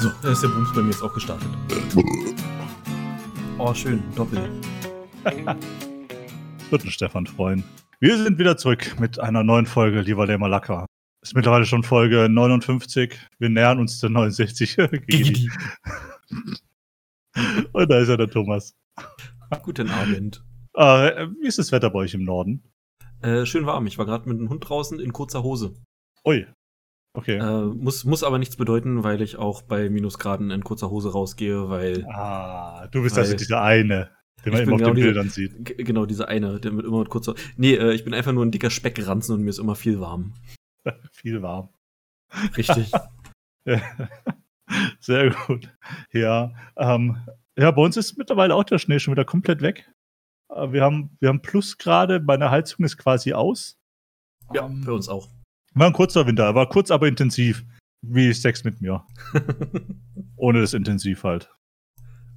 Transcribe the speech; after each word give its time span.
So, 0.00 0.12
da 0.22 0.30
ist 0.30 0.44
der 0.44 0.48
Booms 0.48 0.72
bei 0.72 0.82
mir 0.82 0.90
jetzt 0.90 1.02
auch 1.02 1.12
gestartet. 1.12 1.48
Oh, 3.58 3.74
schön, 3.74 4.00
doppelt. 4.14 4.48
Wird 6.70 6.84
ein 6.84 6.90
Stefan 6.90 7.26
freuen. 7.26 7.64
Wir 7.98 8.16
sind 8.16 8.38
wieder 8.38 8.56
zurück 8.56 8.94
mit 9.00 9.18
einer 9.18 9.42
neuen 9.42 9.66
Folge, 9.66 10.02
lieber 10.02 10.24
der 10.24 10.38
Malaka. 10.38 10.86
Ist 11.20 11.34
mittlerweile 11.34 11.64
schon 11.64 11.82
Folge 11.82 12.28
59. 12.28 13.18
Wir 13.40 13.48
nähern 13.48 13.80
uns 13.80 13.98
der 13.98 14.10
69. 14.10 14.76
Gigi. 15.08 15.50
Und 17.72 17.90
da 17.90 17.98
ist 17.98 18.08
ja 18.08 18.16
der 18.16 18.30
Thomas. 18.30 18.76
Guten 19.64 19.90
Abend. 19.90 20.44
Äh, 20.74 21.26
wie 21.40 21.48
ist 21.48 21.58
das 21.58 21.72
Wetter 21.72 21.90
bei 21.90 21.98
euch 21.98 22.14
im 22.14 22.22
Norden? 22.22 22.62
Äh, 23.20 23.46
schön 23.46 23.66
warm. 23.66 23.88
Ich 23.88 23.98
war 23.98 24.06
gerade 24.06 24.28
mit 24.28 24.38
dem 24.38 24.48
Hund 24.48 24.68
draußen 24.68 25.00
in 25.00 25.12
kurzer 25.12 25.42
Hose. 25.42 25.74
Ui. 26.24 26.46
Okay. 27.18 27.36
Äh, 27.38 27.74
muss, 27.74 28.04
muss 28.04 28.22
aber 28.22 28.38
nichts 28.38 28.54
bedeuten, 28.56 29.02
weil 29.02 29.20
ich 29.22 29.36
auch 29.38 29.62
bei 29.62 29.90
Minusgraden 29.90 30.52
in 30.52 30.62
kurzer 30.62 30.88
Hose 30.90 31.10
rausgehe, 31.10 31.68
weil. 31.68 32.06
ah, 32.06 32.86
du 32.92 33.02
bist 33.02 33.18
also 33.18 33.34
dieser 33.36 33.60
eine, 33.62 34.10
den 34.44 34.52
man 34.52 34.62
immer 34.62 34.74
auf 34.74 34.78
den 34.78 34.84
genau 34.84 34.94
diese- 34.94 35.06
Bildern 35.08 35.28
sieht. 35.30 35.64
G 35.64 35.74
genau, 35.82 36.06
dieser 36.06 36.28
eine, 36.28 36.60
der 36.60 36.70
mit 36.70 36.86
immer 36.86 37.00
mit 37.00 37.08
kurzer. 37.08 37.34
Nee, 37.56 37.74
äh, 37.74 37.92
ich 37.92 38.04
bin 38.04 38.14
einfach 38.14 38.32
nur 38.32 38.46
ein 38.46 38.52
dicker 38.52 38.70
Speckranzen 38.70 39.34
und 39.34 39.42
mir 39.42 39.50
ist 39.50 39.58
immer 39.58 39.74
viel 39.74 39.98
warm. 40.00 40.34
Viel 41.12 41.42
warm. 41.42 41.70
Richtig. 42.56 42.92
Sehr 45.00 45.30
gut. 45.30 45.68
Ja, 46.12 46.52
ähm, 46.76 47.16
ja, 47.58 47.70
bei 47.70 47.82
uns 47.82 47.96
ist 47.96 48.16
mittlerweile 48.16 48.54
auch 48.54 48.64
der 48.64 48.78
Schnee 48.78 48.98
schon 49.00 49.12
wieder 49.12 49.24
komplett 49.24 49.60
weg. 49.62 49.90
Äh, 50.54 50.72
Wir 50.72 50.82
haben, 50.82 51.16
wir 51.20 51.30
haben 51.30 51.42
Plusgrade, 51.42 52.20
meine 52.20 52.50
Heizung 52.50 52.84
ist 52.84 52.96
quasi 52.96 53.32
aus. 53.32 53.76
ja, 54.54 54.66
Ähm, 54.66 54.82
für 54.84 54.94
uns 54.94 55.08
auch. 55.08 55.28
War 55.74 55.86
ein 55.86 55.92
kurzer 55.92 56.26
Winter, 56.26 56.54
war 56.54 56.68
kurz, 56.68 56.90
aber 56.90 57.08
intensiv. 57.08 57.64
Wie 58.00 58.32
Sex 58.32 58.62
mit 58.64 58.80
mir. 58.80 59.04
Ohne 60.36 60.60
das 60.60 60.72
Intensiv 60.74 61.24
halt. 61.24 61.50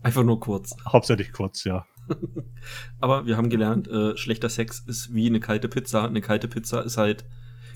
einfach 0.02 0.24
nur 0.24 0.40
kurz. 0.40 0.76
Hauptsächlich 0.88 1.32
kurz, 1.32 1.64
ja. 1.64 1.86
Aber 3.00 3.26
wir 3.28 3.38
haben 3.38 3.50
gelernt, 3.50 3.88
äh, 3.88 4.18
schlechter 4.18 4.50
Sex 4.50 4.80
ist 4.80 5.14
wie 5.14 5.28
eine 5.28 5.40
kalte 5.40 5.70
Pizza. 5.70 6.06
Eine 6.06 6.22
kalte 6.22 6.48
Pizza 6.48 6.82
ist 6.84 6.98
halt, 6.98 7.26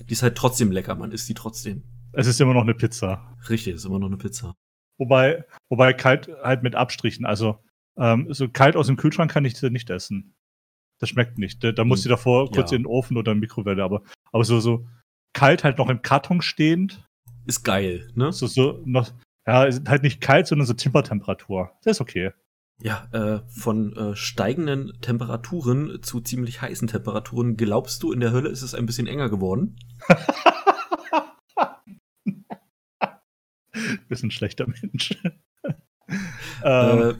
die 0.08 0.12
ist 0.12 0.22
halt 0.24 0.36
trotzdem 0.36 0.72
lecker, 0.72 0.94
man 0.96 1.12
isst 1.12 1.28
die 1.28 1.34
trotzdem. 1.34 1.84
Es 2.12 2.26
ist 2.26 2.40
immer 2.40 2.54
noch 2.54 2.62
eine 2.62 2.74
Pizza. 2.74 3.36
Richtig, 3.48 3.74
ist 3.74 3.84
immer 3.84 3.98
noch 4.00 4.08
eine 4.08 4.16
Pizza. 4.16 4.54
Wobei, 4.98 5.44
wobei 5.68 5.92
kalt 5.92 6.28
halt 6.42 6.62
mit 6.64 6.74
Abstrichen. 6.74 7.24
Also, 7.24 7.58
ähm, 7.96 8.26
so 8.32 8.48
kalt 8.48 8.74
aus 8.76 8.88
dem 8.88 8.96
Kühlschrank 8.96 9.30
kann 9.30 9.44
ich 9.44 9.56
sie 9.56 9.70
nicht 9.70 9.90
essen. 9.90 10.34
Das 10.98 11.10
schmeckt 11.10 11.38
nicht. 11.38 11.62
Da, 11.62 11.72
da 11.72 11.84
muss 11.84 12.02
sie 12.02 12.08
davor 12.08 12.50
kurz 12.50 12.72
Ja. 12.72 12.76
in 12.78 12.82
den 12.82 12.86
Ofen 12.86 13.16
oder 13.16 13.32
in 13.32 13.38
die 13.38 13.42
Mikrowelle. 13.42 13.84
Aber, 13.84 14.02
aber 14.32 14.44
so, 14.44 14.58
so 14.60 14.86
kalt 15.36 15.62
halt 15.64 15.78
noch 15.78 15.88
im 15.90 16.00
Karton 16.00 16.40
stehend. 16.40 17.06
Ist 17.44 17.62
geil, 17.62 18.10
ne? 18.14 18.32
So, 18.32 18.46
so 18.46 18.82
noch, 18.86 19.12
ja, 19.46 19.68
halt 19.86 20.02
nicht 20.02 20.22
kalt, 20.22 20.46
sondern 20.46 20.66
so 20.66 20.72
Zimmertemperatur. 20.72 21.72
Das 21.84 21.98
ist 21.98 22.00
okay. 22.00 22.32
Ja, 22.80 23.06
äh, 23.12 23.40
von 23.48 23.94
äh, 23.96 24.16
steigenden 24.16 24.98
Temperaturen 25.02 26.02
zu 26.02 26.20
ziemlich 26.20 26.62
heißen 26.62 26.88
Temperaturen. 26.88 27.58
Glaubst 27.58 28.02
du, 28.02 28.12
in 28.12 28.20
der 28.20 28.32
Hölle 28.32 28.48
ist 28.48 28.62
es 28.62 28.74
ein 28.74 28.86
bisschen 28.86 29.06
enger 29.06 29.28
geworden? 29.28 29.76
Bist 34.08 34.24
ein 34.24 34.30
schlechter 34.30 34.66
Mensch. 34.66 35.18
ähm, 36.64 37.00
Äh, 37.10 37.14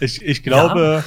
ich, 0.00 0.22
ich 0.22 0.42
glaube, 0.42 1.04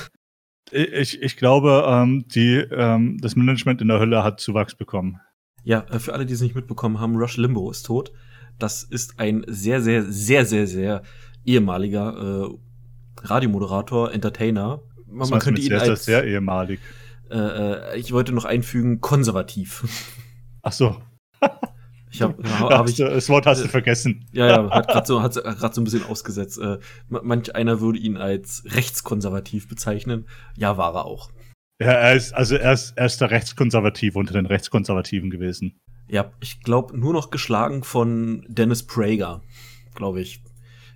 ich, 0.72 1.22
ich 1.22 1.38
glaube, 1.38 1.86
ähm, 1.88 2.26
die, 2.28 2.58
ähm, 2.58 3.18
das 3.20 3.36
Management 3.36 3.82
in 3.82 3.88
der 3.88 4.00
Hölle 4.00 4.24
hat 4.24 4.40
Zuwachs 4.40 4.76
bekommen. 4.76 5.20
Ja, 5.64 5.86
äh, 5.90 6.00
für 6.00 6.14
alle, 6.14 6.26
die 6.26 6.34
es 6.34 6.42
nicht 6.42 6.56
mitbekommen 6.56 7.00
haben, 7.00 7.16
Rush 7.18 7.38
Limbo 7.38 7.70
ist 7.72 7.84
tot. 7.84 8.12
Das 8.58 8.84
ist 8.84 9.20
ein 9.20 9.46
sehr, 9.48 9.82
sehr, 9.82 10.04
sehr, 10.04 10.46
sehr, 10.46 10.68
sehr 10.68 11.04
ehemaliger 11.46 12.48
äh, 12.48 13.28
Radiomoderator, 13.28 14.12
Entertainer. 14.12 14.82
Man, 15.08 15.20
Das 15.20 15.30
man 15.32 15.40
könnte 15.40 15.62
ihn 15.62 15.74
als, 15.74 16.06
sehr 16.06 16.24
ehemalig. 16.26 16.80
äh, 17.30 17.38
äh, 17.38 17.98
ich 18.00 18.12
wollte 18.12 18.32
noch 18.34 18.46
einfügen, 18.46 19.02
konservativ. 19.02 19.84
Ach 20.62 20.72
so, 20.74 20.98
Ich 22.12 22.24
habe 22.24 22.42
da 22.42 22.50
hab 22.50 22.72
hast 22.82 22.90
ich, 22.92 22.98
das 22.98 23.30
Wort 23.30 23.46
hast 23.46 23.62
du 23.62 23.66
äh, 23.66 23.70
vergessen. 23.70 24.26
ja, 24.32 24.48
ja, 24.48 24.70
hat 24.72 24.88
gerade 24.92 25.06
so, 25.08 25.22
hat 25.22 25.36
grad 25.36 25.76
so 25.76 25.82
ein 25.82 25.84
bisschen 25.84 26.04
ausgesetzt. 26.04 26.58
Äh, 26.58 26.80
ma- 27.08 27.22
manch 27.24 27.56
einer 27.56 27.82
würde 27.82 28.00
ihn 28.00 28.18
als 28.18 28.64
rechtskonservativ 28.66 29.68
bezeichnen. 29.68 30.26
Ja, 30.58 30.76
war 30.78 30.96
er 30.96 31.06
auch. 31.06 31.30
Ja, 31.82 31.92
er 31.94 32.16
ist, 32.16 32.34
also 32.34 32.56
er 32.56 32.74
ist, 32.74 32.94
er 32.98 33.06
ist 33.06 33.22
der 33.22 33.32
Rechtskonservative 33.32 34.20
unter 34.20 34.34
den 34.34 34.46
Rechtskonservativen 34.46 35.30
gewesen. 35.30 35.80
Ja, 36.08 36.32
ich 36.42 36.62
glaube, 36.62 36.98
nur 36.98 37.14
noch 37.14 37.30
geschlagen 37.30 37.84
von 37.84 38.46
Dennis 38.50 38.86
Prager, 38.86 39.42
glaube 39.96 40.22
ich. 40.22 40.44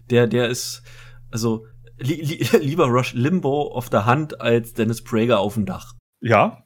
Der, 0.10 0.28
der 0.28 0.50
ist, 0.50 0.84
also, 1.32 1.66
li 1.98 2.16
li 2.16 2.46
lieber 2.62 2.88
Rush 2.88 3.14
Limbo 3.14 3.72
auf 3.72 3.90
der 3.90 4.06
Hand 4.06 4.42
als 4.42 4.74
Dennis 4.74 5.02
Prager 5.02 5.40
auf 5.40 5.54
dem 5.54 5.66
Dach. 5.66 5.94
Ja? 6.22 6.66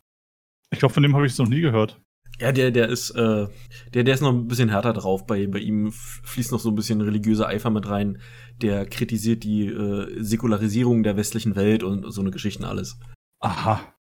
Ich 0.72 0.80
glaube, 0.80 0.94
von 0.94 1.04
dem 1.04 1.16
habe 1.16 1.26
ich 1.28 1.34
es 1.34 1.38
noch 1.38 1.48
nie 1.48 1.62
gehört. 1.62 2.02
Ja, 2.40 2.52
der, 2.52 2.72
der 2.72 2.90
ist, 2.90 3.12
äh, 3.12 3.48
der, 3.94 4.04
der 4.04 4.14
ist 4.14 4.22
noch 4.22 4.32
ein 4.32 4.48
bisschen 4.48 4.70
härter 4.70 4.94
drauf. 4.94 5.26
Bei, 5.26 5.46
bei 5.48 5.60
ihm 5.60 5.92
fließt 5.92 6.52
noch 6.52 6.60
so 6.60 6.70
ein 6.70 6.76
bisschen 6.76 7.02
religiöser 7.02 7.48
Eifer 7.48 7.70
mit 7.70 7.90
rein. 7.90 8.20
Der 8.62 8.86
kritisiert 8.86 9.44
die 9.44 9.68
äh, 9.68 10.24
Säkularisierung 10.24 11.04
der 11.04 11.18
westlichen 11.18 11.56
Welt 11.56 11.84
und 11.84 12.12
so 12.12 12.22
eine 12.22 12.32
Geschichten 12.32 12.64
alles. 12.64 13.00
Aha. 13.40 13.97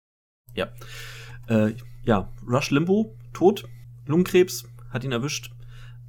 Äh, 1.48 1.74
ja, 2.04 2.30
Rush 2.48 2.72
Limbo, 2.72 3.16
tot, 3.34 3.66
Lungenkrebs, 4.06 4.66
hat 4.90 5.04
ihn 5.04 5.12
erwischt. 5.12 5.52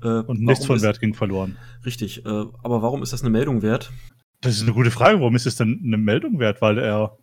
Äh, 0.02 0.20
Und 0.20 0.40
nichts 0.40 0.66
von 0.66 0.80
Wert 0.82 1.00
ging 1.00 1.14
verloren. 1.14 1.56
Richtig, 1.84 2.24
äh, 2.24 2.28
aber 2.28 2.82
warum 2.82 3.02
ist 3.02 3.12
das 3.12 3.22
eine 3.22 3.30
Meldung 3.30 3.62
wert? 3.62 3.92
Das 4.40 4.56
ist 4.56 4.62
eine 4.62 4.72
gute 4.72 4.90
Frage. 4.90 5.20
Warum 5.20 5.36
ist 5.36 5.46
es 5.46 5.56
denn 5.56 5.80
eine 5.84 5.96
Meldung 5.96 6.38
wert? 6.38 6.60
Weil 6.60 6.78
er, 6.78 7.16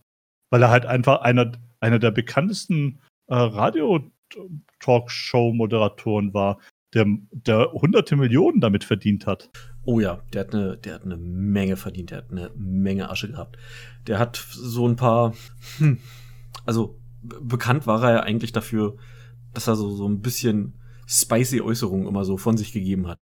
weil 0.50 0.64
er 0.64 0.70
halt 0.70 0.86
einfach 0.86 1.22
einer, 1.22 1.52
einer 1.80 2.00
der 2.00 2.12
bekanntesten 2.12 3.00
äh, 3.28 3.36
Radio-Talkshow-Moderatoren 3.36 6.34
war, 6.34 6.60
der, 6.94 7.06
der 7.32 7.72
hunderte 7.72 8.16
Millionen 8.16 8.60
damit 8.60 8.84
verdient 8.84 9.28
hat. 9.28 9.50
Oh 9.84 10.00
ja, 10.00 10.22
der 10.34 10.42
hat 10.42 10.54
eine, 10.54 10.78
der 10.78 10.96
hat 10.96 11.04
eine 11.04 11.18
Menge 11.18 11.78
verdient, 11.78 12.12
der 12.12 12.20
hat 12.20 12.32
eine 12.32 12.52
Menge 12.56 13.10
Asche 13.10 13.30
gehabt. 13.30 13.58
Der 14.08 14.20
hat 14.20 14.36
so 14.36 14.88
ein 14.88 14.96
paar, 14.96 15.34
hm, 15.78 16.00
also 16.66 17.00
bekannt 17.22 17.88
war 17.88 18.04
er 18.04 18.12
ja 18.12 18.20
eigentlich 18.22 18.52
dafür, 18.52 18.96
dass 19.54 19.68
er 19.68 19.76
so, 19.76 19.96
so 19.96 20.08
ein 20.08 20.22
bisschen 20.22 20.80
spicy 21.08 21.62
Äußerungen 21.62 22.08
immer 22.08 22.26
so 22.26 22.38
von 22.38 22.58
sich 22.58 22.72
gegeben 22.74 23.08
hat. 23.08 23.18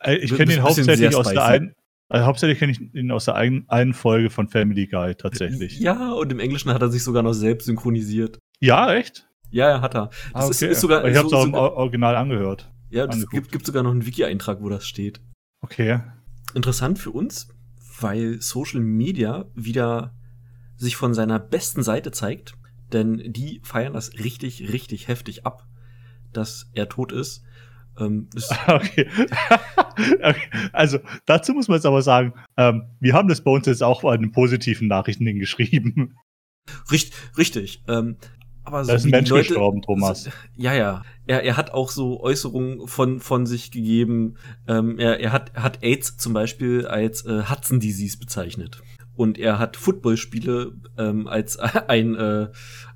Äh, 0.00 0.16
Ich 0.16 0.34
kenne 0.34 0.54
ihn 0.54 0.62
hauptsächlich 0.62 1.14
aus 1.14 1.28
der 1.28 1.44
einen, 1.44 1.74
also 2.08 2.26
hauptsächlich 2.26 2.58
kenne 2.58 2.72
ich 2.72 2.80
ihn 2.94 3.10
aus 3.10 3.26
der 3.26 3.34
einen, 3.34 3.68
einen 3.68 3.92
Folge 3.94 4.30
von 4.30 4.48
Family 4.48 4.86
Guy 4.86 5.14
tatsächlich. 5.14 5.78
Ja, 5.78 6.12
und 6.12 6.30
im 6.32 6.40
Englischen 6.40 6.72
hat 6.72 6.82
er 6.82 6.90
sich 6.90 7.02
sogar 7.02 7.22
noch 7.22 7.32
selbst 7.34 7.66
synchronisiert. 7.66 8.38
Ja, 8.60 8.92
echt? 8.94 9.28
Ja, 9.50 9.80
hat 9.80 9.94
er. 9.94 10.10
Das 10.32 10.46
Ah, 10.46 10.50
ist, 10.50 10.62
ist 10.62 10.80
sogar, 10.80 11.04
ich 11.06 11.16
habe 11.16 11.26
es 11.26 11.30
so, 11.30 11.36
auch 11.38 11.44
im 11.46 11.54
Original 11.54 12.16
angehört. 12.16 12.70
ja, 12.90 13.04
es 13.06 13.28
gibt, 13.28 13.52
gibt 13.52 13.66
sogar 13.66 13.82
noch 13.82 13.90
einen 13.92 14.06
Wiki-Eintrag, 14.06 14.60
wo 14.62 14.68
das 14.68 14.86
steht. 14.86 15.20
Okay. 15.60 16.00
interessant 16.54 16.98
für 16.98 17.10
uns, 17.10 17.48
weil 18.00 18.40
Social 18.42 18.80
Media 18.80 19.46
wieder 19.54 20.14
sich 20.76 20.96
von 20.96 21.14
seiner 21.14 21.38
besten 21.38 21.82
Seite 21.82 22.10
zeigt, 22.10 22.54
denn 22.92 23.32
die 23.32 23.60
feiern 23.64 23.92
das 23.94 24.14
richtig, 24.14 24.72
richtig 24.72 25.08
heftig 25.08 25.46
ab, 25.46 25.66
dass 26.32 26.70
er 26.74 26.88
tot 26.88 27.12
ist. 27.12 27.42
Ähm, 27.98 28.28
ist 28.34 28.52
Okay. 28.66 29.08
Also 30.72 30.98
dazu 31.26 31.52
muss 31.52 31.68
man 31.68 31.76
jetzt 31.76 31.86
aber 31.86 32.02
sagen, 32.02 32.34
ähm, 32.56 32.84
wir 33.00 33.14
haben 33.14 33.28
das 33.28 33.42
bei 33.42 33.50
uns 33.50 33.66
jetzt 33.66 33.82
auch 33.82 34.02
bei 34.02 34.16
den 34.16 34.32
positiven 34.32 34.88
Nachrichten 34.88 35.26
hingeschrieben. 35.26 36.16
richtig, 36.90 37.12
richtig. 37.38 37.82
Ähm, 37.88 38.16
aber 38.64 38.84
so 38.84 38.90
Da 38.90 38.96
ist 38.96 39.04
ein 39.04 39.10
Mensch 39.10 39.28
Leute- 39.30 39.48
gestorben, 39.48 39.82
Thomas. 39.82 40.28
Ja, 40.56 40.74
ja. 40.74 41.02
Er, 41.26 41.42
er 41.42 41.56
hat 41.56 41.70
auch 41.70 41.90
so 41.90 42.20
Äußerungen 42.20 42.86
von, 42.88 43.20
von 43.20 43.46
sich 43.46 43.70
gegeben. 43.70 44.36
Ähm, 44.66 44.98
er, 44.98 45.20
er, 45.20 45.32
hat, 45.32 45.52
er 45.54 45.62
hat 45.62 45.82
AIDS 45.82 46.16
zum 46.16 46.32
Beispiel 46.32 46.86
als 46.86 47.24
äh, 47.26 47.44
Hudson 47.48 47.78
Disease 47.80 48.18
bezeichnet. 48.18 48.82
Und 49.16 49.38
er 49.38 49.58
hat 49.58 49.76
Footballspiele 49.76 50.72
ähm, 50.98 51.26
als 51.26 51.58
ein, 51.88 52.14
äh, 52.16 52.48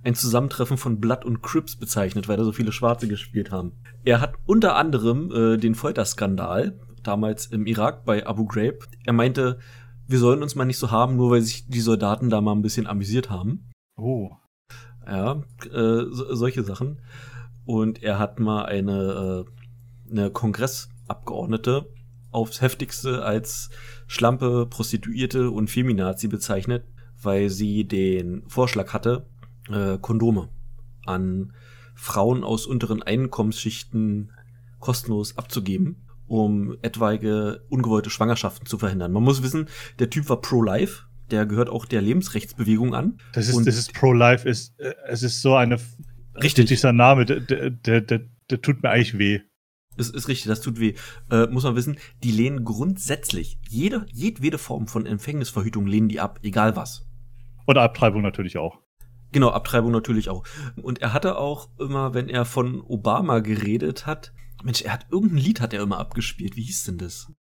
ein 0.03 0.15
Zusammentreffen 0.15 0.77
von 0.77 1.01
Blood 1.01 1.25
und 1.25 1.43
Crips 1.43 1.77
bezeichnet, 1.77 2.29
weil 2.29 2.37
da 2.37 2.45
so 2.45 2.53
viele 2.53 2.73
Schwarze 2.73 3.09
gespielt 3.09 3.51
haben. 3.51 3.73
Er 4.05 4.21
hat 4.21 4.35
unter 4.47 4.77
anderem 4.77 5.31
äh, 5.33 5.57
den 5.57 5.75
Folterskandal, 5.75 6.79
damals 7.03 7.47
im 7.47 7.67
Irak 7.67 8.05
bei 8.05 8.27
Abu 8.27 8.47
Ghraib. 8.47 8.85
Er 9.05 9.13
meinte, 9.13 9.59
wir 10.07 10.19
sollen 10.19 10.43
uns 10.43 10.55
mal 10.55 10.65
nicht 10.65 10.79
so 10.79 10.91
haben, 10.91 11.17
nur 11.17 11.31
weil 11.31 11.43
sich 11.43 11.69
die 11.69 11.81
Soldaten 11.81 12.31
da 12.31 12.41
mal 12.41 12.53
ein 12.53 12.63
bisschen 12.63 12.87
amüsiert 12.87 13.31
haben. 13.31 13.71
Oh. 13.97 14.31
Ja, 15.07 15.43
äh, 15.73 16.05
so, 16.11 16.35
solche 16.35 16.65
Sachen. 16.65 17.01
Und 17.65 18.03
er 18.03 18.19
hat 18.19 18.41
mal 18.41 18.65
eine, 18.65 19.45
äh, 19.47 20.11
eine 20.11 20.31
Kongressabgeordnete 20.31 21.87
aufs 22.31 22.61
heftigste 22.61 23.25
als 23.25 23.71
Schlampe, 24.07 24.67
Prostituierte 24.67 25.51
und 25.51 25.69
Feminazi 25.71 26.29
bezeichnet, 26.29 26.85
weil 27.23 27.51
sie 27.51 27.85
den 27.85 28.43
Vorschlag 28.49 28.93
hatte, 28.93 29.27
äh, 29.71 29.99
Kondome 29.99 30.49
an 31.07 31.53
Frauen 31.95 32.45
aus 32.45 32.67
unteren 32.67 33.03
Einkommensschichten 33.03 34.33
kostenlos 34.79 35.37
abzugeben. 35.37 36.05
um 36.29 36.77
etwaige 36.83 37.65
ungewollte 37.71 38.11
Schwangerschaften 38.11 38.67
zu 38.67 38.77
verhindern. 38.77 39.13
Man 39.13 39.23
muss 39.23 39.43
wissen, 39.43 39.67
der 39.99 40.11
Typ 40.11 40.29
war 40.29 40.43
pro-life, 40.43 41.05
der 41.31 41.47
gehört 41.47 41.71
auch 41.71 41.87
der 41.87 42.03
Lebensrechtsbewegung 42.03 42.95
an. 42.95 43.19
Das 43.33 43.49
ist, 43.49 43.67
das 43.67 43.77
ist 43.77 43.95
pro-life, 43.95 44.47
ist, 44.49 44.79
äh, 44.79 44.93
es 45.07 45.23
ist 45.23 45.41
so 45.41 45.57
eine. 45.57 45.79
Richtig. 46.43 46.67
Dieser 46.69 46.93
Name, 46.93 47.25
der, 47.25 47.41
der, 47.41 47.71
der, 47.71 48.01
der, 48.03 48.21
der 48.51 48.61
tut 48.61 48.83
mir 48.83 48.91
eigentlich 48.91 49.19
weh. 49.19 49.41
Das 49.99 50.09
ist 50.09 50.29
richtig, 50.29 50.47
das 50.47 50.61
tut 50.61 50.81
weh. 50.81 50.95
Äh, 51.31 51.47
muss 51.49 51.65
man 51.65 51.77
wissen, 51.77 51.99
die 52.23 52.31
lehnen 52.31 52.65
grundsätzlich 52.65 53.59
jede, 53.69 54.07
jedwede 54.13 54.57
Form 54.57 54.87
von 54.87 55.05
Empfängnisverhütung 55.05 55.87
lehnen 55.87 56.09
die 56.09 56.21
ab, 56.21 56.39
egal 56.43 56.77
was. 56.77 57.07
Und 57.67 57.77
Abtreibung 57.77 58.23
natürlich 58.23 58.57
auch. 58.57 58.79
Genau, 59.33 59.51
Abtreibung 59.51 59.93
natürlich 59.93 60.31
auch. 60.31 60.45
Und 60.81 61.03
er 61.03 61.13
hatte 61.13 61.37
auch 61.37 61.69
immer, 61.79 62.15
wenn 62.15 62.31
er 62.31 62.47
von 62.47 62.81
Obama 62.81 63.41
geredet 63.41 64.07
hat, 64.07 64.33
Mensch, 64.65 64.83
er 64.83 64.93
hat 64.93 65.07
irgendein 65.11 65.39
Lied 65.39 65.61
hat 65.61 65.73
er 65.73 65.83
immer 65.83 65.99
abgespielt. 65.99 66.57
Wie 66.57 66.63
hieß 66.63 66.85
denn 66.85 66.99
das? 66.99 67.33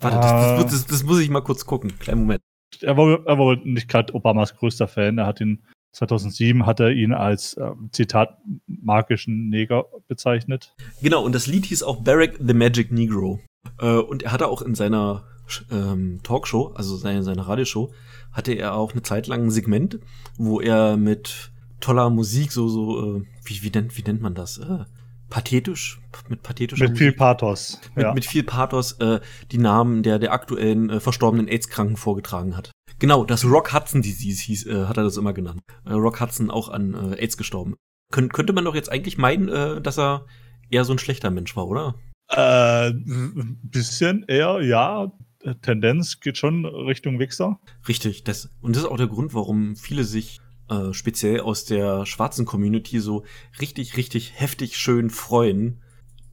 Warte, 0.00 0.16
das, 0.16 0.62
das, 0.62 0.72
das, 0.72 0.86
das 0.86 1.02
muss 1.02 1.20
ich 1.20 1.30
mal 1.30 1.42
kurz 1.42 1.66
gucken. 1.66 1.98
Kleinen 1.98 2.20
Moment. 2.20 2.42
Er 2.80 2.96
war, 2.96 3.26
er 3.26 3.38
war 3.38 3.56
nicht 3.56 3.88
gerade 3.88 4.14
Obamas 4.14 4.56
größter 4.56 4.88
Fan. 4.88 5.18
Er 5.18 5.26
hat 5.26 5.40
ihn 5.40 5.62
2007 5.92 6.66
hat 6.66 6.80
er 6.80 6.90
ihn 6.90 7.12
als 7.12 7.56
ähm, 7.58 7.90
Zitat 7.92 8.38
magischen 8.66 9.48
Neger 9.48 9.84
bezeichnet. 10.08 10.74
Genau, 11.02 11.22
und 11.22 11.34
das 11.34 11.46
Lied 11.46 11.66
hieß 11.66 11.82
auch 11.82 12.02
Barack 12.02 12.38
the 12.40 12.54
Magic 12.54 12.90
Negro. 12.90 13.40
Äh, 13.78 13.96
und 13.96 14.22
er 14.22 14.32
hatte 14.32 14.48
auch 14.48 14.62
in 14.62 14.74
seiner 14.74 15.24
ähm, 15.70 16.20
Talkshow, 16.22 16.72
also 16.74 16.96
seine, 16.96 17.22
seine 17.22 17.46
Radioshow, 17.46 17.92
hatte 18.32 18.52
er 18.52 18.74
auch 18.74 18.92
eine 18.92 19.02
Zeit 19.02 19.26
lang 19.26 19.44
ein 19.44 19.50
Segment, 19.50 19.98
wo 20.36 20.60
er 20.60 20.96
mit 20.96 21.50
toller 21.80 22.08
Musik, 22.10 22.52
so, 22.52 22.68
so, 22.68 23.18
äh, 23.18 23.22
wie, 23.44 23.62
wie, 23.62 23.70
nennt, 23.70 23.96
wie 23.96 24.02
nennt 24.02 24.22
man 24.22 24.34
das? 24.34 24.58
Äh, 24.58 24.84
pathetisch, 25.28 26.00
mit 26.28 26.42
pathetisch. 26.42 26.78
Mit 26.80 26.96
viel 26.96 27.12
Pathos. 27.12 27.80
Mit, 27.94 28.04
ja. 28.04 28.14
mit 28.14 28.24
viel 28.24 28.44
Pathos 28.44 28.92
äh, 28.92 29.20
die 29.50 29.58
Namen 29.58 30.02
der, 30.02 30.18
der 30.18 30.32
aktuellen 30.32 30.90
äh, 30.90 31.00
verstorbenen 31.00 31.48
AIDS-Kranken 31.48 31.96
vorgetragen 31.96 32.56
hat. 32.56 32.70
Genau, 33.02 33.24
das 33.24 33.44
Rock 33.44 33.72
Hudson 33.72 34.00
Disease 34.00 34.44
hieß, 34.44 34.66
äh, 34.66 34.84
hat 34.84 34.96
er 34.96 35.02
das 35.02 35.16
immer 35.16 35.32
genannt. 35.32 35.60
Äh, 35.84 35.94
Rock 35.94 36.20
Hudson 36.20 36.52
auch 36.52 36.68
an 36.68 36.94
äh, 36.94 37.20
AIDS 37.20 37.36
gestorben. 37.36 37.74
Kön 38.12 38.28
könnte 38.28 38.52
man 38.52 38.64
doch 38.64 38.76
jetzt 38.76 38.92
eigentlich 38.92 39.18
meinen, 39.18 39.48
äh, 39.48 39.80
dass 39.80 39.98
er 39.98 40.26
eher 40.70 40.84
so 40.84 40.92
ein 40.92 41.00
schlechter 41.00 41.32
Mensch 41.32 41.56
war, 41.56 41.66
oder? 41.66 41.96
Äh, 42.28 42.90
ein 42.90 43.58
bisschen 43.64 44.24
eher, 44.28 44.62
ja. 44.62 45.10
Tendenz 45.62 46.20
geht 46.20 46.38
schon 46.38 46.64
Richtung 46.64 47.18
Wichser. 47.18 47.58
Richtig, 47.88 48.22
das, 48.22 48.54
und 48.60 48.76
das 48.76 48.84
ist 48.84 48.88
auch 48.88 48.98
der 48.98 49.08
Grund, 49.08 49.34
warum 49.34 49.74
viele 49.74 50.04
sich 50.04 50.38
äh, 50.70 50.92
speziell 50.92 51.40
aus 51.40 51.64
der 51.64 52.06
schwarzen 52.06 52.46
Community 52.46 53.00
so 53.00 53.24
richtig, 53.60 53.96
richtig 53.96 54.34
heftig 54.36 54.76
schön 54.76 55.10
freuen, 55.10 55.82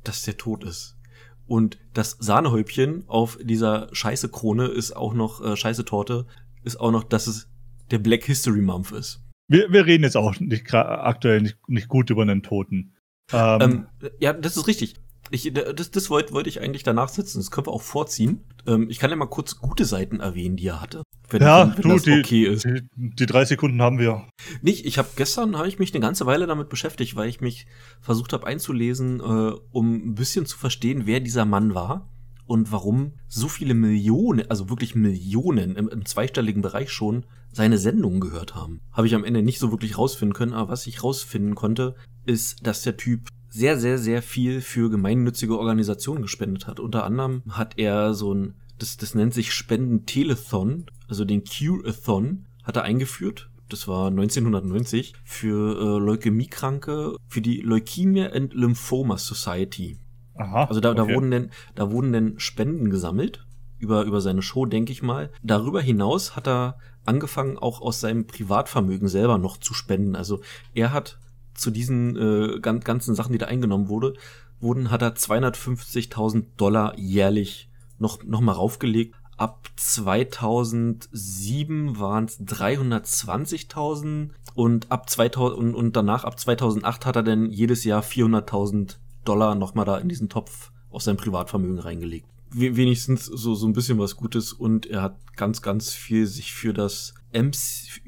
dass 0.04 0.22
der 0.22 0.38
tot 0.38 0.64
ist. 0.64 1.00
Und 1.48 1.80
das 1.96 2.16
Sahnehäubchen 2.20 3.06
auf 3.08 3.40
dieser 3.42 3.90
scheiße 3.92 4.30
Krone 4.30 4.68
ist 4.68 4.96
auch 4.96 5.16
noch, 5.16 5.44
äh, 5.44 5.56
scheiße 5.56 5.84
Torte, 5.84 6.28
ist 6.64 6.80
auch 6.80 6.92
noch, 6.92 7.04
dass 7.04 7.28
es 7.28 7.50
der 7.92 8.00
Black 8.00 8.24
History 8.26 8.62
Month 8.62 8.92
ist. 8.92 9.24
Wir, 9.48 9.72
wir 9.72 9.86
reden 9.86 10.04
jetzt 10.04 10.18
auch 10.18 10.40
nicht 10.40 10.74
aktuell 10.74 11.42
nicht, 11.42 11.58
nicht 11.68 11.88
gut 11.88 12.10
über 12.10 12.22
einen 12.22 12.44
Toten. 12.44 12.94
Ähm, 13.32 13.62
ähm, 13.62 13.88
ja, 14.20 14.34
das 14.34 14.58
ist 14.58 14.68
richtig. 14.68 14.96
Ich, 15.32 15.52
das 15.54 15.92
das 15.92 16.10
wollte 16.10 16.34
wollte 16.34 16.50
ich 16.50 16.62
eigentlich 16.62 16.84
danach 16.84 17.10
setzen. 17.10 17.40
Das 17.40 17.52
können 17.52 17.68
wir 17.68 17.74
auch 17.74 17.82
vorziehen. 17.82 18.46
Ähm, 18.66 18.90
ich 18.90 19.00
kann 19.00 19.10
ja 19.10 19.16
mal 19.16 19.28
kurz 19.28 19.60
gute 19.60 19.86
Seiten 19.86 20.20
erwähnen, 20.20 20.56
die 20.56 20.68
er 20.68 20.82
hatte. 20.82 21.04
Wenn, 21.30 21.42
ja, 21.42 21.68
wenn, 21.68 21.76
wenn 21.78 21.82
du, 21.84 21.90
das 21.90 22.04
die, 22.04 22.20
okay 22.20 22.46
ist. 22.46 22.66
Die, 22.66 22.88
die 22.96 23.26
drei 23.26 23.46
Sekunden 23.46 23.82
haben 23.82 24.00
wir. 24.00 24.28
Nicht, 24.62 24.86
ich 24.86 24.98
habe 24.98 25.10
gestern 25.16 25.58
habe 25.58 25.68
ich 25.68 25.78
mich 25.78 25.94
eine 25.94 26.02
ganze 26.02 26.26
Weile 26.26 26.48
damit 26.48 26.70
beschäftigt, 26.70 27.16
weil 27.16 27.30
ich 27.30 27.42
mich 27.42 27.68
versucht 28.02 28.34
habe 28.34 28.48
einzulesen, 28.48 29.20
äh, 29.20 29.54
um 29.72 29.96
ein 29.96 30.16
bisschen 30.16 30.46
zu 30.46 30.58
verstehen, 30.58 31.06
wer 31.06 31.20
dieser 31.20 31.46
Mann 31.46 31.76
war 31.76 32.10
und 32.50 32.72
warum 32.72 33.14
so 33.28 33.48
viele 33.48 33.76
Millionen, 33.76 34.50
also 34.50 34.70
wirklich 34.70 34.96
Millionen 34.96 35.76
im, 35.76 35.88
im 35.88 36.04
zweistelligen 36.04 36.64
Bereich 36.64 36.90
schon 36.90 37.26
seine 37.52 37.78
Sendungen 37.78 38.20
gehört 38.20 38.56
haben. 38.56 38.82
Habe 38.92 39.06
ich 39.06 39.14
am 39.14 39.24
Ende 39.24 39.44
nicht 39.44 39.60
so 39.60 39.72
wirklich 39.72 40.00
rausfinden 40.00 40.34
können, 40.34 40.54
aber 40.54 40.72
was 40.72 40.88
ich 40.88 41.04
rausfinden 41.04 41.54
konnte, 41.54 41.94
ist, 42.26 42.66
dass 42.66 42.82
der 42.82 42.98
Typ 42.98 43.30
sehr, 43.50 43.78
sehr, 43.80 44.00
sehr 44.00 44.24
viel 44.24 44.62
für 44.62 44.90
gemeinnützige 44.90 45.60
Organisationen 45.60 46.24
gespendet 46.24 46.66
hat. 46.66 46.80
Unter 46.80 47.04
anderem 47.04 47.44
hat 47.50 47.78
er 47.78 48.16
so 48.16 48.34
ein, 48.34 48.56
das, 48.80 48.98
das 48.98 49.14
nennt 49.14 49.36
sich 49.36 49.54
Spenden-Telethon, 49.54 50.88
also 51.08 51.26
den 51.26 51.44
Cure-a-thon, 51.44 52.48
hat 52.64 52.78
er 52.78 52.84
eingeführt. 52.84 53.52
Das 53.70 53.88
war 53.88 54.08
1990 54.08 55.14
für 55.24 55.78
äh, 55.80 56.04
Leukämiekranke, 56.04 57.16
für 57.28 57.42
die 57.42 57.62
Leukemia 57.62 58.32
and 58.32 58.56
Lymphoma 58.56 59.18
Society. 59.20 60.00
Aha, 60.40 60.66
also 60.66 60.80
da, 60.80 60.92
okay. 60.92 60.98
da 60.98 61.10
wurden 61.14 61.32
denn, 61.32 61.50
da 61.76 61.92
wurden 61.92 62.14
denn 62.14 62.40
Spenden 62.40 62.90
gesammelt 62.90 63.46
über, 63.78 64.04
über 64.04 64.22
seine 64.22 64.42
Show, 64.42 64.66
denke 64.66 64.92
ich 64.92 65.04
mal. 65.04 65.30
Darüber 65.44 65.82
hinaus 65.82 66.36
hat 66.36 66.48
er 66.48 66.80
angefangen, 67.06 67.58
auch 67.58 67.82
aus 67.82 68.00
seinem 68.00 68.26
Privatvermögen 68.26 69.10
selber 69.10 69.38
noch 69.38 69.58
zu 69.58 69.74
spenden. 69.74 70.16
Also 70.16 70.40
er 70.74 70.94
hat 70.94 71.20
zu 71.54 71.72
diesen 71.72 72.16
äh, 72.16 72.60
ganzen 72.60 73.16
Sachen, 73.16 73.34
die 73.34 73.38
da 73.38 73.48
eingenommen 73.48 73.90
wurde, 73.90 74.14
wurden, 74.62 74.92
hat 74.92 75.02
er 75.02 75.16
250.000 75.16 76.46
Dollar 76.58 76.98
jährlich 76.98 77.70
noch, 77.98 78.24
noch 78.24 78.42
mal 78.42 78.54
raufgelegt. 78.54 79.16
Ab 79.36 79.70
2007 79.76 82.00
waren 82.00 82.26
es 82.26 82.40
320.000 82.42 84.30
und 84.54 84.92
ab 84.92 85.10
2000 85.10 85.58
und, 85.58 85.74
und 85.76 85.96
danach 85.96 86.26
ab 86.26 86.40
2008 86.40 87.06
hat 87.06 87.16
er 87.16 87.24
dann 87.24 87.50
jedes 87.50 87.86
Jahr 87.86 88.04
400.000 88.04 88.98
Dollar 89.30 89.56
noch 89.56 89.76
mal 89.76 89.86
da 89.86 89.98
in 89.98 90.10
diesen 90.10 90.28
Topf 90.28 90.72
aus 90.90 91.06
seinem 91.06 91.18
Privatvermögen 91.18 91.80
reingelegt. 91.80 92.28
Wenigstens 92.52 93.26
so, 93.26 93.54
so 93.54 93.68
ein 93.68 93.74
bisschen 93.74 94.00
was 94.00 94.16
Gutes 94.16 94.54
und 94.54 94.88
er 94.88 95.04
hat 95.04 95.18
ganz, 95.36 95.62
ganz 95.62 95.94
viel 95.94 96.26
sich 96.26 96.52
für 96.54 96.74
das 96.74 97.14
MC, 97.32 97.56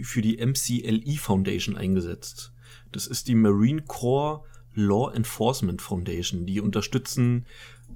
für 0.04 0.24
die 0.24 0.44
MCLE 0.44 1.18
Foundation 1.18 1.78
eingesetzt. 1.78 2.52
Das 2.92 3.06
ist 3.06 3.28
die 3.28 3.36
Marine 3.36 3.84
Corps 3.84 4.44
Law 4.74 5.14
Enforcement 5.14 5.80
Foundation. 5.82 6.48
Die 6.48 6.60
unterstützen 6.60 7.46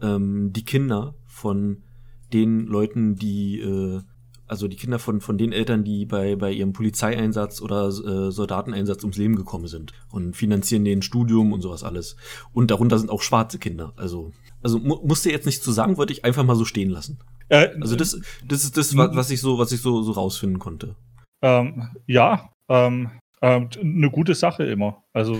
ähm, 0.01 0.53
die 0.53 0.63
Kinder 0.63 1.15
von 1.25 1.81
den 2.31 2.67
Leuten, 2.67 3.15
die, 3.15 3.59
äh, 3.59 4.01
also 4.47 4.67
die 4.67 4.75
Kinder 4.75 4.99
von, 4.99 5.21
von 5.21 5.37
den 5.37 5.51
Eltern, 5.51 5.83
die 5.83 6.05
bei, 6.05 6.35
bei 6.35 6.51
ihrem 6.51 6.73
Polizeieinsatz 6.73 7.61
oder 7.61 7.87
äh, 7.87 8.31
Soldateneinsatz 8.31 9.03
ums 9.03 9.17
Leben 9.17 9.35
gekommen 9.35 9.67
sind 9.67 9.93
und 10.11 10.35
finanzieren 10.35 10.85
den 10.85 11.01
Studium 11.01 11.53
und 11.53 11.61
sowas 11.61 11.83
alles. 11.83 12.15
Und 12.53 12.71
darunter 12.71 12.99
sind 12.99 13.09
auch 13.09 13.21
schwarze 13.21 13.59
Kinder. 13.59 13.93
Also, 13.95 14.31
also 14.61 14.79
mu 14.79 14.99
musste 15.03 15.31
jetzt 15.31 15.45
nicht 15.45 15.63
zu 15.63 15.71
sagen, 15.71 15.97
wollte 15.97 16.13
ich 16.13 16.25
einfach 16.25 16.43
mal 16.43 16.55
so 16.55 16.65
stehen 16.65 16.89
lassen. 16.89 17.19
Äh, 17.49 17.69
also 17.81 17.95
das, 17.95 18.19
das 18.47 18.63
ist 18.63 18.77
das, 18.77 18.95
was 18.95 19.29
ich 19.31 19.41
so, 19.41 19.57
was 19.57 19.71
ich 19.71 19.81
so, 19.81 20.01
so 20.01 20.11
rausfinden 20.11 20.59
konnte. 20.59 20.95
Ähm, 21.41 21.89
ja, 22.07 22.49
ähm, 22.69 23.11
ähm, 23.41 23.69
eine 23.79 24.09
gute 24.09 24.35
Sache 24.35 24.63
immer. 24.63 25.03
Also 25.13 25.37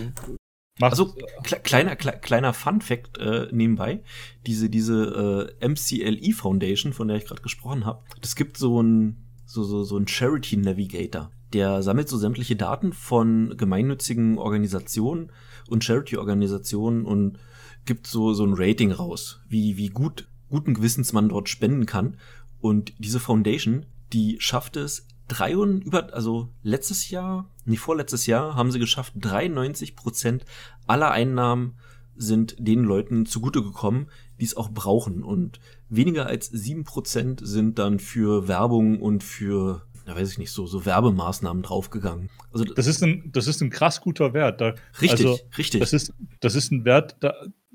also 0.82 1.16
kle 1.44 1.60
kleiner 1.64 1.96
kle 1.96 2.20
kleiner 2.20 2.54
Fun 2.54 2.82
Fact 2.82 3.18
äh, 3.18 3.48
nebenbei: 3.52 4.04
Diese 4.46 4.70
diese 4.70 5.50
äh, 5.62 5.68
MCLE 5.68 6.34
Foundation, 6.34 6.94
von 6.94 7.08
der 7.08 7.18
ich 7.18 7.26
gerade 7.26 7.42
gesprochen 7.42 7.86
habe, 7.86 8.04
das 8.22 8.36
gibt 8.36 8.58
so 8.58 8.82
ein 8.82 9.26
so 9.46 9.64
so 9.64 9.84
so 9.84 9.98
ein 9.98 10.08
Charity 10.08 10.58
Navigator. 10.58 11.32
Der 11.54 11.82
sammelt 11.82 12.10
so 12.10 12.18
sämtliche 12.18 12.56
Daten 12.56 12.92
von 12.92 13.56
gemeinnützigen 13.56 14.38
Organisationen 14.38 15.32
und 15.70 15.84
Charity-Organisationen 15.84 17.06
und 17.06 17.40
gibt 17.86 18.08
so 18.08 18.34
so 18.34 18.46
ein 18.46 18.56
Rating 18.56 18.92
raus, 18.92 19.40
wie 19.48 19.78
wie 19.78 19.90
gut 19.90 20.28
guten 20.50 20.74
Gewissens 20.74 21.14
man 21.14 21.30
dort 21.30 21.48
spenden 21.48 21.86
kann. 21.86 22.18
Und 22.60 22.94
diese 23.00 23.20
Foundation, 23.20 23.86
die 24.12 24.38
schafft 24.40 24.76
es 24.76 25.08
drei 25.28 25.54
über, 25.54 26.14
also 26.14 26.50
letztes 26.64 27.10
Jahr, 27.10 27.50
nee, 27.66 27.78
vorletztes 27.78 28.26
Jahr 28.26 28.56
haben 28.56 28.72
sie 28.72 28.80
geschafft, 28.80 29.14
93 29.18 29.96
Prozent 29.96 30.46
aller 30.88 31.12
Einnahmen 31.12 31.76
sind 32.16 32.56
den 32.60 32.84
Leuten 32.84 33.26
zugute 33.26 33.62
gekommen, 33.62 34.08
die 34.40 34.46
es 34.46 34.56
auch 34.56 34.70
brauchen. 34.70 35.24
Und 35.24 35.60
weniger 35.90 36.28
als 36.28 36.48
sieben 36.48 36.84
Prozent 36.84 37.42
sind 37.44 37.80
dann 37.80 38.00
für 38.00 38.48
Werbung 38.48 39.02
und 39.02 39.24
für, 39.24 39.82
na 40.06 40.16
weiß 40.16 40.32
ich 40.32 40.38
nicht, 40.38 40.52
so, 40.52 40.66
so 40.66 40.86
Werbemaßnahmen 40.86 41.64
draufgegangen. 41.64 42.30
Also, 42.54 42.64
das 42.64 42.88
ist 42.88 43.04
ein, 43.04 43.32
das 43.34 43.48
ist 43.48 43.62
ein 43.62 43.70
krass 43.70 44.02
guter 44.02 44.34
Wert. 44.34 44.62
Da, 44.62 44.76
richtig, 45.02 45.28
also, 45.28 45.40
richtig. 45.58 45.82
Das 45.82 45.94
ist, 45.94 46.14
das 46.40 46.56
ist 46.56 46.72
ein 46.72 46.86
Wert, 46.86 47.18
da, 47.20 47.34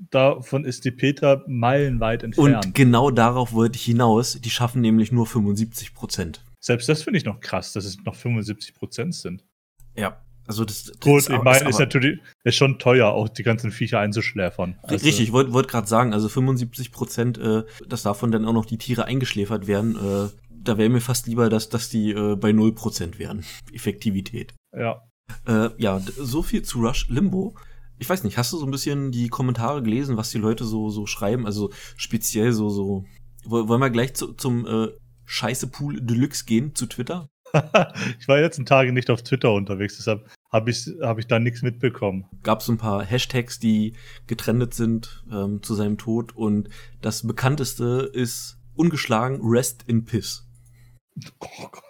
davon 0.09 0.65
ist 0.65 0.85
die 0.85 0.91
Peter 0.91 1.43
meilenweit 1.47 2.23
entfernt. 2.23 2.65
Und 2.65 2.75
genau 2.75 3.11
darauf 3.11 3.53
wollte 3.53 3.77
ich 3.77 3.85
hinaus. 3.85 4.39
Die 4.41 4.49
schaffen 4.49 4.81
nämlich 4.81 5.11
nur 5.11 5.27
75 5.27 5.93
Prozent. 5.93 6.43
Selbst 6.61 6.87
das 6.87 7.03
finde 7.03 7.17
ich 7.17 7.25
noch 7.25 7.39
krass, 7.39 7.73
dass 7.73 7.85
es 7.85 7.97
noch 8.03 8.15
75 8.15 8.75
Prozent 8.75 9.15
sind. 9.15 9.43
Ja, 9.95 10.21
also 10.47 10.63
das, 10.63 10.83
das 10.83 10.99
Gut, 10.99 11.29
ich 11.29 11.41
meine, 11.41 11.69
ist 11.69 11.79
natürlich 11.79 12.19
ist 12.43 12.55
schon 12.55 12.79
teuer, 12.79 13.09
auch 13.09 13.29
die 13.29 13.43
ganzen 13.43 13.71
Viecher 13.71 13.99
einzuschläfern. 13.99 14.77
Also, 14.83 14.93
richtig, 14.93 15.21
ich 15.21 15.31
wollte 15.31 15.53
wollt 15.53 15.67
gerade 15.67 15.87
sagen, 15.87 16.13
also 16.13 16.29
75 16.29 16.91
Prozent, 16.91 17.37
äh, 17.37 17.63
dass 17.87 18.03
davon 18.03 18.31
dann 18.31 18.45
auch 18.45 18.53
noch 18.53 18.65
die 18.65 18.77
Tiere 18.77 19.05
eingeschläfert 19.05 19.67
werden, 19.67 19.95
äh, 19.95 20.29
da 20.49 20.77
wäre 20.77 20.89
mir 20.89 21.01
fast 21.01 21.27
lieber, 21.27 21.49
dass, 21.49 21.69
dass 21.69 21.89
die 21.89 22.11
äh, 22.11 22.35
bei 22.35 22.51
0 22.51 22.73
Prozent 22.73 23.17
wären. 23.17 23.43
Effektivität. 23.73 24.53
Ja. 24.77 25.03
Äh, 25.47 25.69
ja, 25.77 25.99
so 25.99 26.43
viel 26.43 26.61
zu 26.61 26.81
Rush 26.81 27.07
Limbo. 27.09 27.55
ich 27.97 28.09
weiß 28.09 28.23
nicht, 28.23 28.37
hast 28.37 28.51
du 28.53 28.57
so 28.57 28.65
ein 28.65 28.71
bisschen 28.71 29.11
die 29.11 29.29
Kommentare 29.29 29.81
gelesen, 29.81 30.17
was 30.17 30.29
die 30.29 30.37
Leute 30.37 30.65
so, 30.65 30.89
so 30.89 31.05
schreiben? 31.05 31.45
Also 31.45 31.71
speziell 31.95 32.51
so, 32.53 32.69
so. 32.69 33.05
Wollen 33.45 33.81
wir 33.81 33.89
gleich 33.89 34.13
zu, 34.13 34.33
zum 34.33 34.67
Scheiße 35.31 35.67
Pool 35.67 36.01
Deluxe 36.01 36.43
gehen 36.43 36.75
zu 36.75 36.87
Twitter? 36.87 37.29
ich 38.19 38.27
war 38.27 38.39
jetzt 38.39 38.59
ein 38.59 38.65
Tage 38.65 38.91
nicht 38.91 39.09
auf 39.09 39.23
Twitter 39.23 39.53
unterwegs, 39.53 39.95
deshalb 39.95 40.29
habe 40.51 40.69
ich, 40.69 40.89
hab 41.01 41.19
ich 41.19 41.27
da 41.27 41.39
nichts 41.39 41.61
mitbekommen. 41.61 42.25
Gab 42.43 42.59
es 42.59 42.67
ein 42.67 42.77
paar 42.77 43.01
Hashtags, 43.05 43.57
die 43.57 43.93
getrennt 44.27 44.73
sind 44.73 45.23
ähm, 45.31 45.63
zu 45.63 45.73
seinem 45.73 45.97
Tod 45.97 46.35
und 46.35 46.67
das 47.01 47.25
bekannteste 47.25 48.11
ist 48.11 48.59
ungeschlagen 48.75 49.39
Rest 49.41 49.83
in 49.87 50.03
Piss. 50.03 50.49
Oh 51.39 51.67
Gott. 51.71 51.83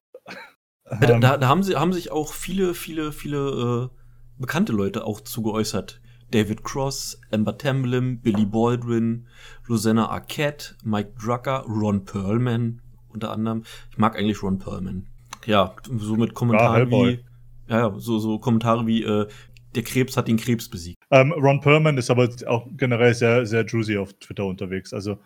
Da, 1.00 1.18
da, 1.18 1.38
da, 1.38 1.48
haben, 1.48 1.64
sie, 1.64 1.76
haben 1.78 1.94
sich 1.94 2.12
auch 2.12 2.34
viele, 2.34 2.76
viele, 2.76 3.12
viele 3.12 3.90
äh, 3.92 3.98
bekannte 4.38 4.74
Leute 4.74 5.06
auch 5.06 5.22
zu 5.22 5.42
geäußert. 5.42 6.00
David 6.30 6.64
Cross, 6.64 7.20
Amber 7.32 7.58
Tamblyn, 7.58 8.22
Billy 8.22 8.46
Baldwin, 8.46 9.28
Rosanna 9.68 10.10
Arquette, 10.10 10.76
Mike 10.84 11.14
Drucker, 11.18 11.66
Ron 11.68 12.06
Perlman 12.06 12.82
unter 13.14 13.32
anderem. 13.32 13.64
Ich 13.92 13.98
mag 13.98 14.18
eigentlich 14.18 14.42
Ron 14.42 14.60
Perlman. 14.60 15.08
Ja, 15.46 15.76
so 15.90 16.16
mit 16.16 16.34
Kommentaren 16.34 16.92
ja, 16.92 16.98
wie, 16.98 17.26
ja, 17.68 17.94
so, 17.98 18.20
so 18.20 18.40
Kommentare 18.40 18.86
wie, 18.86 19.04
äh, 19.04 19.28
der 19.76 19.84
Krebs 19.84 20.18
hat 20.18 20.28
den 20.28 20.38
Krebs 20.38 20.70
besiegt. 20.70 21.02
Ähm, 21.12 21.32
Ron 21.32 21.62
Perlman 21.62 21.98
ist 21.98 22.10
aber 22.10 22.30
auch 22.48 22.68
generell 22.72 23.14
sehr, 23.14 23.46
sehr 23.46 23.66
juicy 23.66 23.98
auf 23.98 24.14
Twitter 24.14 24.46
unterwegs. 24.46 24.94
Also, 24.94 25.20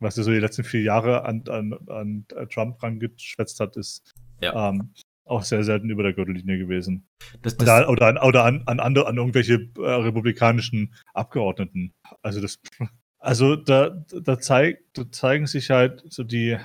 was 0.00 0.18
er 0.18 0.24
so 0.24 0.30
die 0.30 0.38
letzten 0.38 0.64
vier 0.64 0.82
Jahre 0.82 1.24
an, 1.24 1.44
an, 1.48 1.74
an 1.88 2.26
Trump 2.50 2.82
rangeschwätzt 2.82 3.60
hat, 3.60 3.76
ist 3.76 4.12
ja. 4.40 4.70
ähm, 4.70 4.92
auch 5.24 5.42
sehr 5.42 5.62
selten 5.62 5.90
über 5.90 6.02
der 6.02 6.12
Gürtellinie 6.12 6.58
gewesen. 6.58 7.06
Das, 7.42 7.56
das 7.56 7.66
da, 7.66 7.88
oder 7.88 8.08
an, 8.08 8.18
oder 8.18 8.44
an, 8.44 8.62
an, 8.66 8.80
andere, 8.80 9.06
an 9.06 9.16
irgendwelche 9.16 9.70
äh, 9.78 9.80
republikanischen 9.80 10.94
Abgeordneten. 11.14 11.92
Also 12.22 12.40
das, 12.40 12.58
also 13.18 13.56
da, 13.56 13.90
da, 14.22 14.38
zeig, 14.38 14.80
da 14.94 15.10
zeigen 15.10 15.46
sich 15.46 15.70
halt 15.70 16.02
so 16.08 16.24
die, 16.24 16.58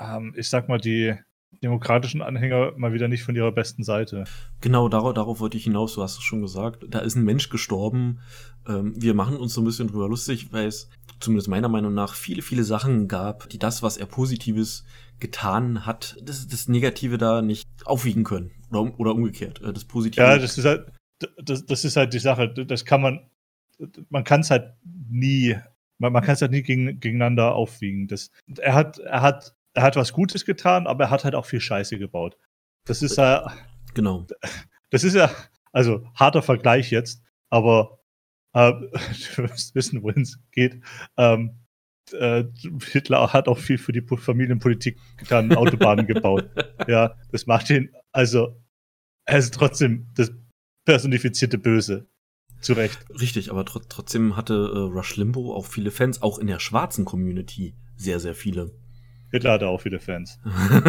ähm, 0.00 0.34
ich 0.36 0.48
sag 0.48 0.68
mal, 0.68 0.78
die 0.78 1.14
demokratischen 1.62 2.22
Anhänger 2.22 2.72
mal 2.76 2.92
wieder 2.92 3.08
nicht 3.08 3.22
von 3.22 3.34
ihrer 3.34 3.52
besten 3.52 3.82
Seite. 3.82 4.24
Genau, 4.60 4.88
darauf, 4.88 5.14
darauf 5.14 5.40
wollte 5.40 5.56
ich 5.56 5.64
hinaus, 5.64 5.94
du 5.94 6.02
hast 6.02 6.18
es 6.18 6.22
schon 6.22 6.42
gesagt. 6.42 6.84
Da 6.88 7.00
ist 7.00 7.16
ein 7.16 7.24
Mensch 7.24 7.48
gestorben. 7.48 8.20
Ähm, 8.66 8.92
wir 8.96 9.14
machen 9.14 9.36
uns 9.36 9.54
so 9.54 9.62
ein 9.62 9.64
bisschen 9.64 9.88
drüber 9.88 10.08
lustig, 10.08 10.52
weil 10.52 10.66
es 10.66 10.90
zumindest 11.20 11.48
meiner 11.48 11.68
Meinung 11.68 11.94
nach 11.94 12.14
viele, 12.14 12.42
viele 12.42 12.64
Sachen 12.64 13.08
gab, 13.08 13.48
die 13.48 13.58
das, 13.58 13.82
was 13.82 13.96
er 13.96 14.06
Positives 14.06 14.84
getan 15.20 15.84
hat, 15.84 16.16
das, 16.22 16.46
das 16.46 16.68
Negative 16.68 17.18
da 17.18 17.42
nicht 17.42 17.66
aufwiegen 17.84 18.24
können. 18.24 18.52
Oder, 18.70 19.00
oder 19.00 19.14
umgekehrt. 19.14 19.60
Äh, 19.62 19.72
das 19.72 19.84
Positive. 19.84 20.24
Ja, 20.24 20.38
das 20.38 20.58
ist 20.58 20.64
halt, 20.64 20.92
das, 21.42 21.66
das 21.66 21.84
ist 21.84 21.96
halt 21.96 22.12
die 22.12 22.20
Sache. 22.20 22.48
Das 22.48 22.84
kann 22.84 23.00
man, 23.00 23.20
man 24.10 24.24
kann 24.24 24.40
es 24.40 24.50
halt 24.50 24.74
nie, 25.10 25.56
man, 25.98 26.12
man 26.12 26.22
kann 26.22 26.34
es 26.34 26.42
halt 26.42 26.52
nie 26.52 26.62
gegen, 26.62 27.00
gegeneinander 27.00 27.54
aufwiegen. 27.54 28.06
Das, 28.06 28.30
er 28.58 28.74
hat, 28.74 28.98
er 28.98 29.22
hat, 29.22 29.56
er 29.78 29.82
hat 29.82 29.94
was 29.94 30.12
Gutes 30.12 30.44
getan, 30.44 30.88
aber 30.88 31.04
er 31.04 31.10
hat 31.10 31.24
halt 31.24 31.36
auch 31.36 31.46
viel 31.46 31.60
Scheiße 31.60 31.98
gebaut. 31.98 32.36
Das 32.84 33.00
ist 33.00 33.16
ja. 33.16 33.52
Genau. 33.94 34.26
Das 34.90 35.04
ist 35.04 35.14
ja, 35.14 35.30
also 35.72 36.04
harter 36.14 36.42
Vergleich 36.42 36.90
jetzt, 36.90 37.22
aber 37.48 38.00
äh, 38.54 38.72
du 39.36 39.42
wirst 39.44 39.76
wissen, 39.76 40.02
wohin 40.02 40.22
es 40.22 40.40
geht. 40.50 40.82
Ähm, 41.16 41.60
äh, 42.12 42.44
Hitler 42.90 43.32
hat 43.32 43.46
auch 43.46 43.58
viel 43.58 43.78
für 43.78 43.92
die 43.92 44.02
Familienpolitik 44.02 44.98
getan, 45.16 45.54
Autobahnen 45.54 46.06
gebaut. 46.08 46.50
Ja, 46.88 47.14
das 47.30 47.46
macht 47.46 47.70
ihn, 47.70 47.94
also, 48.10 48.60
er 49.26 49.38
ist 49.38 49.54
trotzdem 49.54 50.08
das 50.16 50.32
personifizierte 50.86 51.58
Böse. 51.58 52.08
Zu 52.60 52.72
Recht. 52.72 52.98
Richtig, 53.20 53.52
aber 53.52 53.64
tr 53.64 53.80
trotzdem 53.88 54.34
hatte 54.34 54.54
äh, 54.54 54.78
Rush 54.78 55.14
Limbo 55.16 55.54
auch 55.54 55.66
viele 55.66 55.92
Fans, 55.92 56.20
auch 56.20 56.40
in 56.40 56.48
der 56.48 56.58
schwarzen 56.58 57.04
Community 57.04 57.76
sehr, 57.94 58.18
sehr 58.18 58.34
viele. 58.34 58.72
Hitler 59.30 59.52
hatte 59.52 59.68
auch 59.68 59.80
viele 59.80 60.00
Fans. 60.00 60.38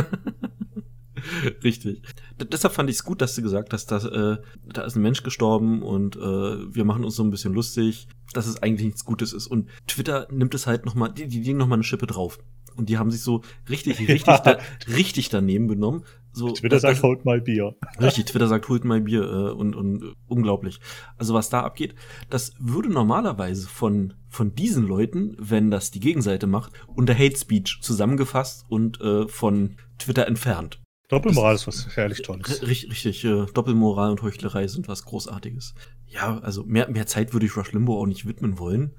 Richtig. 1.63 2.01
D 2.39 2.45
deshalb 2.45 2.73
fand 2.73 2.89
ich 2.89 2.97
es 2.97 3.03
gut, 3.03 3.21
dass 3.21 3.35
du 3.35 3.41
gesagt 3.41 3.73
hast, 3.73 3.87
dass 3.87 4.05
äh, 4.05 4.37
da 4.65 4.81
ist 4.83 4.95
ein 4.95 5.01
Mensch 5.01 5.23
gestorben 5.23 5.83
und 5.83 6.15
äh, 6.15 6.19
wir 6.19 6.85
machen 6.85 7.03
uns 7.03 7.15
so 7.15 7.23
ein 7.23 7.31
bisschen 7.31 7.53
lustig, 7.53 8.07
dass 8.33 8.47
es 8.47 8.61
eigentlich 8.61 8.85
nichts 8.85 9.05
Gutes 9.05 9.33
ist. 9.33 9.47
Und 9.47 9.69
Twitter 9.87 10.27
nimmt 10.31 10.53
es 10.53 10.67
halt 10.67 10.85
nochmal, 10.85 11.11
die, 11.11 11.27
die 11.27 11.41
legen 11.41 11.57
nochmal 11.57 11.77
eine 11.77 11.83
Schippe 11.83 12.07
drauf. 12.07 12.39
Und 12.75 12.87
die 12.87 12.97
haben 12.97 13.11
sich 13.11 13.21
so 13.21 13.41
richtig, 13.69 13.99
richtig, 13.99 14.25
ja. 14.25 14.37
da, 14.43 14.57
richtig 14.87 15.29
daneben 15.29 15.67
benommen. 15.67 16.03
So, 16.31 16.51
Twitter 16.51 16.75
das, 16.75 16.81
sagt, 16.81 17.03
holt 17.03 17.25
mal 17.25 17.41
Bier. 17.41 17.75
Richtig, 17.99 18.25
Twitter 18.25 18.47
sagt, 18.47 18.69
holt 18.69 18.85
mal 18.85 19.01
Bier 19.01 19.23
äh, 19.23 19.51
und, 19.51 19.75
und 19.75 20.03
äh, 20.03 20.13
unglaublich. 20.27 20.79
Also 21.17 21.33
was 21.33 21.49
da 21.49 21.61
abgeht, 21.61 21.95
das 22.29 22.53
würde 22.59 22.89
normalerweise 22.89 23.67
von, 23.67 24.13
von 24.29 24.53
diesen 24.53 24.87
Leuten, 24.87 25.35
wenn 25.39 25.71
das 25.71 25.91
die 25.91 25.99
Gegenseite 25.99 26.47
macht, 26.47 26.73
unter 26.87 27.13
Hate 27.13 27.37
Speech 27.37 27.79
zusammengefasst 27.81 28.65
und 28.69 29.01
äh, 29.01 29.27
von 29.27 29.77
Twitter 29.97 30.27
entfernt. 30.27 30.79
Doppelmoral 31.09 31.55
ist 31.55 31.65
was 31.65 31.95
herrlich 31.95 32.21
Tolles. 32.21 32.61
Richtig, 32.61 33.25
äh, 33.25 33.47
Doppelmoral 33.53 34.11
und 34.11 34.21
Heuchlerei 34.21 34.67
sind 34.67 34.87
was 34.87 35.05
Großartiges. 35.05 35.73
Ja, 36.05 36.37
also 36.39 36.63
mehr, 36.63 36.89
mehr 36.89 37.07
Zeit 37.07 37.33
würde 37.33 37.47
ich 37.47 37.57
Rush 37.57 37.71
Limbo 37.73 37.99
auch 37.99 38.05
nicht 38.05 38.27
widmen 38.27 38.59
wollen. 38.59 38.95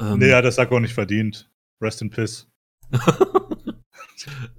Ähm, 0.00 0.18
naja, 0.18 0.42
das 0.42 0.56
sagt 0.56 0.72
auch 0.72 0.80
nicht 0.80 0.94
verdient. 0.94 1.48
Rest 1.80 2.02
in 2.02 2.10
Piss. 2.10 2.48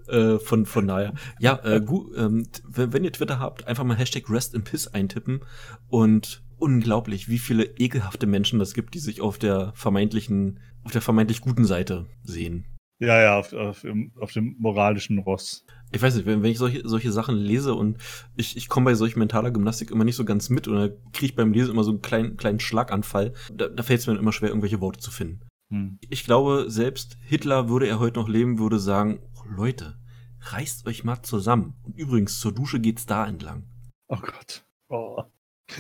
äh, 0.08 0.38
von, 0.40 0.66
von 0.66 0.88
daher. 0.88 1.14
Ja, 1.40 1.60
äh, 1.64 1.82
gut, 1.82 2.16
ähm, 2.18 2.48
wenn, 2.68 2.94
wenn 2.94 3.04
ihr 3.04 3.12
Twitter 3.12 3.40
habt, 3.40 3.68
einfach 3.68 3.84
mal 3.84 3.98
Hashtag 3.98 4.30
Rest 4.30 4.54
in 4.54 4.64
Piss 4.64 4.88
eintippen 4.88 5.42
und 5.88 6.44
unglaublich, 6.58 7.30
wie 7.30 7.40
viele 7.40 7.66
ekelhafte 7.78 8.28
Menschen 8.28 8.60
das 8.60 8.74
gibt, 8.74 8.94
die 8.94 9.00
sich 9.00 9.22
auf 9.22 9.38
der 9.38 9.74
vermeintlichen, 9.76 10.60
auf 10.84 10.92
der 10.92 11.02
vermeintlich 11.02 11.42
guten 11.42 11.66
Seite 11.66 12.06
sehen. 12.24 12.66
Ja, 13.00 13.22
ja, 13.22 13.40
auf, 13.40 13.52
auf, 13.54 13.86
auf 14.20 14.32
dem 14.32 14.56
moralischen 14.60 15.20
Ross 15.20 15.66
ich 15.94 16.02
weiß 16.02 16.16
nicht, 16.16 16.26
wenn, 16.26 16.42
wenn 16.42 16.52
ich 16.52 16.58
solche, 16.58 16.88
solche 16.88 17.12
Sachen 17.12 17.36
lese 17.36 17.76
und 17.76 17.98
ich, 18.36 18.58
ich 18.58 18.68
komme 18.68 18.86
bei 18.86 18.96
solch 18.96 19.16
mentaler 19.16 19.52
Gymnastik 19.52 19.92
immer 19.92 20.04
nicht 20.04 20.16
so 20.16 20.26
ganz 20.26 20.50
mit 20.50 20.68
da 20.68 20.90
kriege 21.14 21.26
ich 21.28 21.36
beim 21.36 21.54
Lesen 21.54 21.72
immer 21.72 21.84
so 21.84 21.92
einen 21.92 22.02
kleinen, 22.02 22.36
kleinen 22.36 22.60
Schlaganfall, 22.60 23.34
da, 23.54 23.68
da 23.68 23.84
fällt 23.84 24.00
es 24.00 24.08
mir 24.08 24.14
dann 24.14 24.22
immer 24.22 24.34
schwer, 24.34 24.50
irgendwelche 24.50 24.82
Worte 24.82 25.00
zu 25.00 25.12
finden. 25.12 25.42
Hm. 25.70 26.00
Ich 26.10 26.24
glaube, 26.24 26.66
selbst 26.68 27.18
Hitler 27.22 27.70
würde 27.70 27.88
er 27.88 28.00
heute 28.00 28.20
noch 28.20 28.28
leben, 28.28 28.60
würde 28.60 28.80
sagen, 28.80 29.20
Leute, 29.50 29.98
reißt 30.42 30.88
euch 30.88 31.04
mal 31.04 31.22
zusammen. 31.24 31.76
Und 31.84 31.98
übrigens, 31.98 32.40
zur 32.40 32.54
Dusche 32.54 32.80
geht's 32.80 33.06
da 33.06 33.28
entlang. 33.28 33.64
Oh 34.08 34.18
Gott. 34.18 34.66
Oh. 34.90 35.24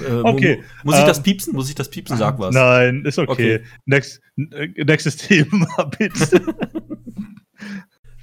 Äh, 0.01 0.13
okay. 0.23 0.63
Muss 0.83 0.97
ich 0.97 1.05
das 1.05 1.17
ähm, 1.17 1.23
piepsen? 1.23 1.53
Muss 1.53 1.69
ich 1.69 1.75
das 1.75 1.89
piepsen? 1.89 2.17
Sag 2.17 2.39
was. 2.39 2.53
Nein, 2.55 3.03
ist 3.05 3.19
okay. 3.19 3.31
okay. 3.31 3.63
Next, 3.85 4.21
nächstes 4.35 5.17
Thema, 5.27 5.91
bitte. 5.97 6.41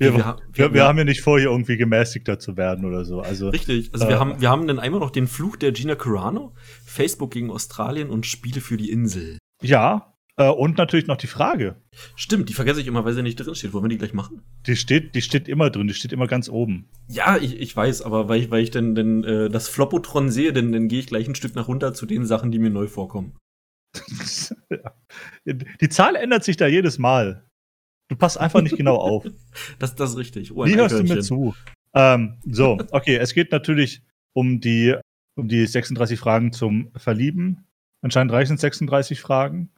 Wir, 0.00 0.14
wir, 0.14 0.36
wir, 0.54 0.72
wir, 0.72 0.84
haben 0.84 0.96
ja 0.96 1.04
nicht 1.04 1.20
vor, 1.20 1.38
hier 1.38 1.50
irgendwie 1.50 1.76
gemäßigter 1.76 2.38
zu 2.38 2.56
werden 2.56 2.86
oder 2.86 3.04
so. 3.04 3.20
Also, 3.20 3.50
Richtig. 3.50 3.90
Also 3.92 4.06
äh, 4.06 4.08
wir, 4.08 4.18
haben, 4.18 4.40
wir 4.40 4.48
haben 4.48 4.66
dann 4.66 4.78
einmal 4.78 4.98
noch 4.98 5.10
den 5.10 5.26
Fluch 5.26 5.56
der 5.56 5.72
Gina 5.72 5.94
Carano, 5.94 6.54
Facebook 6.86 7.32
gegen 7.32 7.50
Australien 7.50 8.08
und 8.08 8.24
Spiele 8.24 8.62
für 8.62 8.78
die 8.78 8.90
Insel. 8.90 9.36
Ja, 9.60 10.09
und 10.48 10.78
natürlich 10.78 11.06
noch 11.06 11.16
die 11.16 11.26
Frage. 11.26 11.76
Stimmt, 12.16 12.48
die 12.48 12.54
vergesse 12.54 12.80
ich 12.80 12.86
immer, 12.86 13.04
weil 13.04 13.12
sie 13.12 13.22
nicht 13.22 13.36
drin 13.36 13.54
steht. 13.54 13.72
Wollen 13.72 13.84
wir 13.84 13.88
die 13.88 13.98
gleich 13.98 14.14
machen? 14.14 14.42
Die 14.66 14.76
steht, 14.76 15.14
die 15.14 15.22
steht 15.22 15.48
immer 15.48 15.70
drin, 15.70 15.88
die 15.88 15.94
steht 15.94 16.12
immer 16.12 16.26
ganz 16.26 16.48
oben. 16.48 16.88
Ja, 17.08 17.36
ich, 17.36 17.60
ich 17.60 17.76
weiß, 17.76 18.02
aber 18.02 18.28
weil 18.28 18.40
ich, 18.40 18.50
weil 18.50 18.62
ich 18.62 18.70
dann, 18.70 18.94
dann 18.94 19.24
äh, 19.24 19.48
das 19.50 19.68
Flopotron 19.68 20.30
sehe, 20.30 20.52
dann, 20.52 20.72
dann 20.72 20.88
gehe 20.88 21.00
ich 21.00 21.06
gleich 21.06 21.28
ein 21.28 21.34
Stück 21.34 21.54
nach 21.54 21.68
runter 21.68 21.94
zu 21.94 22.06
den 22.06 22.24
Sachen, 22.24 22.50
die 22.50 22.58
mir 22.58 22.70
neu 22.70 22.86
vorkommen. 22.86 23.36
Die 25.44 25.88
Zahl 25.88 26.14
ändert 26.16 26.44
sich 26.44 26.56
da 26.56 26.66
jedes 26.66 26.98
Mal. 26.98 27.44
Du 28.08 28.16
passt 28.16 28.38
einfach 28.38 28.60
nicht 28.60 28.76
genau 28.76 28.96
auf. 28.96 29.24
Das, 29.78 29.94
das 29.94 30.10
ist 30.10 30.16
richtig. 30.16 30.52
Oh, 30.52 30.64
Wie 30.64 30.76
hörst 30.76 30.98
du 30.98 31.02
mir 31.02 31.20
zu? 31.20 31.54
Ähm, 31.94 32.38
so, 32.44 32.78
okay, 32.92 33.16
es 33.16 33.34
geht 33.34 33.52
natürlich 33.52 34.02
um 34.32 34.60
die, 34.60 34.94
um 35.36 35.48
die 35.48 35.66
36 35.66 36.18
Fragen 36.18 36.52
zum 36.52 36.90
Verlieben. 36.96 37.66
Anscheinend 38.02 38.32
reichen 38.32 38.56
36 38.56 39.20
Fragen. 39.20 39.70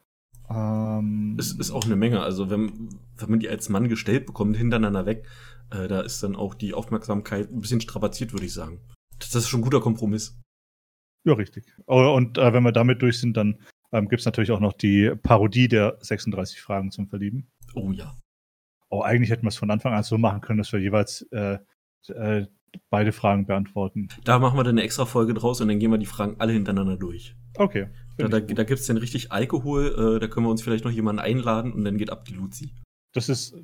Ähm, 0.51 1.37
es 1.39 1.53
ist 1.53 1.71
auch 1.71 1.85
eine 1.85 1.97
Menge. 1.97 2.21
Also, 2.21 2.51
wenn, 2.51 2.89
wenn 3.17 3.31
man 3.31 3.41
die 3.41 3.49
als 3.49 3.69
Mann 3.69 3.89
gestellt 3.89 4.27
bekommt, 4.27 4.57
hintereinander 4.57 5.07
weg, 5.07 5.27
äh, 5.71 5.89
da 5.89 6.01
ist 6.01 6.23
dann 6.23 6.37
auch 6.37 6.55
die 6.55 6.75
Aufmerksamkeit 6.75 7.51
ein 7.51 7.61
bisschen 7.61 7.81
strapaziert, 7.81 8.33
würde 8.33 8.47
ich 8.47 8.53
sagen. 8.53 8.81
Das, 9.19 9.31
das, 9.31 9.45
ist 9.45 9.49
schon 9.49 9.61
ein 9.61 9.65
guter 9.65 9.81
Kompromiss. 9.81 10.39
Ja, 11.25 11.35
richtig. 11.35 11.73
Oh, 11.87 12.15
und 12.15 12.39
äh, 12.39 12.53
wenn 12.53 12.65
wir 12.65 12.73
damit 12.73 13.03
durch 13.03 13.21
sind, 13.21 13.37
dann 13.37 13.59
ähm, 13.93 14.09
gibt 14.09 14.21
es 14.21 14.27
natürlich 14.27 14.51
auch 14.51 14.61
noch 14.61 14.73
die 14.73 15.15
Parodie 15.23 15.69
der 15.69 15.99
36 16.01 16.61
Fragen 16.61 16.91
zum 16.91 17.09
Verlieben. 17.09 17.51
Oh 17.75 17.93
ja. 17.93 18.19
Oh, 18.89 19.03
eigentlich 19.03 19.31
hätten 19.31 19.45
wir 19.45 19.49
es 19.49 19.57
von 19.57 19.71
Anfang 19.71 19.95
an 19.95 20.03
so 20.03 20.19
machen 20.19 20.41
können, 20.41 20.59
dass 20.59 20.73
wir 20.73 20.81
jeweils 20.81 21.23
äh, 21.31 21.59
äh, 22.09 22.47
beide 22.91 23.12
Fragen 23.12 23.47
beantworten. 23.47 24.09
Da 24.25 24.38
machen 24.38 24.59
wir 24.59 24.64
dann 24.64 24.76
eine 24.76 24.83
extra 24.83 25.07
Folge 25.07 25.35
draus 25.35 25.61
und 25.61 25.69
dann 25.69 25.79
gehen 25.79 25.91
wir 25.91 25.99
die 25.99 26.07
Fragen 26.07 26.37
alle 26.38 26.52
hintereinander 26.52 26.97
durch. 26.97 27.37
Okay. 27.57 27.88
Da, 28.17 28.29
da, 28.29 28.41
da 28.41 28.64
gibt 28.64 28.81
es 28.81 28.87
dann 28.87 28.97
richtig 28.97 29.33
Alkohol, 29.33 30.17
äh, 30.17 30.21
da 30.21 30.29
können 30.29 30.47
wir 30.47 30.50
uns 30.50 30.62
vielleicht 30.62 30.85
noch 30.85 30.91
jemanden 30.91 31.21
einladen 31.21 31.73
und 31.73 31.85
dann 31.85 31.99
geht 31.99 32.11
ab 32.11 32.25
die 32.25 32.35
Luzi. 32.35 32.75
Das 33.14 33.29
ist. 33.29 33.55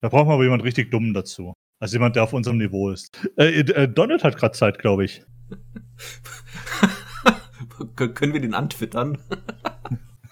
Da 0.00 0.08
brauchen 0.08 0.28
wir 0.28 0.34
aber 0.34 0.44
jemanden 0.44 0.64
richtig 0.64 0.90
dummen 0.90 1.14
dazu. 1.14 1.54
Also 1.80 1.96
jemand, 1.96 2.16
der 2.16 2.24
auf 2.24 2.32
unserem 2.32 2.58
Niveau 2.58 2.90
ist. 2.90 3.28
Äh, 3.36 3.60
äh, 3.60 3.72
äh 3.72 3.88
Donald 3.88 4.24
hat 4.24 4.36
gerade 4.36 4.56
Zeit, 4.56 4.78
glaube 4.78 5.04
ich. 5.04 5.24
können 7.96 8.32
wir 8.32 8.40
den 8.40 8.54
antwittern? 8.54 9.18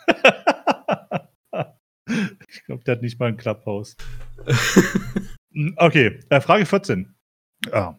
ich 2.49 2.65
glaube, 2.65 2.85
der 2.85 2.97
hat 2.97 3.03
nicht 3.03 3.19
mal 3.19 3.29
ein 3.29 3.37
Clubhouse. 3.37 3.97
Hm, 5.53 5.75
okay, 5.79 6.21
äh, 6.29 6.41
Frage 6.41 6.65
14. 6.65 7.13
Ah, 7.73 7.97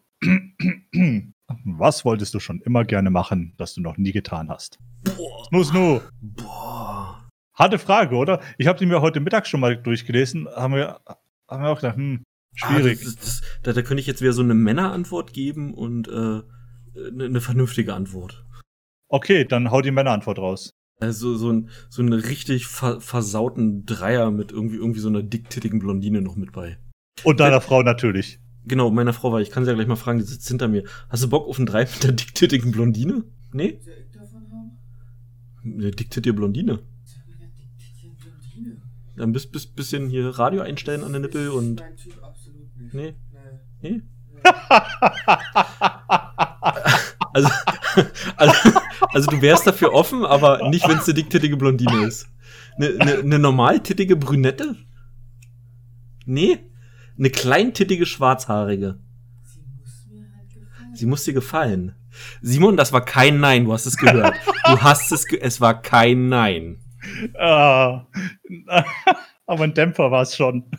was 1.64 2.04
wolltest 2.04 2.34
du 2.34 2.40
schon 2.40 2.60
immer 2.60 2.84
gerne 2.84 3.10
machen, 3.10 3.54
das 3.58 3.74
du 3.74 3.80
noch 3.80 3.96
nie 3.96 4.12
getan 4.12 4.48
hast? 4.48 4.78
Boah. 5.04 5.44
Snoo, 5.48 5.64
snoo. 5.64 6.00
Boah. 6.20 7.28
Harte 7.54 7.78
Frage, 7.78 8.16
oder? 8.16 8.40
Ich 8.58 8.66
habe 8.66 8.78
die 8.78 8.86
mir 8.86 9.00
heute 9.00 9.20
Mittag 9.20 9.46
schon 9.46 9.60
mal 9.60 9.76
durchgelesen. 9.76 10.48
Haben 10.48 10.74
wir, 10.74 11.00
haben 11.48 11.62
wir 11.62 11.70
auch 11.70 11.80
gedacht, 11.80 11.96
hm, 11.96 12.22
schwierig. 12.54 13.00
Ah, 13.02 13.04
das, 13.04 13.16
das, 13.16 13.42
da, 13.62 13.72
da 13.72 13.82
könnte 13.82 14.00
ich 14.00 14.06
jetzt 14.06 14.22
wieder 14.22 14.32
so 14.32 14.42
eine 14.42 14.54
Männerantwort 14.54 15.32
geben 15.32 15.74
und 15.74 16.08
äh, 16.08 16.10
eine, 16.10 17.24
eine 17.24 17.40
vernünftige 17.40 17.94
Antwort. 17.94 18.44
Okay, 19.08 19.44
dann 19.44 19.70
hau 19.70 19.82
die 19.82 19.90
Männerantwort 19.90 20.38
raus. 20.38 20.70
Also 21.00 21.36
so, 21.36 21.50
ein, 21.50 21.68
so 21.90 22.00
einen 22.00 22.12
richtig 22.12 22.66
ver 22.66 23.00
versauten 23.00 23.84
Dreier 23.84 24.30
mit 24.30 24.52
irgendwie, 24.52 24.76
irgendwie 24.76 25.00
so 25.00 25.08
einer 25.08 25.22
dicktittigen 25.22 25.80
Blondine 25.80 26.22
noch 26.22 26.36
mit 26.36 26.52
bei. 26.52 26.78
Und 27.24 27.40
deiner 27.40 27.60
Frau 27.60 27.82
natürlich. 27.82 28.40
Genau, 28.64 28.90
meiner 28.90 29.12
Frau 29.12 29.32
war, 29.32 29.40
ich 29.40 29.50
kann 29.50 29.64
sie 29.64 29.70
ja 29.70 29.74
gleich 29.74 29.88
mal 29.88 29.96
fragen, 29.96 30.18
die 30.18 30.24
sitzt 30.24 30.46
hinter 30.48 30.68
mir. 30.68 30.84
Hast 31.08 31.22
du 31.24 31.28
Bock 31.28 31.48
auf 31.48 31.58
einen 31.58 31.66
Drei 31.66 31.80
mit 31.80 32.02
der 32.02 32.12
dicktittigen 32.12 32.70
Blondine? 32.70 33.24
Nee? 33.52 33.80
Eine 35.64 35.90
dicktittige 35.90 36.32
Blondine. 36.34 36.80
Dann 39.16 39.32
bist 39.32 39.52
bis 39.52 39.66
bisschen 39.66 40.08
hier 40.08 40.28
Radio 40.38 40.62
einstellen 40.62 41.04
an 41.04 41.12
der 41.12 41.20
Nippel 41.20 41.50
und. 41.50 41.82
Nee. 42.92 43.14
Nee? 43.80 44.02
also, 47.32 47.48
also, 48.36 48.54
also, 49.12 49.30
du 49.30 49.40
wärst 49.40 49.66
dafür 49.66 49.92
offen, 49.92 50.24
aber 50.24 50.68
nicht, 50.70 50.88
wenn 50.88 50.98
es 50.98 51.04
eine 51.04 51.14
dicktittige 51.14 51.56
Blondine 51.56 52.06
ist. 52.06 52.28
Eine, 52.76 52.88
eine, 52.98 53.18
eine 53.18 53.38
normaltittige 53.38 54.16
Brünette? 54.16 54.76
Nee? 56.24 56.58
Eine 57.18 57.30
kleintittige 57.30 58.06
Schwarzhaarige. 58.06 58.98
Sie 60.94 61.06
muss 61.06 61.24
dir 61.24 61.32
gefallen. 61.32 61.94
Simon, 62.42 62.76
das 62.76 62.92
war 62.92 63.04
kein 63.04 63.40
Nein, 63.40 63.64
du 63.64 63.72
hast 63.72 63.86
es 63.86 63.96
gehört. 63.96 64.34
Du 64.66 64.80
hast 64.82 65.10
es, 65.12 65.26
ge 65.26 65.38
es 65.40 65.60
war 65.60 65.80
kein 65.80 66.28
Nein. 66.28 66.78
Ah, 67.38 68.06
aber 69.46 69.64
ein 69.64 69.74
Dämpfer 69.74 70.10
war 70.10 70.22
es 70.22 70.36
schon. 70.36 70.70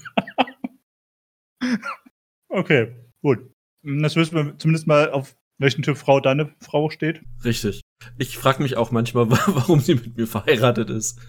okay, 2.49 2.95
gut. 3.21 3.39
Das 3.81 4.15
wissen 4.15 4.35
wir 4.35 4.57
zumindest 4.57 4.87
mal, 4.87 5.11
auf 5.11 5.35
welchen 5.57 5.81
Typ 5.81 5.97
Frau 5.97 6.19
deine 6.19 6.53
Frau 6.59 6.89
steht. 6.89 7.21
Richtig. 7.43 7.81
Ich 8.17 8.37
frage 8.37 8.61
mich 8.61 8.77
auch 8.77 8.91
manchmal, 8.91 9.29
warum 9.29 9.79
sie 9.79 9.95
mit 9.95 10.17
mir 10.17 10.27
verheiratet 10.27 10.89
ist. 10.89 11.19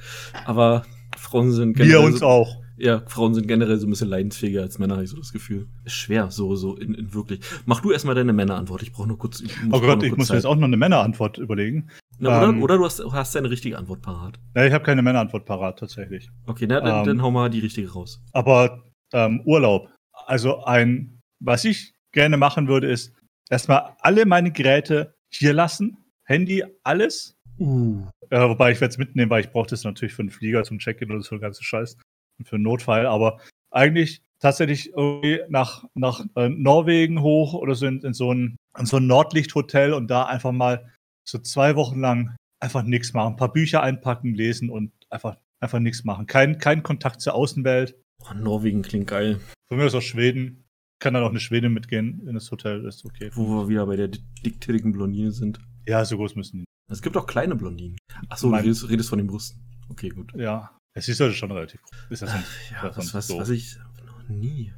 Aber 0.45 0.85
Frauen 1.17 1.53
sind 1.53 1.75
generell. 1.75 2.01
Wir 2.01 2.07
uns 2.07 2.21
so, 2.21 2.27
auch. 2.27 2.64
Ja, 2.77 3.03
Frauen 3.07 3.35
sind 3.35 3.47
generell 3.47 3.79
so 3.79 3.87
ein 3.87 3.91
bisschen 3.91 4.09
leidensfähiger 4.09 4.63
als 4.63 4.79
Männer, 4.79 4.95
habe 4.95 5.05
ich 5.05 5.11
so 5.11 5.17
das 5.17 5.33
Gefühl. 5.33 5.69
Ist 5.85 5.95
schwer, 5.95 6.31
so, 6.31 6.57
so 6.57 6.77
in, 6.77 6.95
in 6.95 7.15
wirklich. 7.15 7.41
Mach 7.67 7.81
du 7.81 7.93
erstmal 7.93 8.15
deine 8.15 8.33
Männerantwort. 8.33 8.83
Ich 8.83 8.93
brauche 8.93 9.07
nur 9.07 9.19
kurz. 9.19 9.41
Ich 9.41 9.53
oh 9.71 9.81
Gott, 9.81 10.03
ich 10.03 10.17
muss 10.17 10.27
Zeit. 10.27 10.35
mir 10.35 10.39
jetzt 10.39 10.47
auch 10.47 10.57
noch 10.57 10.65
eine 10.65 10.77
Männerantwort 10.77 11.39
überlegen. 11.39 11.89
Na, 12.19 12.39
oder, 12.39 12.49
ähm, 12.49 12.63
oder 12.63 12.79
du 12.79 12.85
hast, 12.85 13.03
hast 13.13 13.35
deine 13.35 13.51
richtige 13.51 13.79
Antwort 13.79 14.03
parat. 14.03 14.39
Ja, 14.57 14.65
ich 14.65 14.73
habe 14.73 14.85
keine 14.85 15.03
Männerantwort 15.03 15.45
parat, 15.45 15.79
tatsächlich. 15.79 16.31
Okay, 16.47 16.67
na, 16.69 16.81
dann, 16.81 17.01
ähm, 17.01 17.05
dann 17.07 17.23
hau 17.23 17.31
mal 17.31 17.51
die 17.51 17.61
richtige 17.61 17.93
raus. 17.93 18.21
Aber 18.33 18.83
ähm, 19.13 19.41
Urlaub. 19.45 19.91
Also 20.27 20.65
ein, 20.65 21.21
was 21.41 21.65
ich 21.65 21.95
gerne 22.13 22.37
machen 22.37 22.69
würde, 22.69 22.89
ist 22.89 23.13
erstmal 23.51 23.95
alle 24.01 24.27
meine 24.27 24.51
Geräte 24.53 25.15
hier 25.31 25.53
lassen. 25.53 25.99
Handy, 26.25 26.65
alles. 26.83 27.37
Uh. 27.59 28.07
Ja, 28.31 28.49
wobei 28.49 28.73
ich 28.73 28.81
werde 28.81 28.93
es 28.93 28.99
mitnehmen, 28.99 29.31
weil 29.31 29.45
ich 29.45 29.51
brauche 29.51 29.69
das 29.69 29.85
natürlich 29.85 30.15
für 30.15 30.23
einen 30.23 30.31
Flieger 30.31 30.65
zum 30.65 30.79
Check-in 30.79 31.11
oder 31.11 31.23
so, 31.23 31.39
ganze 31.39 31.63
Scheiß. 31.63 31.99
Für 32.43 32.57
einen 32.57 32.65
Notfall. 32.65 33.07
Aber 33.07 33.41
eigentlich 33.71 34.23
tatsächlich 34.41 34.93
irgendwie 34.93 35.41
nach, 35.49 35.85
nach 35.95 36.25
äh, 36.37 36.49
Norwegen 36.49 37.23
hoch 37.23 37.55
oder 37.55 37.75
so 37.75 37.87
in, 37.87 38.01
in 38.03 38.13
so 38.13 38.33
ein, 38.33 38.57
in 38.79 38.87
so 38.87 38.99
ein 38.99 39.07
Nordlichthotel 39.07 39.93
und 39.93 40.09
da 40.09 40.25
einfach 40.25 40.53
mal 40.53 40.91
so 41.27 41.39
zwei 41.39 41.77
Wochen 41.77 42.01
lang 42.01 42.37
einfach 42.61 42.83
nichts 42.83 43.13
machen. 43.13 43.35
Ein 43.35 43.37
paar 43.37 43.53
Bücher 43.53 43.83
einpacken, 43.83 44.35
lesen 44.35 44.71
und 44.71 44.93
einfach, 45.11 45.37
einfach 45.61 45.79
nichts 45.79 46.05
machen. 46.05 46.27
Kein, 46.27 46.59
kein 46.59 46.83
Kontakt 46.83 47.21
zur 47.21 47.35
Außenwelt. 47.35 47.97
Oh, 48.23 48.35
Norwegen 48.35 48.83
klingt 48.83 49.07
geil. 49.07 49.41
Von 49.69 49.79
mir 49.79 49.87
aus 49.87 49.95
auch 49.95 50.03
Schweden. 50.03 50.65
Kann 51.01 51.15
dann 51.15 51.25
auch 51.25 51.31
eine 51.31 51.41
Schwedin 51.41 51.73
mitgehen 51.73 52.27
in 52.27 52.35
das 52.35 52.51
Hotel, 52.51 52.85
ist 52.87 53.05
okay. 53.05 53.31
Wo 53.35 53.47
wir 53.49 53.69
wieder 53.69 53.87
bei 53.87 53.97
der 53.97 54.09
dicktätigen 54.09 54.93
Blondine 54.93 55.33
sind. 55.33 55.61
Ja, 55.87 56.05
so 56.05 56.17
groß 56.17 56.37
müssen 56.37 56.61
die. 56.61 56.65
Es 56.91 57.03
gibt 57.03 57.17
auch 57.17 57.27
kleine 57.27 57.57
Blondinen. 57.57 57.99
Achso, 58.29 58.49
du 58.49 58.55
redest, 58.55 58.89
redest, 58.89 59.09
von 59.09 59.19
den 59.19 59.27
Brüsten. 59.27 59.61
Okay, 59.89 60.11
gut. 60.11 60.33
Ja, 60.35 60.79
es 60.95 61.09
ist 61.09 61.21
halt 61.21 61.35
schon 61.35 61.51
relativ 61.51 61.83
groß. 61.83 61.93
Ist 62.11 62.23
das 62.23 62.35
nicht, 62.35 62.47
ja, 62.71 62.97
was, 62.97 63.13
was, 63.13 63.27
so. 63.27 63.39
was 63.39 63.51
ich 63.51 63.77
noch 64.07 64.29
nie. 64.29 64.73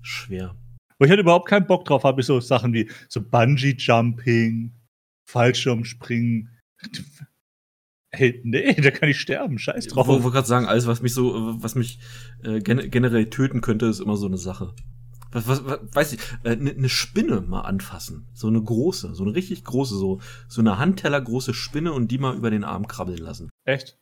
Schwer. 0.00 0.54
Wo 0.98 1.04
ich 1.04 1.10
halt 1.10 1.20
überhaupt 1.20 1.48
keinen 1.48 1.66
Bock 1.66 1.84
drauf 1.84 2.04
habe, 2.04 2.20
ist 2.20 2.28
so 2.28 2.40
Sachen 2.40 2.72
wie 2.72 2.88
so 3.08 3.20
Bungee-Jumping, 3.20 4.72
Fallschirmspringen. 5.24 6.50
Hey, 8.10 8.40
nee, 8.44 8.72
da 8.74 8.90
kann 8.92 9.08
ich 9.08 9.20
sterben, 9.20 9.58
scheiß 9.58 9.88
drauf. 9.88 10.06
Ich 10.06 10.22
wollte 10.22 10.30
gerade 10.30 10.46
sagen, 10.46 10.66
alles, 10.66 10.86
was 10.86 11.02
mich 11.02 11.12
so, 11.12 11.60
was 11.60 11.74
mich 11.74 11.98
äh, 12.44 12.60
generell 12.60 13.28
töten 13.28 13.60
könnte, 13.60 13.86
ist 13.86 14.00
immer 14.00 14.16
so 14.16 14.26
eine 14.26 14.38
Sache. 14.38 14.74
Was, 15.32 15.48
was, 15.48 15.66
was 15.66 15.80
weiß 15.92 16.12
ich, 16.14 16.20
eine 16.44 16.70
äh, 16.70 16.74
ne 16.80 16.88
Spinne 16.88 17.40
mal 17.40 17.62
anfassen. 17.62 18.28
So 18.32 18.46
eine 18.46 18.62
große, 18.62 19.14
so 19.14 19.24
eine 19.24 19.34
richtig 19.34 19.64
große, 19.64 19.96
so, 19.96 20.20
so 20.48 20.60
eine 20.60 20.78
Handteller 20.78 21.20
große 21.20 21.52
Spinne 21.52 21.92
und 21.92 22.10
die 22.10 22.18
mal 22.18 22.36
über 22.36 22.50
den 22.50 22.64
Arm 22.64 22.86
krabbeln 22.86 23.18
lassen. 23.18 23.50
Echt? 23.64 23.98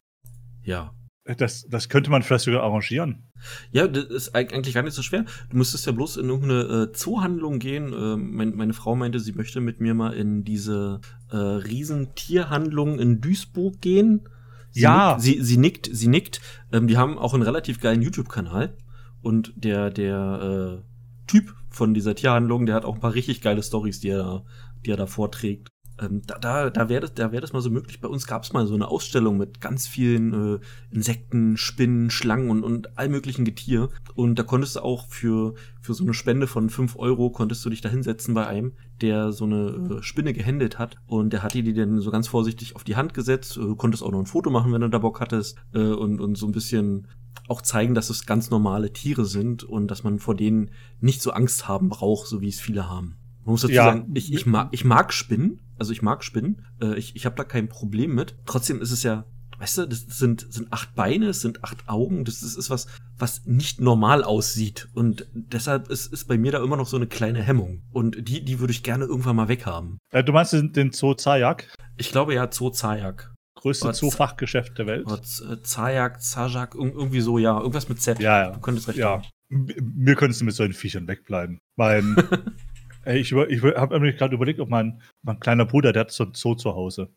Ja. 0.63 0.95
Das, 1.25 1.67
das 1.69 1.89
könnte 1.89 2.11
man 2.11 2.23
vielleicht 2.23 2.45
sogar 2.45 2.63
arrangieren. 2.63 3.31
Ja, 3.73 3.89
das 3.89 4.05
ist 4.05 4.35
eigentlich 4.35 4.75
gar 4.75 4.83
nicht 4.83 4.93
so 4.93 5.01
schwer. 5.01 5.25
Du 5.49 5.57
müsstest 5.57 5.87
ja 5.87 5.93
bloß 5.93 6.19
in 6.19 6.29
irgendeine 6.29 6.89
äh, 6.91 6.93
Zoohandlung 6.93 7.59
gehen. 7.61 7.95
Äh, 7.95 8.17
mein, 8.17 8.55
meine 8.55 8.75
Frau 8.75 8.95
meinte, 8.95 9.19
sie 9.21 9.33
möchte 9.33 9.63
mit 9.63 9.81
mir 9.81 9.95
mal 9.95 10.13
in 10.13 10.45
diese 10.45 11.01
äh, 11.31 11.37
Riesentierhandlung 11.37 12.99
in 12.99 13.23
Duisburg 13.23 13.81
gehen. 13.81 14.29
Sie 14.71 14.83
ja. 14.83 15.13
Nickt, 15.13 15.23
sie, 15.23 15.43
sie 15.43 15.57
nickt, 15.57 15.89
sie 15.91 16.09
nickt. 16.09 16.41
Ähm, 16.73 16.89
die 16.89 16.99
haben 16.99 17.17
auch 17.17 17.33
einen 17.33 17.43
relativ 17.43 17.81
geilen 17.81 18.03
YouTube-Kanal. 18.03 18.77
Und 19.23 19.55
der, 19.57 19.89
der 19.89 20.83
äh, 20.83 21.27
Typ 21.27 21.55
von 21.71 21.95
dieser 21.95 22.15
Tierhandlung, 22.15 22.67
der 22.67 22.75
hat 22.75 22.85
auch 22.85 22.97
ein 22.97 23.01
paar 23.01 23.15
richtig 23.15 23.41
geile 23.41 23.63
Stories, 23.63 24.01
die 24.01 24.11
er 24.11 24.19
da, 24.19 24.45
die 24.85 24.91
er 24.91 24.99
da 24.99 25.07
vorträgt. 25.07 25.71
Ähm, 26.01 26.23
da 26.27 26.39
da, 26.39 26.71
da 26.71 26.89
wäre 26.89 27.03
das, 27.03 27.15
da 27.15 27.31
wär 27.31 27.41
das 27.41 27.53
mal 27.53 27.61
so 27.61 27.71
möglich. 27.71 28.01
Bei 28.01 28.09
uns 28.09 28.27
gab 28.27 28.43
es 28.43 28.53
mal 28.53 28.67
so 28.67 28.75
eine 28.75 28.89
Ausstellung 28.89 29.37
mit 29.37 29.61
ganz 29.61 29.87
vielen 29.87 30.55
äh, 30.55 30.59
Insekten, 30.91 31.57
Spinnen, 31.57 32.11
Schlangen 32.11 32.51
und, 32.51 32.65
und 32.65 32.99
all 32.99 33.09
möglichen 33.09 33.45
Getier. 33.45 33.89
Und 34.15 34.39
da 34.39 34.43
konntest 34.43 34.77
du 34.77 34.81
auch 34.81 35.09
für, 35.09 35.55
für 35.81 35.95
so 35.95 36.05
eine 36.05 36.15
Spende 36.15 36.47
von 36.47 36.71
fünf 36.71 36.97
Euro 36.97 37.31
konntest 37.31 37.65
du 37.65 37.71
dich 37.71 37.81
da 37.81 37.89
hinsetzen 37.89 38.35
bei 38.35 38.47
einem, 38.47 38.73
der 39.01 39.33
so 39.33 39.45
eine 39.45 39.99
äh, 39.99 40.03
Spinne 40.03 40.33
gehändelt 40.33 40.79
hat. 40.79 40.97
Und 41.07 41.33
der 41.33 41.43
hat 41.43 41.55
die 41.55 41.63
dir 41.63 41.75
dann 41.75 42.01
so 42.01 42.11
ganz 42.11 42.27
vorsichtig 42.27 42.75
auf 42.75 42.85
die 42.85 42.97
Hand 42.97 43.15
gesetzt. 43.15 43.57
Du 43.57 43.77
konntest 43.77 44.03
auch 44.03 44.11
noch 44.11 44.21
ein 44.21 44.27
Foto 44.27 44.51
machen, 44.51 44.73
wenn 44.73 44.81
du 44.81 44.89
da 44.89 44.99
Bock 44.99 45.21
hattest. 45.21 45.57
Äh, 45.73 45.79
und, 45.79 46.21
und 46.21 46.37
so 46.37 46.47
ein 46.47 46.53
bisschen 46.53 47.07
auch 47.49 47.63
zeigen, 47.63 47.95
dass 47.95 48.11
es 48.11 48.27
ganz 48.27 48.51
normale 48.51 48.93
Tiere 48.93 49.25
sind 49.25 49.65
und 49.65 49.89
dass 49.89 50.03
man 50.03 50.19
vor 50.19 50.35
denen 50.35 50.71
nicht 51.01 51.23
so 51.23 51.31
Angst 51.33 51.69
haben 51.69 51.89
braucht, 51.89 52.27
so 52.27 52.41
wie 52.41 52.49
es 52.49 52.61
viele 52.61 52.89
haben. 52.89 53.17
Man 53.45 53.53
muss 53.53 53.63
dazu 53.63 53.75
ja. 53.75 53.85
sagen, 53.85 54.11
ich, 54.15 54.33
ich, 54.33 54.47
mag, 54.47 54.69
ich 54.73 54.85
mag 54.85 55.13
Spinnen, 55.13 55.61
also 55.79 55.93
ich 55.93 56.03
mag 56.03 56.25
Spinnen, 56.25 56.67
äh, 56.81 56.97
ich, 56.97 57.17
ich 57.17 57.27
habe 57.27 57.37
da 57.37 57.45
kein 57.45 57.69
Problem 57.69 58.15
mit. 58.15 58.37
Trotzdem 58.47 58.81
ist 58.81 58.91
es 58.91 59.03
ja, 59.03 59.25
weißt 59.59 59.79
du, 59.79 59.87
das 59.87 60.07
sind, 60.07 60.53
sind 60.53 60.73
acht 60.73 60.95
Beine, 60.95 61.29
es 61.29 61.41
sind 61.41 61.65
acht 61.65 61.89
Augen, 61.89 62.25
das 62.25 62.43
ist, 62.43 62.57
ist 62.57 62.71
was, 62.71 62.87
was 63.19 63.45
nicht 63.47 63.81
normal 63.81 64.25
aussieht. 64.25 64.89
Und 64.95 65.27
deshalb 65.33 65.89
ist, 65.89 66.13
ist 66.13 66.27
bei 66.27 66.39
mir 66.39 66.53
da 66.53 66.63
immer 66.63 66.77
noch 66.77 66.87
so 66.87 66.97
eine 66.97 67.07
kleine 67.07 67.43
Hemmung. 67.43 67.83
Und 67.93 68.29
die, 68.29 68.45
die 68.45 68.61
würde 68.61 68.73
ich 68.73 68.83
gerne 68.83 69.05
irgendwann 69.05 69.37
mal 69.37 69.49
weghaben. 69.49 69.99
Äh, 70.11 70.25
du 70.25 70.33
meinst 70.33 70.53
den 70.53 70.93
Zoo 70.93 71.15
Zayak? 71.15 71.73
Ich 71.97 72.11
glaube 72.11 72.35
ja, 72.35 72.51
Zoo 72.51 72.71
Zayak. 72.71 73.33
Größte 73.57 73.93
Zoofachgeschäft 73.93 74.77
der 74.79 74.87
Welt. 74.87 75.07
Äh, 75.09 75.63
Zayak, 75.63 76.21
Zajak, 76.21 76.75
irgendwie 76.75 77.21
so, 77.21 77.39
ja. 77.39 77.59
Irgendwas 77.59 77.89
mit 77.89 78.03
Z. 78.03 78.19
Ja, 78.19 78.43
ja. 78.43 78.51
Du 78.51 78.61
könntest 78.61 78.89
recht 78.89 78.99
ja. 78.99 79.11
haben. 79.11 79.23
Mir 79.49 80.17
könntest 80.17 80.41
du 80.41 80.45
mit 80.45 80.55
solchen 80.55 80.75
Viechern 80.75 81.07
wegbleiben. 81.07 81.61
Mein, 81.77 82.17
ich, 83.07 83.33
ich 83.33 83.63
habe 83.63 84.01
mir 84.01 84.13
gerade 84.15 84.35
überlegt, 84.35 84.61
ob 84.61 84.69
mein, 84.69 85.01
mein 85.23 85.41
kleiner 85.41 85.65
Bruder, 85.65 85.93
der 85.93 86.01
hat 86.01 86.11
so 86.11 86.25
ein 86.25 86.35
Zoo 86.35 86.55
zu 86.55 86.75
Hause, 86.75 87.13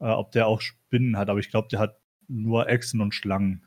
äh, 0.00 0.06
ob 0.06 0.32
der 0.32 0.46
auch 0.46 0.60
Spinnen 0.60 1.16
hat, 1.16 1.28
aber 1.28 1.40
ich 1.40 1.50
glaube, 1.50 1.68
der 1.68 1.80
hat 1.80 1.98
nur 2.28 2.68
Echsen 2.68 3.00
und 3.00 3.14
Schlangen. 3.14 3.66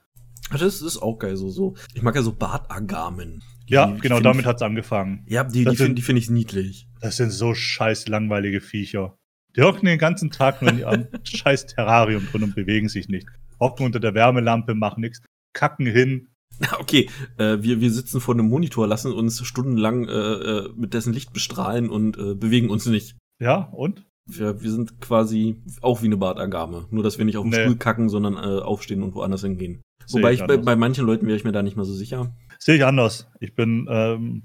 Das 0.52 0.82
ist 0.82 0.98
auch 0.98 1.18
geil, 1.18 1.36
so, 1.36 1.50
so. 1.50 1.76
Ich 1.94 2.02
mag 2.02 2.16
ja 2.16 2.22
so 2.22 2.34
Bartagamen. 2.34 3.42
Ja, 3.68 3.88
die, 3.88 4.00
genau, 4.00 4.20
damit 4.20 4.46
hat 4.46 4.58
es 4.58 4.62
angefangen. 4.62 5.26
Ja, 5.28 5.44
die, 5.44 5.66
die 5.66 5.76
finde 5.76 6.02
find 6.02 6.20
ich 6.20 6.30
niedlich. 6.30 6.88
Das 7.02 7.18
sind 7.18 7.32
so 7.32 7.54
scheiß 7.54 8.08
langweilige 8.08 8.62
Viecher. 8.62 9.18
Die 9.56 9.62
hocken 9.62 9.86
den 9.86 10.00
ganzen 10.00 10.32
Tag 10.32 10.62
nur 10.62 10.72
in 10.72 10.80
ihrem 10.80 11.08
scheiß 11.24 11.68
Terrarium 11.68 12.28
drin 12.28 12.44
und 12.44 12.56
bewegen 12.56 12.90
sich 12.90 13.08
nicht. 13.08 13.28
Hocken 13.60 13.86
unter 13.86 14.00
der 14.00 14.14
Wärmelampe, 14.14 14.76
machen 14.76 15.02
nichts, 15.02 15.22
kacken 15.54 15.86
hin, 15.86 16.30
Okay, 16.80 17.10
äh, 17.38 17.58
wir, 17.62 17.82
wir 17.82 17.92
sitzen 17.92 18.22
vor 18.22 18.34
einem 18.34 18.48
Monitor, 18.48 18.88
lassen 18.88 19.12
uns 19.12 19.46
stundenlang 19.46 20.08
äh, 20.08 20.12
äh, 20.12 20.70
mit 20.76 20.94
dessen 20.94 21.14
Licht 21.14 21.34
bestrahlen 21.34 21.90
und 21.90 22.18
äh, 22.18 22.36
bewegen 22.36 22.70
uns 22.70 22.86
nicht. 22.86 23.16
Ja, 23.40 23.70
und? 23.72 24.06
Wir, 24.26 24.62
wir 24.62 24.72
sind 24.72 25.02
quasi 25.02 25.62
auch 25.82 26.02
wie 26.02 26.06
eine 26.06 26.18
Bartagame. 26.18 26.88
Nur, 26.92 27.04
dass 27.04 27.18
wir 27.18 27.26
nicht 27.26 27.38
auf 27.38 27.44
den 27.44 27.52
nee. 27.52 27.64
Stuhl 27.64 27.76
kacken, 27.76 28.08
sondern 28.08 28.36
äh, 28.36 28.62
aufstehen 28.62 29.04
und 29.04 29.16
woanders 29.16 29.42
hingehen. 29.42 29.82
Wobei 30.12 30.34
ich, 30.34 30.42
ich 30.42 30.48
bei, 30.48 30.58
bei, 30.58 30.76
manchen 30.76 31.06
Leuten 31.06 31.28
wäre 31.28 31.36
ich 31.36 31.44
mir 31.44 31.52
da 31.52 31.62
nicht 31.62 31.76
mal 31.76 31.86
so 31.86 31.94
sicher. 31.94 32.34
Sehe 32.60 32.76
ich 32.76 32.86
anders. 32.86 33.30
Ich 33.40 33.56
bin 33.56 33.88
ähm, 33.90 34.44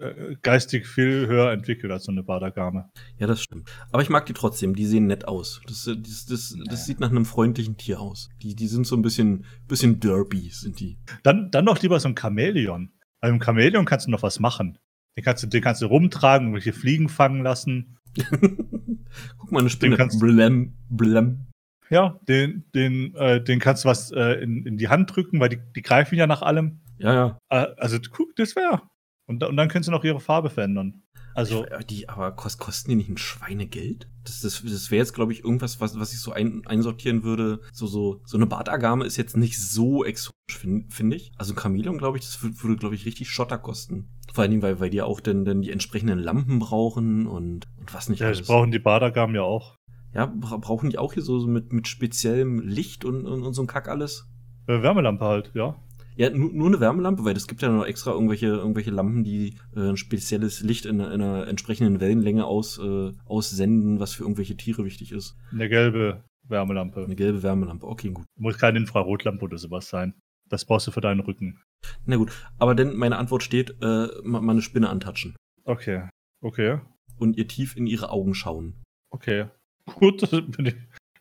äh, 0.00 0.36
geistig 0.42 0.86
viel 0.86 1.26
höher 1.26 1.52
entwickelt 1.52 1.92
als 1.92 2.04
so 2.04 2.12
eine 2.12 2.22
Badagame. 2.22 2.90
Ja, 3.18 3.26
das 3.26 3.42
stimmt. 3.42 3.70
Aber 3.92 4.02
ich 4.02 4.10
mag 4.10 4.26
die 4.26 4.32
trotzdem. 4.32 4.74
Die 4.74 4.86
sehen 4.86 5.06
nett 5.06 5.26
aus. 5.26 5.60
Das, 5.66 5.86
äh, 5.86 5.96
das, 5.96 6.26
das, 6.26 6.50
das, 6.50 6.58
das 6.68 6.86
sieht 6.86 7.00
nach 7.00 7.10
einem 7.10 7.24
freundlichen 7.24 7.76
Tier 7.76 8.00
aus. 8.00 8.28
Die, 8.42 8.54
die 8.54 8.68
sind 8.68 8.86
so 8.86 8.96
ein 8.96 9.02
bisschen, 9.02 9.46
bisschen 9.68 10.00
derby, 10.00 10.50
sind 10.50 10.80
die. 10.80 10.98
Dann, 11.22 11.50
dann 11.50 11.66
doch 11.66 11.80
lieber 11.80 11.98
so 12.00 12.08
ein 12.08 12.16
Chamäleon. 12.18 12.92
Bei 13.20 13.28
einem 13.28 13.40
Chamäleon 13.40 13.84
kannst 13.84 14.06
du 14.06 14.10
noch 14.10 14.22
was 14.22 14.40
machen. 14.40 14.78
Den 15.16 15.24
kannst 15.24 15.42
du, 15.42 15.46
den 15.46 15.62
kannst 15.62 15.80
du 15.80 15.86
rumtragen, 15.86 16.52
welche 16.52 16.72
Fliegen 16.72 17.08
fangen 17.08 17.42
lassen. 17.42 17.98
Guck 19.38 19.52
mal, 19.52 19.60
eine 19.60 19.70
Spinne. 19.70 19.96
Blem, 20.18 20.76
blem. 20.90 21.46
Ja, 21.88 22.18
den, 22.28 22.64
den, 22.74 23.14
äh, 23.14 23.42
den 23.42 23.60
kannst 23.60 23.84
du 23.84 23.88
was 23.88 24.10
äh, 24.10 24.42
in, 24.42 24.66
in 24.66 24.76
die 24.76 24.88
Hand 24.88 25.14
drücken, 25.14 25.40
weil 25.40 25.48
die, 25.48 25.58
die 25.74 25.82
greifen 25.82 26.16
ja 26.16 26.26
nach 26.26 26.42
allem. 26.42 26.80
Ja, 26.98 27.14
ja. 27.14 27.38
Äh, 27.48 27.74
also, 27.76 27.98
guck, 28.10 28.34
das 28.36 28.56
wäre. 28.56 28.82
Und, 29.26 29.42
und 29.42 29.56
dann 29.56 29.68
können 29.68 29.82
sie 29.82 29.90
noch 29.90 30.04
ihre 30.04 30.20
Farbe 30.20 30.50
verändern. 30.50 31.02
Also. 31.34 31.66
Ich, 31.78 31.86
die, 31.86 32.08
aber 32.08 32.32
kost, 32.32 32.58
kosten 32.58 32.90
die 32.90 32.96
nicht 32.96 33.10
ein 33.10 33.18
Schweinegeld? 33.18 34.08
Das, 34.24 34.40
das, 34.40 34.62
das 34.64 34.90
wäre 34.90 35.00
jetzt, 35.00 35.12
glaube 35.12 35.32
ich, 35.32 35.44
irgendwas, 35.44 35.80
was, 35.82 35.98
was 36.00 36.14
ich 36.14 36.20
so 36.20 36.32
ein, 36.32 36.62
einsortieren 36.66 37.24
würde. 37.24 37.60
So, 37.72 37.86
so, 37.86 38.22
so 38.24 38.38
eine 38.38 38.46
Bartagame 38.46 39.04
ist 39.04 39.18
jetzt 39.18 39.36
nicht 39.36 39.60
so 39.60 40.02
exotisch, 40.02 40.56
finde 40.58 40.86
find 40.88 41.14
ich. 41.14 41.32
Also 41.36 41.52
ein 41.52 41.58
Chameleon, 41.58 41.98
glaube 41.98 42.16
ich, 42.16 42.24
das 42.24 42.42
würde, 42.42 42.76
glaube 42.76 42.94
ich, 42.94 43.04
richtig 43.04 43.28
Schotter 43.28 43.58
kosten. 43.58 44.08
Vor 44.32 44.42
allen 44.42 44.50
Dingen, 44.50 44.62
weil, 44.62 44.80
weil 44.80 44.88
die 44.88 45.02
auch 45.02 45.20
dann, 45.20 45.44
dann 45.44 45.60
die 45.60 45.70
entsprechenden 45.70 46.18
Lampen 46.18 46.58
brauchen 46.58 47.26
und, 47.26 47.66
und 47.78 47.94
was 47.94 48.08
nicht 48.08 48.20
ja, 48.20 48.28
alles. 48.28 48.38
das 48.38 48.46
brauchen 48.46 48.70
die 48.70 48.78
Badagamen 48.78 49.36
ja 49.36 49.42
auch. 49.42 49.76
Ja, 50.14 50.32
brauchen 50.34 50.88
die 50.88 50.96
auch 50.96 51.12
hier 51.12 51.22
so, 51.22 51.38
so 51.38 51.46
mit, 51.46 51.74
mit 51.74 51.86
speziellem 51.86 52.60
Licht 52.60 53.04
und, 53.04 53.26
und, 53.26 53.42
und 53.42 53.52
so 53.52 53.62
ein 53.62 53.66
Kack 53.66 53.88
alles? 53.88 54.26
Äh, 54.66 54.80
Wärmelampe 54.80 55.24
halt, 55.24 55.50
ja. 55.54 55.76
Ja, 56.16 56.30
nur, 56.30 56.50
nur 56.52 56.68
eine 56.68 56.80
Wärmelampe, 56.80 57.24
weil 57.24 57.36
es 57.36 57.46
gibt 57.46 57.62
ja 57.62 57.68
noch 57.68 57.84
extra 57.84 58.12
irgendwelche, 58.12 58.46
irgendwelche 58.46 58.90
Lampen, 58.90 59.22
die 59.22 59.56
äh, 59.74 59.90
ein 59.90 59.96
spezielles 59.96 60.62
Licht 60.62 60.86
in, 60.86 61.00
in 61.00 61.22
einer 61.22 61.46
entsprechenden 61.46 62.00
Wellenlänge 62.00 62.46
aus, 62.46 62.78
äh, 62.78 63.12
aussenden, 63.26 64.00
was 64.00 64.14
für 64.14 64.22
irgendwelche 64.22 64.56
Tiere 64.56 64.84
wichtig 64.84 65.12
ist. 65.12 65.36
Eine 65.52 65.68
gelbe 65.68 66.24
Wärmelampe. 66.48 67.04
Eine 67.04 67.16
gelbe 67.16 67.42
Wärmelampe, 67.42 67.86
okay, 67.86 68.10
gut. 68.10 68.24
Muss 68.38 68.58
keine 68.58 68.78
Infrarotlampe 68.78 69.44
oder 69.44 69.58
sowas 69.58 69.88
sein. 69.88 70.14
Das 70.48 70.64
brauchst 70.64 70.86
du 70.86 70.90
für 70.90 71.00
deinen 71.00 71.20
Rücken. 71.20 71.60
Na 72.06 72.16
gut, 72.16 72.32
aber 72.58 72.74
denn 72.74 72.96
meine 72.96 73.18
Antwort 73.18 73.42
steht, 73.42 73.76
äh, 73.82 74.08
mal 74.22 74.48
eine 74.48 74.62
Spinne 74.62 74.88
antatschen. 74.88 75.36
Okay, 75.64 76.08
okay. 76.40 76.80
Und 77.18 77.36
ihr 77.36 77.48
tief 77.48 77.76
in 77.76 77.86
ihre 77.86 78.10
Augen 78.10 78.34
schauen. 78.34 78.82
Okay. 79.10 79.46
Gut. 79.94 80.28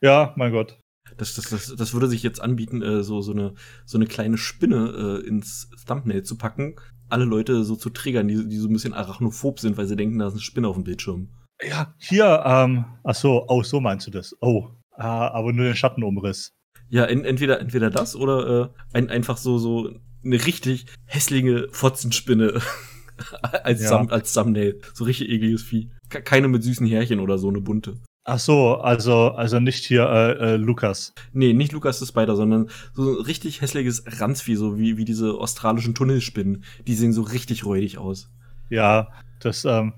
Ja, 0.01 0.33
mein 0.35 0.51
Gott. 0.51 0.79
Das, 1.17 1.33
das, 1.35 1.49
das, 1.49 1.75
das 1.75 1.93
würde 1.93 2.07
sich 2.07 2.23
jetzt 2.23 2.41
anbieten, 2.41 2.81
äh, 2.81 3.03
so, 3.03 3.21
so, 3.21 3.31
eine, 3.31 3.53
so 3.85 3.97
eine 3.97 4.07
kleine 4.07 4.37
Spinne 4.37 5.21
äh, 5.23 5.27
ins 5.27 5.69
Thumbnail 5.87 6.23
zu 6.23 6.37
packen. 6.37 6.75
Alle 7.09 7.25
Leute 7.25 7.63
so 7.63 7.75
zu 7.75 7.89
triggern, 7.89 8.27
die, 8.27 8.47
die 8.47 8.57
so 8.57 8.67
ein 8.67 8.73
bisschen 8.73 8.93
arachnophob 8.93 9.59
sind, 9.59 9.77
weil 9.77 9.87
sie 9.87 9.95
denken, 9.95 10.19
da 10.19 10.27
ist 10.27 10.33
eine 10.33 10.41
Spinne 10.41 10.67
auf 10.67 10.75
dem 10.75 10.83
Bildschirm. 10.83 11.29
Ja, 11.63 11.93
hier, 11.97 12.43
ähm, 12.45 12.85
ach 13.03 13.15
so, 13.15 13.45
oh, 13.47 13.63
so 13.63 13.79
meinst 13.79 14.07
du 14.07 14.11
das. 14.11 14.35
Oh, 14.41 14.69
äh, 14.97 15.03
aber 15.03 15.53
nur 15.53 15.65
den 15.65 15.75
Schattenumriss. 15.75 16.53
Ja, 16.89 17.05
en, 17.05 17.25
entweder, 17.25 17.59
entweder 17.59 17.89
das 17.89 18.15
oder 18.15 18.73
äh, 18.93 18.97
ein, 18.97 19.09
einfach 19.09 19.37
so, 19.37 19.57
so 19.57 19.89
eine 20.23 20.45
richtig 20.45 20.85
hässliche 21.05 21.67
Fotzenspinne 21.71 22.61
als, 23.41 23.83
ja. 23.83 24.05
Als 24.07 24.33
Thumbnail. 24.33 24.81
So 24.93 25.05
richtig 25.05 25.29
ekliges 25.29 25.63
Vieh. 25.63 25.91
Keine 26.09 26.47
mit 26.47 26.63
süßen 26.63 26.85
Härchen 26.85 27.19
oder 27.19 27.37
so, 27.37 27.49
eine 27.49 27.61
bunte. 27.61 27.95
Ach 28.27 28.39
so, 28.39 28.77
also, 28.77 29.29
also 29.31 29.59
nicht 29.59 29.85
hier 29.85 30.09
äh, 30.09 30.53
äh, 30.53 30.55
Lukas. 30.55 31.13
Nee, 31.31 31.53
nicht 31.53 31.71
Lukas 31.73 31.99
the 31.99 32.07
Spider, 32.07 32.35
sondern 32.35 32.71
so 32.93 33.19
ein 33.19 33.23
richtig 33.23 33.61
hässliches 33.61 34.03
Ranzvieh, 34.19 34.55
so 34.55 34.79
wie, 34.79 34.97
wie 34.97 35.05
diese 35.05 35.35
australischen 35.35 35.93
Tunnelspinnen. 35.93 36.63
Die 36.87 36.95
sehen 36.95 37.13
so 37.13 37.21
richtig 37.21 37.65
räudig 37.65 37.99
aus. 37.99 38.31
Ja, 38.71 39.11
das, 39.41 39.63
ähm, 39.63 39.93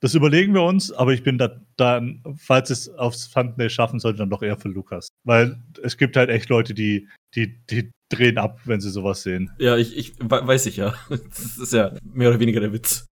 das 0.00 0.14
überlegen 0.14 0.52
wir 0.52 0.62
uns, 0.62 0.92
aber 0.92 1.14
ich 1.14 1.22
bin 1.22 1.38
da 1.38 1.58
dann, 1.78 2.22
falls 2.36 2.68
es 2.68 2.90
aufs 2.90 3.30
Thumbnail 3.30 3.70
schaffen 3.70 3.98
sollte, 3.98 4.18
dann 4.18 4.30
doch 4.30 4.42
eher 4.42 4.58
für 4.58 4.68
Lukas. 4.68 5.08
Weil 5.24 5.62
es 5.82 5.96
gibt 5.96 6.16
halt 6.18 6.28
echt 6.28 6.50
Leute, 6.50 6.74
die, 6.74 7.08
die, 7.34 7.64
die 7.70 7.90
drehen 8.10 8.36
ab, 8.36 8.60
wenn 8.66 8.82
sie 8.82 8.90
sowas 8.90 9.22
sehen. 9.22 9.50
Ja, 9.58 9.78
ich, 9.78 9.96
ich 9.96 10.12
weiß 10.20 10.66
ich 10.66 10.76
ja. 10.76 10.94
Das 11.08 11.56
ist 11.56 11.72
ja 11.72 11.94
mehr 12.02 12.28
oder 12.28 12.40
weniger 12.40 12.60
der 12.60 12.74
Witz. 12.74 13.06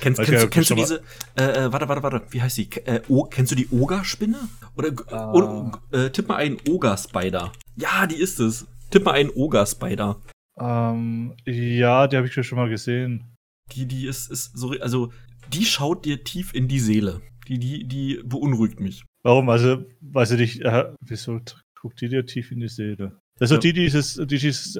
Kennst, 0.00 0.20
kennst, 0.20 0.32
ja, 0.32 0.46
kennst 0.46 0.70
du 0.70 0.74
diese, 0.74 1.02
äh, 1.36 1.44
äh, 1.44 1.72
warte, 1.72 1.88
warte, 1.88 2.02
warte, 2.02 2.22
wie 2.30 2.40
heißt 2.40 2.58
die? 2.58 2.68
Äh, 2.84 3.02
o, 3.08 3.24
kennst 3.24 3.52
du 3.52 3.56
die 3.56 3.68
Oga-Spinne? 3.70 4.48
Oder, 4.76 4.92
ah. 5.12 5.32
oder 5.32 5.82
äh, 5.92 6.10
tipp 6.10 6.28
mal 6.28 6.36
einen 6.36 6.58
Oga-Spider. 6.68 7.52
Ja, 7.76 8.06
die 8.06 8.16
ist 8.16 8.38
es. 8.40 8.66
Tipp 8.90 9.04
mal 9.04 9.12
einen 9.12 9.30
Oga-Spider. 9.30 10.20
Ähm, 10.58 11.34
ja, 11.44 12.06
die 12.06 12.16
habe 12.16 12.26
ich 12.26 12.46
schon 12.46 12.58
mal 12.58 12.68
gesehen. 12.68 13.34
Die, 13.72 13.86
die 13.86 14.06
ist, 14.06 14.30
ist 14.30 14.56
so, 14.56 14.70
also, 14.80 15.12
die 15.52 15.64
schaut 15.64 16.04
dir 16.04 16.22
tief 16.22 16.54
in 16.54 16.68
die 16.68 16.80
Seele. 16.80 17.20
Die, 17.48 17.58
die, 17.58 17.84
die 17.86 18.20
beunruhigt 18.24 18.80
mich. 18.80 19.04
Warum? 19.22 19.48
Also, 19.48 19.84
weiß 20.00 20.32
ich 20.32 20.38
nicht, 20.38 20.60
äh, 20.62 20.92
wieso 21.00 21.40
guckt 21.80 22.00
die 22.00 22.08
dir 22.08 22.24
tief 22.24 22.52
in 22.52 22.60
die 22.60 22.68
Seele? 22.68 23.18
Ist 23.40 23.50
ja. 23.50 23.58
die, 23.58 23.72
die 23.72 23.80
dieses, 23.82 24.14
die 24.14 24.38
dieses, 24.38 24.78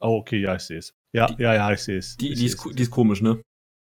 oh, 0.00 0.18
okay, 0.18 0.40
ja, 0.40 0.54
ich 0.54 0.62
sehe 0.62 0.78
es. 0.78 0.92
Ja, 1.12 1.26
die, 1.26 1.42
ja, 1.42 1.54
ja, 1.54 1.72
ich 1.72 1.80
sehe 1.80 1.98
es. 1.98 2.16
Die, 2.16 2.34
die, 2.34 2.46
ist, 2.46 2.64
die 2.72 2.82
ist 2.82 2.90
komisch, 2.90 3.20
ne? 3.20 3.40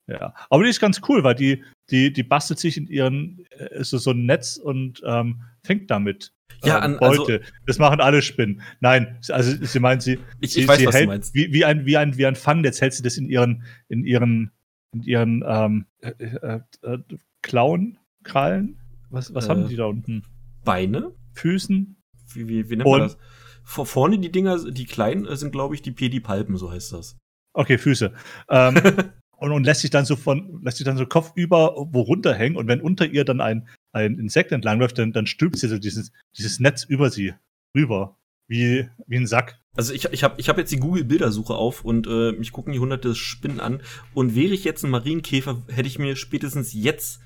Ja, 0.09 0.35
aber 0.49 0.65
die 0.65 0.71
ist 0.71 0.81
ganz 0.81 1.03
cool, 1.09 1.23
weil 1.23 1.35
die, 1.35 1.63
die, 1.91 2.13
die 2.13 2.23
bastelt 2.23 2.59
sich 2.59 2.79
in 2.79 2.87
ihren, 2.87 3.45
äh, 3.51 3.81
ist 3.81 3.91
so, 3.91 3.99
so 3.99 4.13
ein 4.13 4.25
Netz 4.25 4.57
und 4.57 5.03
ähm, 5.05 5.43
fängt 5.63 5.91
damit. 5.91 6.33
Ja, 6.65 6.79
ähm, 6.79 6.97
an, 6.97 6.99
also, 7.01 7.29
Das 7.67 7.79
machen 7.79 8.01
alle 8.01 8.23
Spinnen. 8.23 8.63
Nein, 8.81 9.19
also 9.29 9.65
sie 9.65 9.81
meint, 9.81 10.03
sie, 10.03 10.19
ich, 10.41 10.55
sie, 10.55 10.63
ich 10.63 10.69
weiß, 10.69 10.79
sie 10.79 10.87
was 10.87 10.95
hält, 10.95 11.05
du 11.05 11.09
meinst. 11.09 11.35
Wie, 11.35 11.53
wie, 11.53 11.65
ein, 11.65 11.85
wie, 11.85 11.97
ein, 11.97 12.17
wie 12.17 12.27
ein 12.27 12.37
Fangnetz 12.37 12.81
hält 12.81 12.95
sie 12.95 13.03
das 13.03 13.19
in 13.19 13.29
ihren, 13.29 13.65
in 13.89 14.05
ihren, 14.05 14.51
in 14.93 15.03
ihren 15.03 15.45
ähm, 15.47 15.87
äh, 16.01 16.11
äh, 16.19 16.61
äh 16.83 16.99
Klauen, 17.43 17.99
Krallen? 18.25 18.81
Was, 19.11 19.35
was 19.35 19.47
äh, 19.47 19.51
haben 19.51 19.69
die 19.69 19.77
da 19.77 19.85
unten? 19.85 20.25
Beine? 20.65 21.13
Füßen? 21.35 21.97
Wie, 22.33 22.49
wie, 22.49 22.71
wie 22.71 22.77
nennt 22.77 22.89
man 22.89 23.01
das? 23.01 23.19
Vor, 23.63 23.85
vorne 23.85 24.19
die 24.19 24.33
Dinger, 24.33 24.71
die 24.71 24.87
kleinen 24.87 25.27
äh, 25.27 25.37
sind, 25.37 25.53
glaube 25.53 25.75
ich, 25.75 25.83
die 25.83 25.93
Pedipalpen, 25.93 26.57
so 26.57 26.71
heißt 26.71 26.95
das. 26.95 27.19
Okay, 27.53 27.79
Füße. 27.79 28.13
Ähm, 28.49 28.75
und, 29.39 29.53
und 29.53 29.65
lässt 29.65 29.81
sich 29.81 29.91
dann 29.91 30.05
so 30.05 30.17
von, 30.17 30.61
lässt 30.63 30.79
sich 30.79 30.85
dann 30.85 30.97
so 30.97 31.07
kopfüber 31.07 31.75
wo 31.91 32.03
runterhängen 32.03 32.57
und 32.57 32.69
wenn 32.69 32.81
unter 32.81 33.07
ihr 33.07 33.25
dann 33.25 33.41
ein, 33.41 33.69
ein 33.93 34.19
Insekt 34.19 34.53
entlangläuft, 34.53 34.99
dann, 34.99 35.13
dann 35.13 35.27
stülpt 35.27 35.59
sie 35.59 35.69
so 35.69 35.79
dieses, 35.79 36.13
dieses 36.37 36.61
Netz 36.61 36.85
über 36.85 37.11
sie 37.11 37.35
rüber. 37.75 38.17
Wie, 38.51 38.89
wie 39.07 39.17
ein 39.17 39.27
Sack. 39.27 39.61
Also 39.77 39.93
ich, 39.93 40.07
ich 40.07 40.25
habe 40.25 40.41
ich 40.41 40.49
hab 40.49 40.57
jetzt 40.57 40.73
die 40.73 40.79
Google-Bildersuche 40.79 41.55
auf 41.55 41.85
und 41.85 42.07
äh, 42.07 42.33
mich 42.33 42.51
gucken 42.51 42.73
die 42.73 42.79
hunderte 42.79 43.15
Spinnen 43.15 43.61
an. 43.61 43.83
Und 44.15 44.35
wäre 44.35 44.55
ich 44.55 44.65
jetzt 44.65 44.85
ein 44.85 44.91
Marienkäfer, 44.91 45.63
hätte 45.69 45.87
ich 45.87 45.99
mir 45.99 46.17
spätestens 46.17 46.73
jetzt 46.73 47.21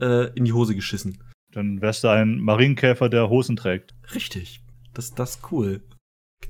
äh, 0.00 0.32
in 0.36 0.44
die 0.44 0.52
Hose 0.52 0.76
geschissen. 0.76 1.18
Dann 1.50 1.80
wärst 1.80 2.04
du 2.04 2.08
ein 2.08 2.38
Marienkäfer, 2.38 3.08
der 3.08 3.28
Hosen 3.28 3.56
trägt. 3.56 3.96
Richtig. 4.14 4.60
Das, 4.94 5.14
das 5.14 5.30
ist 5.30 5.50
cool. 5.50 5.82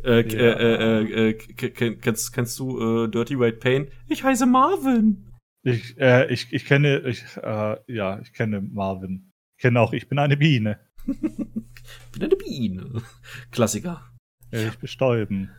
Äh, 0.05 0.29
ja. 0.29 0.39
äh, 0.39 1.03
äh, 1.03 1.31
äh, 1.31 1.35
kennst, 1.35 2.33
kennst 2.33 2.59
du 2.59 3.05
äh, 3.05 3.09
Dirty 3.09 3.39
White 3.39 3.59
Pain? 3.59 3.91
Ich 4.09 4.23
heiße 4.23 4.47
Marvin. 4.47 5.33
Ich, 5.63 5.99
äh, 5.99 6.33
ich, 6.33 6.53
ich 6.53 6.65
kenne, 6.65 7.01
ich, 7.01 7.25
äh, 7.37 7.77
ja, 7.87 8.21
ich 8.21 8.33
kenne 8.33 8.61
Marvin. 8.61 9.33
Ich 9.57 9.63
kenne 9.63 9.81
auch, 9.81 9.93
ich 9.93 10.09
bin 10.09 10.19
eine 10.19 10.37
Biene. 10.37 10.79
ich 11.07 11.21
bin 12.13 12.23
eine 12.23 12.37
Biene. 12.37 13.03
Klassiker. 13.51 14.13
Ja, 14.51 14.69
ich 14.69 14.79
bestäuben. 14.79 15.51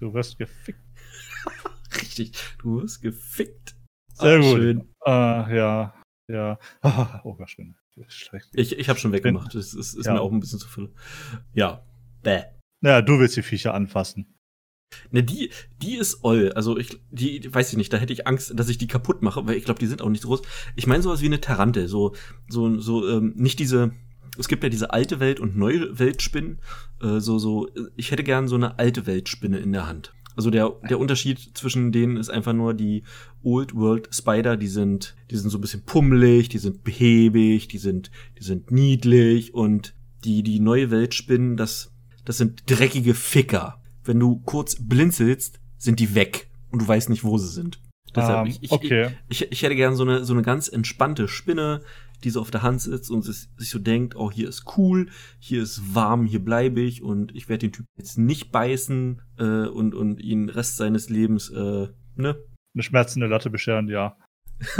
du 0.00 0.14
wirst 0.14 0.38
gefickt. 0.38 0.80
Richtig, 2.00 2.32
du 2.58 2.82
wirst 2.82 3.02
gefickt. 3.02 3.76
Sehr 4.14 4.38
ah, 4.38 4.40
gut. 4.40 4.56
Schön. 4.56 4.80
Äh, 5.04 5.56
ja, 5.56 5.94
ja. 6.28 6.58
Oh, 7.24 7.34
Gott, 7.34 7.50
schön. 7.50 7.76
Ich, 8.52 8.78
ich 8.78 8.88
habe 8.88 8.98
schon 8.98 9.12
weggemacht. 9.12 9.54
Es 9.54 9.72
ist, 9.72 9.94
ist 9.94 10.06
ja. 10.06 10.14
mir 10.14 10.20
auch 10.20 10.32
ein 10.32 10.40
bisschen 10.40 10.58
zu 10.58 10.68
viel. 10.68 10.92
Ja. 11.54 11.82
Bäh. 12.22 12.42
Naja, 12.80 13.02
du 13.02 13.18
willst 13.18 13.36
die 13.36 13.42
Viecher 13.42 13.74
anfassen. 13.74 14.36
Ne, 15.10 15.22
die, 15.22 15.50
die 15.82 15.96
ist 15.96 16.22
oll. 16.22 16.52
Also 16.54 16.78
ich, 16.78 16.98
die, 17.10 17.52
weiß 17.52 17.70
ich 17.70 17.76
nicht, 17.76 17.92
da 17.92 17.96
hätte 17.96 18.12
ich 18.12 18.26
Angst, 18.26 18.52
dass 18.54 18.68
ich 18.68 18.78
die 18.78 18.86
kaputt 18.86 19.22
mache, 19.22 19.46
weil 19.46 19.56
ich 19.56 19.64
glaube, 19.64 19.80
die 19.80 19.86
sind 19.86 20.02
auch 20.02 20.08
nicht 20.08 20.22
so 20.22 20.28
groß. 20.28 20.42
Ich 20.76 20.86
meine 20.86 21.02
sowas 21.02 21.22
wie 21.22 21.26
eine 21.26 21.40
Tarantel, 21.40 21.88
so, 21.88 22.14
so, 22.48 22.78
so, 22.78 23.08
ähm, 23.08 23.32
nicht 23.36 23.58
diese, 23.58 23.92
es 24.38 24.48
gibt 24.48 24.62
ja 24.62 24.68
diese 24.68 24.92
alte 24.92 25.20
Welt 25.20 25.40
und 25.40 25.56
neue 25.56 25.98
Weltspinnen, 25.98 26.60
äh, 27.02 27.20
so, 27.20 27.38
so, 27.38 27.68
ich 27.96 28.10
hätte 28.10 28.22
gern 28.22 28.48
so 28.48 28.54
eine 28.56 28.78
alte 28.78 29.06
Weltspinne 29.06 29.58
in 29.58 29.72
der 29.72 29.86
Hand. 29.86 30.12
Also 30.36 30.50
der, 30.50 30.70
der 30.88 31.00
Unterschied 31.00 31.38
zwischen 31.54 31.92
denen 31.92 32.18
ist 32.18 32.28
einfach 32.28 32.52
nur 32.52 32.74
die 32.74 33.04
Old 33.42 33.74
World 33.74 34.14
Spider, 34.14 34.58
die 34.58 34.68
sind, 34.68 35.16
die 35.30 35.36
sind 35.36 35.48
so 35.48 35.56
ein 35.56 35.62
bisschen 35.62 35.84
pummelig, 35.84 36.50
die 36.50 36.58
sind 36.58 36.84
behäbig, 36.84 37.68
die 37.68 37.78
sind, 37.78 38.10
die 38.38 38.44
sind 38.44 38.70
niedlich 38.70 39.54
und 39.54 39.94
die, 40.24 40.42
die 40.42 40.60
neue 40.60 40.90
Weltspinnen, 40.90 41.56
das, 41.56 41.95
das 42.26 42.36
sind 42.36 42.68
dreckige 42.68 43.14
Ficker. 43.14 43.80
Wenn 44.04 44.20
du 44.20 44.40
kurz 44.40 44.76
blinzelst, 44.78 45.58
sind 45.78 45.98
die 46.00 46.14
weg 46.14 46.50
und 46.70 46.82
du 46.82 46.86
weißt 46.86 47.08
nicht, 47.08 47.24
wo 47.24 47.38
sie 47.38 47.48
sind. 47.48 47.80
Deshalb, 48.14 48.40
um, 48.40 48.46
ähm, 48.46 48.50
ich, 48.50 48.62
ich, 48.62 48.72
okay. 48.72 49.10
ich, 49.28 49.50
ich, 49.50 49.62
hätte 49.62 49.76
gern 49.76 49.94
so 49.94 50.02
eine, 50.02 50.24
so 50.24 50.32
eine 50.32 50.42
ganz 50.42 50.68
entspannte 50.68 51.28
Spinne, 51.28 51.82
die 52.24 52.30
so 52.30 52.40
auf 52.40 52.50
der 52.50 52.62
Hand 52.62 52.80
sitzt 52.80 53.10
und 53.10 53.22
sich 53.22 53.48
so 53.58 53.78
denkt, 53.78 54.16
oh, 54.16 54.30
hier 54.30 54.48
ist 54.48 54.64
cool, 54.76 55.10
hier 55.38 55.62
ist 55.62 55.94
warm, 55.94 56.26
hier 56.26 56.42
bleibe 56.42 56.80
ich 56.80 57.02
und 57.02 57.34
ich 57.34 57.48
werde 57.48 57.68
den 57.68 57.72
Typ 57.72 57.86
jetzt 57.98 58.18
nicht 58.18 58.52
beißen 58.52 59.22
äh, 59.38 59.66
und, 59.68 59.94
und 59.94 60.20
ihn 60.20 60.48
Rest 60.48 60.76
seines 60.76 61.10
Lebens, 61.10 61.50
äh, 61.50 61.88
ne? 62.16 62.38
Eine 62.74 62.82
schmerzende 62.82 63.26
Latte 63.26 63.50
bescheren, 63.50 63.88
ja. 63.88 64.16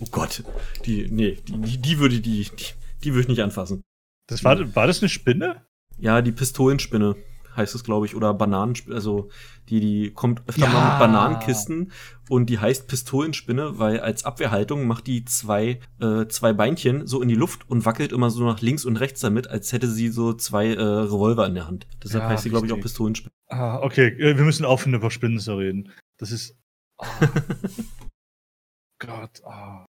oh 0.00 0.06
Gott, 0.10 0.44
die, 0.84 1.08
nee, 1.10 1.38
die, 1.46 1.78
die 1.78 1.98
würde 1.98 2.20
die, 2.20 2.44
die, 2.44 2.64
die 3.02 3.10
würde 3.12 3.22
ich 3.22 3.28
nicht 3.28 3.42
anfassen. 3.42 3.82
Das 4.26 4.44
war, 4.44 4.74
war 4.76 4.86
das 4.86 5.00
eine 5.00 5.08
Spinne? 5.08 5.62
Ja, 6.00 6.22
die 6.22 6.32
Pistolenspinne 6.32 7.16
heißt 7.56 7.74
es, 7.74 7.84
glaube 7.84 8.06
ich, 8.06 8.14
oder 8.14 8.32
Bananen, 8.32 8.74
also 8.90 9.28
die, 9.68 9.80
die 9.80 10.10
kommt 10.12 10.42
öfter 10.48 10.66
ja. 10.66 10.72
mal 10.72 10.90
mit 10.90 10.98
Bananenkisten 10.98 11.92
und 12.28 12.46
die 12.46 12.58
heißt 12.58 12.88
Pistolenspinne, 12.88 13.78
weil 13.78 14.00
als 14.00 14.24
Abwehrhaltung 14.24 14.86
macht 14.86 15.06
die 15.06 15.24
zwei, 15.24 15.80
äh, 16.00 16.26
zwei 16.28 16.52
Beinchen 16.52 17.06
so 17.06 17.20
in 17.22 17.28
die 17.28 17.34
Luft 17.34 17.68
und 17.68 17.84
wackelt 17.84 18.12
immer 18.12 18.30
so 18.30 18.44
nach 18.44 18.60
links 18.60 18.84
und 18.84 18.96
rechts 18.96 19.20
damit, 19.20 19.48
als 19.48 19.72
hätte 19.72 19.88
sie 19.88 20.08
so 20.08 20.32
zwei 20.32 20.68
äh, 20.68 20.80
Revolver 20.80 21.46
in 21.46 21.54
der 21.54 21.66
Hand. 21.66 21.86
Deshalb 22.02 22.24
ja, 22.24 22.30
heißt 22.30 22.44
sie, 22.44 22.50
glaube 22.50 22.66
ich, 22.66 22.72
auch 22.72 22.80
Pistolenspinne. 22.80 23.32
Ah, 23.48 23.80
okay, 23.82 24.16
wir 24.16 24.34
müssen 24.36 24.64
aufhören, 24.64 24.94
über 24.94 25.10
Spinnen 25.10 25.38
zu 25.38 25.56
reden. 25.56 25.92
Das 26.18 26.30
ist. 26.30 26.56
Oh. 26.98 27.06
Gott, 29.00 29.42
oh. 29.44 29.84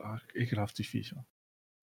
oh, 0.00 0.16
ekelhaft, 0.34 0.78
die 0.78 0.84
Viecher. 0.84 1.24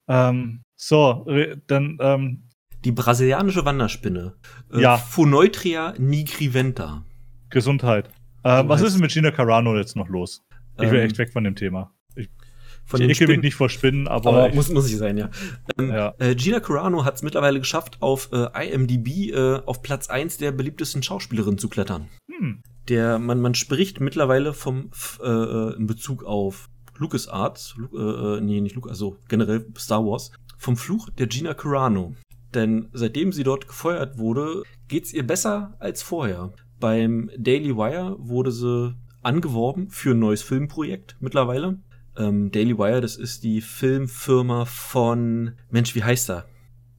Ähm, 0.08 0.64
so, 0.76 1.26
dann 1.68 1.98
ähm, 2.02 2.50
die 2.84 2.92
brasilianische 2.92 3.66
Wanderspinne. 3.66 4.34
Äh, 4.72 4.82
ja. 4.82 4.98
Phoneutria 4.98 5.94
nigriventa. 5.98 7.04
Gesundheit. 7.50 8.10
Äh, 8.44 8.64
was 8.68 8.82
ist 8.82 8.94
denn 8.94 9.02
mit 9.02 9.12
Gina 9.12 9.32
Carano 9.32 9.78
jetzt 9.78 9.96
noch 9.96 10.10
los? 10.10 10.44
Ich 10.78 10.90
will 10.92 11.00
ähm, 11.00 11.06
echt 11.06 11.18
weg 11.18 11.32
von 11.32 11.44
dem 11.44 11.56
Thema. 11.56 11.92
Ich, 12.16 12.30
von 12.86 13.02
ich 13.02 13.10
ekel 13.10 13.28
mich 13.28 13.42
nicht 13.42 13.56
vor 13.56 13.70
Spinnen, 13.70 14.08
aber. 14.08 14.30
aber 14.30 14.56
muss, 14.56 14.70
muss 14.70 14.90
ich 14.90 14.98
sein, 14.98 15.18
ja. 15.18 15.30
Ähm, 15.78 15.90
ja. 15.90 16.14
Äh, 16.20 16.36
Gina 16.36 16.60
Carano 16.60 17.06
hat 17.06 17.16
es 17.16 17.24
mittlerweile 17.24 17.60
geschafft, 17.60 17.98
auf 18.02 18.30
äh, 18.34 18.48
IMDb 18.70 19.32
äh, 19.32 19.62
auf 19.66 19.82
Platz 19.82 20.10
1 20.10 20.38
der 20.38 20.52
beliebtesten 20.52 21.04
Schauspielerinnen 21.04 21.58
zu 21.58 21.70
klettern. 21.70 22.10
Hm. 22.30 22.62
Der, 22.90 23.20
man, 23.20 23.40
man 23.40 23.56
spricht 23.56 24.02
mittlerweile 24.02 24.54
vom 24.54 24.92
äh, 25.24 25.76
in 25.76 25.88
Bezug 25.88 26.26
auf 26.26 26.70
LucasArts, 26.98 27.76
Lu 27.78 28.38
äh, 28.38 28.42
nee, 28.42 28.60
nicht 28.60 28.76
Lucas, 28.76 28.92
also 28.92 29.18
generell 29.30 29.66
Star 29.78 30.04
Wars, 30.06 30.32
vom 30.58 30.76
Fluch 30.76 31.10
der 31.12 31.28
Gina 31.28 31.54
Carano. 31.54 32.16
Denn 32.54 32.90
seitdem 32.94 33.32
sie 33.32 33.44
dort 33.44 33.68
gefeuert 33.68 34.18
wurde, 34.18 34.64
geht's 34.88 35.14
ihr 35.14 35.26
besser 35.26 35.76
als 35.80 36.04
vorher. 36.04 36.54
Beim 36.80 37.30
Daily 37.38 37.76
Wire 37.76 38.16
wurde 38.20 38.52
sie 38.52 38.96
angeworben 39.22 39.90
für 39.90 40.12
ein 40.12 40.20
neues 40.20 40.44
Filmprojekt 40.44 41.16
mittlerweile. 41.20 41.80
Ähm, 42.18 42.52
Daily 42.52 42.78
Wire, 42.78 43.02
das 43.02 43.16
ist 43.16 43.44
die 43.44 43.62
Filmfirma 43.62 44.66
von, 44.66 45.54
Mensch, 45.72 45.96
wie 45.96 46.04
heißt 46.04 46.30
er? 46.30 46.46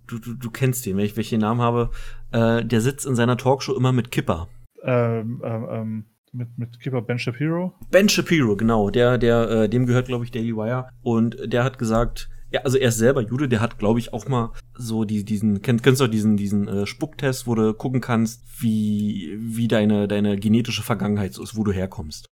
Du, 0.07 0.19
du, 0.19 0.35
du 0.35 0.51
kennst 0.51 0.85
den, 0.87 0.97
wenn 0.97 1.05
ich 1.05 1.17
welchen 1.17 1.41
Namen 1.41 1.61
habe. 1.61 1.91
Äh, 2.33 2.65
der 2.65 2.81
sitzt 2.81 3.07
in 3.07 3.15
seiner 3.15 3.37
Talkshow 3.37 3.75
immer 3.75 3.93
mit 3.93 4.11
Kipper. 4.11 4.49
Ähm, 4.83 5.41
ähm, 5.45 5.67
ähm 5.71 6.05
mit, 6.33 6.59
mit 6.59 6.81
Kipper 6.81 7.01
Ben 7.01 7.19
Shapiro? 7.19 7.75
Ben 7.93 8.09
Shapiro, 8.09 8.57
genau. 8.57 8.91
Der, 8.91 9.19
der, 9.19 9.49
äh, 9.51 9.69
dem 9.69 9.87
gehört, 9.87 10.09
glaube 10.09 10.25
ich, 10.25 10.33
Daily 10.33 10.57
Wire. 10.57 10.89
Und 11.03 11.37
der 11.53 11.63
hat 11.63 11.79
gesagt, 11.79 12.29
ja, 12.55 12.61
also 12.61 12.79
er 12.79 12.91
ist 12.91 12.99
selber 12.99 13.21
Jude, 13.21 13.49
der 13.49 13.61
hat, 13.61 13.81
glaube 13.81 13.99
ich, 13.99 14.13
auch 14.13 14.29
mal 14.29 14.53
so 14.75 15.05
die, 15.05 15.25
diesen, 15.25 15.61
kennst, 15.61 15.83
kennst 15.83 16.01
du 16.01 16.07
diesen, 16.07 16.37
diesen 16.37 16.69
äh, 16.69 16.87
Spucktest, 16.87 17.49
wo 17.49 17.57
du 17.57 17.75
gucken 17.75 18.01
kannst, 18.01 18.45
wie, 18.61 19.37
wie 19.41 19.67
deine, 19.67 20.07
deine 20.07 20.39
genetische 20.39 20.85
Vergangenheit 20.85 21.35
so 21.35 21.43
ist, 21.43 21.57
wo 21.57 21.65
du 21.65 21.73
herkommst. 21.73 22.27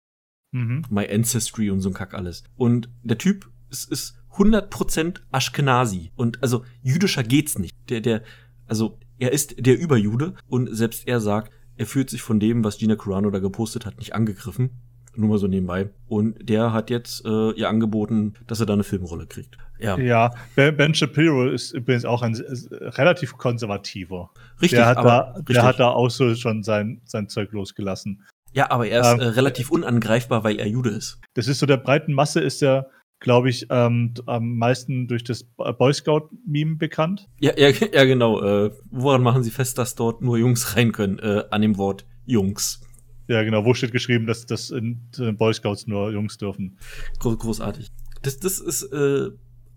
Mhm. 0.52 0.84
My 0.90 1.10
Ancestry 1.10 1.70
und 1.70 1.80
so 1.80 1.90
ein 1.90 1.94
Kack 1.94 2.14
alles. 2.14 2.44
Und 2.58 2.90
der 3.02 3.18
Typ 3.18 3.50
ist, 3.70 3.90
ist 3.90 4.16
100% 4.34 5.22
Ashkenazi. 5.32 6.12
Und 6.18 6.44
also 6.44 6.66
jüdischer 6.82 7.24
geht's 7.24 7.58
nicht. 7.58 7.78
Der, 7.90 8.02
der, 8.02 8.24
also 8.68 9.00
er 9.20 9.32
ist 9.32 9.66
der 9.66 9.80
Überjude 9.80 10.34
und 10.48 10.68
selbst 10.76 11.08
er 11.08 11.22
sagt, 11.22 11.54
er 11.78 11.86
fühlt 11.86 12.10
sich 12.10 12.22
von 12.22 12.42
dem, 12.42 12.66
was 12.66 12.78
Gina 12.78 12.98
Carano 12.98 13.30
da 13.30 13.40
gepostet 13.40 13.86
hat, 13.86 14.00
nicht 14.00 14.14
angegriffen. 14.14 14.82
Nur 15.16 15.30
mal 15.30 15.38
so 15.38 15.48
nebenbei. 15.48 15.92
Und 16.08 16.38
der 16.42 16.74
hat 16.74 16.90
jetzt 16.90 17.24
äh, 17.26 17.52
ihr 17.52 17.70
angeboten, 17.70 18.34
dass 18.48 18.60
er 18.60 18.66
da 18.66 18.74
eine 18.74 18.84
Filmrolle 18.84 19.26
kriegt. 19.26 19.58
Ja, 19.80 19.98
ja 19.98 20.32
Ben 20.56 20.94
Shapiro 20.94 21.48
ist 21.48 21.72
übrigens 21.72 22.06
auch 22.06 22.22
ein 22.22 22.36
relativ 22.36 23.38
konservativer. 23.38 24.30
Richtig, 24.62 24.80
der 24.80 24.86
hat, 24.88 24.98
da, 24.98 25.20
richtig. 25.38 25.56
Der 25.56 25.64
hat 25.64 25.80
da 25.80 25.90
auch 25.90 26.10
so 26.10 26.36
schon 26.36 26.64
sein, 26.64 27.02
sein 27.06 27.30
Zeug 27.30 27.52
losgelassen. 27.52 28.24
Ja, 28.54 28.72
aber 28.72 28.88
er 28.88 29.02
ist 29.02 29.08
ähm, 29.08 29.20
äh, 29.20 29.26
relativ 29.26 29.72
unangreifbar, 29.72 30.44
weil 30.44 30.60
er 30.60 30.68
Jude 30.68 30.90
ist. 30.90 31.20
Das 31.36 31.48
ist 31.48 31.60
so 31.60 31.66
der 31.66 31.78
breiten 31.78 32.14
Masse 32.14 32.40
ist 32.40 32.62
er, 32.62 32.90
glaube 33.20 33.50
ich, 33.50 33.68
ähm, 33.70 34.14
am 34.26 34.58
meisten 34.58 35.08
durch 35.08 35.24
das 35.24 35.44
Boy 35.44 35.94
Scout-Meme 35.94 36.78
bekannt. 36.78 37.28
Ja, 37.40 37.54
ja, 37.58 37.70
ja 37.94 38.06
genau. 38.06 38.42
Äh, 38.42 38.72
woran 38.90 39.22
machen 39.22 39.44
Sie 39.44 39.52
fest, 39.52 39.78
dass 39.78 39.96
dort 39.96 40.22
nur 40.22 40.38
Jungs 40.38 40.76
rein 40.76 40.92
können? 40.92 41.20
Äh, 41.20 41.44
an 41.52 41.62
dem 41.62 41.78
Wort 41.78 42.06
Jungs. 42.26 42.82
Ja, 43.28 43.44
genau. 43.44 43.64
Wo 43.64 43.74
steht 43.76 43.92
geschrieben, 43.92 44.26
dass, 44.26 44.46
dass 44.48 44.72
in, 44.72 45.02
in 45.18 45.38
Boy 45.38 45.54
Scouts 45.54 45.86
nur 45.86 46.12
Jungs 46.12 46.38
dürfen? 46.38 46.80
Großartig. 47.20 47.92
Das, 48.24 48.40
das 48.40 48.60
ist 48.60 48.84
äh, 48.84 49.30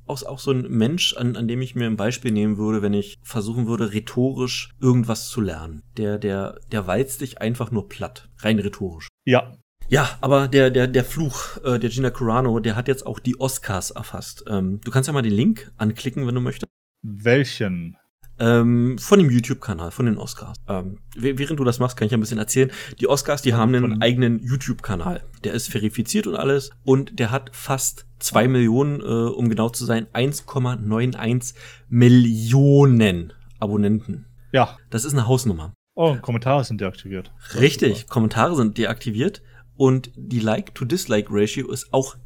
auch, 0.06 0.22
auch 0.24 0.38
so 0.38 0.50
ein 0.50 0.62
Mensch, 0.68 1.14
an, 1.16 1.36
an 1.36 1.48
dem 1.48 1.62
ich 1.62 1.74
mir 1.74 1.86
ein 1.86 1.96
Beispiel 1.96 2.32
nehmen 2.32 2.58
würde, 2.58 2.82
wenn 2.82 2.94
ich 2.94 3.18
versuchen 3.22 3.66
würde, 3.66 3.92
rhetorisch 3.92 4.70
irgendwas 4.80 5.28
zu 5.28 5.40
lernen. 5.40 5.82
Der, 5.96 6.18
der, 6.18 6.58
der 6.70 6.86
walzt 6.86 7.20
dich 7.20 7.40
einfach 7.40 7.70
nur 7.70 7.88
platt. 7.88 8.28
Rein 8.38 8.58
rhetorisch. 8.58 9.08
Ja. 9.24 9.52
Ja, 9.88 10.16
aber 10.20 10.48
der, 10.48 10.70
der, 10.70 10.86
der 10.86 11.04
Fluch 11.04 11.58
äh, 11.64 11.78
der 11.78 11.90
Gina 11.90 12.10
Carano, 12.10 12.60
der 12.60 12.76
hat 12.76 12.88
jetzt 12.88 13.04
auch 13.04 13.18
die 13.18 13.38
Oscars 13.38 13.90
erfasst. 13.90 14.44
Ähm, 14.48 14.80
du 14.82 14.90
kannst 14.90 15.08
ja 15.08 15.12
mal 15.12 15.22
den 15.22 15.34
Link 15.34 15.70
anklicken, 15.76 16.26
wenn 16.26 16.34
du 16.34 16.40
möchtest. 16.40 16.70
Welchen? 17.02 17.96
Ähm, 18.38 18.98
von 18.98 19.18
dem 19.18 19.30
YouTube-Kanal, 19.30 19.90
von 19.90 20.06
den 20.06 20.18
Oscars. 20.18 20.56
Ähm, 20.68 20.98
während 21.14 21.60
du 21.60 21.64
das 21.64 21.78
machst, 21.78 21.96
kann 21.96 22.06
ich 22.06 22.14
ein 22.14 22.20
bisschen 22.20 22.38
erzählen. 22.38 22.70
Die 22.98 23.08
Oscars, 23.08 23.42
die 23.42 23.54
haben 23.54 23.74
einen 23.74 24.02
eigenen 24.02 24.40
YouTube-Kanal. 24.42 25.22
Der 25.44 25.52
ist 25.52 25.68
verifiziert 25.68 26.26
und 26.26 26.36
alles. 26.36 26.70
Und 26.84 27.18
der 27.18 27.30
hat 27.30 27.50
fast 27.52 28.06
zwei 28.18 28.48
Millionen, 28.48 29.00
äh, 29.00 29.04
um 29.04 29.48
genau 29.48 29.68
zu 29.68 29.84
sein, 29.84 30.06
1,91 30.12 31.54
Millionen 31.88 33.32
Abonnenten. 33.60 34.26
Ja. 34.52 34.76
Das 34.90 35.04
ist 35.04 35.12
eine 35.12 35.26
Hausnummer. 35.26 35.72
Oh, 35.94 36.16
Kommentare 36.16 36.64
sind 36.64 36.80
deaktiviert. 36.80 37.32
Richtig, 37.58 38.08
Kommentare 38.08 38.56
sind 38.56 38.78
deaktiviert. 38.78 39.42
Und 39.76 40.10
die 40.16 40.40
Like-to-Dislike-Ratio 40.40 41.70
ist 41.70 41.92
auch 41.92 42.16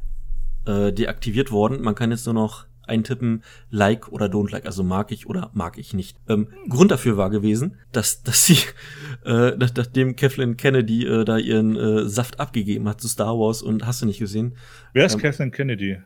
äh, 0.65 0.91
deaktiviert 0.91 1.51
worden. 1.51 1.81
Man 1.81 1.95
kann 1.95 2.11
jetzt 2.11 2.25
nur 2.25 2.35
noch 2.35 2.66
eintippen, 2.87 3.43
like 3.69 4.09
oder 4.09 4.27
don't 4.27 4.51
like, 4.51 4.65
also 4.65 4.83
mag 4.83 5.11
ich 5.11 5.27
oder 5.27 5.51
mag 5.53 5.77
ich 5.77 5.93
nicht. 5.93 6.17
Ähm, 6.27 6.47
Grund 6.69 6.91
dafür 6.91 7.17
war 7.17 7.29
gewesen, 7.29 7.77
dass, 7.91 8.23
dass 8.23 8.45
sie, 8.45 8.57
äh, 9.25 9.51
nachdem 9.57 10.15
Kathleen 10.15 10.57
Kennedy 10.57 11.05
äh, 11.05 11.25
da 11.25 11.37
ihren 11.37 11.75
äh, 11.75 12.07
Saft 12.07 12.39
abgegeben 12.39 12.87
hat 12.87 13.01
zu 13.01 13.07
Star 13.07 13.37
Wars 13.37 13.61
und 13.61 13.85
hast 13.85 14.01
du 14.01 14.05
nicht 14.05 14.19
gesehen. 14.19 14.57
Wer 14.93 15.05
ist 15.05 15.15
ähm, 15.15 15.21
Kathleen 15.21 15.51
Kennedy? 15.51 15.97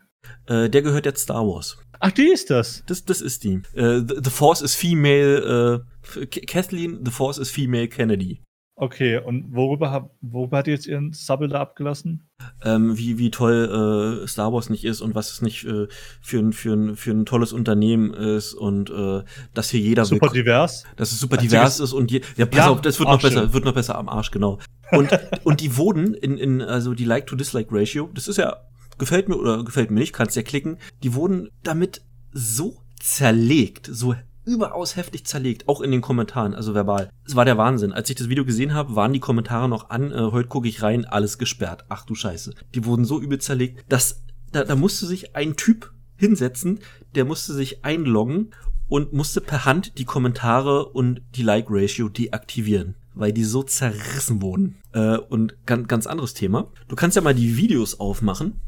Äh, 0.46 0.68
der 0.68 0.82
gehört 0.82 1.06
jetzt 1.06 1.22
Star 1.22 1.46
Wars. 1.46 1.78
Ach, 2.00 2.10
die 2.10 2.32
ist 2.32 2.50
das? 2.50 2.82
Das, 2.86 3.04
das 3.04 3.20
ist 3.20 3.44
die. 3.44 3.62
Äh, 3.74 4.00
the, 4.00 4.16
the 4.24 4.30
Force 4.30 4.60
is 4.60 4.74
female, 4.74 5.84
äh, 6.18 6.26
Kathleen, 6.26 7.04
The 7.04 7.12
Force 7.12 7.38
is 7.38 7.50
female 7.50 7.88
Kennedy. 7.88 8.42
Okay, 8.82 9.16
und 9.16 9.54
worüber, 9.54 10.10
worüber 10.22 10.58
hat 10.58 10.66
die 10.66 10.72
jetzt 10.72 10.88
ihren 10.88 11.12
Sabbel 11.12 11.46
da 11.46 11.60
abgelassen? 11.60 12.28
Ähm, 12.64 12.98
wie, 12.98 13.16
wie 13.16 13.30
toll 13.30 14.24
äh, 14.24 14.26
Star 14.26 14.52
Wars 14.52 14.70
nicht 14.70 14.84
ist 14.84 15.00
und 15.02 15.14
was 15.14 15.30
es 15.30 15.40
nicht 15.40 15.64
äh, 15.64 15.86
für, 16.20 16.38
ein, 16.40 16.52
für, 16.52 16.72
ein, 16.72 16.96
für 16.96 17.12
ein 17.12 17.24
tolles 17.24 17.52
Unternehmen 17.52 18.12
ist 18.12 18.54
und 18.54 18.90
äh, 18.90 19.22
dass 19.54 19.70
hier 19.70 19.78
jeder 19.78 20.04
super 20.04 20.30
divers, 20.30 20.82
dass 20.96 21.12
es 21.12 21.20
super 21.20 21.36
divers 21.36 21.78
ist 21.78 21.92
und 21.92 22.10
je, 22.10 22.22
ja 22.36 22.44
pass 22.44 22.58
ja, 22.58 22.70
auf, 22.70 22.80
das 22.80 22.98
wird 22.98 23.08
noch 23.08 23.22
besser, 23.22 23.52
wird 23.52 23.64
noch 23.64 23.74
besser 23.74 23.96
am 23.96 24.08
Arsch 24.08 24.32
genau. 24.32 24.58
Und 24.90 25.10
und 25.44 25.60
die 25.60 25.76
wurden 25.76 26.14
in, 26.14 26.36
in 26.36 26.60
also 26.60 26.92
die 26.92 27.04
Like 27.04 27.28
to 27.28 27.36
Dislike 27.36 27.68
Ratio, 27.70 28.10
das 28.14 28.26
ist 28.26 28.36
ja 28.36 28.56
gefällt 28.98 29.28
mir 29.28 29.36
oder 29.36 29.62
gefällt 29.62 29.92
mir 29.92 30.00
nicht, 30.00 30.12
kannst 30.12 30.34
ja 30.34 30.42
klicken, 30.42 30.78
die 31.04 31.14
wurden 31.14 31.50
damit 31.62 32.02
so 32.32 32.82
zerlegt, 33.00 33.88
so 33.92 34.16
überaus 34.44 34.96
heftig 34.96 35.26
zerlegt, 35.26 35.68
auch 35.68 35.80
in 35.80 35.90
den 35.90 36.00
Kommentaren, 36.00 36.54
also 36.54 36.74
verbal. 36.74 37.10
Es 37.26 37.36
war 37.36 37.44
der 37.44 37.58
Wahnsinn. 37.58 37.92
Als 37.92 38.10
ich 38.10 38.16
das 38.16 38.28
Video 38.28 38.44
gesehen 38.44 38.74
habe, 38.74 38.96
waren 38.96 39.12
die 39.12 39.20
Kommentare 39.20 39.68
noch 39.68 39.90
an, 39.90 40.12
äh, 40.12 40.30
heute 40.32 40.48
gucke 40.48 40.68
ich 40.68 40.82
rein, 40.82 41.04
alles 41.04 41.38
gesperrt. 41.38 41.84
Ach 41.88 42.04
du 42.04 42.14
Scheiße. 42.14 42.54
Die 42.74 42.84
wurden 42.84 43.04
so 43.04 43.20
übel 43.20 43.38
zerlegt, 43.38 43.84
dass 43.88 44.22
da, 44.50 44.64
da 44.64 44.76
musste 44.76 45.06
sich 45.06 45.34
ein 45.34 45.56
Typ 45.56 45.92
hinsetzen, 46.16 46.80
der 47.14 47.24
musste 47.24 47.52
sich 47.52 47.84
einloggen 47.84 48.50
und 48.88 49.12
musste 49.12 49.40
per 49.40 49.64
Hand 49.64 49.98
die 49.98 50.04
Kommentare 50.04 50.86
und 50.86 51.22
die 51.34 51.42
Like-Ratio 51.42 52.08
deaktivieren, 52.08 52.94
weil 53.14 53.32
die 53.32 53.44
so 53.44 53.62
zerrissen 53.62 54.42
wurden. 54.42 54.76
Äh, 54.92 55.16
und 55.16 55.56
ganz, 55.66 55.88
ganz 55.88 56.06
anderes 56.06 56.34
Thema. 56.34 56.70
Du 56.88 56.96
kannst 56.96 57.16
ja 57.16 57.22
mal 57.22 57.34
die 57.34 57.56
Videos 57.56 57.98
aufmachen, 57.98 58.60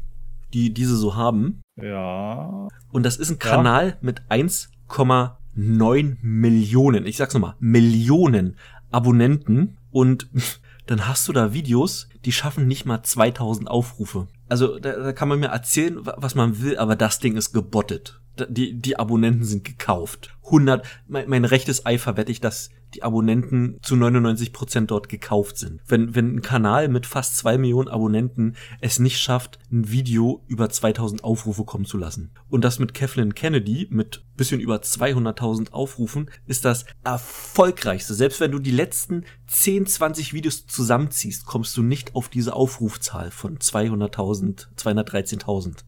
die 0.53 0.73
diese 0.73 0.95
so 0.95 1.15
haben. 1.15 1.61
Ja. 1.79 2.67
Und 2.91 3.03
das 3.03 3.17
ist 3.17 3.29
ein 3.29 3.39
Kanal 3.39 3.89
ja. 3.89 3.97
mit 4.01 4.23
1, 4.29 4.71
9 5.55 6.19
Millionen, 6.21 7.05
ich 7.05 7.17
sag's 7.17 7.33
nochmal, 7.33 7.55
Millionen 7.59 8.57
Abonnenten 8.91 9.77
und 9.91 10.27
dann 10.85 11.07
hast 11.07 11.27
du 11.27 11.33
da 11.33 11.53
Videos, 11.53 12.09
die 12.25 12.31
schaffen 12.31 12.67
nicht 12.67 12.85
mal 12.85 13.01
2000 13.01 13.69
Aufrufe. 13.69 14.27
also 14.49 14.77
da, 14.79 14.97
da 14.97 15.13
kann 15.13 15.29
man 15.29 15.39
mir 15.39 15.47
erzählen, 15.47 15.99
was 16.03 16.35
man 16.35 16.61
will, 16.61 16.77
aber 16.77 16.95
das 16.95 17.19
Ding 17.19 17.35
ist 17.37 17.53
gebottet. 17.53 18.19
Die, 18.49 18.73
die 18.73 18.97
Abonnenten 18.97 19.43
sind 19.43 19.63
gekauft. 19.63 20.35
100, 20.45 20.85
mein, 21.07 21.29
mein 21.29 21.45
rechtes 21.45 21.85
Ei 21.85 21.97
verwette 21.97 22.31
ich, 22.31 22.39
dass 22.39 22.69
die 22.93 23.03
Abonnenten 23.03 23.77
zu 23.81 23.95
99 23.95 24.53
Prozent 24.53 24.91
dort 24.91 25.09
gekauft 25.09 25.57
sind. 25.57 25.81
Wenn, 25.87 26.15
wenn 26.15 26.35
ein 26.35 26.41
Kanal 26.41 26.87
mit 26.87 27.05
fast 27.05 27.37
zwei 27.37 27.57
Millionen 27.57 27.89
Abonnenten 27.89 28.55
es 28.79 28.99
nicht 28.99 29.19
schafft, 29.19 29.59
ein 29.71 29.89
Video 29.91 30.43
über 30.47 30.69
2000 30.69 31.23
Aufrufe 31.23 31.65
kommen 31.65 31.85
zu 31.85 31.97
lassen. 31.97 32.31
Und 32.47 32.63
das 32.63 32.79
mit 32.79 32.93
Kathleen 32.93 33.35
Kennedy 33.35 33.87
mit 33.89 34.23
bisschen 34.37 34.59
über 34.59 34.77
200.000 34.77 35.71
Aufrufen 35.71 36.29
ist 36.45 36.63
das 36.65 36.85
erfolgreichste. 37.03 38.13
Selbst 38.13 38.39
wenn 38.39 38.51
du 38.51 38.59
die 38.59 38.71
letzten 38.71 39.25
10, 39.47 39.87
20 39.87 40.33
Videos 40.33 40.65
zusammenziehst, 40.67 41.45
kommst 41.45 41.75
du 41.75 41.83
nicht 41.83 42.15
auf 42.15 42.29
diese 42.29 42.53
Aufrufzahl 42.53 43.31
von 43.31 43.57
200.000, 43.57 44.67
213.000. 44.77 45.79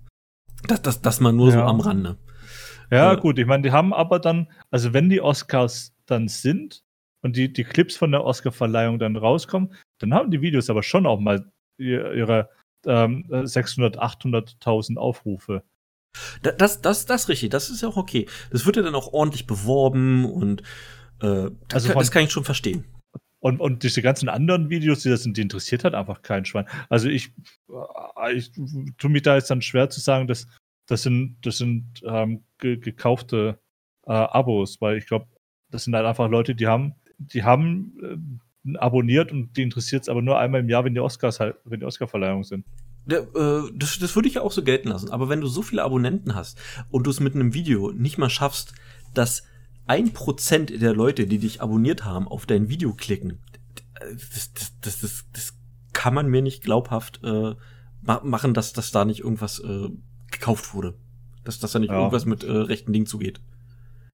Das, 0.68 0.82
das, 0.82 1.02
das 1.02 1.20
mal 1.20 1.34
nur 1.34 1.50
ja. 1.50 1.54
so 1.54 1.62
am 1.62 1.80
Rande. 1.80 2.18
Ja, 2.92 3.14
äh, 3.14 3.18
gut, 3.18 3.40
ich 3.40 3.46
meine, 3.46 3.64
die 3.64 3.72
haben 3.72 3.94
aber 3.94 4.20
dann, 4.20 4.48
also 4.72 4.94
wenn 4.94 5.10
die 5.10 5.22
Oscars 5.22 5.94
dann 6.06 6.28
sind, 6.28 6.84
und 7.22 7.36
die, 7.36 7.52
die 7.52 7.64
Clips 7.64 7.98
von 7.98 8.12
der 8.12 8.24
Oscar-Verleihung 8.24 9.00
dann 9.00 9.16
rauskommen, 9.16 9.74
dann 10.00 10.14
haben 10.14 10.32
die 10.32 10.42
Videos 10.42 10.70
aber 10.70 10.84
schon 10.84 11.06
auch 11.06 11.20
mal 11.20 11.52
ihre 11.78 12.50
ähm, 12.86 13.26
600, 13.30 14.00
800.000 14.00 14.98
Aufrufe. 14.98 15.64
Das, 16.42 16.82
das, 16.82 17.06
das 17.06 17.22
ist 17.22 17.30
richtig, 17.30 17.50
das 17.50 17.70
ist 17.70 17.82
ja 17.82 17.90
auch 17.90 17.98
okay. 17.98 18.28
Das 18.52 18.66
wird 18.66 18.78
ja 18.78 18.82
dann 18.82 18.96
auch 18.96 19.14
ordentlich 19.14 19.46
beworben 19.46 20.26
und 20.26 20.62
äh, 21.22 21.50
das, 21.68 21.74
also 21.74 21.90
von, 21.90 22.00
das 22.00 22.12
kann 22.12 22.24
ich 22.24 22.32
schon 22.32 22.46
verstehen. 22.46 22.86
Und, 23.40 23.60
und 23.60 23.84
diese 23.84 24.02
ganzen 24.02 24.30
anderen 24.30 24.70
Videos, 24.70 25.04
die 25.04 25.10
das 25.10 25.24
sind, 25.24 25.38
die 25.38 25.42
interessiert 25.42 25.84
halt 25.84 25.94
einfach 25.94 26.22
kein 26.22 26.46
Schwein. 26.46 26.68
Also 26.90 27.08
ich, 27.08 27.34
äh, 27.70 28.34
ich 28.34 28.52
tue 28.98 29.12
mich 29.12 29.22
da 29.22 29.36
jetzt 29.36 29.52
dann 29.52 29.62
schwer 29.62 29.90
zu 29.90 30.00
sagen, 30.00 30.28
dass 30.28 30.48
das 30.88 31.04
sind, 31.04 31.38
das 31.44 31.58
sind 31.58 32.02
ähm, 32.04 32.44
ge 32.58 32.78
gekaufte 32.78 33.60
äh, 34.06 34.12
Abos, 34.12 34.82
weil 34.82 34.98
ich 34.98 35.06
glaube, 35.06 35.28
das 35.70 35.84
sind 35.84 35.96
halt 35.96 36.06
einfach 36.06 36.30
Leute, 36.30 36.56
die 36.56 36.68
haben 36.68 36.96
die 37.18 37.44
haben 37.44 38.40
äh, 38.66 38.78
abonniert 38.78 39.32
und 39.32 39.56
die 39.58 39.64
interessiert 39.64 40.04
es 40.04 40.10
aber 40.10 40.22
nur 40.22 40.38
einmal 40.38 40.62
im 40.62 40.70
Jahr, 40.70 40.86
wenn 40.86 40.94
die 40.94 41.00
Oscars 41.00 41.40
halt, 41.40 41.56
wenn 41.66 41.80
die 41.80 41.86
Oscarverleihungen 41.86 42.44
sind. 42.44 42.66
Ja, 43.10 43.20
äh, 43.20 43.72
das, 43.74 44.00
das 44.00 44.16
würde 44.16 44.28
ich 44.28 44.40
auch 44.40 44.52
so 44.52 44.64
gelten 44.64 44.90
lassen. 44.90 45.12
Aber 45.12 45.30
wenn 45.30 45.42
du 45.42 45.48
so 45.48 45.62
viele 45.62 45.84
Abonnenten 45.84 46.36
hast 46.36 46.60
und 46.90 47.08
du 47.08 47.10
es 47.10 47.20
mit 47.20 47.36
einem 47.36 47.54
Video 47.54 47.92
nicht 47.92 48.18
mal 48.18 48.30
schaffst, 48.30 48.74
dass 49.14 49.44
ein 49.88 50.12
Prozent 50.12 50.82
der 50.82 50.94
Leute, 50.94 51.28
die 51.28 51.40
dich 51.40 51.62
abonniert 51.62 52.04
haben, 52.04 52.28
auf 52.28 52.46
dein 52.46 52.70
Video 52.70 52.94
klicken, 52.94 53.40
das, 54.00 54.54
das, 54.54 54.80
das, 54.82 55.00
das, 55.00 55.26
das 55.32 55.58
kann 55.94 56.14
man 56.14 56.28
mir 56.28 56.42
nicht 56.42 56.62
glaubhaft 56.62 57.22
äh, 57.24 57.56
machen, 58.02 58.54
dass, 58.54 58.74
dass 58.74 58.92
da 58.92 59.06
nicht 59.06 59.22
irgendwas 59.22 59.60
äh, 59.60 59.90
gekauft 60.40 60.74
wurde. 60.74 60.96
Dass, 61.44 61.60
dass 61.60 61.72
da 61.72 61.80
nicht 61.80 61.90
ja. 61.90 61.98
irgendwas 61.98 62.26
mit 62.26 62.44
äh, 62.44 62.52
rechten 62.52 62.92
Dingen 62.92 63.06
zugeht. 63.06 63.40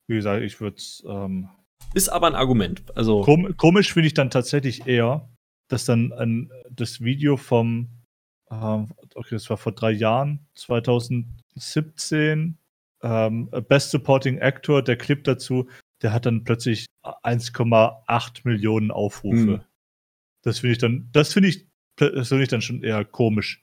Wie 0.07 0.15
gesagt, 0.15 0.43
ich 0.43 0.61
würde 0.61 0.77
es 0.77 1.03
ähm, 1.07 1.49
ist 1.93 2.09
aber 2.09 2.27
ein 2.27 2.35
Argument. 2.35 2.83
Also 2.95 3.21
Kom 3.21 3.55
komisch 3.57 3.93
finde 3.93 4.07
ich 4.07 4.13
dann 4.13 4.29
tatsächlich 4.29 4.87
eher, 4.87 5.29
dass 5.67 5.85
dann 5.85 6.13
ein, 6.13 6.51
das 6.69 7.01
Video 7.01 7.37
vom, 7.37 7.89
äh, 8.49 8.85
okay, 9.15 9.31
das 9.31 9.49
war 9.49 9.57
vor 9.57 9.73
drei 9.73 9.91
Jahren, 9.91 10.47
2017, 10.55 12.57
ähm, 13.01 13.49
Best 13.67 13.91
Supporting 13.91 14.39
Actor, 14.39 14.81
der 14.81 14.97
Clip 14.97 15.23
dazu, 15.23 15.67
der 16.01 16.13
hat 16.13 16.25
dann 16.25 16.43
plötzlich 16.43 16.87
1,8 17.03 18.41
Millionen 18.43 18.91
Aufrufe. 18.91 19.37
Hm. 19.37 19.61
Das 20.41 20.59
finde 20.59 20.71
ich 20.73 20.79
dann, 20.79 21.09
das 21.11 21.33
finde 21.33 21.49
ich, 21.49 21.67
das 21.95 22.29
finde 22.29 22.43
ich 22.43 22.49
dann 22.49 22.61
schon 22.61 22.83
eher 22.83 23.05
komisch, 23.05 23.62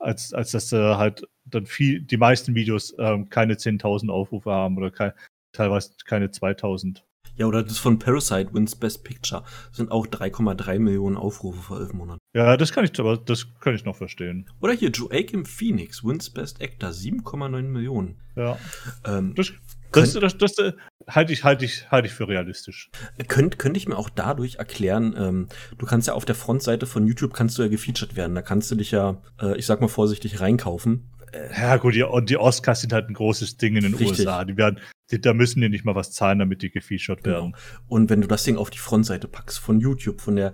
als, 0.00 0.32
als 0.32 0.50
dass 0.50 0.72
äh, 0.72 0.94
halt 0.94 1.28
dann 1.44 1.66
viel, 1.66 2.00
die 2.00 2.16
meisten 2.16 2.54
Videos 2.54 2.94
ähm, 2.98 3.28
keine 3.28 3.54
10.000 3.54 4.10
Aufrufe 4.10 4.50
haben 4.50 4.76
oder 4.76 4.90
kein, 4.90 5.12
teilweise 5.52 5.92
keine 6.04 6.28
2.000. 6.28 7.02
Ja, 7.36 7.46
oder 7.46 7.62
das 7.62 7.78
von 7.78 7.98
Parasite 7.98 8.52
Wins 8.52 8.76
Best 8.76 9.04
Picture. 9.04 9.42
Das 9.68 9.76
sind 9.76 9.90
auch 9.90 10.06
3,3 10.06 10.78
Millionen 10.78 11.16
Aufrufe 11.16 11.62
vor 11.62 11.80
elf 11.80 11.92
Monaten. 11.92 12.18
Ja, 12.34 12.56
das 12.56 12.72
kann 12.72 12.84
ich, 12.84 12.98
aber 13.00 13.16
das 13.16 13.46
kann 13.60 13.74
ich 13.74 13.84
noch 13.84 13.96
verstehen. 13.96 14.50
Oder 14.60 14.74
hier 14.74 14.90
Joachim 14.90 15.46
Phoenix 15.46 16.04
Wins 16.04 16.28
Best 16.30 16.62
Actor 16.62 16.90
7,9 16.90 17.62
Millionen. 17.62 18.20
Ja. 18.36 18.58
Ähm, 19.06 19.34
das, 19.34 19.52
das, 19.92 20.12
das, 20.14 20.38
das, 20.38 20.54
das 20.54 20.74
halte 21.08 21.32
ich, 21.32 21.44
halte 21.44 21.64
ich, 21.64 21.90
halte 21.90 22.08
ich 22.08 22.14
für 22.14 22.28
realistisch. 22.28 22.90
Könnte 23.28 23.56
könnte 23.56 23.78
ich 23.78 23.88
mir 23.88 23.96
auch 23.96 24.10
dadurch 24.10 24.56
erklären, 24.56 25.14
ähm, 25.18 25.48
du 25.78 25.86
kannst 25.86 26.08
ja 26.08 26.14
auf 26.14 26.24
der 26.24 26.34
Frontseite 26.34 26.86
von 26.86 27.06
YouTube 27.06 27.34
kannst 27.34 27.58
du 27.58 27.62
ja 27.62 27.68
gefeatured 27.68 28.16
werden. 28.16 28.34
Da 28.34 28.42
kannst 28.42 28.70
du 28.70 28.74
dich 28.74 28.90
ja, 28.90 29.20
äh, 29.40 29.56
ich 29.56 29.66
sag 29.66 29.80
mal 29.80 29.88
vorsichtig, 29.88 30.40
reinkaufen. 30.40 31.10
Ja, 31.56 31.76
gut, 31.76 31.94
die, 31.94 32.04
die 32.24 32.36
Oscars 32.36 32.80
sind 32.80 32.92
halt 32.92 33.08
ein 33.08 33.14
großes 33.14 33.56
Ding 33.56 33.76
in 33.76 33.82
den 33.82 33.94
Richtig. 33.94 34.20
USA. 34.20 34.44
Die 34.44 34.56
werden, 34.56 34.80
die, 35.10 35.20
da 35.20 35.32
müssen 35.32 35.60
die 35.60 35.68
nicht 35.68 35.84
mal 35.84 35.94
was 35.94 36.10
zahlen, 36.12 36.40
damit 36.40 36.62
die 36.62 36.70
gefeatured 36.70 37.22
genau. 37.22 37.36
werden. 37.36 37.56
Und 37.86 38.10
wenn 38.10 38.20
du 38.20 38.26
das 38.26 38.42
Ding 38.42 38.56
auf 38.56 38.70
die 38.70 38.78
Frontseite 38.78 39.28
packst 39.28 39.58
von 39.58 39.80
YouTube, 39.80 40.20
von 40.20 40.36
der 40.36 40.52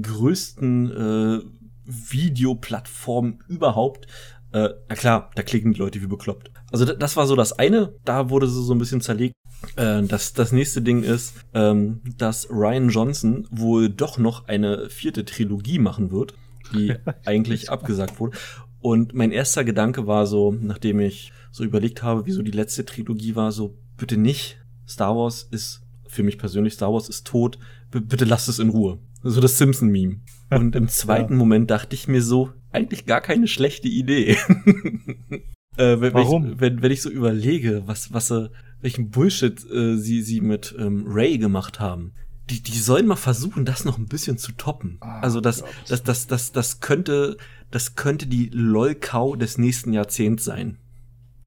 größten 0.00 0.90
äh, 0.90 1.40
Videoplattform 1.84 3.38
überhaupt, 3.48 4.06
äh, 4.52 4.70
na 4.88 4.94
klar, 4.96 5.30
da 5.34 5.42
klicken 5.42 5.72
die 5.72 5.78
Leute 5.78 6.02
wie 6.02 6.06
bekloppt. 6.06 6.50
Also 6.72 6.84
das 6.84 7.16
war 7.16 7.26
so 7.26 7.36
das 7.36 7.52
eine, 7.52 7.94
da 8.04 8.30
wurde 8.30 8.48
sie 8.48 8.62
so 8.62 8.74
ein 8.74 8.78
bisschen 8.78 9.00
zerlegt. 9.00 9.34
Äh, 9.76 10.02
das, 10.02 10.32
das 10.32 10.52
nächste 10.52 10.82
Ding 10.82 11.02
ist, 11.02 11.34
ähm, 11.54 12.00
dass 12.18 12.50
Ryan 12.50 12.88
Johnson 12.88 13.46
wohl 13.50 13.88
doch 13.88 14.18
noch 14.18 14.48
eine 14.48 14.90
vierte 14.90 15.24
Trilogie 15.24 15.78
machen 15.78 16.10
wird, 16.10 16.34
die 16.74 16.94
eigentlich 17.24 17.70
abgesagt 17.70 18.18
wurde. 18.18 18.36
Und 18.80 19.14
mein 19.14 19.32
erster 19.32 19.64
Gedanke 19.64 20.06
war 20.06 20.26
so, 20.26 20.52
nachdem 20.52 21.00
ich 21.00 21.32
so 21.50 21.64
überlegt 21.64 22.02
habe, 22.02 22.26
wieso 22.26 22.42
die 22.42 22.50
letzte 22.50 22.84
Trilogie 22.84 23.34
war, 23.34 23.52
so 23.52 23.78
bitte 23.96 24.16
nicht. 24.16 24.58
Star 24.86 25.16
Wars 25.16 25.48
ist 25.50 25.82
für 26.06 26.22
mich 26.22 26.38
persönlich 26.38 26.74
Star 26.74 26.92
Wars 26.92 27.08
ist 27.08 27.26
tot. 27.26 27.58
B 27.90 28.00
bitte 28.00 28.24
lasst 28.24 28.48
es 28.48 28.58
in 28.58 28.68
Ruhe. 28.68 28.98
So 29.22 29.40
das 29.40 29.58
Simpson 29.58 29.88
Meme. 29.88 30.20
Und 30.50 30.76
im 30.76 30.88
zweiten 30.88 31.34
ja. 31.34 31.38
Moment 31.38 31.70
dachte 31.70 31.94
ich 31.94 32.08
mir 32.08 32.22
so, 32.22 32.50
eigentlich 32.70 33.06
gar 33.06 33.20
keine 33.20 33.48
schlechte 33.48 33.88
Idee. 33.88 34.36
äh, 35.76 36.00
wenn, 36.00 36.14
Warum? 36.14 36.52
Ich, 36.52 36.60
wenn, 36.60 36.82
wenn 36.82 36.92
ich 36.92 37.02
so 37.02 37.10
überlege, 37.10 37.82
was 37.86 38.12
was 38.12 38.30
äh, 38.30 38.48
welchen 38.80 39.10
Bullshit 39.10 39.58
äh, 39.70 39.96
sie 39.96 40.22
sie 40.22 40.40
mit 40.40 40.74
ähm, 40.78 41.04
Ray 41.08 41.38
gemacht 41.38 41.80
haben. 41.80 42.12
Die, 42.50 42.62
die 42.62 42.78
sollen 42.78 43.06
mal 43.06 43.16
versuchen, 43.16 43.64
das 43.64 43.84
noch 43.84 43.98
ein 43.98 44.06
bisschen 44.06 44.38
zu 44.38 44.52
toppen. 44.52 44.98
Ah, 45.00 45.18
also 45.20 45.40
das, 45.40 45.64
das, 45.88 46.04
das, 46.04 46.28
das, 46.28 46.52
das 46.52 46.78
könnte, 46.78 47.36
das 47.72 47.96
könnte 47.96 48.28
die 48.28 48.50
LOL-Cow 48.50 49.36
des 49.36 49.58
nächsten 49.58 49.92
Jahrzehnts 49.92 50.44
sein. 50.44 50.78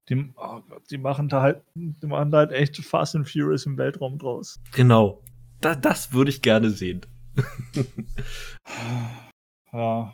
Die, 0.09 0.33
oh 0.35 0.59
Gott, 0.67 0.83
die 0.91 0.97
machen 0.97 1.29
da 1.29 1.41
halt, 1.41 1.61
die 1.75 2.07
machen 2.07 2.31
da 2.31 2.39
halt 2.39 2.51
echt 2.51 2.75
Fast 2.77 3.15
and 3.15 3.29
Furious 3.29 3.65
im 3.65 3.77
Weltraum 3.77 4.17
draus. 4.17 4.59
Genau. 4.73 5.21
Da, 5.61 5.75
das 5.75 6.11
würde 6.11 6.31
ich 6.31 6.41
gerne 6.41 6.69
sehen. 6.71 7.05
ja. 9.71 10.13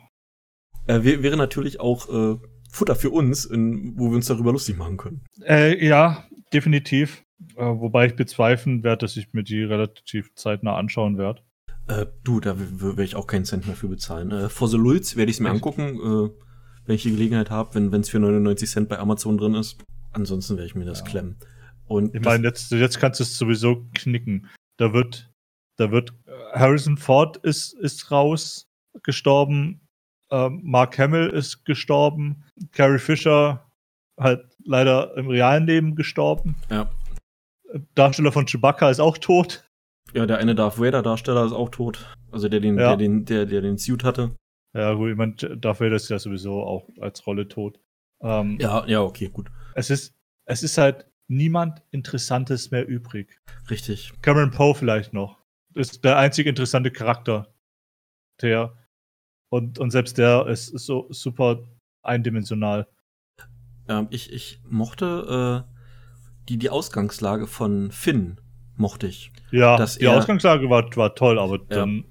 Äh, 0.86 1.02
wäre 1.02 1.36
natürlich 1.36 1.80
auch 1.80 2.08
äh, 2.08 2.38
Futter 2.76 2.94
für 2.94 3.10
uns, 3.10 3.44
in, 3.44 3.98
wo 3.98 4.10
wir 4.10 4.16
uns 4.16 4.26
darüber 4.26 4.52
lustig 4.52 4.76
machen 4.76 4.96
können. 4.96 5.24
Äh, 5.42 5.84
ja, 5.84 6.24
definitiv. 6.52 7.24
Äh, 7.56 7.64
wobei 7.64 8.06
ich 8.06 8.16
bezweifeln 8.16 8.82
werde, 8.82 8.98
dass 9.06 9.16
ich 9.16 9.32
mir 9.32 9.42
die 9.42 9.62
relativ 9.62 10.34
zeitnah 10.34 10.76
anschauen 10.76 11.18
werde. 11.18 11.42
Äh, 11.88 12.06
du, 12.24 12.40
da 12.40 12.56
werde 12.58 13.04
ich 13.04 13.16
auch 13.16 13.26
keinen 13.26 13.44
Cent 13.44 13.66
mehr 13.66 13.76
für 13.76 13.88
bezahlen. 13.88 14.30
Äh, 14.30 14.48
For 14.48 14.68
the 14.68 14.76
Lulz 14.76 15.16
werde 15.16 15.30
ich 15.30 15.36
es 15.36 15.40
mir 15.40 15.50
angucken, 15.50 15.96
äh, 15.96 16.30
wenn 16.84 16.94
ich 16.94 17.02
die 17.02 17.10
Gelegenheit 17.10 17.50
habe, 17.50 17.74
wenn 17.74 18.00
es 18.00 18.08
für 18.08 18.18
99 18.18 18.68
Cent 18.68 18.88
bei 18.88 18.98
Amazon 18.98 19.38
drin 19.38 19.54
ist. 19.54 19.78
Ansonsten 20.12 20.56
werde 20.56 20.66
ich 20.66 20.74
mir 20.74 20.84
das 20.84 21.00
ja. 21.00 21.06
klemmen. 21.06 21.38
Und 21.86 22.14
ich 22.14 22.22
meine, 22.22 22.44
jetzt, 22.44 22.72
jetzt 22.72 22.98
kannst 22.98 23.20
du 23.20 23.24
es 23.24 23.38
sowieso 23.38 23.86
knicken. 23.94 24.48
Da 24.76 24.92
wird, 24.92 25.32
da 25.76 25.92
wird 25.92 26.10
äh, 26.26 26.58
Harrison 26.58 26.96
Ford 26.96 27.36
ist, 27.38 27.74
ist 27.74 28.10
raus, 28.10 28.68
gestorben. 29.02 29.85
Ähm, 30.30 30.60
Mark 30.64 30.98
Hamill 30.98 31.28
ist 31.28 31.64
gestorben. 31.64 32.44
Carrie 32.72 32.98
Fisher 32.98 33.70
halt 34.18 34.44
leider 34.64 35.16
im 35.16 35.28
realen 35.28 35.66
Leben 35.66 35.94
gestorben. 35.94 36.56
Ja. 36.70 36.90
Darsteller 37.94 38.32
von 38.32 38.46
Chewbacca 38.46 38.90
ist 38.90 39.00
auch 39.00 39.18
tot. 39.18 39.64
Ja, 40.14 40.26
der 40.26 40.38
eine 40.38 40.54
Darth 40.54 40.78
Vader 40.78 41.02
Darsteller 41.02 41.44
ist 41.44 41.52
auch 41.52 41.68
tot. 41.68 42.06
Also 42.30 42.48
der 42.48 42.60
den, 42.60 42.78
ja. 42.78 42.88
der 42.88 42.96
den, 42.96 43.24
der, 43.24 43.46
der 43.46 43.60
den 43.60 43.78
Suit 43.78 44.04
hatte. 44.04 44.36
Ja, 44.74 44.94
gut, 44.94 45.10
ich 45.10 45.16
meine, 45.16 45.34
Darth 45.34 45.80
Vader 45.80 45.96
ist 45.96 46.08
ja 46.08 46.18
sowieso 46.18 46.62
auch 46.62 46.88
als 47.00 47.26
Rolle 47.26 47.48
tot. 47.48 47.78
Ähm, 48.20 48.58
ja, 48.60 48.86
ja, 48.86 49.02
okay, 49.02 49.28
gut. 49.28 49.50
Es 49.74 49.90
ist, 49.90 50.14
es 50.46 50.62
ist 50.62 50.78
halt 50.78 51.06
niemand 51.28 51.82
Interessantes 51.90 52.70
mehr 52.70 52.86
übrig. 52.86 53.40
Richtig. 53.70 54.12
Cameron 54.22 54.50
Poe 54.50 54.74
vielleicht 54.74 55.12
noch. 55.12 55.38
Ist 55.74 56.04
der 56.04 56.16
einzige 56.18 56.48
interessante 56.48 56.90
Charakter. 56.90 57.54
Der. 58.40 58.76
Und, 59.48 59.78
und 59.78 59.90
selbst 59.90 60.18
der 60.18 60.46
ist 60.46 60.66
so 60.66 61.06
super 61.10 61.62
eindimensional. 62.02 62.86
Ähm, 63.88 64.08
ich, 64.10 64.32
ich 64.32 64.60
mochte 64.68 65.64
äh, 65.66 65.72
die, 66.48 66.58
die 66.58 66.70
Ausgangslage 66.70 67.46
von 67.46 67.90
Finn 67.90 68.40
mochte 68.76 69.06
ich. 69.06 69.32
Ja, 69.50 69.76
die 69.76 70.08
Ausgangslage 70.08 70.68
war, 70.68 70.84
war 70.96 71.14
toll, 71.14 71.38
aber 71.38 71.58
dann. 71.58 72.04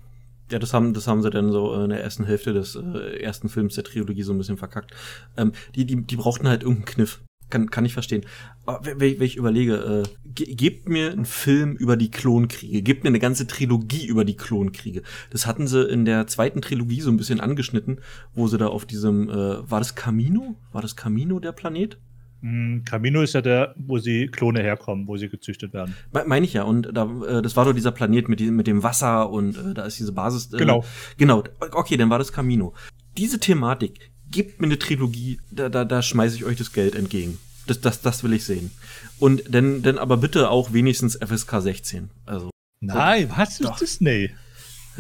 Ja, 0.52 0.60
das 0.60 0.76
haben, 0.76 0.94
das 0.94 1.08
haben 1.08 1.24
sie 1.24 1.32
dann 1.32 1.52
so 1.52 1.74
in 1.74 1.90
der 1.90 2.04
ersten 2.04 2.24
Hälfte 2.24 2.54
des 2.54 2.76
äh, 2.76 3.20
ersten 3.20 3.50
Films 3.50 3.74
der 3.76 3.84
Trilogie 3.84 4.22
so 4.22 4.32
ein 4.32 4.38
bisschen 4.38 4.58
verkackt. 4.58 4.92
Ähm, 5.38 5.54
die, 5.74 5.86
die, 5.86 6.04
die 6.04 6.16
brauchten 6.18 6.48
halt 6.48 6.62
irgendeinen 6.62 6.86
Kniff. 6.86 7.24
Kann, 7.50 7.70
kann 7.70 7.86
ich 7.86 7.94
verstehen. 7.94 8.26
Aber 8.66 8.86
wenn, 8.86 9.00
wenn 9.00 9.22
ich 9.22 9.36
überlege, 9.36 10.04
äh, 10.04 10.30
ge 10.34 10.56
gebt 10.56 10.90
mir 10.90 11.12
einen 11.12 11.26
Film 11.26 11.76
über 11.76 11.96
die 11.96 12.10
Klonkriege, 12.10 12.82
gebt 12.82 13.04
mir 13.04 13.10
eine 13.10 13.20
ganze 13.20 13.46
Trilogie 13.46 14.06
über 14.08 14.26
die 14.26 14.36
Klonkriege. 14.36 15.04
Das 15.30 15.46
hatten 15.46 15.68
sie 15.68 15.84
in 15.84 16.06
der 16.06 16.28
zweiten 16.28 16.62
Trilogie 16.62 17.02
so 17.02 17.12
ein 17.12 17.18
bisschen 17.18 17.40
angeschnitten, 17.40 18.00
wo 18.34 18.48
sie 18.48 18.58
da 18.58 18.68
auf 18.68 18.86
diesem, 18.86 19.30
äh, 19.30 19.70
war 19.70 19.80
das 19.80 19.96
Camino? 19.96 20.56
War 20.72 20.82
das 20.82 20.96
Camino 20.96 21.40
der 21.40 21.52
Planet? 21.52 21.98
Hm, 22.46 22.84
Camino 22.86 23.22
ist 23.22 23.34
ja 23.34 23.42
der, 23.42 23.74
wo 23.76 23.98
sie 23.98 24.28
Klone 24.28 24.62
herkommen, 24.62 25.08
wo 25.08 25.18
sie 25.18 25.30
gezüchtet 25.30 25.74
werden. 25.74 25.96
Meine 26.28 26.46
ich 26.46 26.54
ja. 26.54 26.64
Und 26.64 26.90
da, 26.94 27.10
äh, 27.28 27.42
das 27.42 27.56
war 27.56 27.66
doch 27.66 27.74
dieser 27.74 27.92
Planet 27.92 28.30
mit, 28.30 28.40
mit 28.40 28.68
dem 28.68 28.84
Wasser 28.84 29.30
und 29.32 29.58
äh, 29.58 29.74
da 29.74 29.86
ist 29.86 29.98
diese 29.98 30.12
Basis. 30.12 30.54
Äh, 30.54 30.58
genau. 30.58 30.84
Genau. 31.18 31.44
Okay, 31.72 31.98
dann 31.98 32.10
war 32.10 32.20
das 32.20 32.32
Camino. 32.32 32.74
Diese 33.18 33.40
Thematik, 33.40 34.12
gebt 34.32 34.60
mir 34.60 34.68
eine 34.68 34.80
Trilogie, 34.80 35.40
da, 35.52 35.70
da, 35.70 35.86
da 35.86 36.02
schmeiße 36.02 36.36
ich 36.36 36.46
euch 36.46 36.58
das 36.58 36.74
Geld 36.74 36.96
entgegen. 36.96 37.38
Das, 37.68 37.82
das, 37.82 38.02
das 38.02 38.24
will 38.24 38.34
ich 38.34 38.46
sehen. 38.46 38.72
Und 39.20 39.44
dann, 39.54 39.82
dann 39.82 39.98
aber 39.98 40.18
bitte 40.18 40.50
auch 40.50 40.74
wenigstens 40.74 41.16
FSK 41.16 41.62
16. 41.62 42.10
Also. 42.26 42.50
Nein, 42.80 43.32
was 43.36 43.60
ist 43.60 43.82
Disney? 43.82 44.32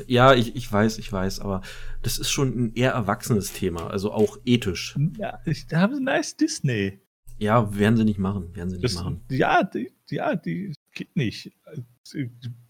Ja, 0.08 0.34
ich, 0.34 0.56
ich 0.56 0.72
weiß, 0.72 0.98
ich 0.98 1.12
weiß, 1.12 1.40
aber 1.40 1.62
das 2.02 2.18
ist 2.18 2.30
schon 2.30 2.50
ein 2.50 2.76
eher 2.76 2.92
erwachsenes 2.92 3.54
Thema, 3.54 3.90
also 3.90 4.12
auch 4.12 4.38
ethisch. 4.46 4.98
Ja, 5.18 5.40
ich 5.46 5.68
habe 5.74 6.02
nice 6.02 6.36
Disney. 6.36 7.00
Ja, 7.38 7.78
werden 7.78 7.98
sie 7.98 8.04
nicht 8.04 8.20
machen, 8.20 8.56
werden 8.56 8.70
sie 8.70 8.78
nicht 8.78 8.86
das, 8.86 8.96
machen. 8.96 9.22
Ja, 9.30 9.64
die, 9.64 9.92
ja, 10.10 10.36
die 10.36 10.74
geht 10.96 11.16
nicht. 11.16 11.52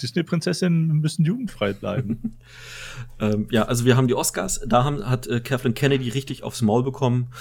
Disney-Prinzessinnen 0.02 0.88
müssen 1.00 1.26
jugendfrei 1.26 1.74
bleiben. 1.74 2.38
ähm, 3.20 3.48
ja, 3.52 3.64
also 3.64 3.86
wir 3.86 3.96
haben 3.96 4.08
die 4.08 4.16
Oscars. 4.16 4.62
Da 4.66 4.84
haben, 4.84 5.08
hat 5.08 5.28
äh, 5.28 5.40
Kathleen 5.40 5.74
Kennedy 5.74 6.10
richtig 6.10 6.44
aufs 6.44 6.62
Maul 6.62 6.84
bekommen. 6.84 7.32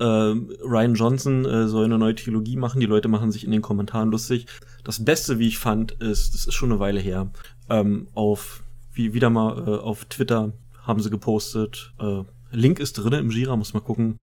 Ähm, 0.00 0.50
Ryan 0.60 0.94
Johnson 0.94 1.44
äh, 1.44 1.68
soll 1.68 1.84
eine 1.84 1.98
neue 1.98 2.14
Trilogie 2.14 2.56
machen. 2.56 2.80
Die 2.80 2.86
Leute 2.86 3.08
machen 3.08 3.30
sich 3.30 3.44
in 3.44 3.52
den 3.52 3.62
Kommentaren 3.62 4.10
lustig. 4.10 4.46
Das 4.82 5.04
Beste, 5.04 5.38
wie 5.38 5.48
ich 5.48 5.58
fand, 5.58 5.92
ist, 5.92 6.34
das 6.34 6.46
ist 6.46 6.54
schon 6.54 6.72
eine 6.72 6.80
Weile 6.80 7.00
her, 7.00 7.30
ähm, 7.70 8.08
auf, 8.14 8.64
wie 8.92 9.14
wieder 9.14 9.30
mal 9.30 9.58
äh, 9.58 9.78
auf 9.78 10.04
Twitter 10.06 10.52
haben 10.82 11.00
sie 11.00 11.10
gepostet. 11.10 11.94
Äh, 12.00 12.24
Link 12.50 12.78
ist 12.78 12.94
drin 12.94 13.12
im 13.12 13.30
Jira, 13.30 13.56
muss 13.56 13.74
mal 13.74 13.80
gucken. 13.80 14.18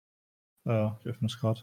Ja, 0.65 0.99
ich 1.01 1.07
öffne 1.07 1.27
es 1.27 1.39
gerade. 1.39 1.61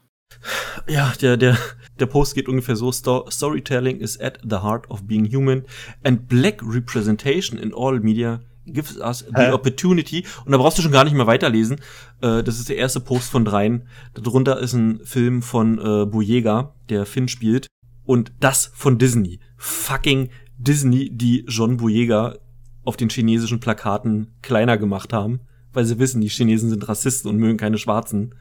Ja, 0.87 1.13
der, 1.21 1.37
der, 1.37 1.59
der 1.99 2.07
Post 2.07 2.35
geht 2.35 2.49
ungefähr 2.49 2.77
so: 2.77 2.93
Sto 2.93 3.27
Storytelling 3.31 4.01
is 4.01 4.19
at 4.21 4.39
the 4.43 4.57
heart 4.57 4.89
of 4.91 5.03
being 5.05 5.27
human 5.27 5.65
and 6.05 6.29
black 6.29 6.63
representation 6.63 7.59
in 7.59 7.75
all 7.75 7.99
media 8.01 8.41
gives 8.73 8.99
us 8.99 9.21
the 9.21 9.49
Hä? 9.49 9.53
opportunity. 9.53 10.25
Und 10.45 10.53
da 10.53 10.59
brauchst 10.59 10.79
du 10.79 10.83
schon 10.83 10.93
gar 10.93 11.05
nicht 11.05 11.15
mehr 11.15 11.27
weiterlesen. 11.27 11.81
Äh, 12.21 12.43
das 12.43 12.59
ist 12.59 12.69
der 12.69 12.77
erste 12.77 13.01
Post 13.01 13.31
von 13.31 13.45
dreien. 13.45 13.89
Darunter 14.15 14.59
ist 14.61 14.75
ein 14.75 15.01
Film 15.05 15.43
von 15.43 15.79
äh, 15.79 16.07
Boyega, 16.07 16.75
der 16.89 17.07
Finn 17.07 17.29
spielt. 17.29 17.67
Und 18.05 18.33
das 18.41 18.71
von 18.75 18.99
Disney. 18.99 19.41
Fucking 19.57 20.31
Disney, 20.59 21.11
die 21.11 21.45
John 21.49 21.77
Boyega 21.77 22.37
auf 22.85 22.97
den 22.97 23.11
chinesischen 23.11 23.61
Plakaten 23.61 24.35
kleiner 24.43 24.79
gemacht 24.79 25.13
haben, 25.13 25.41
weil 25.73 25.85
sie 25.85 25.99
wissen, 25.99 26.21
die 26.21 26.29
Chinesen 26.29 26.71
sind 26.71 26.89
Rassisten 26.89 27.31
und 27.31 27.37
mögen 27.37 27.59
keine 27.59 27.79
Schwarzen. 27.79 28.35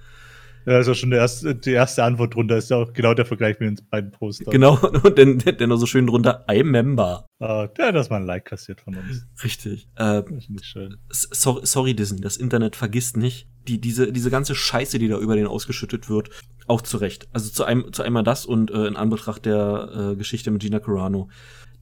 Ja, 0.67 0.73
also 0.73 0.93
schon 0.93 1.11
der 1.11 1.19
erste, 1.19 1.55
die 1.55 1.71
erste 1.71 2.03
Antwort 2.03 2.35
drunter 2.35 2.57
ist 2.57 2.69
ja 2.69 2.75
auch 2.75 2.91
genau 2.91 3.13
der 3.13 3.25
Vergleich 3.25 3.57
mit 3.61 3.79
den 3.79 3.89
beiden 3.89 4.11
Postern. 4.11 4.51
Genau, 4.51 4.77
und 5.03 5.17
dann, 5.17 5.37
dann 5.39 5.69
noch 5.69 5.77
so 5.77 5.85
schön 5.85 6.07
drunter, 6.07 6.45
I 6.51 6.61
member. 6.61 7.25
Uh, 7.39 7.67
der 7.77 7.87
hat 7.87 7.95
das 7.95 8.09
mal 8.09 8.17
ein 8.17 8.25
Like 8.25 8.43
kassiert 8.43 8.81
von 8.81 8.95
uns. 8.95 9.25
Richtig. 9.41 9.87
Äh, 9.95 10.23
nicht 10.49 10.65
schön. 10.65 10.97
Sorry, 11.09 11.61
sorry, 11.65 11.93
Disney, 11.93 12.19
das 12.19 12.35
Internet 12.35 12.75
vergisst 12.75 13.15
nicht, 13.15 13.47
die, 13.65 13.79
diese, 13.79 14.11
diese 14.11 14.29
ganze 14.29 14.55
Scheiße, 14.55 14.99
die 14.99 15.07
da 15.07 15.17
über 15.17 15.37
den 15.37 15.47
ausgeschüttet 15.47 16.09
wird, 16.09 16.31
auch 16.67 16.81
zurecht. 16.81 17.29
Also 17.31 17.49
zu 17.49 17.63
einem, 17.63 17.93
zu 17.93 18.03
einmal 18.03 18.23
das 18.23 18.45
und 18.45 18.69
äh, 18.69 18.87
in 18.87 18.97
Anbetracht 18.97 19.45
der 19.45 20.11
äh, 20.11 20.15
Geschichte 20.17 20.51
mit 20.51 20.61
Gina 20.61 20.81
Carano, 20.81 21.29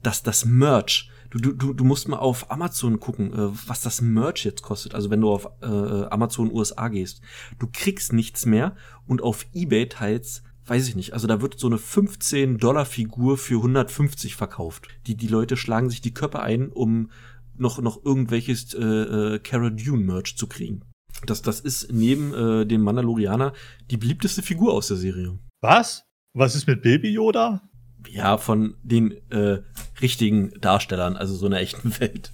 dass 0.04 0.22
das 0.22 0.44
Merch, 0.44 1.10
Du, 1.36 1.52
du, 1.52 1.72
du 1.72 1.84
musst 1.84 2.08
mal 2.08 2.18
auf 2.18 2.50
Amazon 2.50 3.00
gucken, 3.00 3.32
äh, 3.32 3.68
was 3.68 3.80
das 3.80 4.00
Merch 4.00 4.44
jetzt 4.44 4.62
kostet. 4.62 4.94
Also 4.94 5.10
wenn 5.10 5.20
du 5.20 5.30
auf 5.30 5.48
äh, 5.62 5.66
Amazon 5.66 6.52
USA 6.52 6.88
gehst. 6.88 7.20
Du 7.58 7.68
kriegst 7.72 8.12
nichts 8.12 8.46
mehr 8.46 8.76
und 9.06 9.22
auf 9.22 9.46
Ebay 9.52 9.88
teils 9.88 10.42
weiß 10.66 10.88
ich 10.88 10.96
nicht, 10.96 11.12
also 11.12 11.26
da 11.26 11.40
wird 11.40 11.58
so 11.58 11.68
eine 11.68 11.78
15 11.78 12.58
Dollar 12.58 12.84
Figur 12.84 13.38
für 13.38 13.56
150 13.56 14.34
verkauft. 14.34 14.88
Die, 15.06 15.16
die 15.16 15.28
Leute 15.28 15.56
schlagen 15.56 15.90
sich 15.90 16.00
die 16.00 16.12
Köpfe 16.12 16.40
ein, 16.40 16.70
um 16.70 17.10
noch, 17.56 17.80
noch 17.80 18.04
irgendwelches 18.04 18.74
äh, 18.74 18.82
äh, 18.82 19.38
Cara 19.38 19.70
Dune 19.70 20.04
Merch 20.04 20.36
zu 20.36 20.46
kriegen. 20.46 20.82
Das, 21.24 21.40
das 21.40 21.60
ist 21.60 21.92
neben 21.92 22.34
äh, 22.34 22.66
dem 22.66 22.82
Mandalorianer 22.82 23.52
die 23.90 23.96
beliebteste 23.96 24.42
Figur 24.42 24.74
aus 24.74 24.88
der 24.88 24.98
Serie. 24.98 25.38
Was? 25.62 26.04
Was 26.34 26.54
ist 26.54 26.66
mit 26.66 26.82
Baby 26.82 27.10
Yoda? 27.10 27.62
Ja, 28.08 28.38
von 28.38 28.76
den 28.82 29.12
äh, 29.30 29.62
richtigen 30.00 30.52
Darstellern, 30.60 31.16
also 31.16 31.34
so 31.34 31.46
einer 31.46 31.60
echten 31.60 31.98
Welt. 32.00 32.32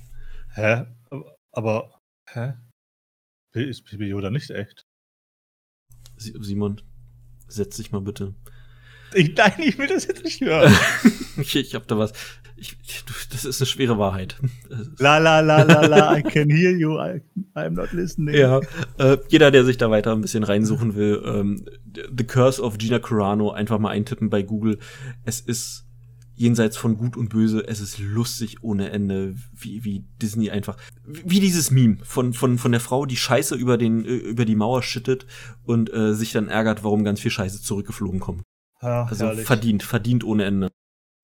Hä? 0.54 0.86
Aber, 1.52 2.00
hä? 2.28 2.54
Ist 3.54 3.84
Baby 3.90 4.08
Yoda 4.08 4.30
nicht 4.30 4.50
echt? 4.50 4.86
Simon, 6.16 6.80
setz 7.48 7.76
dich 7.76 7.92
mal 7.92 8.00
bitte. 8.00 8.34
Ich, 9.14 9.34
nein, 9.34 9.54
ich 9.58 9.76
will 9.76 9.88
das 9.88 10.06
jetzt 10.06 10.24
nicht 10.24 10.40
hören. 10.40 10.74
ich, 11.36 11.54
ich 11.54 11.74
hab 11.74 11.86
da 11.86 11.98
was. 11.98 12.12
Ich, 12.56 12.76
das 13.30 13.44
ist 13.44 13.60
eine 13.60 13.66
schwere 13.66 13.98
Wahrheit. 13.98 14.36
La 14.98 15.18
la 15.18 15.40
la 15.40 15.62
la 15.62 15.86
la, 15.86 16.16
I 16.16 16.22
can 16.22 16.50
hear 16.50 16.70
you, 16.70 16.98
I, 16.98 17.20
I'm 17.54 17.70
not 17.70 17.92
listening. 17.92 18.34
Ja, 18.34 18.60
äh, 18.98 19.18
jeder, 19.28 19.50
der 19.50 19.64
sich 19.64 19.78
da 19.78 19.90
weiter 19.90 20.12
ein 20.12 20.20
bisschen 20.20 20.44
reinsuchen 20.44 20.94
will, 20.94 21.22
ähm, 21.24 21.64
The 21.94 22.24
Curse 22.24 22.62
of 22.62 22.78
Gina 22.78 22.98
Carano 22.98 23.50
einfach 23.50 23.78
mal 23.78 23.90
eintippen 23.90 24.30
bei 24.30 24.42
Google. 24.42 24.78
Es 25.24 25.40
ist 25.40 25.86
jenseits 26.34 26.76
von 26.76 26.96
Gut 26.96 27.16
und 27.16 27.28
Böse, 27.28 27.66
es 27.66 27.80
ist 27.80 27.98
lustig 27.98 28.62
ohne 28.62 28.90
Ende, 28.90 29.34
wie, 29.52 29.84
wie 29.84 30.04
Disney 30.20 30.50
einfach, 30.50 30.76
wie 31.04 31.40
dieses 31.40 31.70
Meme 31.70 31.98
von, 32.02 32.32
von, 32.32 32.58
von 32.58 32.72
der 32.72 32.80
Frau, 32.80 33.06
die 33.06 33.16
Scheiße 33.16 33.54
über 33.54 33.78
den, 33.78 34.04
äh, 34.04 34.08
über 34.08 34.44
die 34.44 34.56
Mauer 34.56 34.82
schüttet 34.82 35.26
und 35.64 35.92
äh, 35.92 36.14
sich 36.14 36.32
dann 36.32 36.48
ärgert, 36.48 36.84
warum 36.84 37.04
ganz 37.04 37.20
viel 37.20 37.30
Scheiße 37.30 37.62
zurückgeflogen 37.62 38.20
kommt. 38.20 38.42
Ja, 38.80 39.04
also 39.04 39.26
herrlich. 39.26 39.46
verdient, 39.46 39.82
verdient 39.82 40.24
ohne 40.24 40.44
Ende. 40.44 40.68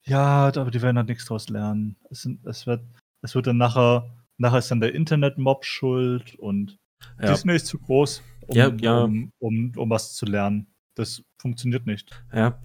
Ja, 0.08 0.46
aber 0.46 0.70
die 0.70 0.82
werden 0.82 0.96
halt 0.96 1.08
nichts 1.08 1.26
draus 1.26 1.48
lernen. 1.48 1.96
Es, 2.10 2.22
sind, 2.22 2.44
es, 2.46 2.66
wird, 2.66 2.82
es 3.22 3.34
wird 3.34 3.46
dann 3.46 3.58
nachher, 3.58 4.10
nachher 4.38 4.58
ist 4.58 4.70
dann 4.70 4.80
der 4.80 4.94
Internet-Mob 4.94 5.64
schuld 5.64 6.34
und 6.36 6.78
ja. 7.20 7.30
Disney 7.30 7.54
ist 7.54 7.66
zu 7.66 7.78
groß, 7.78 8.22
um, 8.46 8.56
ja, 8.56 8.68
ja. 8.80 9.02
Um, 9.02 9.32
um, 9.38 9.72
um 9.76 9.90
was 9.90 10.14
zu 10.14 10.26
lernen. 10.26 10.66
Das 10.94 11.22
funktioniert 11.40 11.86
nicht. 11.86 12.10
Ja, 12.32 12.58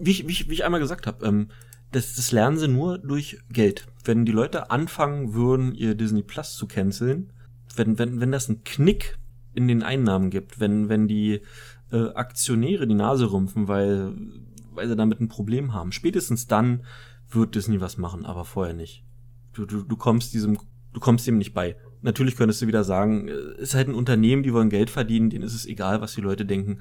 wie 0.00 0.10
ich, 0.10 0.26
wie 0.26 0.32
ich, 0.32 0.48
wie 0.48 0.54
ich 0.54 0.64
einmal 0.64 0.80
gesagt 0.80 1.06
habe, 1.06 1.26
ähm, 1.26 1.48
das, 1.92 2.14
das 2.16 2.32
lernen 2.32 2.56
sie 2.56 2.68
nur 2.68 2.98
durch 2.98 3.38
Geld. 3.50 3.86
Wenn 4.04 4.24
die 4.24 4.32
Leute 4.32 4.70
anfangen 4.70 5.34
würden, 5.34 5.74
ihr 5.74 5.94
Disney 5.94 6.22
Plus 6.22 6.56
zu 6.56 6.66
canceln, 6.66 7.32
wenn, 7.74 7.98
wenn, 7.98 8.20
wenn 8.20 8.32
das 8.32 8.48
einen 8.48 8.64
Knick 8.64 9.18
in 9.54 9.68
den 9.68 9.82
Einnahmen 9.82 10.30
gibt, 10.30 10.60
wenn, 10.60 10.88
wenn 10.88 11.08
die 11.08 11.42
äh, 11.92 12.08
Aktionäre 12.14 12.86
die 12.86 12.94
Nase 12.94 13.30
rümpfen, 13.30 13.68
weil, 13.68 14.14
weil 14.76 14.88
sie 14.88 14.96
damit 14.96 15.20
ein 15.20 15.28
Problem 15.28 15.72
haben, 15.72 15.92
spätestens 15.92 16.46
dann 16.46 16.84
wird 17.28 17.54
Disney 17.54 17.80
was 17.80 17.98
machen, 17.98 18.24
aber 18.24 18.44
vorher 18.44 18.74
nicht. 18.74 19.04
Du, 19.52 19.64
du, 19.64 19.82
du 19.82 19.96
kommst 19.96 20.34
diesem, 20.34 20.58
du 20.92 21.00
kommst 21.00 21.26
dem 21.26 21.38
nicht 21.38 21.54
bei. 21.54 21.76
Natürlich 22.02 22.36
könntest 22.36 22.62
du 22.62 22.66
wieder 22.66 22.84
sagen, 22.84 23.28
es 23.28 23.58
äh, 23.58 23.62
ist 23.62 23.74
halt 23.74 23.88
ein 23.88 23.94
Unternehmen, 23.94 24.42
die 24.42 24.52
wollen 24.52 24.70
Geld 24.70 24.90
verdienen, 24.90 25.30
denen 25.30 25.44
ist 25.44 25.54
es 25.54 25.66
egal, 25.66 26.00
was 26.00 26.14
die 26.14 26.20
Leute 26.20 26.44
denken. 26.44 26.78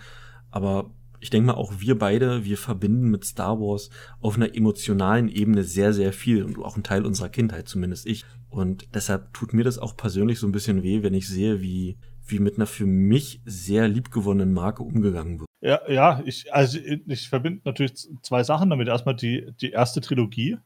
Aber 0.52 0.92
ich 1.20 1.30
denke 1.30 1.48
mal, 1.48 1.54
auch 1.54 1.74
wir 1.80 1.98
beide, 1.98 2.46
wir 2.46 2.58
verbinden 2.58 3.10
mit 3.10 3.26
Star 3.26 3.60
Wars 3.60 3.90
auf 4.20 4.36
einer 4.36 4.56
emotionalen 4.56 5.30
Ebene 5.30 5.64
sehr, 5.64 5.94
sehr 5.94 6.14
viel 6.14 6.44
und 6.44 6.60
auch 6.60 6.78
ein 6.78 6.84
Teil 6.84 7.06
unserer 7.06 7.30
Kindheit, 7.30 7.68
zumindest 7.68 8.06
ich. 8.06 8.26
Und 8.50 8.88
deshalb 8.94 9.34
tut 9.34 9.54
mir 9.54 9.64
das 9.64 9.80
auch 9.80 9.98
persönlich 9.98 10.40
so 10.40 10.48
ein 10.48 10.52
bisschen 10.52 10.84
weh, 10.84 11.02
wenn 11.02 11.14
ich 11.14 11.28
sehe, 11.28 11.62
wie, 11.62 11.98
wie 12.28 12.40
mit 12.40 12.58
einer 12.58 12.68
für 12.68 12.86
mich 12.86 13.42
sehr 13.46 13.88
liebgewonnenen 13.88 14.54
Marke 14.54 14.84
umgegangen 14.84 15.40
wird. 15.40 15.50
Ja, 15.66 15.82
ja, 15.90 16.22
ich, 16.26 16.54
also 16.54 16.78
ich, 16.78 17.28
verbinde 17.28 17.62
natürlich 17.66 18.08
zwei 18.22 18.44
Sachen 18.44 18.70
damit. 18.70 18.88
Erstmal 18.88 19.16
die, 19.16 19.52
die 19.60 19.72
erste 19.72 20.00
Trilogie 20.00 20.60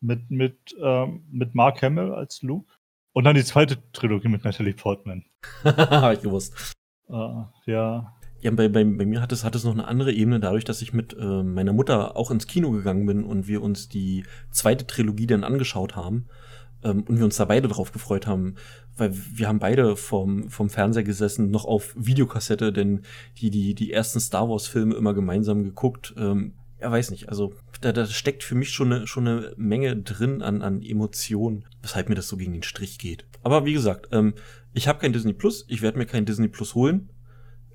mit, 0.00 0.28
mit, 0.28 0.56
ähm, 0.82 1.24
mit 1.30 1.54
Mark 1.54 1.80
Hamill 1.82 2.12
als 2.12 2.42
Luke. 2.42 2.72
Und 3.12 3.24
dann 3.24 3.36
die 3.36 3.44
zweite 3.44 3.78
Trilogie 3.92 4.28
mit 4.28 4.44
Natalie 4.44 4.74
Portman. 4.74 5.24
Habe 5.64 6.14
ich 6.14 6.22
gewusst. 6.22 6.74
Äh, 7.08 7.44
ja, 7.66 8.16
ja, 8.42 8.50
bei, 8.50 8.68
bei, 8.68 8.84
bei 8.84 9.04
mir 9.04 9.20
hat 9.20 9.32
es, 9.32 9.44
hat 9.44 9.54
es 9.54 9.64
noch 9.64 9.72
eine 9.72 9.86
andere 9.86 10.12
Ebene, 10.12 10.40
dadurch, 10.40 10.64
dass 10.64 10.80
ich 10.80 10.94
mit 10.94 11.14
äh, 11.18 11.42
meiner 11.42 11.74
Mutter 11.74 12.16
auch 12.16 12.30
ins 12.30 12.46
Kino 12.46 12.70
gegangen 12.70 13.04
bin 13.04 13.22
und 13.22 13.46
wir 13.46 13.62
uns 13.62 13.88
die 13.88 14.24
zweite 14.50 14.86
Trilogie 14.86 15.26
dann 15.26 15.44
angeschaut 15.44 15.94
haben 15.94 16.26
ähm, 16.82 17.02
und 17.02 17.18
wir 17.18 17.24
uns 17.24 17.36
da 17.36 17.44
beide 17.44 17.68
drauf 17.68 17.92
gefreut 17.92 18.26
haben, 18.26 18.56
weil 18.96 19.12
wir 19.14 19.48
haben 19.48 19.58
beide 19.58 19.96
vom, 19.96 20.50
vom 20.50 20.70
Fernseher 20.70 21.04
gesessen, 21.04 21.50
noch 21.50 21.64
auf 21.64 21.94
Videokassette, 21.96 22.72
denn 22.72 23.02
die, 23.38 23.50
die, 23.50 23.74
die 23.74 23.92
ersten 23.92 24.20
Star 24.20 24.48
Wars-Filme 24.48 24.94
immer 24.94 25.14
gemeinsam 25.14 25.64
geguckt. 25.64 26.14
Ähm, 26.16 26.54
ja, 26.80 26.90
weiß 26.90 27.10
nicht, 27.10 27.28
also 27.28 27.54
da, 27.80 27.92
da 27.92 28.06
steckt 28.06 28.42
für 28.42 28.54
mich 28.54 28.70
schon 28.70 28.92
eine, 28.92 29.06
schon 29.06 29.28
eine 29.28 29.52
Menge 29.56 29.96
drin 29.96 30.42
an, 30.42 30.62
an 30.62 30.82
Emotionen, 30.82 31.66
weshalb 31.82 32.08
mir 32.08 32.14
das 32.14 32.28
so 32.28 32.36
gegen 32.36 32.52
den 32.52 32.62
Strich 32.62 32.98
geht. 32.98 33.26
Aber 33.42 33.64
wie 33.64 33.72
gesagt, 33.72 34.08
ähm, 34.12 34.34
ich 34.72 34.88
habe 34.88 34.98
kein 34.98 35.12
Disney 35.12 35.32
Plus, 35.32 35.64
ich 35.68 35.82
werde 35.82 35.98
mir 35.98 36.06
kein 36.06 36.24
Disney 36.24 36.48
Plus 36.48 36.74
holen. 36.74 37.10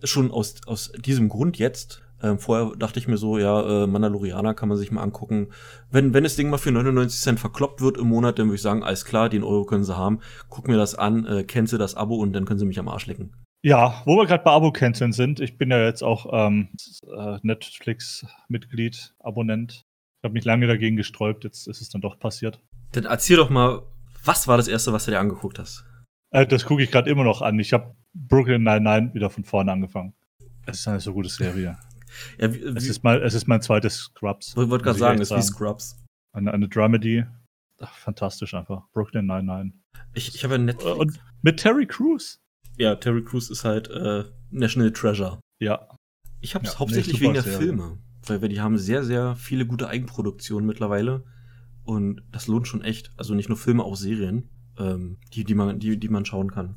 Schon 0.04 0.32
aus, 0.32 0.56
aus 0.66 0.92
diesem 0.92 1.30
Grund 1.30 1.58
jetzt. 1.58 2.02
Ähm, 2.24 2.40
vorher 2.40 2.76
dachte 2.78 3.00
ich 3.00 3.08
mir 3.08 3.18
so, 3.18 3.38
ja, 3.38 3.84
äh, 3.84 3.88
Mandalorianer 3.88 4.54
kann 4.54 4.70
man 4.70 4.78
sich 4.78 4.92
mal 4.92 5.04
angucken. 5.04 5.50
Wenn, 5.92 6.14
wenn 6.14 6.24
das 6.24 6.36
Ding 6.36 6.50
mal 6.50 6.58
für 6.58 6.72
99 6.72 7.20
Cent 7.20 7.40
verkloppt 7.40 7.82
wird 7.82 7.98
im 7.98 8.08
Monat, 8.08 8.40
dann 8.40 8.48
würde 8.48 8.56
ich 8.56 8.62
sagen, 8.62 8.84
alles 8.84 9.06
klar, 9.06 9.30
den 9.30 9.44
Euro 9.44 9.66
können 9.66 9.84
sie 9.84 9.98
haben. 9.98 10.20
Guck 10.50 10.68
mir 10.68 10.78
das 10.78 10.96
an, 10.96 11.26
äh, 11.26 11.44
cancel 11.44 11.78
das 11.78 11.96
Abo 11.96 12.16
und 12.16 12.34
dann 12.34 12.46
können 12.46 12.60
sie 12.60 12.66
mich 12.66 12.80
am 12.80 12.88
Arsch 12.88 13.06
lecken. 13.06 13.34
Ja, 13.64 14.02
wo 14.06 14.18
wir 14.18 14.28
gerade 14.28 14.44
bei 14.44 14.52
Abo-Canceln 14.52 15.12
sind, 15.12 15.40
ich 15.40 15.58
bin 15.58 15.72
ja 15.72 15.84
jetzt 15.84 16.04
auch 16.04 16.28
ähm, 16.32 16.70
äh, 17.18 17.40
Netflix-Mitglied, 17.42 19.16
Abonnent. 19.20 19.86
Ich 20.20 20.24
habe 20.24 20.34
mich 20.34 20.46
lange 20.46 20.68
dagegen 20.68 20.96
gesträubt, 20.96 21.44
jetzt 21.44 21.68
ist 21.68 21.82
es 21.82 21.90
dann 21.90 22.02
doch 22.02 22.20
passiert. 22.20 22.60
Dann 22.92 23.06
erzähl 23.06 23.38
doch 23.38 23.50
mal, 23.50 23.82
was 24.24 24.48
war 24.48 24.58
das 24.58 24.68
erste, 24.68 24.94
was 24.94 25.06
du 25.06 25.12
dir 25.12 25.20
angeguckt 25.20 25.60
hast? 25.60 25.84
Äh, 26.30 26.46
das 26.46 26.66
gucke 26.66 26.84
ich 26.84 26.92
gerade 26.92 27.10
immer 27.10 27.24
noch 27.24 27.42
an. 27.42 27.58
Ich 27.60 27.74
habe 27.74 27.96
Brooklyn 28.14 28.64
Nine-Nine 28.64 29.14
wieder 29.14 29.30
von 29.30 29.44
vorne 29.44 29.72
angefangen. 29.72 30.14
Es 30.66 30.80
ist 30.80 30.88
eine 30.88 31.00
so 31.00 31.14
gute 31.14 31.30
Serie. 31.30 31.78
Ja, 32.40 32.54
wie, 32.54 32.60
es, 32.60 32.88
ist 32.88 33.04
mal, 33.04 33.22
es 33.22 33.34
ist 33.34 33.48
mein 33.48 33.62
zweites 33.62 33.98
Scrubs. 33.98 34.50
Ich 34.50 34.56
wollte 34.56 34.84
gerade 34.84 35.00
sagen, 35.00 35.22
es 35.22 35.32
ist 35.32 35.38
wie 35.38 35.42
Scrubs. 35.42 36.04
Eine, 36.34 36.54
eine 36.54 36.68
Dramedy. 36.68 37.26
Ach, 37.80 37.94
fantastisch 37.98 38.54
einfach. 38.54 38.84
Brooklyn 38.94 39.26
Nine-Nine. 39.26 39.74
Ich, 40.14 40.34
ich 40.34 40.44
habe 40.44 40.58
Netflix. 40.60 40.98
Und 40.98 41.20
mit 41.42 41.58
Terry 41.58 41.86
Crews 41.86 42.40
ja, 42.78 42.96
Terry 42.96 43.24
Crews 43.24 43.50
ist 43.50 43.64
halt 43.64 43.90
äh, 43.90 44.26
National 44.52 44.92
Treasure. 44.92 45.40
Ja. 45.60 45.88
Ich 46.42 46.56
habe 46.56 46.66
es 46.66 46.74
ja, 46.74 46.80
hauptsächlich 46.80 47.20
wegen 47.22 47.34
der 47.34 47.44
Filme, 47.44 47.98
weil 48.28 48.42
wir 48.42 48.50
die 48.50 48.62
haben 48.62 48.78
sehr, 48.78 49.04
sehr 49.04 49.36
viele 49.36 49.66
gute 49.66 49.88
Eigenproduktionen 49.88 50.66
mittlerweile 50.66 51.24
und 51.84 52.22
das 52.32 52.48
lohnt 52.48 52.68
schon 52.68 52.82
echt. 52.82 53.12
Also 53.18 53.34
nicht 53.34 53.50
nur 53.50 53.58
Filme, 53.58 53.84
auch 53.84 53.96
Serien, 53.96 54.50
ähm, 54.78 55.18
die, 55.34 55.44
die, 55.44 55.56
man, 55.56 55.80
die, 55.80 55.98
die 55.98 56.10
man 56.10 56.26
schauen 56.26 56.52
kann. 56.52 56.76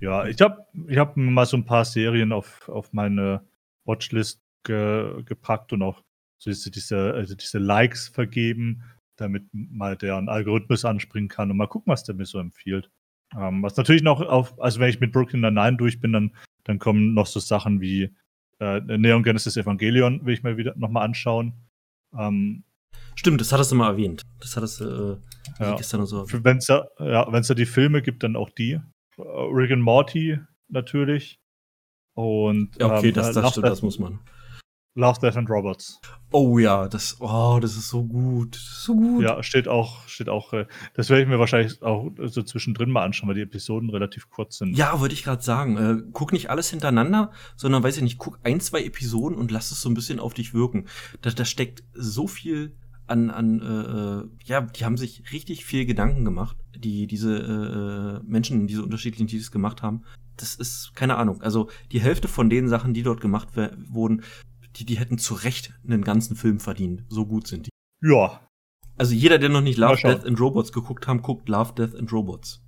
Ja, 0.00 0.26
ich 0.26 0.40
habe 0.40 0.66
ich 0.88 0.98
hab 0.98 1.16
mal 1.16 1.46
so 1.46 1.56
ein 1.56 1.64
paar 1.64 1.84
Serien 1.84 2.32
auf, 2.32 2.68
auf 2.68 2.92
meine 2.92 3.42
Watchlist 3.84 4.40
ge, 4.64 5.22
gepackt 5.24 5.72
und 5.72 5.82
auch 5.82 6.02
so 6.38 6.70
diese, 6.70 7.14
also 7.14 7.34
diese 7.34 7.58
Likes 7.58 8.08
vergeben, 8.08 8.82
damit 9.16 9.44
mal 9.52 9.96
der 9.96 10.16
Algorithmus 10.16 10.84
anspringen 10.84 11.28
kann 11.28 11.50
und 11.50 11.56
mal 11.56 11.68
gucken, 11.68 11.92
was 11.92 12.04
der 12.04 12.14
mir 12.14 12.26
so 12.26 12.38
empfiehlt. 12.38 12.90
Ähm, 13.36 13.62
was 13.62 13.76
natürlich 13.76 14.02
noch 14.02 14.20
auf, 14.20 14.60
also 14.60 14.80
wenn 14.80 14.90
ich 14.90 15.00
mit 15.00 15.12
Brooklyn 15.12 15.40
Nine-Nine 15.40 15.76
durch 15.76 16.00
bin, 16.00 16.12
dann, 16.12 16.36
dann 16.64 16.78
kommen 16.78 17.14
noch 17.14 17.26
so 17.26 17.40
Sachen 17.40 17.80
wie 17.80 18.14
äh, 18.60 18.80
Neon 18.80 19.22
Genesis 19.22 19.56
Evangelion, 19.56 20.24
will 20.24 20.34
ich 20.34 20.42
mir 20.42 20.56
wieder 20.56 20.74
nochmal 20.76 21.04
anschauen. 21.04 21.54
Ähm, 22.16 22.64
Stimmt, 23.14 23.40
das 23.40 23.52
hattest 23.52 23.72
du 23.72 23.76
mal 23.76 23.90
erwähnt. 23.90 24.22
Das 24.40 24.56
hattest 24.56 24.80
du 24.80 25.20
äh, 25.58 25.62
ja. 25.62 25.76
gestern 25.76 26.06
so 26.06 26.26
Wenn 26.30 26.58
es 26.58 26.66
da, 26.66 26.88
ja, 26.98 27.24
da 27.24 27.54
die 27.54 27.66
Filme 27.66 28.02
gibt, 28.02 28.22
dann 28.22 28.36
auch 28.36 28.50
die. 28.50 28.80
Uh, 29.18 29.22
Rick 29.52 29.70
and 29.70 29.82
Morty 29.82 30.38
natürlich. 30.68 31.38
Und 32.14 32.76
ja, 32.78 32.86
okay, 32.86 33.08
ähm, 33.08 33.14
das, 33.14 33.32
das 33.32 33.50
stimmt, 33.50 33.66
das 33.66 33.82
muss 33.82 33.98
man. 33.98 34.20
Love, 34.94 35.20
Death 35.20 35.38
and 35.38 35.48
Robots. 35.48 35.98
Oh 36.32 36.58
ja, 36.58 36.86
das, 36.86 37.16
oh, 37.18 37.58
das 37.62 37.76
ist 37.76 37.88
so 37.88 38.04
gut. 38.04 38.54
so 38.56 38.94
gut. 38.94 39.24
Ja, 39.24 39.42
steht 39.42 39.66
auch, 39.66 40.06
steht 40.06 40.28
auch, 40.28 40.52
äh, 40.52 40.66
das 40.92 41.08
werde 41.08 41.22
ich 41.22 41.28
mir 41.28 41.38
wahrscheinlich 41.38 41.80
auch 41.82 42.10
so 42.24 42.42
zwischendrin 42.42 42.90
mal 42.90 43.02
anschauen, 43.02 43.28
weil 43.28 43.36
die 43.36 43.42
Episoden 43.42 43.88
relativ 43.88 44.28
kurz 44.28 44.58
sind. 44.58 44.76
Ja, 44.76 45.00
wollte 45.00 45.14
ich 45.14 45.24
gerade 45.24 45.42
sagen. 45.42 45.76
Äh, 45.78 46.02
guck 46.12 46.32
nicht 46.32 46.50
alles 46.50 46.68
hintereinander, 46.68 47.32
sondern 47.56 47.82
weiß 47.82 47.96
ich 47.96 48.02
nicht, 48.02 48.18
guck 48.18 48.38
ein, 48.42 48.60
zwei 48.60 48.82
Episoden 48.84 49.38
und 49.38 49.50
lass 49.50 49.70
es 49.70 49.80
so 49.80 49.88
ein 49.88 49.94
bisschen 49.94 50.20
auf 50.20 50.34
dich 50.34 50.52
wirken. 50.52 50.86
Da, 51.22 51.30
da 51.30 51.46
steckt 51.46 51.84
so 51.94 52.26
viel 52.26 52.76
an, 53.06 53.30
an 53.30 53.60
äh, 53.60 53.64
äh 53.64 54.28
ja, 54.44 54.60
die 54.60 54.84
haben 54.84 54.98
sich 54.98 55.32
richtig 55.32 55.64
viel 55.64 55.86
Gedanken 55.86 56.26
gemacht, 56.26 56.58
die 56.76 57.06
diese 57.06 57.38
äh, 57.38 58.18
äh 58.18 58.20
Menschen, 58.24 58.66
diese 58.66 58.82
unterschiedlichen 58.82 59.26
Teams 59.26 59.50
gemacht 59.50 59.82
haben. 59.82 60.02
Das 60.36 60.54
ist 60.54 60.94
keine 60.94 61.16
Ahnung. 61.16 61.42
Also 61.42 61.68
die 61.90 62.00
Hälfte 62.00 62.28
von 62.28 62.50
den 62.50 62.68
Sachen, 62.68 62.94
die 62.94 63.02
dort 63.02 63.20
gemacht 63.20 63.48
wurden, 63.54 64.22
die, 64.76 64.84
die 64.84 64.98
hätten 64.98 65.18
zu 65.18 65.34
Recht 65.34 65.74
einen 65.84 66.02
ganzen 66.02 66.36
Film 66.36 66.60
verdient. 66.60 67.04
So 67.08 67.26
gut 67.26 67.46
sind 67.46 67.66
die. 67.66 67.70
Ja. 68.02 68.46
Also 68.96 69.14
jeder, 69.14 69.38
der 69.38 69.48
noch 69.48 69.60
nicht 69.60 69.78
Love, 69.78 70.00
Death 70.02 70.24
and 70.24 70.40
Robots 70.40 70.72
geguckt 70.72 71.06
haben, 71.06 71.22
guckt 71.22 71.48
Love, 71.48 71.74
Death 71.74 71.94
and 71.94 72.12
Robots. 72.12 72.62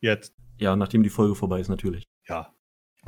Jetzt. 0.00 0.34
Ja, 0.58 0.76
nachdem 0.76 1.02
die 1.02 1.10
Folge 1.10 1.34
vorbei 1.34 1.60
ist, 1.60 1.68
natürlich. 1.68 2.04
Ja. 2.28 2.54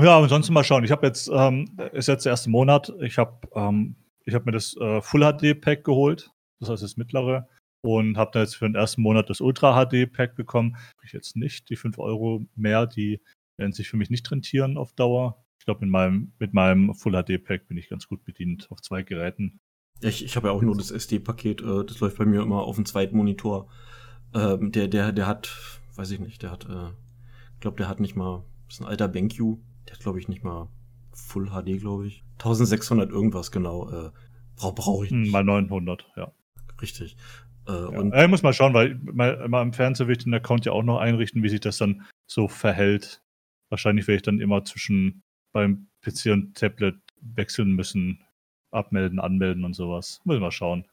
Ja, 0.00 0.18
ansonsten 0.18 0.54
mal 0.54 0.64
schauen. 0.64 0.84
Ich 0.84 0.90
habe 0.90 1.06
jetzt, 1.06 1.30
ähm, 1.32 1.76
ist 1.92 2.08
jetzt 2.08 2.24
der 2.24 2.30
erste 2.30 2.50
Monat. 2.50 2.92
Ich 3.00 3.18
habe 3.18 3.46
ähm, 3.54 3.96
ich 4.24 4.34
hab 4.34 4.46
mir 4.46 4.52
das 4.52 4.76
äh, 4.76 5.02
Full 5.02 5.20
HD 5.20 5.60
Pack 5.60 5.84
geholt. 5.84 6.30
Das 6.60 6.70
heißt 6.70 6.82
das 6.82 6.96
mittlere. 6.96 7.48
Und 7.84 8.16
habe 8.16 8.30
da 8.32 8.40
jetzt 8.40 8.56
für 8.56 8.66
den 8.66 8.74
ersten 8.74 9.02
Monat 9.02 9.28
das 9.28 9.40
Ultra 9.40 9.84
HD 9.84 10.10
Pack 10.10 10.34
bekommen. 10.34 10.76
Ich 11.04 11.12
jetzt 11.12 11.36
nicht. 11.36 11.68
Die 11.68 11.76
5 11.76 11.98
Euro 11.98 12.46
mehr, 12.54 12.86
die 12.86 13.20
werden 13.56 13.72
sich 13.72 13.88
für 13.88 13.96
mich 13.96 14.10
nicht 14.10 14.30
rentieren 14.30 14.76
auf 14.76 14.92
Dauer. 14.92 15.44
Ich 15.58 15.64
glaube, 15.64 15.80
mit 15.80 15.90
meinem, 15.90 16.32
mit 16.38 16.54
meinem 16.54 16.94
Full 16.94 17.12
HD-Pack 17.12 17.68
bin 17.68 17.76
ich 17.76 17.88
ganz 17.88 18.08
gut 18.08 18.24
bedient 18.24 18.70
auf 18.70 18.80
zwei 18.80 19.02
Geräten. 19.02 19.60
Ich, 20.00 20.24
ich 20.24 20.34
habe 20.36 20.48
ja 20.48 20.52
auch 20.52 20.62
nur 20.62 20.76
das 20.76 20.90
SD-Paket, 20.90 21.62
äh, 21.62 21.84
das 21.84 22.00
läuft 22.00 22.18
bei 22.18 22.24
mir 22.24 22.42
immer 22.42 22.62
auf 22.62 22.76
dem 22.76 22.84
zweiten 22.84 23.16
Monitor. 23.16 23.68
Ähm, 24.34 24.72
der, 24.72 24.88
der, 24.88 25.12
der 25.12 25.26
hat, 25.26 25.50
weiß 25.94 26.10
ich 26.10 26.20
nicht, 26.20 26.42
der 26.42 26.50
hat, 26.50 26.64
äh, 26.68 26.88
ich 27.54 27.60
glaube, 27.60 27.76
der 27.76 27.88
hat 27.88 28.00
nicht 28.00 28.16
mal, 28.16 28.44
das 28.66 28.76
ist 28.76 28.80
ein 28.80 28.88
alter 28.88 29.06
BenQ, 29.06 29.58
der 29.86 29.94
hat, 29.94 30.00
glaube 30.00 30.18
ich, 30.18 30.28
nicht 30.28 30.42
mal 30.42 30.68
Full 31.14 31.50
HD, 31.50 31.78
glaube 31.78 32.06
ich. 32.06 32.24
1600 32.38 33.10
irgendwas 33.10 33.52
genau. 33.52 33.90
Äh, 33.90 34.10
Brauche 34.56 34.74
brauch 34.74 35.04
ich 35.04 35.10
nicht. 35.10 35.32
Mal 35.32 35.44
900, 35.44 36.06
ja. 36.16 36.32
Richtig. 36.80 37.16
Äh, 37.68 37.72
ja. 37.72 37.86
und 37.88 38.14
ich 38.14 38.28
muss 38.28 38.42
mal 38.42 38.52
schauen, 38.52 38.74
weil 38.74 38.98
mal, 39.02 39.48
mal 39.48 39.62
im 39.62 39.72
Fernsehen 39.72 40.08
will 40.08 40.16
ich 40.16 40.24
den 40.24 40.34
Account 40.34 40.64
ja 40.64 40.72
auch 40.72 40.82
noch 40.82 40.98
einrichten, 40.98 41.42
wie 41.42 41.48
sich 41.48 41.60
das 41.60 41.78
dann 41.78 42.02
so 42.26 42.48
verhält. 42.48 43.21
Wahrscheinlich 43.72 44.06
werde 44.06 44.16
ich 44.16 44.22
dann 44.22 44.38
immer 44.38 44.66
zwischen 44.66 45.22
beim 45.50 45.86
PC 46.02 46.26
und 46.26 46.54
Tablet 46.58 46.96
wechseln 47.22 47.72
müssen. 47.72 48.22
Abmelden, 48.70 49.18
anmelden 49.18 49.64
und 49.64 49.72
sowas. 49.72 50.20
Müssen 50.24 50.42
wir 50.42 50.52
schauen. 50.52 50.84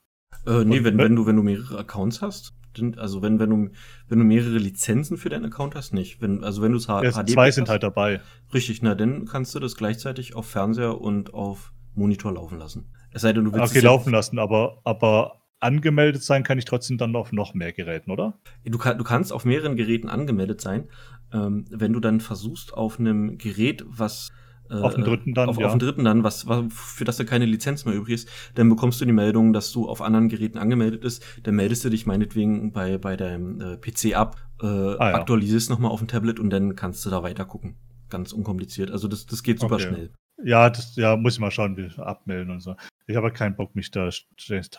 Äh, 0.48 0.64
nee, 0.64 0.82
wenn, 0.86 0.98
wenn, 0.98 1.14
du, 1.14 1.26
wenn 1.26 1.36
du 1.36 1.44
mehrere 1.44 1.78
Accounts 1.78 2.22
hast, 2.22 2.54
also 2.96 3.22
wenn, 3.22 3.38
wenn 3.38 3.50
du, 3.50 3.70
wenn 4.08 4.20
du 4.20 4.24
mehrere 4.24 4.60
Lizenzen 4.60 5.18
für 5.18 5.28
deinen 5.28 5.44
Account 5.44 5.76
hast, 5.76 5.94
nicht. 5.94 6.22
Wenn, 6.22 6.42
also 6.46 6.62
wenn 6.62 6.72
du 6.72 6.78
es 6.78 6.88
ja, 6.88 7.02
HD 7.02 7.32
Zwei 7.32 7.52
sind 7.52 7.64
hast, 7.64 7.70
halt 7.70 7.84
dabei. 7.84 8.22
Richtig, 8.54 8.82
na, 8.82 8.96
dann 8.96 9.26
kannst 9.26 9.54
du 9.56 9.60
das 9.60 9.76
gleichzeitig 9.76 10.34
auf 10.36 10.46
Fernseher 10.48 11.02
und 11.02 11.34
auf 11.34 11.74
Monitor 11.96 12.34
laufen 12.34 12.60
lassen. 12.60 12.94
Es 13.12 13.24
sei 13.24 13.34
denn, 13.34 13.44
du 13.44 13.52
willst. 13.52 13.76
Okay, 13.76 13.84
laufen 13.84 14.14
lassen, 14.14 14.40
aber, 14.40 14.80
aber 14.86 15.42
angemeldet 15.60 16.24
sein 16.24 16.44
kann 16.44 16.58
ich 16.58 16.66
trotzdem 16.66 16.98
dann 16.98 17.14
auf 17.16 17.32
noch 17.34 17.54
mehr 17.54 17.74
Geräten, 17.74 18.12
oder? 18.12 18.40
Du, 18.64 18.78
kann, 18.78 18.98
du 18.98 19.04
kannst 19.04 19.34
auf 19.34 19.46
mehreren 19.46 19.76
Geräten 19.76 20.10
angemeldet 20.10 20.62
sein. 20.62 20.88
Ähm, 21.34 21.66
wenn 21.70 21.94
du 21.94 22.00
dann 22.00 22.22
versuchst, 22.22 22.74
auf 22.74 23.00
einem 23.00 23.38
Gerät, 23.38 23.86
was 23.88 24.30
äh, 24.70 24.76
auf 24.76 24.96
dem 24.96 25.04
dritten 25.04 25.34
dann, 25.34 25.50
auf, 25.50 25.60
ja. 25.60 25.66
auf 25.66 25.74
dem 25.74 25.80
dritten 25.80 26.04
dann, 26.04 26.24
was, 26.24 26.48
was, 26.48 26.66
für 26.70 27.06
das 27.06 27.18
da 27.18 27.24
keine 27.24 27.46
Lizenz 27.46 27.86
mehr 27.86 27.96
übrig 27.96 28.14
ist, 28.16 28.30
dann 28.56 28.70
bekommst 28.70 29.02
du 29.02 29.06
die 29.06 29.12
Meldung, 29.12 29.54
dass 29.54 29.72
du 29.72 29.88
auf 29.88 30.02
anderen 30.02 30.30
Geräten 30.30 30.58
angemeldet 30.58 31.02
bist. 31.02 31.26
Dann 31.44 31.56
meldest 31.56 31.84
du 31.86 31.90
dich 31.90 32.06
meinetwegen 32.06 32.72
bei, 32.72 32.98
bei 32.98 33.16
deinem 33.16 33.62
äh, 33.62 33.78
PC 33.78 34.16
ab, 34.16 34.38
äh, 34.62 34.66
ah, 34.66 34.98
ja. 35.00 35.16
aktualisierst 35.16 35.70
nochmal 35.70 35.92
auf 35.92 36.00
dem 36.00 36.08
Tablet 36.08 36.40
und 36.40 36.50
dann 36.50 36.76
kannst 36.76 37.06
du 37.06 37.10
da 37.10 37.24
weiter 37.24 37.46
gucken. 37.46 37.78
Ganz 38.10 38.32
unkompliziert. 38.32 38.92
Also 38.92 39.08
das, 39.08 39.26
das 39.26 39.44
geht 39.44 39.60
super 39.60 39.76
okay. 39.76 39.88
schnell. 39.88 40.14
Ja, 40.44 40.70
das, 40.70 40.96
ja, 40.96 41.18
muss 41.18 41.34
ich 41.34 41.40
mal 41.40 41.52
schauen, 41.52 41.76
wie 41.76 41.90
abmelden 42.00 42.52
und 42.52 42.62
so. 42.62 42.76
Ich 43.08 43.16
habe 43.16 43.32
keinen 43.32 43.56
Bock, 43.56 43.76
mich 43.76 43.92
da 43.92 44.06
das 44.06 44.26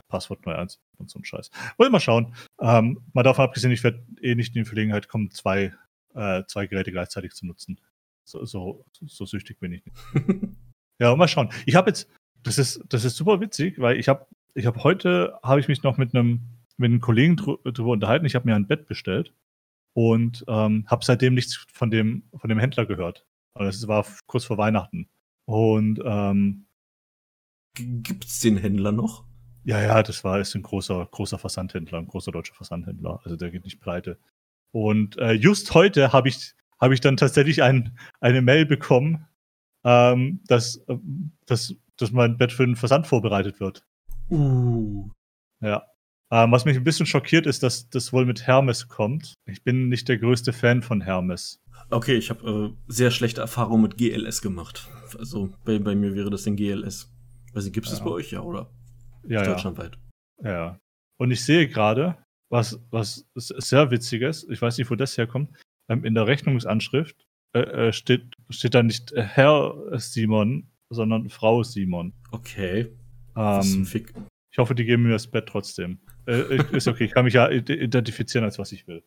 Passwort 0.09 0.46
neu 0.46 0.55
einzubauen 0.55 0.86
und 0.98 1.11
so 1.11 1.18
ein 1.18 1.24
Scheiß. 1.24 1.51
Wollen 1.76 1.88
wir 1.88 1.92
mal 1.92 2.01
schauen. 2.01 2.34
Ähm, 2.61 3.01
mal 3.12 3.22
davon 3.22 3.44
abgesehen, 3.44 3.72
ich 3.72 3.84
werde 3.84 4.03
eh 4.22 4.34
nicht 4.34 4.57
in 4.57 4.62
die 4.62 4.68
Verlegenheit 4.68 5.09
kommen, 5.09 5.30
zwei, 5.30 5.72
äh, 6.14 6.44
zwei 6.46 6.66
Geräte 6.66 6.92
gleichzeitig 6.92 7.32
zu 7.32 7.46
nutzen. 7.46 7.80
So, 8.24 8.44
so, 8.44 8.84
so 8.92 9.26
süchtig 9.26 9.58
bin 9.61 9.72
ich 9.72 9.84
nicht. 9.84 9.96
ja, 11.00 11.14
mal 11.16 11.28
schauen. 11.28 11.50
Ich 11.66 11.74
habe 11.74 11.90
jetzt, 11.90 12.08
das 12.42 12.58
ist, 12.58 12.82
das 12.88 13.04
ist 13.04 13.16
super 13.16 13.40
witzig, 13.40 13.78
weil 13.78 13.98
ich 13.98 14.08
habe, 14.08 14.26
ich 14.54 14.66
habe 14.66 14.82
heute, 14.84 15.38
habe 15.42 15.61
ich 15.61 15.68
mich 15.68 15.82
noch 15.82 15.96
mit 15.96 16.14
einem, 16.14 16.40
mit 16.76 16.90
einem 16.90 17.00
Kollegen 17.00 17.36
drüber 17.36 17.90
unterhalten. 17.90 18.26
Ich 18.26 18.34
habe 18.34 18.48
mir 18.48 18.54
ein 18.54 18.66
Bett 18.66 18.86
bestellt 18.86 19.34
und 19.94 20.44
ähm, 20.48 20.84
habe 20.86 21.04
seitdem 21.04 21.34
nichts 21.34 21.66
von 21.72 21.90
dem, 21.90 22.24
von 22.36 22.48
dem 22.48 22.58
Händler 22.58 22.86
gehört. 22.86 23.26
Also 23.54 23.68
es 23.68 23.88
war 23.88 24.06
kurz 24.26 24.44
vor 24.44 24.58
Weihnachten. 24.58 25.08
Und 25.46 26.00
ähm, 26.04 26.66
gibt's 27.74 28.40
den 28.40 28.56
Händler 28.56 28.92
noch? 28.92 29.24
Ja, 29.64 29.80
ja, 29.80 30.02
das 30.02 30.24
war 30.24 30.38
ist 30.40 30.54
ein 30.54 30.62
großer, 30.62 31.06
großer 31.11 31.38
Versandhändler, 31.38 31.98
ein 31.98 32.06
großer 32.06 32.32
deutscher 32.32 32.54
Versandhändler. 32.54 33.20
Also 33.24 33.36
der 33.36 33.50
geht 33.50 33.64
nicht 33.64 33.80
pleite. 33.80 34.18
Und 34.72 35.18
äh, 35.18 35.32
just 35.32 35.74
heute 35.74 36.12
habe 36.12 36.28
ich 36.28 36.54
habe 36.80 36.94
ich 36.94 37.00
dann 37.00 37.16
tatsächlich 37.16 37.62
ein, 37.62 37.96
eine 38.20 38.42
Mail 38.42 38.66
bekommen, 38.66 39.26
ähm, 39.84 40.40
dass, 40.46 40.76
äh, 40.88 40.96
dass, 41.46 41.74
dass 41.96 42.10
mein 42.10 42.36
Bett 42.38 42.52
für 42.52 42.66
den 42.66 42.76
Versand 42.76 43.06
vorbereitet 43.06 43.60
wird. 43.60 43.84
Uh. 44.30 45.10
Ja. 45.60 45.84
Ähm, 46.32 46.52
was 46.52 46.64
mich 46.64 46.76
ein 46.76 46.84
bisschen 46.84 47.06
schockiert 47.06 47.46
ist, 47.46 47.62
dass 47.62 47.90
das 47.90 48.12
wohl 48.12 48.24
mit 48.24 48.46
Hermes 48.46 48.88
kommt. 48.88 49.34
Ich 49.46 49.62
bin 49.62 49.88
nicht 49.88 50.08
der 50.08 50.16
größte 50.16 50.52
Fan 50.52 50.80
von 50.80 51.00
Hermes. 51.00 51.60
Okay, 51.90 52.14
ich 52.14 52.30
habe 52.30 52.72
äh, 52.72 52.92
sehr 52.92 53.10
schlechte 53.10 53.40
Erfahrungen 53.40 53.82
mit 53.82 53.98
GLS 53.98 54.40
gemacht. 54.40 54.88
Also 55.18 55.50
bei, 55.64 55.78
bei 55.78 55.94
mir 55.94 56.14
wäre 56.14 56.30
das 56.30 56.44
den 56.44 56.56
GLS. 56.56 57.12
Also 57.52 57.70
gibt 57.72 57.86
es 57.86 57.92
ja. 57.92 57.98
das 57.98 58.04
bei 58.04 58.10
euch 58.12 58.30
ja, 58.30 58.42
oder? 58.42 58.70
Ja, 59.26 59.42
Deutschlandweit. 59.42 59.98
Ja. 60.42 60.50
ja. 60.50 60.78
Und 61.18 61.32
ich 61.32 61.44
sehe 61.44 61.68
gerade, 61.68 62.16
was, 62.51 62.80
was 62.90 63.26
sehr 63.34 63.90
witziges, 63.90 64.46
ich 64.48 64.61
weiß 64.61 64.76
nicht, 64.76 64.90
wo 64.90 64.96
das 64.96 65.16
herkommt, 65.16 65.51
ähm, 65.88 66.05
in 66.05 66.14
der 66.14 66.26
Rechnungsanschrift 66.26 67.26
äh, 67.55 67.61
äh, 67.61 67.92
steht, 67.92 68.34
steht 68.51 68.74
da 68.74 68.82
nicht 68.82 69.12
Herr 69.14 69.74
Simon, 69.98 70.68
sondern 70.90 71.30
Frau 71.30 71.62
Simon. 71.62 72.12
Okay. 72.32 72.90
Ähm, 73.36 73.86
Fick. 73.86 74.12
Ich 74.53 74.59
hoffe, 74.59 74.74
die 74.74 74.84
geben 74.84 75.05
mir 75.05 75.11
das 75.11 75.28
Bett 75.28 75.46
trotzdem. 75.46 76.01
Äh, 76.26 76.59
ist 76.72 76.88
okay, 76.88 77.05
ich 77.05 77.12
kann 77.12 77.24
mich 77.24 77.34
ja 77.34 77.48
identifizieren, 77.48 78.44
als 78.44 78.59
was 78.59 78.72
ich 78.72 78.88
will. 78.88 79.03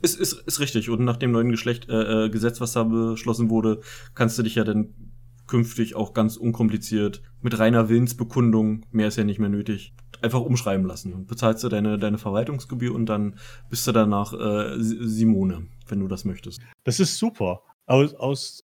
Ist, 0.00 0.18
ist, 0.18 0.32
ist 0.32 0.60
richtig. 0.60 0.88
Und 0.88 1.04
nach 1.04 1.18
dem 1.18 1.32
neuen 1.32 1.50
Geschlecht, 1.50 1.88
äh, 1.88 2.26
äh, 2.26 2.30
Gesetz, 2.30 2.60
was 2.60 2.72
da 2.72 2.84
beschlossen 2.84 3.50
wurde, 3.50 3.80
kannst 4.14 4.38
du 4.38 4.42
dich 4.42 4.54
ja 4.54 4.64
dann 4.64 4.94
künftig 5.46 5.94
auch 5.94 6.12
ganz 6.12 6.36
unkompliziert 6.36 7.22
mit 7.40 7.58
reiner 7.58 7.88
Willensbekundung, 7.88 8.84
mehr 8.90 9.08
ist 9.08 9.16
ja 9.16 9.24
nicht 9.24 9.38
mehr 9.38 9.48
nötig, 9.48 9.94
einfach 10.22 10.40
umschreiben 10.40 10.86
lassen. 10.86 11.12
Und 11.12 11.26
bezahlst 11.26 11.62
du 11.64 11.68
deine, 11.68 11.98
deine 11.98 12.18
Verwaltungsgebühr 12.18 12.94
und 12.94 13.06
dann 13.06 13.38
bist 13.70 13.86
du 13.86 13.92
danach 13.92 14.32
äh, 14.32 14.74
Simone, 14.78 15.68
wenn 15.88 16.00
du 16.00 16.08
das 16.08 16.24
möchtest. 16.24 16.60
Das 16.84 17.00
ist 17.00 17.18
super. 17.18 17.62
Aus, 17.86 18.14
aus, 18.14 18.64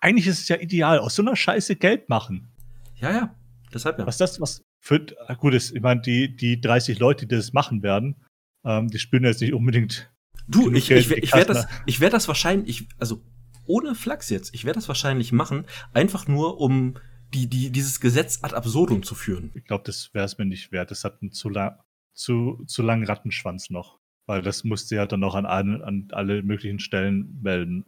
eigentlich 0.00 0.26
ist 0.26 0.40
es 0.40 0.48
ja 0.48 0.56
ideal, 0.56 0.98
aus 0.98 1.14
so 1.14 1.22
einer 1.22 1.36
Scheiße 1.36 1.76
Geld 1.76 2.08
machen. 2.08 2.48
Ja, 2.96 3.12
ja. 3.12 3.34
Deshalb 3.72 3.98
ja. 3.98 4.06
Was 4.06 4.16
das, 4.16 4.40
was 4.40 4.62
für, 4.80 5.04
gut 5.38 5.54
ist, 5.54 5.74
ich 5.74 5.82
meine, 5.82 6.00
die, 6.00 6.34
die 6.34 6.60
30 6.60 6.98
Leute, 6.98 7.26
die 7.26 7.36
das 7.36 7.52
machen 7.52 7.82
werden, 7.82 8.16
ähm, 8.64 8.88
die 8.88 8.98
spüren 8.98 9.24
jetzt 9.24 9.40
nicht 9.40 9.52
unbedingt. 9.52 10.10
Du, 10.48 10.72
ich, 10.72 10.90
ich, 10.90 11.10
ich 11.10 11.34
werde 11.34 11.52
das, 11.52 11.66
ich 11.86 12.00
werde 12.00 12.12
das 12.12 12.26
wahrscheinlich, 12.26 12.82
ich, 12.82 12.88
also 12.98 13.22
ohne 13.68 13.94
Flachs 13.94 14.30
jetzt, 14.30 14.54
ich 14.54 14.64
werde 14.64 14.78
das 14.78 14.88
wahrscheinlich 14.88 15.32
machen, 15.32 15.64
einfach 15.92 16.26
nur 16.26 16.60
um 16.60 16.96
die, 17.34 17.48
die, 17.48 17.70
dieses 17.70 18.00
Gesetz 18.00 18.40
ad 18.42 18.54
absurdum 18.54 19.02
zu 19.02 19.14
führen. 19.14 19.50
Ich 19.54 19.64
glaube, 19.64 19.84
das 19.84 20.12
wäre 20.14 20.24
es 20.24 20.38
mir 20.38 20.46
nicht 20.46 20.72
wert. 20.72 20.90
Das 20.90 21.04
hat 21.04 21.20
einen 21.20 21.32
zu, 21.32 21.50
lang, 21.50 21.78
zu, 22.14 22.64
zu 22.66 22.82
langen 22.82 23.04
Rattenschwanz 23.04 23.70
noch. 23.70 23.98
Weil 24.26 24.42
das 24.42 24.64
musste 24.64 24.96
ja 24.96 25.06
dann 25.06 25.20
noch 25.20 25.34
an, 25.34 25.46
allen, 25.46 25.82
an 25.82 26.08
alle 26.12 26.42
möglichen 26.42 26.80
Stellen 26.80 27.38
melden. 27.42 27.84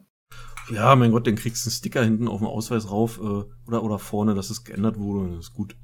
Ja, 0.71 0.95
mein 0.95 1.11
Gott, 1.11 1.27
dann 1.27 1.35
kriegst 1.35 1.65
du 1.65 1.69
einen 1.69 1.75
Sticker 1.75 2.03
hinten 2.03 2.27
auf 2.27 2.39
dem 2.39 2.47
Ausweis 2.47 2.89
rauf 2.89 3.17
äh, 3.17 3.43
oder, 3.67 3.83
oder 3.83 3.99
vorne, 3.99 4.35
dass 4.35 4.49
es 4.49 4.63
geändert 4.63 4.97
wurde 4.97 5.25
und 5.25 5.35
das 5.35 5.47
ist 5.47 5.53
gut. 5.53 5.75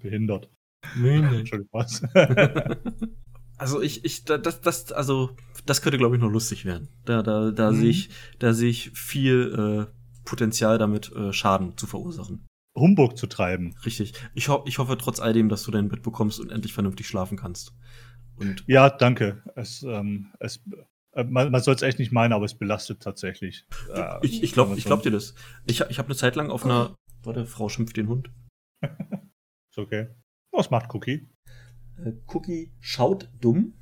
Behindert. 0.00 0.50
Entschuldigung, 0.94 1.68
was? 1.72 2.02
also 3.58 3.82
ich, 3.82 4.04
ich, 4.04 4.24
das, 4.24 4.60
das, 4.60 4.92
also, 4.92 5.30
das 5.66 5.82
könnte, 5.82 5.98
glaube 5.98 6.16
ich, 6.16 6.22
noch 6.22 6.30
lustig 6.30 6.64
werden. 6.64 6.88
Da, 7.04 7.22
da, 7.22 7.50
da 7.50 7.70
mhm. 7.70 7.80
sehe 7.80 7.90
ich, 7.90 8.10
da 8.38 8.54
sehe 8.54 8.70
ich 8.70 8.90
viel 8.94 9.86
äh, 9.88 9.92
Potenzial 10.24 10.78
damit, 10.78 11.12
äh, 11.12 11.32
Schaden 11.32 11.76
zu 11.76 11.86
verursachen. 11.86 12.46
Humbug 12.76 13.18
zu 13.18 13.26
treiben. 13.26 13.74
Richtig. 13.84 14.14
Ich, 14.34 14.48
ho 14.48 14.62
ich 14.66 14.78
hoffe 14.78 14.96
trotz 14.96 15.20
all 15.20 15.32
dem, 15.32 15.48
dass 15.48 15.64
du 15.64 15.70
dein 15.70 15.88
Bett 15.88 16.02
bekommst 16.02 16.40
und 16.40 16.52
endlich 16.52 16.72
vernünftig 16.72 17.08
schlafen 17.08 17.36
kannst. 17.36 17.74
Und 18.36 18.62
ja, 18.66 18.88
danke. 18.88 19.42
Es, 19.56 19.82
ähm, 19.82 20.32
es, 20.38 20.62
äh, 21.12 21.24
man, 21.24 21.50
man 21.50 21.60
soll 21.60 21.74
es 21.74 21.82
echt 21.82 21.98
nicht 21.98 22.12
meinen, 22.12 22.32
aber 22.32 22.44
es 22.44 22.54
belastet 22.54 23.02
tatsächlich. 23.02 23.66
Äh, 23.92 24.18
ich 24.22 24.42
ich 24.42 24.52
glaube 24.52 24.76
ich 24.76 24.84
glaub 24.84 25.02
dir 25.02 25.10
das. 25.10 25.34
Ich, 25.66 25.80
ich 25.80 25.98
habe 25.98 26.08
eine 26.08 26.16
Zeit 26.16 26.36
lang 26.36 26.50
auf 26.50 26.64
einer. 26.64 26.94
Warte, 27.24 27.46
Frau 27.46 27.68
schimpft 27.68 27.96
den 27.96 28.08
Hund. 28.08 28.30
ist 28.82 29.78
okay. 29.78 30.08
Was 30.52 30.70
macht 30.70 30.94
Cookie? 30.94 31.28
Äh, 32.04 32.12
Cookie 32.26 32.72
schaut 32.80 33.28
dumm. 33.40 33.74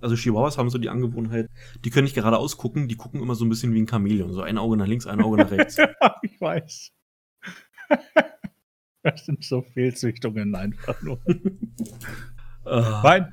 Also 0.00 0.16
Chihuahuas 0.16 0.58
haben 0.58 0.68
so 0.68 0.78
die 0.78 0.88
Angewohnheit, 0.88 1.48
die 1.84 1.90
können 1.90 2.04
nicht 2.04 2.16
gerade 2.16 2.36
ausgucken, 2.36 2.88
die 2.88 2.96
gucken 2.96 3.22
immer 3.22 3.36
so 3.36 3.44
ein 3.44 3.48
bisschen 3.48 3.72
wie 3.72 3.80
ein 3.80 3.88
Chamäleon. 3.88 4.32
So 4.32 4.42
ein 4.42 4.58
Auge 4.58 4.76
nach 4.76 4.88
links, 4.88 5.06
ein 5.06 5.20
Auge 5.20 5.36
nach 5.36 5.50
rechts. 5.50 5.76
ich 6.22 6.40
weiß. 6.40 6.92
das 9.02 9.24
sind 9.24 9.44
so 9.44 9.62
Fehlzüchtungen 9.62 10.56
einfach 10.56 11.00
nur. 11.02 11.20
uh. 12.66 13.00
mein, 13.04 13.32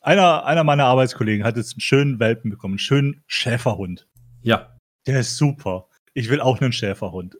einer, 0.00 0.44
einer 0.44 0.64
meiner 0.64 0.86
Arbeitskollegen 0.86 1.44
hat 1.44 1.56
jetzt 1.56 1.74
einen 1.74 1.80
schönen 1.80 2.18
Welpen 2.18 2.50
bekommen, 2.50 2.72
einen 2.72 2.78
schönen 2.80 3.22
Schäferhund. 3.28 4.08
Ja. 4.42 4.76
Der 5.06 5.20
ist 5.20 5.36
super. 5.36 5.88
Ich 6.14 6.28
will 6.28 6.40
auch 6.40 6.60
einen 6.60 6.72
Schäferhund. 6.72 7.36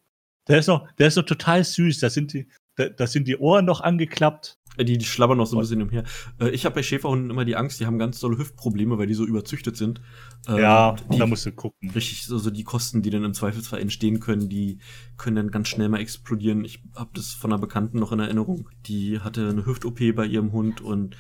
Der 0.49 0.59
ist 0.59 0.69
noch, 0.69 0.91
der 0.95 1.09
ist 1.09 1.17
noch 1.17 1.25
total 1.25 1.65
süß. 1.65 1.99
Da 1.99 2.11
sind 2.11 2.33
die, 2.33 2.49
da, 2.77 2.89
da 2.89 3.07
sind 3.07 3.27
die 3.27 3.37
Ohren 3.37 3.65
noch 3.65 3.81
angeklappt. 3.81 4.59
Äh, 4.77 4.85
die, 4.85 4.99
die 4.99 5.05
schlabbern 5.05 5.39
noch 5.39 5.47
so 5.47 5.57
ein 5.57 5.61
bisschen 5.61 5.83
umher. 5.83 6.05
Äh, 6.41 6.51
ich 6.51 6.65
habe 6.65 6.75
bei 6.75 6.83
Schäferhunden 6.83 7.31
immer 7.31 7.45
die 7.45 7.57
Angst, 7.57 7.81
die 7.81 7.87
haben 7.87 7.99
ganz 7.99 8.21
tolle 8.21 8.39
Hüftprobleme, 8.39 8.99
weil 8.99 9.07
die 9.07 9.15
so 9.15 9.25
überzüchtet 9.25 9.77
sind. 9.77 10.01
Ähm, 10.49 10.59
ja, 10.59 10.97
die, 11.11 11.19
da 11.19 11.27
musst 11.27 11.47
du 11.47 11.53
gucken. 11.53 11.91
Richtig, 11.91 12.31
also 12.31 12.51
die 12.51 12.65
Kosten, 12.65 13.03
die 13.03 13.11
dann 13.11 13.25
im 13.25 13.35
Zweifelsfall 13.35 13.81
entstehen 13.81 14.21
können, 14.21 14.49
die 14.49 14.79
können 15.17 15.37
dann 15.37 15.51
ganz 15.51 15.69
schnell 15.69 15.89
mal 15.89 16.01
explodieren. 16.01 16.65
Ich 16.65 16.83
habe 16.97 17.11
das 17.15 17.33
von 17.33 17.53
einer 17.53 17.61
Bekannten 17.61 17.99
noch 17.99 18.13
in 18.13 18.21
Erinnerung. 18.21 18.69
Die 18.87 19.21
hatte 19.21 19.49
eine 19.49 19.67
Hüft-OP 19.67 20.15
bei 20.15 20.27
ihrem 20.27 20.53
Hund 20.53 20.81
und 20.81 21.17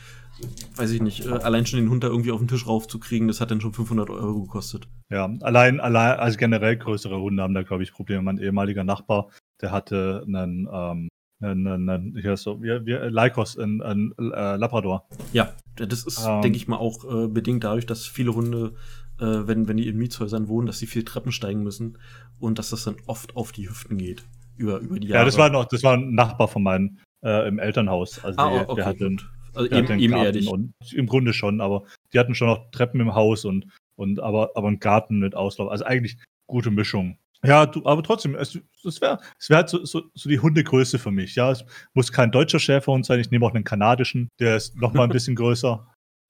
weiß 0.76 0.90
ich 0.90 1.03
nicht, 1.03 1.26
äh, 1.26 1.30
allein 1.30 1.66
schon 1.66 1.80
den 1.80 1.90
Hund 1.90 2.03
da 2.05 2.09
irgendwie 2.09 2.32
auf 2.32 2.40
den 2.40 2.48
Tisch 2.48 2.66
raufzukriegen, 2.66 3.28
das 3.28 3.40
hat 3.40 3.50
dann 3.50 3.61
schon 3.61 3.72
500 3.72 4.11
Euro 4.11 4.42
gekostet. 4.42 4.88
Ja, 5.11 5.30
allein, 5.40 5.80
allein, 5.80 6.18
also 6.18 6.38
generell 6.38 6.76
größere 6.76 7.20
Hunde 7.20 7.42
haben 7.42 7.55
da, 7.55 7.62
glaube 7.62 7.82
ich, 7.82 7.92
Probleme. 7.92 8.22
Mein 8.22 8.38
ehemaliger 8.38 8.84
Nachbar, 8.84 9.28
der 9.61 9.70
hatte 9.72 10.24
einen, 10.26 10.68
ähm, 10.72 11.09
einen, 11.43 11.88
einen 11.88 12.18
hier 12.20 12.36
so, 12.36 12.62
wie, 12.62 12.86
wie 12.86 12.93
Lycos, 12.93 13.59
ein, 13.59 13.82
ein 13.82 14.12
äh, 14.18 14.57
Labrador. 14.57 15.07
Ja, 15.32 15.53
das 15.76 16.05
ist, 16.05 16.24
ähm, 16.26 16.43
denke 16.43 16.57
ich 16.57 16.68
mal, 16.68 16.76
auch 16.76 17.05
äh, 17.05 17.28
bedingt 17.28 17.64
dadurch, 17.64 17.86
dass 17.86 18.07
viele 18.07 18.34
Hunde, 18.34 18.74
äh, 19.20 19.24
wenn, 19.24 19.68
wenn 19.68 19.76
die 19.76 19.88
in 19.88 19.97
Mietshäusern 19.97 20.49
wohnen, 20.49 20.66
dass 20.66 20.78
sie 20.78 20.86
viel 20.86 21.05
Treppen 21.05 21.32
steigen 21.32 21.62
müssen 21.62 21.99
und 22.38 22.59
dass 22.59 22.70
das 22.70 22.84
dann 22.84 22.97
oft 23.07 23.36
auf 23.36 23.53
die 23.53 23.68
Hüften 23.68 23.99
geht. 23.99 24.24
Über, 24.57 24.78
über 24.78 25.01
die 25.01 25.09
Jahre. 25.09 25.20
Ja, 25.20 25.24
das 25.24 25.38
war 25.38 25.49
noch, 25.49 25.64
das 25.64 25.82
war 25.82 25.95
ein 25.95 26.14
Nachbar 26.14 26.47
von 26.47 26.62
meinem 26.62 26.99
äh, 27.24 27.49
im 27.49 27.59
Elternhaus. 27.59 28.22
Also 28.22 28.38
ah, 28.38 28.51
der, 28.51 28.68
okay, 28.68 28.76
der 28.76 28.86
hatte, 28.86 29.16
also 29.55 29.70
eben, 29.70 29.99
ebenerdig. 29.99 30.49
Und, 30.49 30.74
Im 30.93 31.07
Grunde 31.07 31.32
schon, 31.32 31.61
aber 31.61 31.84
die 32.12 32.18
hatten 32.18 32.34
schon 32.34 32.49
noch 32.49 32.70
Treppen 32.70 33.01
im 33.01 33.14
Haus 33.14 33.45
und, 33.45 33.66
und 33.97 34.20
aber, 34.20 34.51
aber 34.55 34.68
einen 34.68 34.80
Garten 34.80 35.18
mit 35.18 35.34
Auslauf. 35.34 35.70
Also 35.70 35.84
eigentlich 35.84 36.18
gute 36.47 36.70
Mischung. 36.70 37.18
Ja, 37.45 37.66
du, 37.66 37.84
aber 37.84 38.03
trotzdem, 38.03 38.36
es, 38.36 38.59
es 38.84 39.01
wäre 39.01 39.18
es 39.38 39.51
wär 39.51 39.59
halt 39.59 39.68
so, 39.68 39.84
so, 39.84 40.03
so 40.14 40.28
die 40.28 40.38
Hundegröße 40.38 40.99
für 40.99 41.11
mich. 41.11 41.34
Ja, 41.34 41.51
es 41.51 41.64
muss 41.93 42.12
kein 42.12 42.30
deutscher 42.30 42.61
Schäferhund 42.61 43.05
sein. 43.05 43.18
Ich 43.18 43.30
nehme 43.30 43.45
auch 43.45 43.55
einen 43.55 43.64
kanadischen, 43.64 44.28
der 44.38 44.57
ist 44.57 44.76
noch 44.76 44.95
mal 44.95 45.05
ein 45.05 45.11
bisschen 45.11 45.34
größer. 45.36 45.86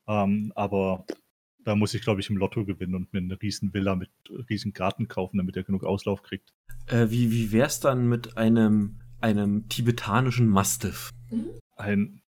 Ähm, 0.09 0.53
aber 0.55 1.05
da 1.65 1.77
muss 1.77 1.95
ich, 1.95 2.03
glaube 2.03 2.21
ich, 2.21 2.31
im 2.31 2.39
Lotto 2.39 2.65
gewinnen 2.65 2.95
und 2.95 3.13
mir 3.13 3.21
eine 3.21 3.41
riesen 3.41 3.75
Villa 3.75 3.95
mit 3.95 4.11
riesen 4.49 4.73
Garten 4.73 5.07
kaufen, 5.07 5.37
damit 5.37 5.57
er 5.57 5.65
genug 5.65 5.85
Auslauf 5.85 6.23
kriegt. 6.23 6.55
Äh, 6.87 7.11
wie 7.11 7.31
wie 7.31 7.53
wär's 7.53 7.79
dann 7.79 8.09
mit 8.09 8.37
einem, 8.37 9.01
einem 9.21 9.69
tibetanischen 9.69 10.49
Mastiff? 10.49 11.11
Ein 11.77 12.23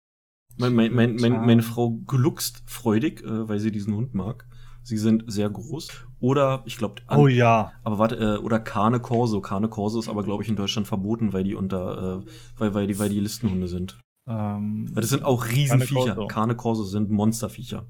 mein, 0.57 0.75
mein, 0.75 0.93
mein, 0.93 1.15
mein, 1.15 1.45
meine 1.45 1.63
Frau 1.63 1.91
gluckst 1.91 2.63
freudig, 2.67 3.23
äh, 3.23 3.47
weil 3.47 3.59
sie 3.59 3.71
diesen 3.71 3.95
Hund 3.95 4.13
mag. 4.13 4.45
Sie 4.83 4.97
sind 4.97 5.23
sehr 5.27 5.49
groß. 5.49 5.89
Oder, 6.19 6.63
ich 6.65 6.77
glaube, 6.77 7.01
oh 7.09 7.27
ja. 7.27 7.71
Aber 7.83 7.99
warte, 7.99 8.15
äh, 8.15 8.37
oder 8.37 8.59
Carne 8.59 8.99
Corso. 8.99 9.41
Carne 9.41 9.69
Corso 9.69 9.99
ist 9.99 10.09
aber, 10.09 10.23
glaube 10.23 10.43
ich, 10.43 10.49
in 10.49 10.55
Deutschland 10.55 10.87
verboten, 10.87 11.33
weil 11.33 11.43
die 11.43 11.55
unter, 11.55 12.21
äh, 12.21 12.29
weil, 12.57 12.73
weil 12.73 12.87
die, 12.87 12.99
weil 12.99 13.09
die 13.09 13.19
Listenhunde 13.19 13.67
sind. 13.67 13.99
Ähm, 14.27 14.89
weil 14.93 15.01
das 15.01 15.09
sind 15.09 15.23
auch 15.23 15.47
Riesenviecher. 15.47 16.27
Carne 16.27 16.55
Corso 16.55 16.83
sind 16.83 17.09
Monsterviecher. 17.09 17.85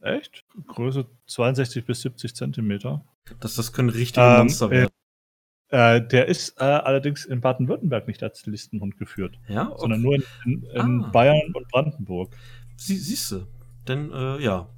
Echt? 0.00 0.44
Größe 0.66 1.06
62 1.26 1.86
bis 1.86 2.02
70 2.02 2.34
Zentimeter. 2.34 3.04
Das, 3.40 3.54
das 3.54 3.72
können 3.72 3.88
richtige 3.88 4.26
ähm, 4.26 4.38
Monster 4.38 4.70
werden. 4.70 4.90
Äh, 5.68 6.06
der 6.06 6.28
ist 6.28 6.60
äh, 6.60 6.64
allerdings 6.64 7.24
in 7.24 7.40
Baden-Württemberg 7.40 8.06
nicht 8.06 8.22
als 8.22 8.46
Listenhund 8.46 8.98
geführt. 8.98 9.38
Ja? 9.48 9.70
Okay. 9.70 9.80
Sondern 9.80 10.02
nur 10.02 10.14
in, 10.14 10.24
in, 10.44 10.62
in 10.62 11.04
ah. 11.04 11.08
Bayern 11.10 11.52
und 11.54 11.68
Brandenburg. 11.68 12.36
Sie, 12.76 12.96
siehst 12.96 13.32
du. 13.32 13.46
Denn, 13.88 14.12
äh, 14.12 14.42
ja. 14.42 14.68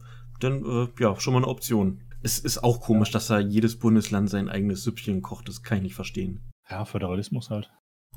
Denn, 0.43 0.65
äh, 0.65 0.89
ja, 0.99 1.19
schon 1.19 1.35
mal 1.35 1.41
eine 1.41 1.49
Option. 1.49 2.03
Es 2.23 2.39
ist 2.39 2.59
auch 2.59 2.81
komisch, 2.81 3.11
dass 3.11 3.29
da 3.29 3.39
jedes 3.39 3.79
Bundesland 3.79 4.31
sein 4.31 4.49
eigenes 4.49 4.83
Süppchen 4.83 5.23
kocht. 5.23 5.49
Das 5.49 5.63
kann 5.63 5.79
ich 5.79 5.85
nicht 5.85 5.95
verstehen. 5.95 6.41
Ja, 6.69 6.85
Föderalismus 6.85 7.51
halt. 7.51 7.71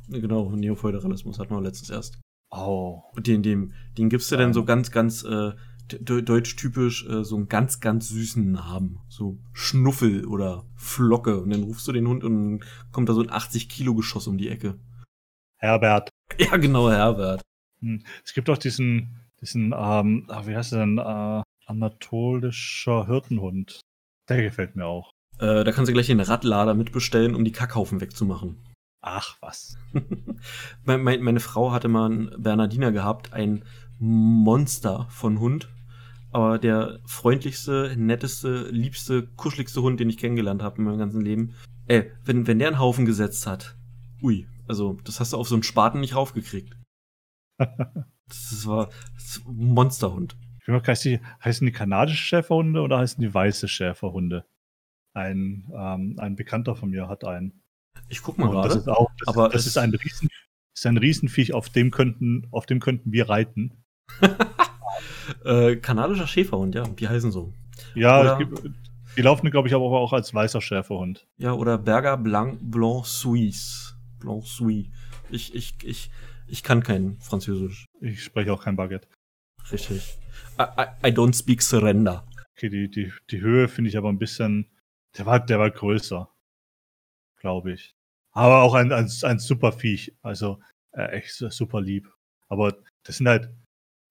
Genau, 0.07 0.49
Neoföderalismus 0.49 1.37
hatten 1.37 1.53
wir 1.53 1.61
letztens 1.61 1.89
erst. 1.91 2.19
Oh. 2.49 3.03
Und 3.15 3.27
den, 3.27 3.43
den, 3.43 3.73
den 3.97 4.09
gibst 4.09 4.31
du 4.31 4.35
ja. 4.35 4.41
dann 4.41 4.53
so 4.53 4.65
ganz, 4.65 4.89
ganz 4.91 5.23
äh, 5.23 5.51
deutsch-typisch 5.87 7.07
äh, 7.07 7.23
so 7.23 7.35
einen 7.35 7.47
ganz, 7.47 7.79
ganz 7.79 8.09
süßen 8.09 8.51
Namen. 8.51 8.99
So 9.07 9.37
Schnuffel 9.53 10.25
oder 10.25 10.65
Flocke. 10.75 11.39
Und 11.41 11.51
dann 11.51 11.63
rufst 11.63 11.87
du 11.87 11.91
den 11.91 12.07
Hund 12.07 12.23
und 12.23 12.63
kommt 12.91 13.09
da 13.09 13.13
so 13.13 13.21
ein 13.21 13.29
80-Kilo-Geschoss 13.29 14.27
um 14.27 14.37
die 14.37 14.49
Ecke. 14.49 14.79
Herbert. 15.57 16.09
Ja, 16.37 16.57
genau, 16.57 16.89
Herbert. 16.89 17.41
Hm. 17.81 18.03
Es 18.23 18.33
gibt 18.33 18.49
auch 18.49 18.57
diesen, 18.57 19.19
diesen, 19.41 19.73
ähm, 19.75 20.25
ah, 20.27 20.45
wie 20.45 20.55
heißt 20.55 20.73
der 20.73 20.79
denn, 20.79 20.97
äh, 20.97 21.43
anatolischer 21.69 23.07
Hirtenhund. 23.07 23.81
Der 24.27 24.41
gefällt 24.41 24.75
mir 24.75 24.85
auch. 24.85 25.11
Äh, 25.39 25.63
da 25.63 25.71
kannst 25.71 25.89
du 25.89 25.93
gleich 25.93 26.07
den 26.07 26.19
Radlader 26.19 26.73
mitbestellen, 26.73 27.35
um 27.35 27.45
die 27.45 27.51
Kackhaufen 27.51 28.01
wegzumachen. 28.01 28.57
Ach, 29.01 29.37
was. 29.41 29.77
meine, 30.83 31.23
meine 31.23 31.39
Frau 31.39 31.71
hatte 31.71 31.87
mal 31.87 32.05
einen 32.05 32.41
Bernardiner 32.41 32.91
gehabt, 32.91 33.33
ein 33.33 33.63
Monster 33.97 35.07
von 35.09 35.39
Hund 35.39 35.69
aber 36.31 36.59
der 36.59 36.99
freundlichste, 37.05 37.95
netteste, 37.97 38.69
liebste, 38.69 39.27
kuscheligste 39.35 39.81
Hund, 39.81 39.99
den 39.99 40.09
ich 40.09 40.17
kennengelernt 40.17 40.61
habe 40.61 40.77
in 40.77 40.83
meinem 40.83 40.99
ganzen 40.99 41.21
Leben. 41.21 41.55
Ey, 41.87 41.99
äh, 41.99 42.11
wenn, 42.23 42.45
wenn 42.45 42.59
der 42.59 42.67
einen 42.67 42.79
Haufen 42.79 43.05
gesetzt 43.05 43.47
hat, 43.47 43.75
ui, 44.21 44.47
also 44.67 44.97
das 45.03 45.19
hast 45.19 45.33
du 45.33 45.37
auf 45.37 45.47
so 45.47 45.55
einen 45.55 45.63
Spaten 45.63 45.99
nicht 45.99 46.15
raufgekriegt. 46.15 46.75
Das 48.29 48.67
war 48.67 48.91
das 49.15 49.43
war 49.43 49.51
ein 49.53 49.73
Monsterhund. 49.73 50.37
Bin 50.69 50.79
mir 50.85 50.95
sicher, 50.95 51.19
heißen 51.43 51.65
die 51.65 51.71
kanadische 51.73 52.23
Schäferhunde 52.23 52.81
oder 52.81 52.99
heißen 52.99 53.19
die 53.19 53.33
weiße 53.33 53.67
Schäferhunde? 53.67 54.45
Ein, 55.15 55.67
ähm, 55.75 56.15
ein 56.19 56.35
Bekannter 56.35 56.75
von 56.75 56.91
mir 56.91 57.07
hat 57.07 57.23
einen. 57.23 57.63
Ich 58.07 58.21
guck 58.21 58.37
mal 58.37 58.45
Und 58.45 58.51
gerade. 58.51 58.67
Das 58.67 58.77
ist 58.77 58.87
auch, 58.87 59.09
das, 59.17 59.27
aber 59.27 59.49
das 59.49 59.65
ist 59.65 59.79
ein 59.79 59.89
Riesen, 59.89 60.29
ist 60.75 60.85
ein 60.85 60.97
Riesenviech, 60.97 61.53
auf 61.55 61.69
dem 61.69 61.89
könnten, 61.89 62.47
auf 62.51 62.67
dem 62.67 62.79
könnten 62.79 63.11
wir 63.11 63.29
reiten. 63.29 63.83
Äh, 65.45 65.75
kanadischer 65.77 66.27
Schäferhund, 66.27 66.73
ja, 66.75 66.83
die 66.83 67.07
heißen 67.07 67.31
so. 67.31 67.53
Ja, 67.93 68.19
Oder- 68.19 68.37
gibt, 68.39 68.69
die 69.15 69.21
laufen, 69.21 69.49
glaube 69.51 69.67
ich, 69.67 69.75
aber 69.75 69.85
auch 69.85 70.11
als 70.11 70.33
weißer 70.33 70.59
Schäferhund. 70.59 71.27
Ja, 71.37 71.53
oder 71.53 71.77
Berger 71.77 72.17
Blanc 72.17 72.59
Blanc 72.61 73.05
Suisse. 73.05 73.93
Blanc 74.19 74.43
Suisse. 74.45 74.89
Ich, 75.29 75.53
ich, 75.53 75.75
ich, 75.83 76.11
ich 76.47 76.63
kann 76.63 76.83
kein 76.83 77.17
Französisch. 77.21 77.85
Ich 78.01 78.23
spreche 78.23 78.51
auch 78.51 78.63
kein 78.63 78.75
Baguette. 78.75 79.07
Richtig. 79.71 80.17
I, 80.59 81.07
I, 81.07 81.11
don't 81.11 81.33
speak 81.35 81.61
surrender. 81.61 82.25
Okay, 82.57 82.69
die, 82.69 82.89
die, 82.89 83.11
die 83.31 83.41
Höhe 83.41 83.67
finde 83.67 83.89
ich 83.89 83.97
aber 83.97 84.09
ein 84.09 84.19
bisschen. 84.19 84.69
Der 85.17 85.25
war, 85.25 85.39
der 85.39 85.59
war 85.59 85.71
größer. 85.71 86.29
Glaube 87.39 87.73
ich. 87.73 87.95
Aber 88.31 88.61
auch 88.61 88.73
ein, 88.73 88.91
ein, 88.91 89.09
ein 89.23 89.39
super 89.39 89.71
Viech. 89.71 90.13
Also 90.21 90.59
äh, 90.91 91.07
echt 91.11 91.33
su- 91.33 91.49
super 91.49 91.81
lieb. 91.81 92.09
Aber 92.47 92.75
das 93.03 93.17
sind 93.17 93.27
halt. 93.27 93.49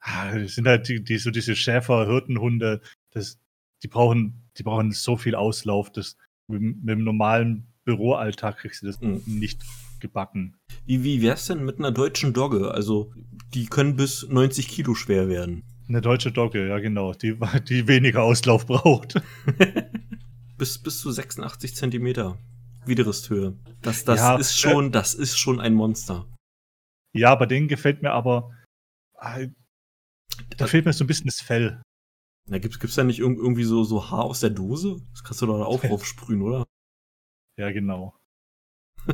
ah, 0.01 0.34
Das 0.38 0.55
sind 0.55 0.66
halt 0.66 0.88
die, 0.88 1.03
die 1.05 1.18
so 1.18 1.30
diese 1.30 1.55
Schäfer-Hirtenhunde. 1.55 2.80
Das, 3.12 3.38
die 3.82 3.88
brauchen, 3.88 4.49
die 4.57 4.62
brauchen 4.62 4.92
so 4.92 5.16
viel 5.16 5.34
Auslauf. 5.34 5.92
Das, 5.92 6.16
mit, 6.49 6.62
mit 6.62 6.88
dem 6.88 7.05
normalen 7.05 7.66
Büroalltag 7.84 8.59
kriegst 8.59 8.82
du 8.82 8.86
das 8.86 9.01
Mhm. 9.01 9.22
nicht 9.26 9.62
gebacken. 10.01 10.57
Wie, 10.86 11.05
wie 11.05 11.20
wär's 11.22 11.46
denn 11.46 11.64
mit 11.64 11.78
einer 11.78 11.92
deutschen 11.92 12.32
Dogge? 12.32 12.70
Also, 12.70 13.12
die 13.55 13.66
können 13.66 13.96
bis 13.96 14.26
90 14.28 14.68
Kilo 14.68 14.94
schwer 14.94 15.28
werden. 15.28 15.62
Eine 15.89 16.01
deutsche 16.03 16.30
Dogge, 16.32 16.68
ja 16.68 16.78
genau, 16.78 17.14
die, 17.14 17.39
die 17.68 17.89
weniger 17.89 18.22
Auslauf 18.22 18.66
braucht. 18.66 19.14
bis, 20.59 20.82
bis 20.82 21.01
zu 21.01 21.11
86 21.11 21.74
Zentimeter 21.74 22.39
Widerristhöhe. 22.84 23.57
Das, 23.82 24.05
das 24.05 24.18
Ja, 24.20 24.36
ist 24.36 24.59
schon, 24.59 24.93
das 24.93 25.14
ist 25.14 25.39
schon 25.39 25.61
ein 25.61 25.74
Monster. 25.74 26.26
Ja, 27.14 27.34
bei 27.34 27.47
denen 27.47 27.68
gefällt 27.68 28.03
mir 28.03 28.12
aber. 28.12 28.55
ah, 29.16 29.41
Da 30.57 30.66
fehlt 30.66 30.84
mir 30.84 30.93
so 30.93 31.05
ein 31.05 31.07
bisschen 31.07 31.26
das 31.26 31.41
Fell. 31.41 31.82
Da 32.51 32.59
gibt's, 32.59 32.78
gibt's 32.78 32.97
da 32.97 33.05
nicht 33.05 33.20
irg- 33.20 33.36
irgendwie 33.36 33.64
so, 33.64 33.84
so 33.84 34.11
Haar 34.11 34.24
aus 34.24 34.41
der 34.41 34.51
Dose? 34.51 34.97
Das 35.12 35.22
kannst 35.24 35.43
du 35.43 35.47
doch 35.47 35.59
da 35.59 35.64
auch 35.64 35.80
draufsprühen, 35.80 36.43
oder? 36.43 36.64
Ja, 37.59 37.70
genau. 37.72 38.14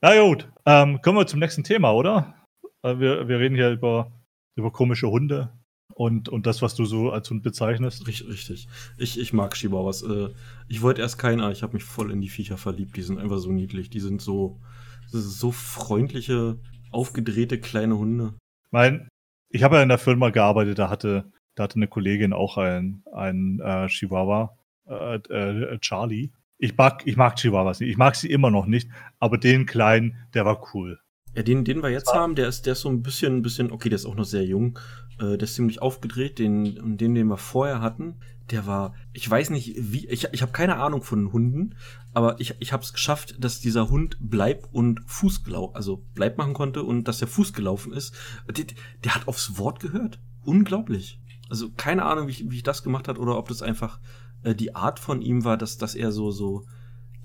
Na 0.00 0.20
gut, 0.20 0.48
ähm, 0.66 1.00
kommen 1.02 1.18
wir 1.18 1.26
zum 1.26 1.40
nächsten 1.40 1.64
Thema, 1.64 1.92
oder? 1.92 2.44
Äh, 2.82 2.98
Wir, 2.98 3.26
wir 3.28 3.38
reden 3.40 3.56
hier 3.56 3.70
über, 3.70 4.12
über 4.58 4.72
komische 4.72 5.08
Hunde 5.08 5.52
und, 5.94 6.28
und 6.28 6.46
das, 6.46 6.62
was 6.62 6.74
du 6.74 6.84
so 6.84 7.10
als 7.10 7.30
Hund 7.30 7.42
bezeichnest. 7.42 8.06
Richtig, 8.06 8.28
richtig. 8.28 8.68
Ich, 8.98 9.18
ich 9.18 9.32
mag 9.32 9.54
Chihuahuas. 9.54 10.02
Äh, 10.02 10.28
ich 10.68 10.82
wollte 10.82 11.00
erst 11.00 11.18
keinen, 11.18 11.40
aber 11.40 11.52
ich 11.52 11.62
habe 11.62 11.74
mich 11.74 11.84
voll 11.84 12.12
in 12.12 12.20
die 12.20 12.28
Viecher 12.28 12.56
verliebt. 12.56 12.96
Die 12.96 13.02
sind 13.02 13.18
einfach 13.18 13.38
so 13.38 13.50
niedlich. 13.50 13.90
Die 13.90 14.00
sind 14.00 14.20
so, 14.20 14.60
so 15.08 15.50
freundliche, 15.50 16.58
aufgedrehte 16.90 17.58
kleine 17.58 17.98
Hunde. 17.98 18.34
Ich 18.66 18.72
meine, 18.72 19.08
ich 19.50 19.62
habe 19.62 19.76
ja 19.76 19.82
in 19.82 19.88
der 19.88 19.98
Firma 19.98 20.30
gearbeitet, 20.30 20.78
da 20.78 20.90
hatte, 20.90 21.32
da 21.54 21.64
hatte 21.64 21.76
eine 21.76 21.88
Kollegin 21.88 22.32
auch 22.32 22.58
einen, 22.58 23.02
einen 23.12 23.60
äh, 23.60 23.88
Chihuahua, 23.88 24.56
äh, 24.86 25.16
äh, 25.16 25.78
Charlie. 25.80 26.30
Ich 26.58 26.76
mag, 26.76 27.06
ich 27.06 27.16
mag 27.16 27.36
Chihuahuas 27.36 27.80
nicht. 27.80 27.90
Ich 27.90 27.96
mag 27.96 28.14
sie 28.14 28.30
immer 28.30 28.50
noch 28.50 28.66
nicht, 28.66 28.90
aber 29.18 29.38
den 29.38 29.66
kleinen, 29.66 30.16
der 30.34 30.44
war 30.44 30.74
cool. 30.74 31.00
Ja, 31.34 31.42
den, 31.42 31.64
den 31.64 31.82
wir 31.82 31.90
jetzt 31.90 32.12
haben, 32.12 32.34
der 32.34 32.48
ist, 32.48 32.66
der 32.66 32.72
ist 32.72 32.80
so 32.80 32.88
ein 32.88 33.02
bisschen, 33.02 33.36
ein 33.36 33.42
bisschen, 33.42 33.70
okay, 33.70 33.88
der 33.88 33.96
ist 33.96 34.06
auch 34.06 34.14
noch 34.14 34.24
sehr 34.24 34.44
jung. 34.44 34.78
Äh, 35.18 35.36
der 35.36 35.42
ist 35.42 35.54
ziemlich 35.54 35.82
aufgedreht. 35.82 36.38
Den, 36.38 36.78
und 36.80 37.00
den, 37.00 37.14
den 37.14 37.28
wir 37.28 37.36
vorher 37.36 37.80
hatten, 37.80 38.16
der 38.50 38.66
war, 38.66 38.94
ich 39.12 39.28
weiß 39.28 39.50
nicht, 39.50 39.74
wie, 39.76 40.06
ich, 40.08 40.26
ich 40.32 40.42
habe 40.42 40.52
keine 40.52 40.76
Ahnung 40.76 41.02
von 41.02 41.32
Hunden, 41.32 41.74
aber 42.14 42.40
ich, 42.40 42.54
ich 42.60 42.72
habe 42.72 42.82
es 42.82 42.92
geschafft, 42.92 43.36
dass 43.38 43.60
dieser 43.60 43.90
Hund 43.90 44.16
Bleib 44.20 44.68
und 44.72 45.00
Fuß 45.06 45.44
gelaufen, 45.44 45.76
also 45.76 46.02
Bleib 46.14 46.38
machen 46.38 46.54
konnte 46.54 46.82
und 46.82 47.04
dass 47.04 47.18
der 47.18 47.28
Fuß 47.28 47.52
gelaufen 47.52 47.92
ist. 47.92 48.14
Der, 48.50 48.64
der 49.04 49.14
hat 49.14 49.28
aufs 49.28 49.58
Wort 49.58 49.80
gehört. 49.80 50.18
Unglaublich. 50.44 51.20
Also 51.50 51.70
keine 51.76 52.04
Ahnung, 52.04 52.26
wie 52.26 52.32
ich, 52.32 52.50
wie 52.50 52.56
ich 52.56 52.62
das 52.62 52.82
gemacht 52.82 53.08
hat 53.08 53.18
oder 53.18 53.36
ob 53.36 53.48
das 53.48 53.62
einfach 53.62 54.00
äh, 54.42 54.54
die 54.54 54.74
Art 54.74 54.98
von 54.98 55.22
ihm 55.22 55.44
war, 55.44 55.56
dass, 55.56 55.78
dass 55.78 55.94
er 55.94 56.12
so, 56.12 56.30
so 56.30 56.66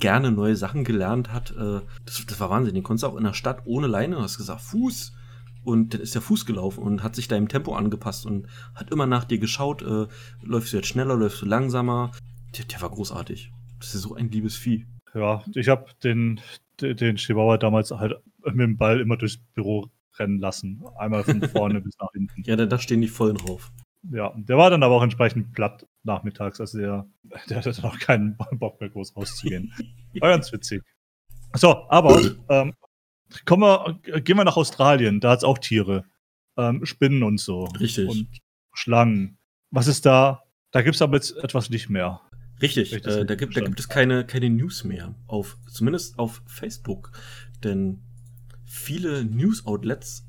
gerne 0.03 0.33
neue 0.33 0.57
Sachen 0.57 0.83
gelernt 0.83 1.31
hat. 1.31 1.51
Äh, 1.51 1.79
das, 2.05 2.25
das 2.27 2.39
war 2.41 2.49
Wahnsinn. 2.49 2.75
Den 2.75 2.83
konntest 2.83 3.03
du 3.03 3.07
auch 3.07 3.15
in 3.15 3.23
der 3.23 3.33
Stadt 3.33 3.61
ohne 3.63 3.87
Leine, 3.87 4.21
hast 4.21 4.37
gesagt, 4.37 4.59
Fuß. 4.59 5.15
Und 5.63 5.93
dann 5.93 6.01
ist 6.01 6.13
der 6.13 6.21
Fuß 6.21 6.45
gelaufen 6.45 6.83
und 6.83 7.03
hat 7.03 7.15
sich 7.15 7.29
deinem 7.29 7.47
Tempo 7.47 7.73
angepasst 7.73 8.25
und 8.25 8.47
hat 8.75 8.91
immer 8.91 9.05
nach 9.05 9.23
dir 9.23 9.37
geschaut, 9.37 9.81
äh, 9.81 10.07
läufst 10.41 10.73
du 10.73 10.77
jetzt 10.77 10.89
schneller, 10.89 11.15
läufst 11.15 11.41
du 11.41 11.45
langsamer. 11.45 12.11
Der, 12.57 12.65
der 12.65 12.81
war 12.81 12.89
großartig. 12.89 13.53
Das 13.79 13.95
ist 13.95 14.01
so 14.01 14.13
ein 14.13 14.29
liebes 14.29 14.57
Vieh. 14.57 14.87
Ja, 15.13 15.41
ich 15.55 15.69
habe 15.69 15.85
den, 16.03 16.41
den 16.81 17.15
Chihuahua 17.15 17.57
damals 17.57 17.91
halt 17.91 18.15
mit 18.43 18.59
dem 18.59 18.75
Ball 18.75 18.99
immer 18.99 19.15
durchs 19.15 19.37
Büro 19.37 19.89
rennen 20.19 20.39
lassen. 20.39 20.83
Einmal 20.97 21.23
von 21.23 21.41
vorne 21.43 21.79
bis 21.81 21.95
nach 21.97 22.11
hinten. 22.11 22.43
Ja, 22.43 22.57
da, 22.57 22.65
da 22.65 22.77
stehen 22.77 22.99
die 22.99 23.07
voll 23.07 23.35
drauf. 23.35 23.71
Ja, 24.11 24.33
der 24.35 24.57
war 24.57 24.69
dann 24.69 24.83
aber 24.83 24.95
auch 24.95 25.03
entsprechend 25.03 25.53
platt 25.53 25.87
nachmittags. 26.03 26.59
Also 26.59 26.77
der, 26.77 27.07
der 27.49 27.57
hatte 27.57 27.71
dann 27.71 27.85
auch 27.85 27.99
keinen 27.99 28.37
Bock 28.53 28.79
mehr 28.79 28.89
groß 28.89 29.15
rauszugehen. 29.15 29.73
War 30.19 30.29
ganz 30.29 30.51
witzig. 30.51 30.83
So, 31.55 31.87
aber 31.89 32.21
ähm, 32.49 32.73
kommen 33.45 33.63
wir, 33.63 34.21
gehen 34.21 34.37
wir 34.37 34.43
nach 34.43 34.57
Australien. 34.57 35.19
Da 35.19 35.31
hat 35.31 35.39
es 35.39 35.43
auch 35.43 35.57
Tiere. 35.57 36.05
Ähm, 36.57 36.85
Spinnen 36.85 37.23
und 37.23 37.39
so. 37.39 37.65
Richtig. 37.79 38.09
Und 38.09 38.27
Schlangen. 38.73 39.37
Was 39.71 39.87
ist 39.87 40.05
da? 40.05 40.43
Da 40.71 40.81
gibt 40.81 40.95
es 40.95 41.01
aber 41.01 41.15
jetzt 41.15 41.37
etwas 41.37 41.69
nicht 41.69 41.89
mehr. 41.89 42.21
Richtig, 42.61 42.93
äh, 42.93 43.25
da, 43.25 43.35
gibt, 43.35 43.57
da 43.57 43.61
gibt 43.61 43.79
es 43.79 43.89
keine, 43.89 44.25
keine 44.25 44.49
News 44.49 44.83
mehr. 44.83 45.15
Auf, 45.27 45.57
zumindest 45.67 46.17
auf 46.17 46.41
Facebook. 46.45 47.11
Denn 47.63 48.01
viele 48.65 49.25
News-Outlets 49.25 50.25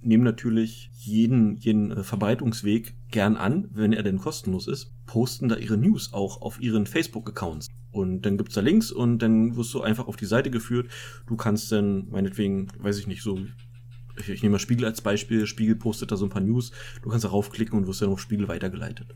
nehmen 0.00 0.24
natürlich 0.24 0.90
jeden, 0.94 1.56
jeden 1.56 1.90
äh, 1.90 2.02
Verbreitungsweg 2.02 2.94
gern 3.10 3.36
an, 3.36 3.68
wenn 3.72 3.92
er 3.92 4.02
denn 4.02 4.18
kostenlos 4.18 4.66
ist, 4.68 4.92
posten 5.06 5.48
da 5.48 5.56
ihre 5.56 5.76
News 5.76 6.12
auch 6.12 6.42
auf 6.42 6.60
ihren 6.60 6.86
Facebook-Accounts. 6.86 7.68
Und 7.92 8.22
dann 8.22 8.36
gibt's 8.36 8.54
da 8.54 8.60
Links 8.60 8.90
und 8.90 9.20
dann 9.20 9.56
wirst 9.56 9.72
du 9.72 9.80
einfach 9.80 10.06
auf 10.06 10.16
die 10.16 10.26
Seite 10.26 10.50
geführt. 10.50 10.90
Du 11.26 11.36
kannst 11.36 11.72
dann, 11.72 12.08
meinetwegen, 12.10 12.68
weiß 12.78 12.98
ich 12.98 13.06
nicht, 13.06 13.22
so, 13.22 13.38
ich, 14.18 14.28
ich 14.28 14.42
nehme 14.42 14.52
mal 14.52 14.58
Spiegel 14.58 14.84
als 14.84 15.00
Beispiel, 15.00 15.46
Spiegel 15.46 15.76
postet 15.76 16.12
da 16.12 16.16
so 16.16 16.26
ein 16.26 16.30
paar 16.30 16.42
News, 16.42 16.72
du 17.02 17.08
kannst 17.08 17.24
darauf 17.24 17.50
klicken 17.50 17.78
und 17.78 17.86
wirst 17.86 18.02
dann 18.02 18.10
auf 18.10 18.20
Spiegel 18.20 18.48
weitergeleitet. 18.48 19.14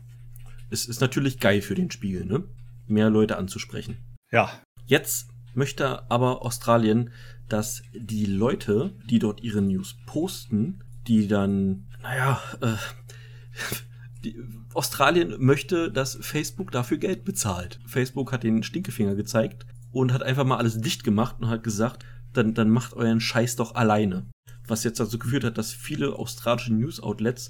Es 0.69 0.87
ist 0.87 1.01
natürlich 1.01 1.39
geil 1.39 1.61
für 1.61 1.75
den 1.75 1.91
Spiegel, 1.91 2.25
ne? 2.25 2.43
Mehr 2.87 3.09
Leute 3.09 3.37
anzusprechen. 3.37 3.97
Ja, 4.31 4.49
Jetzt 4.91 5.29
möchte 5.53 6.09
aber 6.11 6.41
Australien, 6.41 7.11
dass 7.47 7.81
die 7.93 8.25
Leute, 8.25 8.93
die 9.09 9.19
dort 9.19 9.41
ihre 9.41 9.61
News 9.61 9.95
posten, 10.05 10.83
die 11.07 11.29
dann, 11.29 11.87
naja, 12.01 12.41
äh, 12.61 12.75
die, 14.23 14.37
Australien 14.73 15.35
möchte, 15.39 15.91
dass 15.91 16.17
Facebook 16.21 16.71
dafür 16.71 16.97
Geld 16.97 17.25
bezahlt. 17.25 17.79
Facebook 17.85 18.31
hat 18.31 18.43
den 18.43 18.63
Stinkefinger 18.63 19.15
gezeigt 19.15 19.65
und 19.91 20.13
hat 20.13 20.23
einfach 20.23 20.45
mal 20.45 20.57
alles 20.57 20.79
dicht 20.79 21.03
gemacht 21.03 21.37
und 21.39 21.49
hat 21.49 21.63
gesagt, 21.63 22.05
dann, 22.33 22.53
dann 22.53 22.69
macht 22.69 22.93
euren 22.93 23.19
Scheiß 23.19 23.55
doch 23.57 23.75
alleine. 23.75 24.29
Was 24.67 24.83
jetzt 24.83 24.99
dazu 24.99 25.19
geführt 25.19 25.43
hat, 25.43 25.57
dass 25.57 25.73
viele 25.73 26.15
australische 26.15 26.73
News-Outlets 26.73 27.49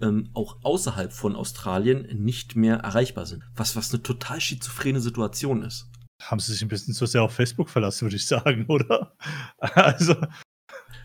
ähm, 0.00 0.30
auch 0.32 0.58
außerhalb 0.62 1.12
von 1.12 1.36
Australien 1.36 2.06
nicht 2.22 2.56
mehr 2.56 2.76
erreichbar 2.76 3.26
sind. 3.26 3.44
Was, 3.54 3.76
was 3.76 3.92
eine 3.92 4.02
total 4.02 4.40
schizophrene 4.40 5.00
Situation 5.00 5.62
ist. 5.62 5.90
haben 6.22 6.40
sie 6.40 6.52
sich 6.52 6.62
ein 6.62 6.68
bisschen 6.68 6.94
zu 6.94 7.04
sehr 7.06 7.22
auf 7.22 7.34
Facebook 7.34 7.68
verlassen, 7.68 8.02
würde 8.02 8.16
ich 8.16 8.26
sagen, 8.26 8.64
oder? 8.68 9.16
Also, 9.58 10.16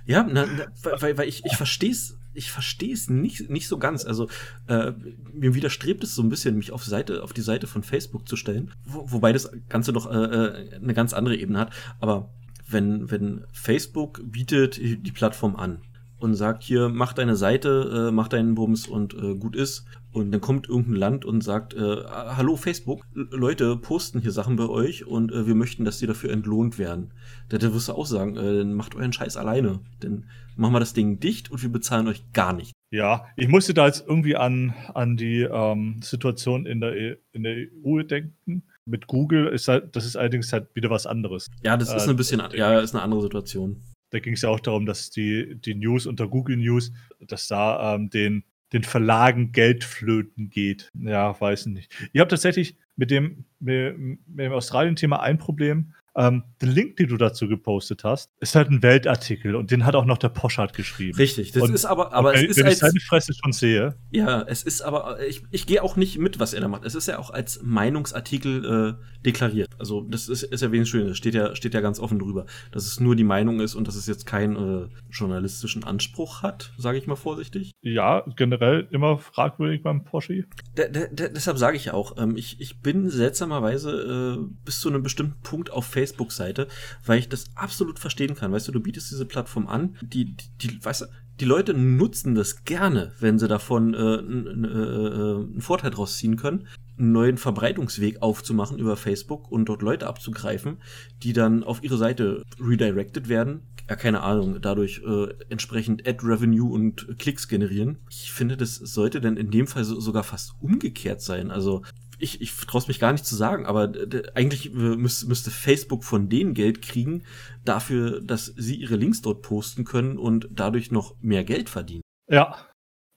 Ja, 0.06 0.24
na, 0.24 0.46
na, 0.46 0.68
weil, 1.02 1.18
weil 1.18 1.28
ich, 1.28 1.44
ich 1.44 1.58
verstehe 1.58 1.92
es 1.92 2.18
ich 2.38 2.52
versteh's 2.52 3.10
nicht, 3.10 3.50
nicht 3.50 3.68
so 3.68 3.80
ganz. 3.80 4.06
Also 4.06 4.30
äh, 4.68 4.94
mir 5.34 5.56
widerstrebt 5.56 6.04
es 6.04 6.14
so 6.14 6.22
ein 6.22 6.30
bisschen, 6.30 6.56
mich 6.56 6.72
auf, 6.72 6.84
Seite, 6.84 7.24
auf 7.24 7.34
die 7.34 7.42
Seite 7.42 7.68
von 7.68 7.84
Facebook 7.84 8.28
zu 8.30 8.36
stellen, 8.36 8.72
wo, 8.86 9.12
wobei 9.12 9.34
das 9.34 9.52
Ganze 9.70 9.92
doch 9.92 10.10
äh, 10.10 10.16
äh, 10.16 10.76
eine 10.76 10.94
ganz 10.94 11.14
andere 11.14 11.36
Ebene 11.36 11.60
hat. 11.60 11.74
Aber 12.00 12.30
wenn, 12.70 13.10
wenn 13.10 13.44
Facebook 13.52 14.22
bietet 14.24 14.78
die 14.78 15.12
Plattform 15.12 15.56
an 15.56 15.82
und 16.20 16.36
sagt, 16.36 16.64
hier, 16.64 16.90
mach 16.90 17.14
deine 17.14 17.36
Seite, 17.36 18.10
äh, 18.10 18.12
mach 18.12 18.28
deinen 18.28 18.56
Bums 18.56 18.88
und 18.88 19.14
äh, 19.16 19.36
gut 19.36 19.56
ist. 19.56 19.86
Und 20.18 20.32
dann 20.32 20.42
kommt 20.42 20.68
irgendein 20.68 20.96
Land 20.96 21.26
und 21.26 21.42
sagt, 21.44 21.74
äh, 21.74 21.80
hallo 22.08 22.56
Facebook, 22.56 23.06
Leute 23.14 23.78
posten 23.78 24.20
hier 24.20 24.32
Sachen 24.32 24.56
bei 24.56 24.68
euch 24.68 25.06
und 25.06 25.32
äh, 25.32 25.46
wir 25.48 25.56
möchten, 25.56 25.86
dass 25.86 26.00
die 26.00 26.08
dafür 26.08 26.32
entlohnt 26.32 26.78
werden. 26.80 27.12
Da, 27.50 27.58
da 27.58 27.74
wirst 27.74 27.88
du 27.90 27.94
auch 27.94 28.06
sagen, 28.06 28.36
äh, 28.36 28.58
dann 28.58 28.74
macht 28.74 28.96
euren 28.96 29.14
Scheiß 29.14 29.38
alleine. 29.38 29.80
Dann 30.00 30.26
machen 30.56 30.74
wir 30.74 30.80
das 30.80 30.94
Ding 30.94 31.20
dicht 31.20 31.52
und 31.52 31.62
wir 31.62 31.70
bezahlen 31.72 32.08
euch 32.08 32.24
gar 32.34 32.54
nicht. 32.54 32.72
ja, 32.92 33.26
ich 33.36 33.48
musste 33.48 33.74
da 33.74 33.86
jetzt 33.86 34.06
irgendwie 34.08 34.36
an, 34.36 34.74
an 34.94 35.18
die 35.18 35.42
ähm, 35.42 36.00
Situation 36.04 36.66
in 36.66 36.80
der, 36.82 36.96
E- 36.96 37.18
in 37.34 37.44
der 37.44 37.56
EU 37.86 38.02
denken. 38.02 38.64
Mit 38.86 39.08
Google 39.08 39.48
ist 39.48 39.68
halt, 39.68 39.96
das 39.96 40.06
ist 40.06 40.16
allerdings 40.16 40.52
halt 40.54 40.74
wieder 40.74 40.90
was 40.90 41.06
anderes. 41.06 41.48
Ja, 41.64 41.76
das 41.78 41.94
ist 41.94 42.08
Äh, 42.08 42.10
ein 42.12 42.16
bisschen, 42.16 42.42
ja, 42.56 42.80
ist 42.80 42.96
eine 42.96 43.04
andere 43.04 43.22
Situation. 43.22 43.82
Da 44.10 44.18
da 44.18 44.20
ging 44.20 44.34
es 44.34 44.42
ja 44.42 44.50
auch 44.50 44.62
darum, 44.62 44.86
dass 44.86 45.10
die, 45.10 45.56
die 45.60 45.76
News 45.76 46.06
unter 46.08 46.28
Google 46.30 46.56
News, 46.58 46.94
dass 47.28 47.48
da 47.50 47.94
ähm, 47.96 48.10
den, 48.10 48.46
den 48.74 48.84
Verlagen 48.84 49.52
Geld 49.52 49.84
flöten 49.84 50.50
geht. 50.50 50.92
Ja, 50.94 51.40
weiß 51.40 51.68
nicht. 51.68 51.92
Ich 52.12 52.20
habe 52.20 52.30
tatsächlich 52.30 52.78
mit 52.96 53.12
dem, 53.12 53.46
mit, 53.60 53.98
mit 53.98 54.20
dem 54.40 54.52
Australien-Thema 54.52 55.22
ein 55.22 55.38
Problem. 55.38 55.94
Ähm, 56.18 56.44
der 56.62 56.70
Link, 56.70 56.96
den 56.96 57.10
du 57.10 57.18
dazu 57.18 57.48
gepostet 57.48 58.04
hast, 58.04 58.32
ist 58.40 58.56
halt 58.56 58.72
ein 58.72 58.82
Weltartikel 58.82 59.56
und 59.56 59.70
den 59.70 59.86
hat 59.86 59.94
auch 59.94 60.06
noch 60.06 60.18
der 60.18 60.30
Poschardt 60.30 60.76
geschrieben. 60.76 61.16
Richtig, 61.16 61.52
das 61.52 61.62
und, 61.62 61.76
ist 61.76 61.86
aber, 61.86 62.12
aber 62.12 62.34
es 62.34 62.42
wenn, 62.42 62.50
ist 62.50 62.58
wenn 62.58 62.68
ich 62.68 62.78
seine 62.80 63.00
Fresse 63.00 63.34
schon 63.36 63.52
sehe. 63.52 63.96
Ja, 64.10 64.42
es 64.42 64.64
ist 64.64 64.82
aber, 64.82 65.24
ich, 65.28 65.44
ich 65.52 65.68
gehe 65.68 65.84
auch 65.84 65.96
nicht 65.96 66.18
mit, 66.18 66.40
was 66.40 66.56
er 66.56 66.62
da 66.62 66.68
macht. 66.68 66.86
Es 66.86 66.96
ist 66.96 67.08
ja 67.08 67.20
auch 67.20 67.30
als 67.30 67.62
Meinungsartikel 67.62 68.98
äh, 68.98 69.24
deklariert. 69.24 69.70
Also 69.78 70.02
das 70.02 70.28
ist, 70.28 70.42
ist 70.42 70.62
ja 70.62 70.72
wenig 70.72 70.90
schön, 70.90 71.08
das 71.08 71.18
steht 71.18 71.36
ja, 71.36 71.56
steht 71.56 71.76
ja 71.76 71.82
ganz 71.82 72.00
offen 72.00 72.18
drüber, 72.18 72.48
dass 72.72 72.88
es 72.88 73.00
nur 73.00 73.16
die 73.16 73.24
Meinung 73.24 73.60
ist 73.60 73.76
und 73.76 73.88
dass 73.88 73.96
es 73.96 74.08
jetzt 74.08 74.26
keinen 74.26 74.56
äh, 74.56 74.88
journalistischen 75.12 75.84
Anspruch 75.84 76.42
hat, 76.42 76.74
sage 76.80 76.98
ich 76.98 77.06
mal 77.06 77.16
vorsichtig. 77.16 77.74
Ja, 77.82 78.26
generell 78.36 78.88
immer 78.90 79.20
fragwürdig 79.20 79.84
beim 79.84 80.04
Porsche. 80.04 80.46
deshalb 80.76 81.60
sage 81.60 81.78
ich 81.78 81.92
auch, 81.92 82.18
ähm, 82.18 82.36
ich, 82.38 82.60
ich 82.60 82.82
bin 82.82 83.12
seltsamerweise 83.12 84.40
äh, 84.40 84.56
bis 84.66 84.80
zu 84.80 84.90
einem 84.90 85.04
bestimmten 85.04 85.40
Punkt 85.44 85.72
auf 85.72 85.86
Facebook 85.86 86.07
Facebook-Seite, 86.08 86.68
weil 87.06 87.20
ich 87.20 87.30
das 87.30 87.46
absolut 87.56 88.00
verstehen 88.00 88.36
kann. 88.36 88.52
Weißt 88.52 88.68
du, 88.68 88.72
du 88.72 88.80
bietest 88.80 89.12
diese 89.12 89.26
Plattform 89.26 89.68
an, 89.68 89.96
die, 90.02 90.36
die, 90.36 90.46
die 90.62 90.86
weißt 90.86 91.02
du, 91.02 91.06
die 91.40 91.46
Leute 91.46 91.74
nutzen 91.76 92.34
das 92.34 92.64
gerne, 92.66 93.12
wenn 93.20 93.38
sie 93.38 93.48
davon 93.48 93.94
äh, 93.94 93.98
einen 93.98 94.66
äh, 94.66 95.58
äh, 95.58 95.62
Vorteil 95.62 95.92
draus 95.92 96.18
ziehen 96.18 96.36
können, 96.36 96.68
einen 96.98 97.12
neuen 97.12 97.38
Verbreitungsweg 97.38 98.24
aufzumachen 98.24 98.80
über 98.80 98.98
Facebook 98.98 99.52
und 99.52 99.66
dort 99.66 99.84
Leute 99.84 100.08
abzugreifen, 100.08 100.78
die 101.22 101.34
dann 101.34 101.64
auf 101.64 101.84
ihre 101.84 101.98
Seite 101.98 102.44
redirected 102.60 103.30
werden. 103.30 103.62
Ja, 103.88 103.96
keine 103.96 104.22
Ahnung, 104.22 104.58
dadurch 104.62 105.02
äh, 105.08 105.28
entsprechend 105.50 106.08
Ad-Revenue 106.08 106.74
und 106.74 107.20
Klicks 107.20 107.48
generieren. 107.48 108.00
Ich 108.10 108.32
finde, 108.34 108.58
das 108.58 108.76
sollte 108.76 109.22
dann 109.22 109.38
in 109.38 109.52
dem 109.52 109.68
Fall 109.68 109.84
so, 109.84 110.00
sogar 110.00 110.24
fast 110.24 110.56
umgekehrt 110.60 111.22
sein. 111.22 111.52
Also 111.52 111.84
ich, 112.20 112.42
ich 112.42 112.56
traue 112.56 112.84
mich 112.88 113.00
gar 113.00 113.12
nicht 113.12 113.26
zu 113.26 113.36
sagen, 113.36 113.66
aber 113.66 113.92
eigentlich 114.36 114.72
müsste, 114.74 115.28
müsste 115.28 115.52
Facebook 115.52 116.04
von 116.04 116.30
denen 116.30 116.54
Geld 116.54 116.82
kriegen 116.82 117.24
dafür, 117.64 118.22
dass 118.22 118.46
sie 118.46 118.76
ihre 118.76 118.96
Links 118.96 119.22
dort 119.22 119.42
posten 119.42 119.86
können 119.86 120.18
und 120.18 120.48
dadurch 120.52 120.92
noch 120.92 121.16
mehr 121.22 121.44
Geld 121.44 121.70
verdienen. 121.70 122.02
Ja, 122.30 122.68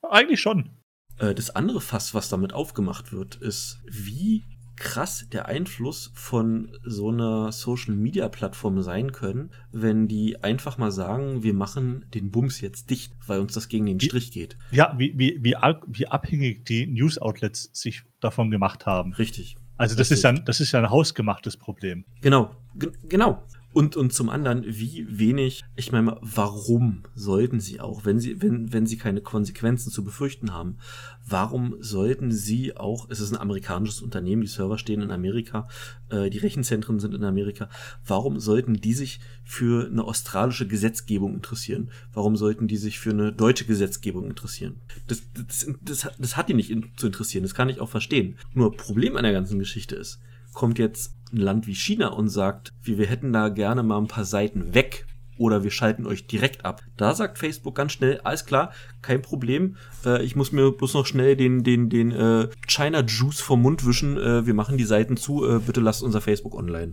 eigentlich 0.02 0.40
schon. 0.40 0.80
Äh, 1.18 1.34
das 1.34 1.50
andere 1.50 1.80
Fass, 1.80 2.14
was 2.14 2.28
damit 2.28 2.52
aufgemacht 2.52 3.12
wird, 3.12 3.36
ist, 3.36 3.80
wie 3.86 4.44
krass 4.80 5.26
der 5.30 5.46
Einfluss 5.46 6.10
von 6.14 6.76
so 6.82 7.10
einer 7.10 7.52
Social 7.52 7.94
Media 7.94 8.28
Plattform 8.28 8.82
sein 8.82 9.12
können, 9.12 9.50
wenn 9.70 10.08
die 10.08 10.42
einfach 10.42 10.78
mal 10.78 10.90
sagen, 10.90 11.42
wir 11.42 11.54
machen 11.54 12.06
den 12.14 12.30
Bums 12.30 12.60
jetzt 12.60 12.90
dicht, 12.90 13.12
weil 13.26 13.40
uns 13.40 13.52
das 13.52 13.68
gegen 13.68 13.86
den 13.86 14.00
Strich 14.00 14.32
geht. 14.32 14.56
Ja, 14.72 14.94
wie, 14.96 15.12
wie, 15.16 15.38
wie, 15.42 15.54
wie 15.86 16.08
abhängig 16.08 16.64
die 16.64 16.86
News 16.86 17.18
Outlets 17.18 17.70
sich 17.72 18.02
davon 18.20 18.50
gemacht 18.50 18.86
haben. 18.86 19.12
Richtig. 19.12 19.56
Also 19.76 19.94
das 19.94 20.10
Richtig. 20.10 20.16
ist 20.16 20.22
ja, 20.24 20.32
das 20.32 20.60
ist 20.60 20.72
ja 20.72 20.80
ein 20.80 20.90
hausgemachtes 20.90 21.56
Problem. 21.56 22.04
Genau, 22.22 22.50
G 22.74 22.88
genau. 23.08 23.42
Und, 23.72 23.96
und 23.96 24.12
zum 24.12 24.28
anderen, 24.28 24.64
wie 24.66 25.06
wenig, 25.08 25.62
ich 25.76 25.92
meine, 25.92 26.16
warum 26.22 27.04
sollten 27.14 27.60
sie 27.60 27.80
auch, 27.80 28.04
wenn 28.04 28.18
sie, 28.18 28.42
wenn, 28.42 28.72
wenn 28.72 28.86
sie 28.86 28.96
keine 28.96 29.20
Konsequenzen 29.20 29.92
zu 29.92 30.02
befürchten 30.02 30.52
haben, 30.52 30.78
warum 31.24 31.76
sollten 31.78 32.32
sie 32.32 32.76
auch, 32.76 33.08
es 33.10 33.20
ist 33.20 33.30
ein 33.30 33.40
amerikanisches 33.40 34.02
Unternehmen, 34.02 34.42
die 34.42 34.48
Server 34.48 34.76
stehen 34.76 35.02
in 35.02 35.12
Amerika, 35.12 35.68
äh, 36.08 36.30
die 36.30 36.38
Rechenzentren 36.38 36.98
sind 36.98 37.14
in 37.14 37.22
Amerika, 37.22 37.68
warum 38.04 38.40
sollten 38.40 38.74
die 38.74 38.94
sich 38.94 39.20
für 39.44 39.86
eine 39.86 40.02
australische 40.02 40.66
Gesetzgebung 40.66 41.34
interessieren? 41.34 41.90
Warum 42.12 42.36
sollten 42.36 42.66
die 42.66 42.76
sich 42.76 42.98
für 42.98 43.10
eine 43.10 43.32
deutsche 43.32 43.66
Gesetzgebung 43.66 44.24
interessieren? 44.26 44.80
Das, 45.06 45.22
das, 45.32 45.66
das, 45.80 46.08
das 46.18 46.36
hat 46.36 46.48
die 46.48 46.54
nicht 46.54 46.70
in, 46.70 46.90
zu 46.96 47.06
interessieren, 47.06 47.44
das 47.44 47.54
kann 47.54 47.68
ich 47.68 47.80
auch 47.80 47.88
verstehen. 47.88 48.36
Nur 48.52 48.76
Problem 48.76 49.16
an 49.16 49.22
der 49.22 49.32
ganzen 49.32 49.60
Geschichte 49.60 49.94
ist, 49.94 50.20
kommt 50.60 50.78
jetzt 50.78 51.14
ein 51.32 51.38
Land 51.38 51.66
wie 51.66 51.74
China 51.74 52.08
und 52.08 52.28
sagt, 52.28 52.74
wir, 52.82 52.98
wir 52.98 53.06
hätten 53.06 53.32
da 53.32 53.48
gerne 53.48 53.82
mal 53.82 53.96
ein 53.96 54.08
paar 54.08 54.26
Seiten 54.26 54.74
weg 54.74 55.06
oder 55.38 55.64
wir 55.64 55.70
schalten 55.70 56.06
euch 56.06 56.26
direkt 56.26 56.66
ab. 56.66 56.82
Da 56.98 57.14
sagt 57.14 57.38
Facebook 57.38 57.74
ganz 57.74 57.92
schnell, 57.92 58.20
alles 58.24 58.44
klar, 58.44 58.74
kein 59.00 59.22
Problem. 59.22 59.78
Äh, 60.04 60.22
ich 60.22 60.36
muss 60.36 60.52
mir 60.52 60.70
bloß 60.70 60.92
noch 60.92 61.06
schnell 61.06 61.34
den, 61.34 61.64
den, 61.64 61.88
den 61.88 62.10
äh, 62.10 62.50
China 62.66 63.00
Juice 63.00 63.40
vom 63.40 63.62
Mund 63.62 63.86
wischen. 63.86 64.18
Äh, 64.18 64.44
wir 64.44 64.52
machen 64.52 64.76
die 64.76 64.84
Seiten 64.84 65.16
zu. 65.16 65.48
Äh, 65.48 65.60
bitte 65.60 65.80
lasst 65.80 66.02
unser 66.02 66.20
Facebook 66.20 66.54
online. 66.54 66.92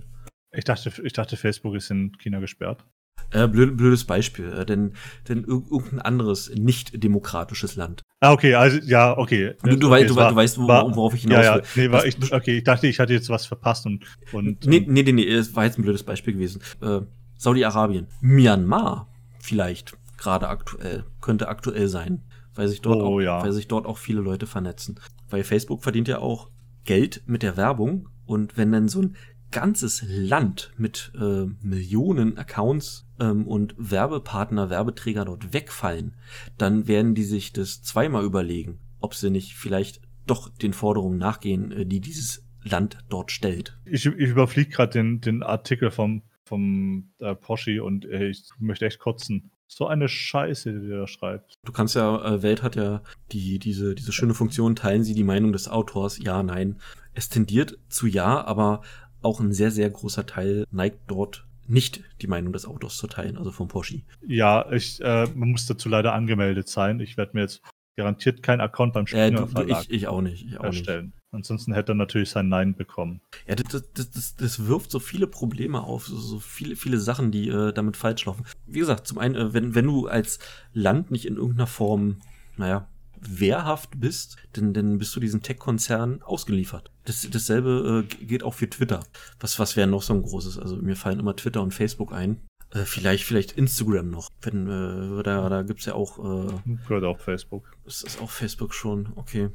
Ich 0.55 0.63
dachte, 0.63 0.89
ich 1.03 1.11
dachte, 1.11 1.35
Facebook 1.35 1.75
ist 1.75 1.91
in 1.91 2.17
China 2.19 2.39
gesperrt. 2.39 2.85
Äh, 3.31 3.49
blöd, 3.49 3.75
blödes 3.75 4.05
Beispiel, 4.05 4.49
äh, 4.53 4.65
denn, 4.65 4.93
denn 5.27 5.43
irgendein 5.43 5.99
anderes 5.99 6.49
nicht 6.55 7.03
demokratisches 7.03 7.75
Land. 7.75 8.03
Ah, 8.19 8.33
okay, 8.33 8.55
also 8.55 8.79
ja, 8.79 9.15
okay. 9.15 9.53
Du, 9.61 9.75
du, 9.75 9.87
okay, 9.87 9.91
weißt, 9.91 10.09
du, 10.09 10.15
war, 10.15 10.29
du 10.31 10.35
weißt, 10.35 10.57
wo, 10.57 10.67
war, 10.67 10.95
worauf 10.95 11.13
ich 11.13 11.21
hinaus 11.21 11.45
ja, 11.45 11.57
ja, 11.57 11.63
Nee, 11.75 11.91
war 11.91 12.03
ich, 12.05 12.33
okay, 12.33 12.57
ich 12.57 12.63
dachte, 12.63 12.87
ich 12.87 12.99
hatte 12.99 13.13
jetzt 13.13 13.29
was 13.29 13.45
verpasst 13.45 13.85
und. 13.85 14.05
und 14.31 14.65
nee, 14.65 14.83
nee, 14.87 15.03
nee, 15.03 15.11
nee, 15.11 15.27
es 15.27 15.55
war 15.55 15.65
jetzt 15.65 15.77
ein 15.77 15.83
blödes 15.83 16.03
Beispiel 16.03 16.33
gewesen. 16.33 16.61
Äh, 16.81 17.01
Saudi-Arabien. 17.37 18.07
Myanmar, 18.21 19.07
vielleicht, 19.39 19.95
gerade 20.17 20.47
aktuell, 20.49 21.05
könnte 21.21 21.47
aktuell 21.47 21.87
sein, 21.87 22.23
weil 22.55 22.67
sich, 22.67 22.81
dort 22.81 23.01
oh, 23.01 23.05
auch, 23.05 23.19
ja. 23.19 23.43
weil 23.43 23.51
sich 23.51 23.67
dort 23.67 23.85
auch 23.85 23.99
viele 23.99 24.21
Leute 24.21 24.47
vernetzen. 24.47 24.99
Weil 25.29 25.43
Facebook 25.43 25.83
verdient 25.83 26.07
ja 26.07 26.17
auch 26.17 26.49
Geld 26.85 27.21
mit 27.27 27.43
der 27.43 27.55
Werbung 27.55 28.09
und 28.25 28.57
wenn 28.57 28.71
dann 28.71 28.87
so 28.87 29.01
ein 29.01 29.15
ganzes 29.51 30.03
Land 30.07 30.71
mit 30.77 31.11
äh, 31.19 31.45
Millionen 31.61 32.37
Accounts 32.37 33.07
ähm, 33.19 33.47
und 33.47 33.75
Werbepartner, 33.77 34.69
Werbeträger 34.69 35.25
dort 35.25 35.53
wegfallen, 35.53 36.15
dann 36.57 36.87
werden 36.87 37.15
die 37.15 37.23
sich 37.23 37.53
das 37.53 37.81
zweimal 37.81 38.23
überlegen, 38.25 38.79
ob 38.99 39.15
sie 39.15 39.29
nicht 39.29 39.55
vielleicht 39.55 40.01
doch 40.25 40.49
den 40.49 40.73
Forderungen 40.73 41.17
nachgehen, 41.17 41.71
äh, 41.71 41.85
die 41.85 42.01
dieses 42.01 42.45
Land 42.63 42.97
dort 43.09 43.31
stellt. 43.31 43.77
Ich, 43.85 44.05
ich 44.05 44.29
überfliege 44.29 44.69
gerade 44.69 44.93
den, 44.93 45.21
den 45.21 45.43
Artikel 45.43 45.91
vom, 45.91 46.23
vom 46.45 47.11
äh, 47.19 47.35
Porsche 47.35 47.83
und 47.83 48.05
äh, 48.05 48.27
ich 48.27 48.49
möchte 48.59 48.85
echt 48.85 48.99
kotzen. 48.99 49.51
So 49.69 49.85
eine 49.85 50.07
Scheiße, 50.07 50.79
die 50.79 50.87
der 50.87 51.07
schreibt. 51.07 51.55
Du 51.65 51.73
kannst 51.73 51.95
ja, 51.95 52.23
äh, 52.25 52.41
Welt 52.41 52.63
hat 52.63 52.77
ja 52.77 53.03
die, 53.33 53.59
diese, 53.59 53.95
diese 53.95 54.13
schöne 54.13 54.33
Funktion, 54.33 54.75
teilen 54.75 55.03
Sie 55.03 55.13
die 55.13 55.25
Meinung 55.25 55.51
des 55.51 55.67
Autors? 55.67 56.17
Ja, 56.19 56.41
nein. 56.41 56.77
Es 57.13 57.29
tendiert 57.29 57.77
zu 57.89 58.07
ja, 58.07 58.45
aber 58.45 58.81
auch 59.21 59.39
ein 59.39 59.53
sehr, 59.53 59.71
sehr 59.71 59.89
großer 59.89 60.25
Teil 60.25 60.65
neigt 60.71 60.99
dort 61.07 61.45
nicht 61.67 62.01
die 62.21 62.27
Meinung 62.27 62.53
des 62.53 62.65
Autos 62.65 62.97
zu 62.97 63.07
teilen, 63.07 63.37
also 63.37 63.51
vom 63.51 63.67
Porsche. 63.67 64.01
Ja, 64.25 64.71
ich, 64.71 65.01
äh, 65.01 65.27
man 65.35 65.51
muss 65.51 65.65
dazu 65.65 65.89
leider 65.89 66.13
angemeldet 66.13 66.69
sein. 66.69 66.99
Ich 66.99 67.17
werde 67.17 67.31
mir 67.33 67.41
jetzt 67.41 67.61
garantiert 67.97 68.43
keinen 68.43 68.61
Account 68.61 68.93
beim 68.93 69.07
Springer 69.07 69.43
äh, 69.43 69.47
Verlag 69.47 69.83
ich, 69.83 69.91
ich 69.91 70.07
auch 70.07 70.21
nicht. 70.21 70.45
Ich 70.45 70.59
auch 70.59 70.65
erstellen. 70.65 71.07
Nicht. 71.07 71.17
Ansonsten 71.31 71.73
hätte 71.73 71.91
er 71.91 71.95
natürlich 71.95 72.29
sein 72.29 72.47
Nein 72.47 72.75
bekommen. 72.75 73.21
Ja, 73.47 73.55
das, 73.55 73.91
das, 73.93 74.11
das, 74.11 74.35
das 74.35 74.65
wirft 74.67 74.91
so 74.91 74.99
viele 74.99 75.27
Probleme 75.27 75.81
auf, 75.81 76.05
so, 76.05 76.15
so 76.15 76.39
viele, 76.39 76.75
viele 76.75 76.99
Sachen, 76.99 77.31
die 77.31 77.49
äh, 77.49 77.73
damit 77.73 77.97
falsch 77.97 78.25
laufen. 78.25 78.45
Wie 78.65 78.79
gesagt, 78.79 79.07
zum 79.07 79.17
einen, 79.17 79.35
äh, 79.35 79.53
wenn, 79.53 79.75
wenn 79.75 79.85
du 79.85 80.07
als 80.07 80.39
Land 80.73 81.11
nicht 81.11 81.25
in 81.25 81.35
irgendeiner 81.35 81.67
Form, 81.67 82.21
naja, 82.55 82.87
wehrhaft 83.21 83.99
bist, 83.99 84.37
denn 84.55 84.73
dann 84.73 84.97
bist 84.97 85.15
du 85.15 85.19
diesen 85.19 85.41
Tech-Konzernen 85.41 86.21
ausgeliefert. 86.21 86.91
Das, 87.05 87.27
dasselbe 87.29 88.05
äh, 88.09 88.25
geht 88.25 88.43
auch 88.43 88.53
für 88.53 88.69
Twitter. 88.69 89.03
Was, 89.39 89.59
was 89.59 89.75
wäre 89.75 89.87
noch 89.87 90.01
so 90.01 90.13
ein 90.13 90.21
großes? 90.21 90.59
Also 90.59 90.77
mir 90.77 90.95
fallen 90.95 91.19
immer 91.19 91.35
Twitter 91.35 91.61
und 91.61 91.73
Facebook 91.73 92.13
ein. 92.13 92.41
Äh, 92.71 92.83
vielleicht, 92.83 93.23
vielleicht 93.23 93.53
Instagram 93.53 94.09
noch. 94.09 94.29
Wenn, 94.41 94.67
äh, 94.67 95.23
da, 95.23 95.47
da 95.49 95.61
gibt's 95.63 95.85
ja 95.85 95.93
auch. 95.93 96.19
Äh, 96.19 96.53
Gehört 96.87 97.03
auch 97.05 97.19
Facebook. 97.19 97.71
Ist 97.85 98.03
das 98.03 98.19
auch 98.19 98.29
Facebook 98.29 98.73
schon? 98.73 99.09
Okay. 99.15 99.49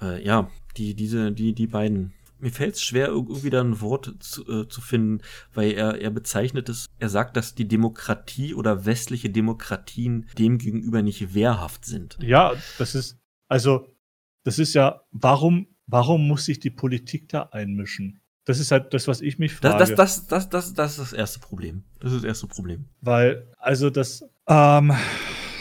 Äh, 0.00 0.24
ja, 0.24 0.50
die, 0.76 0.94
diese, 0.94 1.32
die, 1.32 1.52
die 1.52 1.66
beiden 1.66 2.12
mir 2.44 2.50
fällt 2.50 2.74
es 2.74 2.82
schwer, 2.82 3.08
irgendwie 3.08 3.50
da 3.50 3.62
ein 3.62 3.80
Wort 3.80 4.14
zu, 4.20 4.46
äh, 4.46 4.68
zu 4.68 4.80
finden, 4.80 5.22
weil 5.54 5.72
er, 5.72 6.00
er 6.00 6.10
bezeichnet 6.10 6.68
es, 6.68 6.86
er 6.98 7.08
sagt, 7.08 7.36
dass 7.36 7.54
die 7.54 7.66
Demokratie 7.66 8.54
oder 8.54 8.84
westliche 8.84 9.30
Demokratien 9.30 10.28
demgegenüber 10.38 11.02
nicht 11.02 11.34
wehrhaft 11.34 11.86
sind. 11.86 12.18
Ja, 12.20 12.52
das 12.78 12.94
ist, 12.94 13.18
also, 13.48 13.88
das 14.44 14.58
ist 14.58 14.74
ja, 14.74 15.00
warum, 15.10 15.68
warum 15.86 16.28
muss 16.28 16.44
sich 16.44 16.60
die 16.60 16.70
Politik 16.70 17.30
da 17.30 17.48
einmischen? 17.50 18.20
Das 18.44 18.60
ist 18.60 18.70
halt 18.70 18.92
das, 18.92 19.08
was 19.08 19.22
ich 19.22 19.38
mich 19.38 19.54
frage. 19.54 19.78
Das, 19.78 19.94
das, 19.94 20.26
das, 20.26 20.50
das, 20.50 20.74
das 20.74 20.92
ist 20.92 20.98
das 20.98 21.12
erste 21.14 21.40
Problem. 21.40 21.84
Das 22.00 22.12
ist 22.12 22.18
das 22.18 22.24
erste 22.24 22.46
Problem. 22.46 22.84
Weil, 23.00 23.50
also 23.56 23.88
das, 23.88 24.22
ähm, 24.46 24.92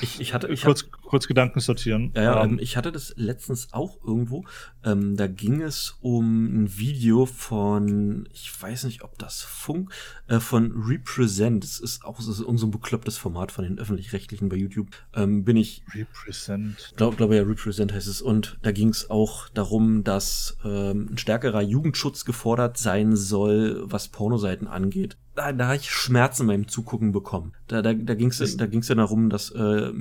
ich, 0.01 0.19
ich 0.19 0.33
hatte, 0.33 0.49
ich 0.49 0.63
kurz, 0.63 0.89
kurz 1.13 1.27
Gedanken 1.27 1.59
sortieren. 1.59 2.11
Ja, 2.15 2.23
ja 2.23 2.43
ähm, 2.43 2.57
ich 2.59 2.75
hatte 2.75 2.91
das 2.91 3.13
letztens 3.17 3.71
auch 3.71 4.03
irgendwo. 4.03 4.45
Ähm, 4.83 5.15
da 5.15 5.27
ging 5.27 5.61
es 5.61 5.95
um 6.01 6.63
ein 6.63 6.75
Video 6.75 7.27
von, 7.27 8.27
ich 8.33 8.51
weiß 8.59 8.85
nicht, 8.85 9.03
ob 9.03 9.19
das 9.19 9.43
Funk, 9.43 9.91
äh, 10.27 10.39
von 10.39 10.71
Represent. 10.75 11.63
Das 11.63 11.79
ist 11.79 12.03
auch 12.03 12.19
so 12.19 12.65
ein 12.65 12.71
beklopptes 12.71 13.19
Format 13.19 13.51
von 13.51 13.63
den 13.63 13.77
öffentlich-rechtlichen 13.77 14.49
bei 14.49 14.55
YouTube. 14.55 14.87
Ähm, 15.13 15.43
bin 15.43 15.55
ich. 15.55 15.83
Represent. 15.93 16.93
Glaube 16.95 17.15
glaub 17.15 17.31
ja, 17.31 17.43
Represent 17.43 17.93
heißt 17.93 18.07
es. 18.07 18.19
Und 18.19 18.57
da 18.63 18.71
ging 18.71 18.89
es 18.89 19.11
auch 19.11 19.49
darum, 19.49 20.03
dass 20.03 20.57
ähm, 20.65 21.09
ein 21.11 21.19
stärkerer 21.19 21.61
Jugendschutz 21.61 22.25
gefordert 22.25 22.79
sein 22.79 23.15
soll, 23.15 23.83
was 23.85 24.07
Pornoseiten 24.07 24.67
angeht. 24.67 25.15
Da, 25.35 25.53
da 25.53 25.65
habe 25.65 25.75
ich 25.75 25.91
Schmerzen 25.91 26.47
beim 26.47 26.67
Zugucken 26.67 27.11
bekommen. 27.11 27.53
Da, 27.67 27.83
da, 27.83 27.93
da 27.93 28.15
ging 28.15 28.29
es 28.29 28.57
da 28.57 28.65
ging's 28.65 28.87
ja 28.87 28.95
darum, 28.95 29.29
dass 29.29 29.51
äh, 29.51 29.91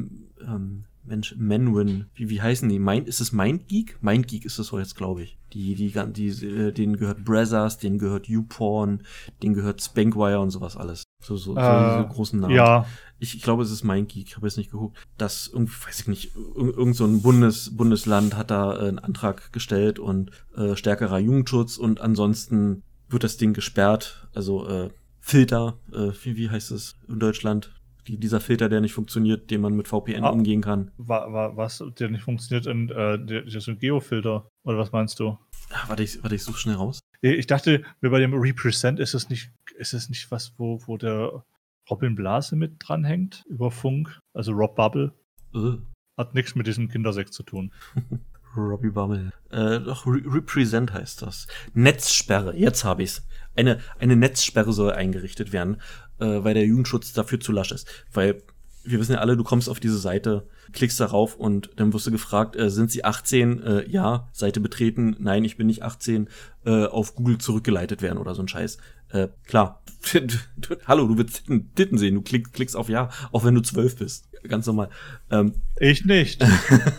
ähm, 0.40 0.84
Mensch, 1.04 1.34
Menwin, 1.36 2.06
wie, 2.14 2.30
wie 2.30 2.40
heißen 2.40 2.68
die? 2.68 2.78
Mind, 2.78 3.08
ist 3.08 3.20
es 3.20 3.32
MindGeek? 3.32 3.98
MindGeek 4.02 4.44
ist 4.44 4.58
das 4.58 4.68
so 4.68 4.78
jetzt, 4.78 4.96
glaube 4.96 5.22
ich. 5.22 5.38
Die, 5.52 5.74
die, 5.74 5.92
die, 6.12 6.28
äh, 6.46 6.72
denen 6.72 6.96
gehört 6.96 7.24
Brazzers, 7.24 7.78
denen 7.78 7.98
gehört 7.98 8.28
YouPorn, 8.28 9.02
denen 9.42 9.54
gehört 9.54 9.82
Spankwire 9.82 10.40
und 10.40 10.50
sowas 10.50 10.76
alles. 10.76 11.02
So, 11.20 11.36
so, 11.36 11.56
äh, 11.56 11.98
so 11.98 12.06
großen 12.06 12.40
Namen. 12.40 12.54
Ja. 12.54 12.86
Ich, 13.18 13.36
ich 13.36 13.42
glaube, 13.42 13.62
es 13.62 13.70
ist 13.70 13.84
MindGeek, 13.84 14.28
ich 14.28 14.36
habe 14.36 14.46
jetzt 14.46 14.56
nicht 14.56 14.70
geguckt. 14.70 14.96
Das 15.18 15.50
irgendwie, 15.52 15.74
weiß 15.86 16.00
ich 16.00 16.08
nicht, 16.08 16.36
irgend 16.36 16.96
so 16.96 17.04
ein 17.04 17.22
Bundes, 17.22 17.76
Bundesland 17.76 18.36
hat 18.36 18.50
da 18.50 18.76
äh, 18.76 18.88
einen 18.88 18.98
Antrag 18.98 19.52
gestellt 19.52 19.98
und 19.98 20.30
äh, 20.56 20.76
stärkerer 20.76 21.18
Jugendschutz 21.18 21.76
und 21.76 22.00
ansonsten 22.00 22.82
wird 23.08 23.24
das 23.24 23.36
Ding 23.36 23.52
gesperrt. 23.52 24.28
Also 24.34 24.66
äh, 24.68 24.90
Filter, 25.20 25.78
äh, 25.92 26.10
wie, 26.22 26.36
wie 26.36 26.50
heißt 26.50 26.70
es 26.72 26.96
in 27.08 27.18
Deutschland? 27.18 27.72
Die, 28.06 28.18
dieser 28.18 28.40
Filter, 28.40 28.68
der 28.68 28.80
nicht 28.80 28.92
funktioniert, 28.92 29.50
den 29.50 29.60
man 29.60 29.74
mit 29.74 29.88
VPN 29.88 30.24
ah, 30.24 30.30
umgehen 30.30 30.60
kann. 30.60 30.90
War, 30.96 31.32
war, 31.32 31.56
was, 31.56 31.82
der 31.98 32.10
nicht 32.10 32.22
funktioniert, 32.22 32.66
in, 32.66 32.88
äh, 32.88 33.18
der, 33.18 33.42
der 33.42 33.46
ist 33.46 33.68
ein 33.68 33.78
Geofilter, 33.78 34.48
oder 34.64 34.78
was 34.78 34.92
meinst 34.92 35.20
du? 35.20 35.38
Ach, 35.72 35.88
warte, 35.88 36.02
ich, 36.02 36.22
warte, 36.22 36.34
ich 36.34 36.42
suche 36.42 36.58
schnell 36.58 36.76
raus. 36.76 37.00
Ich 37.20 37.46
dachte, 37.46 37.82
bei 38.00 38.18
dem 38.18 38.34
Represent 38.34 38.98
ist 38.98 39.14
es 39.14 39.28
nicht, 39.28 39.52
ist 39.76 39.94
es 39.94 40.08
nicht 40.08 40.30
was, 40.30 40.54
wo, 40.58 40.80
wo 40.86 40.96
der 40.96 41.44
Robin 41.90 42.14
Blase 42.14 42.56
mit 42.56 42.76
dranhängt 42.78 43.44
über 43.48 43.70
Funk, 43.70 44.18
also 44.34 44.52
Rob 44.52 44.74
Bubble. 44.76 45.12
Äh. 45.54 45.76
Hat 46.18 46.34
nichts 46.34 46.54
mit 46.54 46.66
diesem 46.66 46.88
Kindersex 46.88 47.30
zu 47.30 47.42
tun. 47.42 47.72
Robbie 48.56 48.90
Bubble. 48.90 49.32
Äh, 49.50 49.80
doch, 49.80 50.06
Re 50.06 50.20
Represent 50.26 50.92
heißt 50.92 51.22
das. 51.22 51.46
Netzsperre, 51.72 52.54
jetzt 52.56 52.84
habe 52.84 53.02
ich's. 53.02 53.26
Eine, 53.54 53.80
eine 53.98 54.16
Netzsperre 54.16 54.72
soll 54.72 54.92
eingerichtet 54.92 55.52
werden, 55.52 55.80
äh, 56.22 56.44
weil 56.44 56.54
der 56.54 56.64
Jugendschutz 56.64 57.12
dafür 57.12 57.40
zu 57.40 57.52
lasch 57.52 57.72
ist. 57.72 57.86
Weil 58.12 58.42
wir 58.84 58.98
wissen 58.98 59.12
ja 59.12 59.18
alle, 59.18 59.36
du 59.36 59.44
kommst 59.44 59.68
auf 59.68 59.80
diese 59.80 59.98
Seite, 59.98 60.46
klickst 60.72 60.98
darauf 60.98 61.36
und 61.36 61.70
dann 61.76 61.92
wirst 61.92 62.06
du 62.06 62.10
gefragt, 62.10 62.56
äh, 62.56 62.70
sind 62.70 62.90
sie 62.90 63.04
18? 63.04 63.62
Äh, 63.62 63.88
ja, 63.88 64.28
Seite 64.32 64.60
betreten, 64.60 65.16
nein, 65.18 65.44
ich 65.44 65.56
bin 65.56 65.66
nicht 65.66 65.82
18, 65.82 66.28
äh, 66.64 66.86
auf 66.86 67.14
Google 67.14 67.38
zurückgeleitet 67.38 68.02
werden 68.02 68.18
oder 68.18 68.34
so 68.34 68.42
ein 68.42 68.48
Scheiß. 68.48 68.78
Äh, 69.10 69.28
klar, 69.44 69.82
hallo, 70.86 71.06
du 71.06 71.18
willst 71.18 71.36
Titten, 71.36 71.74
Titten 71.74 71.98
sehen, 71.98 72.14
du 72.14 72.22
klick, 72.22 72.52
klickst 72.52 72.76
auf 72.76 72.88
Ja, 72.88 73.10
auch 73.30 73.44
wenn 73.44 73.54
du 73.54 73.60
zwölf 73.60 73.96
bist. 73.96 74.28
Ganz 74.48 74.66
normal. 74.66 74.88
Ähm, 75.30 75.54
ich 75.78 76.04
nicht. 76.04 76.44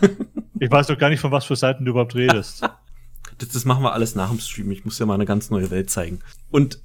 ich 0.58 0.70
weiß 0.70 0.86
doch 0.86 0.98
gar 0.98 1.10
nicht, 1.10 1.20
von 1.20 1.30
was 1.30 1.44
für 1.44 1.56
Seiten 1.56 1.84
du 1.84 1.90
überhaupt 1.90 2.14
redest. 2.14 2.62
das, 3.38 3.48
das 3.50 3.64
machen 3.64 3.82
wir 3.82 3.92
alles 3.92 4.14
nach 4.14 4.30
dem 4.30 4.38
Stream. 4.38 4.70
Ich 4.70 4.84
muss 4.84 4.98
ja 4.98 5.06
mal 5.06 5.14
eine 5.14 5.26
ganz 5.26 5.50
neue 5.50 5.70
Welt 5.70 5.90
zeigen. 5.90 6.20
Und 6.50 6.80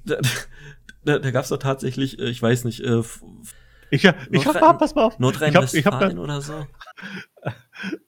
da, 1.03 1.19
da 1.19 1.31
gab 1.31 1.43
es 1.43 1.49
doch 1.49 1.57
tatsächlich, 1.57 2.19
äh, 2.19 2.29
ich 2.29 2.41
weiß 2.41 2.65
nicht, 2.65 2.81
äh, 2.81 3.01
ich, 3.91 4.03
ich 4.31 4.47
hab, 4.47 4.79
pass 4.79 4.95
mal 4.95 5.03
auf. 5.03 5.19
Nordrhein-Westfalen 5.19 6.19
oder 6.19 6.41
so. 6.41 6.65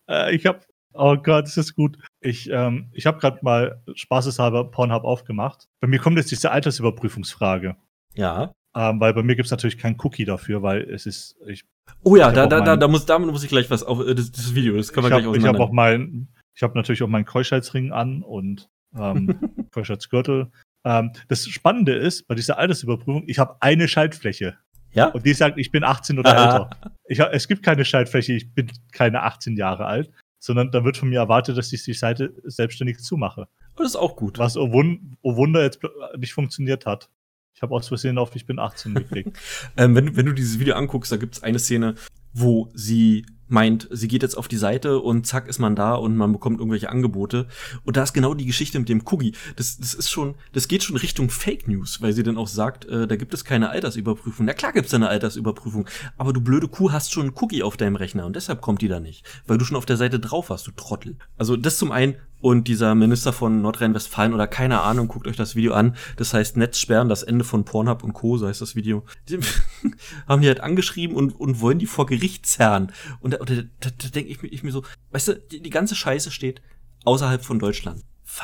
Äh, 0.10 0.36
ich 0.36 0.46
hab, 0.46 0.66
oh 0.94 1.16
Gott, 1.16 1.46
das 1.46 1.56
ist 1.56 1.76
gut. 1.76 1.98
Ich, 2.20 2.50
ähm, 2.50 2.92
ich 2.92 3.06
habe 3.06 3.20
gerade 3.20 3.40
mal 3.42 3.82
spaßeshalber 3.96 4.70
Pornhub 4.70 5.06
aufgemacht. 5.06 5.70
Bei 5.80 5.88
mir 5.88 5.98
kommt 5.98 6.18
jetzt 6.18 6.30
diese 6.30 6.52
Altersüberprüfungsfrage. 6.52 7.78
Ja. 8.16 8.52
Ähm, 8.76 9.00
weil 9.00 9.14
bei 9.14 9.24
mir 9.24 9.38
gibt's 9.38 9.52
natürlich 9.52 9.78
keinen 9.78 9.98
Cookie 10.02 10.26
dafür, 10.26 10.62
weil 10.62 10.82
es 10.82 11.06
ist, 11.06 11.38
ich. 11.48 11.64
Oh 12.04 12.18
ja, 12.18 12.32
da, 12.32 12.48
da, 12.48 12.60
da, 12.60 12.76
da 12.76 12.88
muss, 12.90 13.06
damit 13.06 13.32
muss 13.32 13.44
ich 13.44 13.50
gleich 13.50 13.70
was 13.70 13.84
auf, 13.84 14.00
das, 14.00 14.32
das 14.32 14.54
Video, 14.54 14.76
das 14.76 14.92
können 14.92 15.06
wir 15.06 15.10
gleich 15.10 15.26
hab, 15.26 15.36
Ich 15.36 15.46
habe 15.46 15.60
auch 15.60 15.72
mein, 15.72 16.28
ich 16.54 16.64
habe 16.64 16.76
natürlich 16.76 17.02
auch 17.04 17.08
meinen 17.08 17.26
Keuschheitsring 17.26 17.94
an 17.94 18.24
und 18.24 18.70
ähm, 18.98 19.40
Keuschheitsgürtel. 19.72 20.52
Ähm, 20.84 21.12
das 21.28 21.48
Spannende 21.48 21.94
ist, 21.94 22.28
bei 22.28 22.36
dieser 22.36 22.58
Altersüberprüfung, 22.58 23.24
ich 23.28 23.40
habe 23.40 23.58
eine 23.60 23.88
Schaltfläche. 23.88 24.58
Ja? 24.94 25.08
Und 25.08 25.26
die 25.26 25.34
sagt, 25.34 25.58
ich 25.58 25.72
bin 25.72 25.84
18 25.84 26.20
oder 26.20 26.36
Aha. 26.36 26.44
älter. 26.44 26.92
Ich, 27.08 27.20
es 27.20 27.48
gibt 27.48 27.64
keine 27.64 27.86
Schaltfläche, 27.86 28.34
ich 28.34 28.54
bin 28.54 28.72
keine 28.92 29.24
18 29.24 29.56
Jahre 29.56 29.86
alt, 29.86 30.12
sondern 30.40 30.72
da 30.72 30.84
wird 30.84 30.98
von 30.98 31.10
mir 31.10 31.20
erwartet, 31.20 31.58
dass 31.58 31.72
ich 31.72 31.84
die 31.84 31.94
Seite 31.94 32.34
selbstständig 32.44 33.00
zumache. 33.00 33.48
Das 33.76 33.88
ist 33.88 33.96
auch 33.96 34.16
gut. 34.16 34.38
Was, 34.38 34.58
oh, 34.58 34.72
Wund 34.72 35.18
oh 35.22 35.36
Wunder, 35.36 35.64
jetzt 35.64 35.80
nicht 36.18 36.34
funktioniert 36.34 36.86
hat. 36.86 37.10
Ich 37.54 37.62
habe 37.62 37.76
aus 37.76 37.88
Versehen 37.88 38.18
auf 38.18 38.36
Ich 38.36 38.46
bin 38.46 38.60
18 38.60 38.94
geklickt. 38.96 39.38
ähm, 39.78 39.96
wenn, 39.96 40.16
wenn 40.16 40.26
du 40.26 40.34
dieses 40.34 40.60
Video 40.60 40.76
anguckst, 40.76 41.12
da 41.12 41.18
gibt 41.18 41.36
es 41.36 41.44
eine 41.44 41.60
Szene, 41.60 41.96
wo 42.34 42.70
sie 42.74 43.26
meint, 43.52 43.88
sie 43.92 44.08
geht 44.08 44.24
jetzt 44.24 44.38
auf 44.38 44.48
die 44.48 44.58
Seite 44.58 45.00
und 45.00 45.28
zack 45.28 45.48
ist 45.48 45.60
man 45.60 45.76
da 45.76 45.96
und 45.96 46.16
man 46.16 46.32
bekommt 46.32 46.60
irgendwelche 46.60 46.90
Angebote. 46.90 47.48
Und 47.84 47.98
da 47.98 48.04
ist 48.04 48.14
genau 48.14 48.34
die 48.34 48.46
Geschichte 48.46 48.80
mit 48.80 48.90
dem 48.90 49.04
Cookie. 49.06 49.34
Das, 49.56 49.78
das 49.78 49.94
ist 49.94 50.10
schon, 50.10 50.36
das 50.54 50.68
geht 50.68 50.84
schon 50.84 50.98
Richtung 50.98 51.30
Fake 51.30 51.68
News, 51.68 52.02
weil 52.02 52.14
sie 52.14 52.24
dann 52.24 52.38
auch 52.38 52.48
sagt, 52.48 52.86
äh, 52.86 53.08
da 53.08 53.16
gibt 53.16 53.34
es 53.34 53.46
keine 53.46 53.70
Altersüberprüfung. 53.70 54.46
Na 54.46 54.54
klar 54.54 54.74
gibt's 54.74 54.94
eine 54.94 55.10
Altersüberprüfung, 55.10 55.88
aber 56.18 56.34
du 56.34 56.42
blöde 56.42 56.68
Kuh 56.68 56.92
hast 56.92 57.12
schon 57.12 57.24
einen 57.28 57.36
Cookie 57.36 57.64
auf 57.64 57.78
deinem 57.78 57.96
Rechner 57.96 58.26
und 58.26 58.36
deshalb 58.36 58.62
kommt 58.62 58.82
die 58.82 58.88
da 58.88 59.00
nicht, 59.00 59.26
weil 59.48 59.58
du 59.58 59.66
schon 59.66 59.78
auf 59.78 59.86
der 59.86 59.98
Seite 59.98 60.20
drauf 60.20 60.50
warst, 60.50 60.68
du 60.68 60.72
Trottel. 60.72 61.18
Also 61.38 61.58
das 61.58 61.78
zum 61.78 61.92
einen 61.92 62.16
und 62.42 62.68
dieser 62.68 62.96
Minister 62.96 63.34
von 63.34 63.62
Nordrhein-Westfalen 63.62 64.34
oder 64.34 64.48
keine 64.48 64.82
Ahnung, 64.82 65.08
guckt 65.08 65.28
euch 65.28 65.36
das 65.36 65.56
Video 65.56 65.74
an. 65.74 65.96
Das 66.18 66.34
heißt 66.34 66.58
Netzsperren, 66.58 67.08
das 67.08 67.24
Ende 67.24 67.46
von 67.46 67.66
Pornhub 67.66 68.04
und 68.04 68.14
Co., 68.14 68.38
so 68.38 68.48
heißt 68.48 68.62
das 68.62 68.76
Video. 68.76 69.06
Die 69.30 69.40
haben 70.28 70.42
die 70.42 70.48
halt 70.48 70.62
angeschrieben 70.62 71.16
und, 71.16 71.40
und 71.40 71.62
wollen 71.62 71.80
die 71.80 71.86
vor 71.86 72.08
Gericht 72.08 72.46
zerren. 72.48 72.92
Und 73.20 73.36
da, 73.36 73.38
da, 73.38 73.64
da, 73.80 74.08
denke 74.10 74.32
ich, 74.32 74.44
ich 74.44 74.64
mir 74.64 74.72
so, 74.72 74.84
weißt 75.12 75.28
du, 75.30 75.36
die, 75.36 75.62
die 75.62 75.70
ganze 75.70 75.96
Scheiße 75.96 76.32
steht 76.32 76.62
außerhalb 77.06 77.46
von 77.46 77.60
Deutschland. 77.60 78.04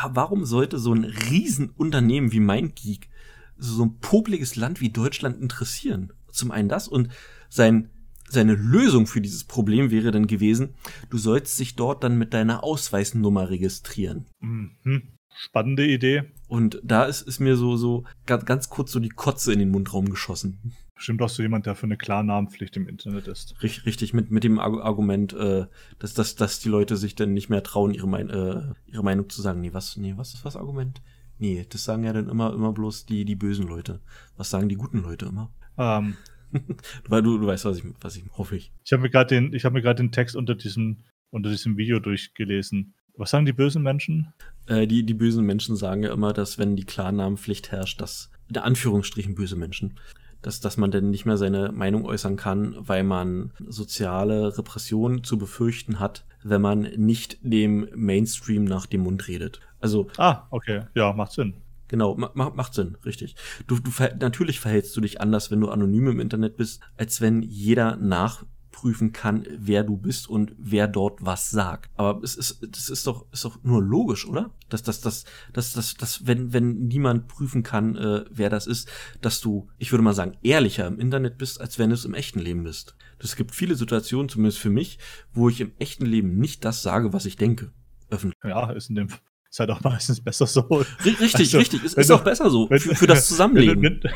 Warum 0.09 0.45
sollte 0.45 0.79
so 0.79 0.93
ein 0.93 1.05
Riesenunternehmen 1.05 2.31
wie 2.31 2.39
MindGeek 2.39 3.09
so 3.57 3.85
ein 3.85 3.99
popliges 3.99 4.55
Land 4.55 4.79
wie 4.79 4.89
Deutschland 4.89 5.41
interessieren? 5.41 6.13
Zum 6.31 6.51
einen 6.51 6.69
das 6.69 6.87
und 6.87 7.09
sein 7.49 7.89
seine 8.27 8.53
Lösung 8.53 9.07
für 9.07 9.21
dieses 9.21 9.43
Problem 9.43 9.91
wäre 9.91 10.11
dann 10.11 10.27
gewesen, 10.27 10.75
du 11.09 11.17
sollst 11.17 11.59
dich 11.59 11.75
dort 11.75 12.03
dann 12.03 12.17
mit 12.17 12.33
deiner 12.33 12.63
Ausweisnummer 12.63 13.49
registrieren. 13.49 14.25
Mhm. 14.39 15.03
Spannende 15.39 15.85
Idee. 15.85 16.23
Und 16.47 16.81
da 16.83 17.05
ist, 17.05 17.21
ist 17.21 17.39
mir 17.39 17.57
so, 17.57 17.77
so 17.77 18.05
ganz, 18.25 18.45
ganz 18.45 18.69
kurz 18.69 18.91
so 18.91 18.99
die 18.99 19.09
Kotze 19.09 19.53
in 19.53 19.59
den 19.59 19.69
Mundraum 19.69 20.09
geschossen. 20.09 20.73
Bestimmt 20.95 21.21
auch 21.21 21.29
so 21.29 21.43
jemand, 21.43 21.67
der 21.67 21.75
für 21.75 21.85
eine 21.85 21.95
Klarnamenpflicht 21.95 22.75
im 22.75 22.87
Internet 22.87 23.27
ist. 23.27 23.61
Richtig, 23.61 23.85
richtig 23.85 24.13
mit, 24.15 24.31
mit 24.31 24.43
dem 24.43 24.57
Argument, 24.57 25.31
äh, 25.33 25.67
dass, 25.99 26.15
dass, 26.15 26.35
dass 26.35 26.59
die 26.59 26.69
Leute 26.69 26.97
sich 26.97 27.13
dann 27.13 27.33
nicht 27.33 27.49
mehr 27.49 27.61
trauen, 27.61 27.93
ihre, 27.93 28.07
mein, 28.07 28.31
äh, 28.31 28.73
ihre 28.87 29.03
Meinung 29.03 29.29
zu 29.29 29.43
sagen. 29.43 29.61
Nee, 29.61 29.73
was, 29.73 29.95
nee, 29.97 30.13
was 30.17 30.33
ist 30.33 30.43
das 30.43 30.55
Argument? 30.55 31.01
Nee, 31.37 31.67
das 31.69 31.83
sagen 31.83 32.03
ja 32.03 32.13
dann 32.13 32.29
immer, 32.29 32.51
immer 32.51 32.73
bloß 32.73 33.05
die, 33.05 33.25
die 33.25 33.35
bösen 33.35 33.67
Leute. 33.67 33.99
Was 34.37 34.49
sagen 34.49 34.69
die 34.69 34.75
guten 34.75 35.03
Leute 35.03 35.27
immer? 35.27 35.51
Ähm, 35.77 36.17
Weil 37.07 37.21
du, 37.21 37.37
du 37.37 37.47
weißt, 37.47 37.65
was 37.65 37.77
ich, 37.77 37.83
was 38.01 38.15
ich 38.15 38.23
hoffe 38.37 38.55
ich. 38.55 38.71
Ich 38.83 38.93
habe 38.93 39.03
mir 39.03 39.09
gerade 39.09 39.35
den, 39.35 39.53
ich 39.53 39.65
habe 39.65 39.73
mir 39.73 39.81
gerade 39.81 40.01
den 40.03 40.11
Text 40.11 40.35
unter 40.35 40.55
diesem, 40.55 41.03
unter 41.29 41.49
diesem 41.49 41.77
Video 41.77 41.99
durchgelesen. 41.99 42.93
Was 43.15 43.31
sagen 43.31 43.45
die 43.45 43.53
bösen 43.53 43.81
Menschen? 43.81 44.33
Äh, 44.67 44.87
die, 44.87 45.03
die 45.03 45.13
bösen 45.13 45.45
Menschen 45.45 45.75
sagen 45.75 46.03
ja 46.03 46.13
immer, 46.13 46.33
dass 46.33 46.57
wenn 46.57 46.75
die 46.75 46.85
Klarnamenpflicht 46.85 47.71
herrscht, 47.71 47.99
dass, 47.99 48.31
in 48.47 48.57
Anführungsstrichen 48.57 49.35
böse 49.35 49.55
Menschen, 49.55 49.99
dass, 50.41 50.59
dass 50.59 50.77
man 50.77 50.91
denn 50.91 51.09
nicht 51.09 51.25
mehr 51.25 51.37
seine 51.37 51.71
Meinung 51.71 52.05
äußern 52.05 52.35
kann, 52.35 52.75
weil 52.77 53.03
man 53.03 53.51
soziale 53.65 54.57
Repression 54.57 55.23
zu 55.23 55.37
befürchten 55.37 55.99
hat, 55.99 56.25
wenn 56.43 56.61
man 56.61 56.81
nicht 56.81 57.39
dem 57.41 57.89
Mainstream 57.95 58.63
nach 58.63 58.85
dem 58.85 59.01
Mund 59.01 59.27
redet. 59.27 59.61
Also. 59.79 60.09
Ah, 60.17 60.43
okay. 60.51 60.83
Ja, 60.93 61.11
macht 61.13 61.31
Sinn. 61.31 61.55
Genau, 61.87 62.15
ma 62.15 62.31
macht 62.33 62.73
Sinn, 62.73 62.97
richtig. 63.05 63.35
Du, 63.65 63.79
du 63.79 63.91
natürlich 64.19 64.59
verhältst 64.59 64.95
du 64.97 65.01
dich 65.01 65.21
anders, 65.21 65.51
wenn 65.51 65.61
du 65.61 65.69
anonym 65.69 66.07
im 66.07 66.19
Internet 66.19 66.57
bist, 66.57 66.81
als 66.97 67.21
wenn 67.21 67.41
jeder 67.41 67.95
nachprüfen 67.95 69.13
kann, 69.13 69.45
wer 69.57 69.83
du 69.83 69.95
bist 69.95 70.27
und 70.27 70.53
wer 70.57 70.89
dort 70.89 71.23
was 71.23 71.49
sagt. 71.49 71.89
Aber 71.95 72.21
es 72.23 72.35
ist, 72.35 72.67
das 72.69 72.89
ist 72.89 73.07
doch, 73.07 73.25
ist 73.31 73.45
doch 73.45 73.63
nur 73.63 73.81
logisch, 73.81 74.27
oder? 74.27 74.51
Dass, 74.67 74.83
dass, 74.83 74.99
dass, 74.99 75.23
dass, 75.53 75.71
dass, 75.73 75.93
dass 75.93 76.27
wenn, 76.27 76.51
wenn 76.51 76.87
niemand 76.87 77.29
prüfen 77.29 77.63
kann, 77.63 77.95
äh, 77.95 78.25
wer 78.29 78.49
das 78.49 78.67
ist, 78.67 78.89
dass 79.21 79.39
du, 79.39 79.69
ich 79.77 79.91
würde 79.93 80.03
mal 80.03 80.13
sagen, 80.13 80.37
ehrlicher 80.43 80.87
im 80.87 80.99
Internet 80.99 81.37
bist, 81.37 81.61
als 81.61 81.79
wenn 81.79 81.89
du 81.89 81.95
es 81.95 82.05
im 82.05 82.13
echten 82.15 82.39
Leben 82.39 82.63
bist. 82.63 82.97
Es 83.19 83.37
gibt 83.37 83.55
viele 83.55 83.75
Situationen, 83.75 84.29
zumindest 84.29 84.59
für 84.59 84.69
mich, 84.69 84.99
wo 85.33 85.47
ich 85.47 85.61
im 85.61 85.71
echten 85.79 86.05
Leben 86.05 86.37
nicht 86.37 86.65
das 86.65 86.83
sage, 86.83 87.13
was 87.13 87.25
ich 87.25 87.37
denke. 87.37 87.71
Öffentlich. 88.09 88.37
Ja, 88.43 88.71
ist 88.71 88.89
in 88.89 88.95
dem 88.95 89.09
ist 89.57 89.59
halt 89.59 89.71
auch 89.71 89.83
meistens 89.83 90.21
besser 90.21 90.45
so. 90.45 90.61
Richtig, 91.03 91.35
also, 91.35 91.57
richtig. 91.57 91.83
Es 91.83 91.93
ist 91.95 92.09
du, 92.09 92.15
auch 92.15 92.23
besser 92.23 92.49
so 92.49 92.67
für, 92.67 92.79
für, 92.79 93.07
das 93.07 93.27
Zusammenleben. 93.27 93.81
Wenn 93.81 94.03
wenn, 94.03 94.11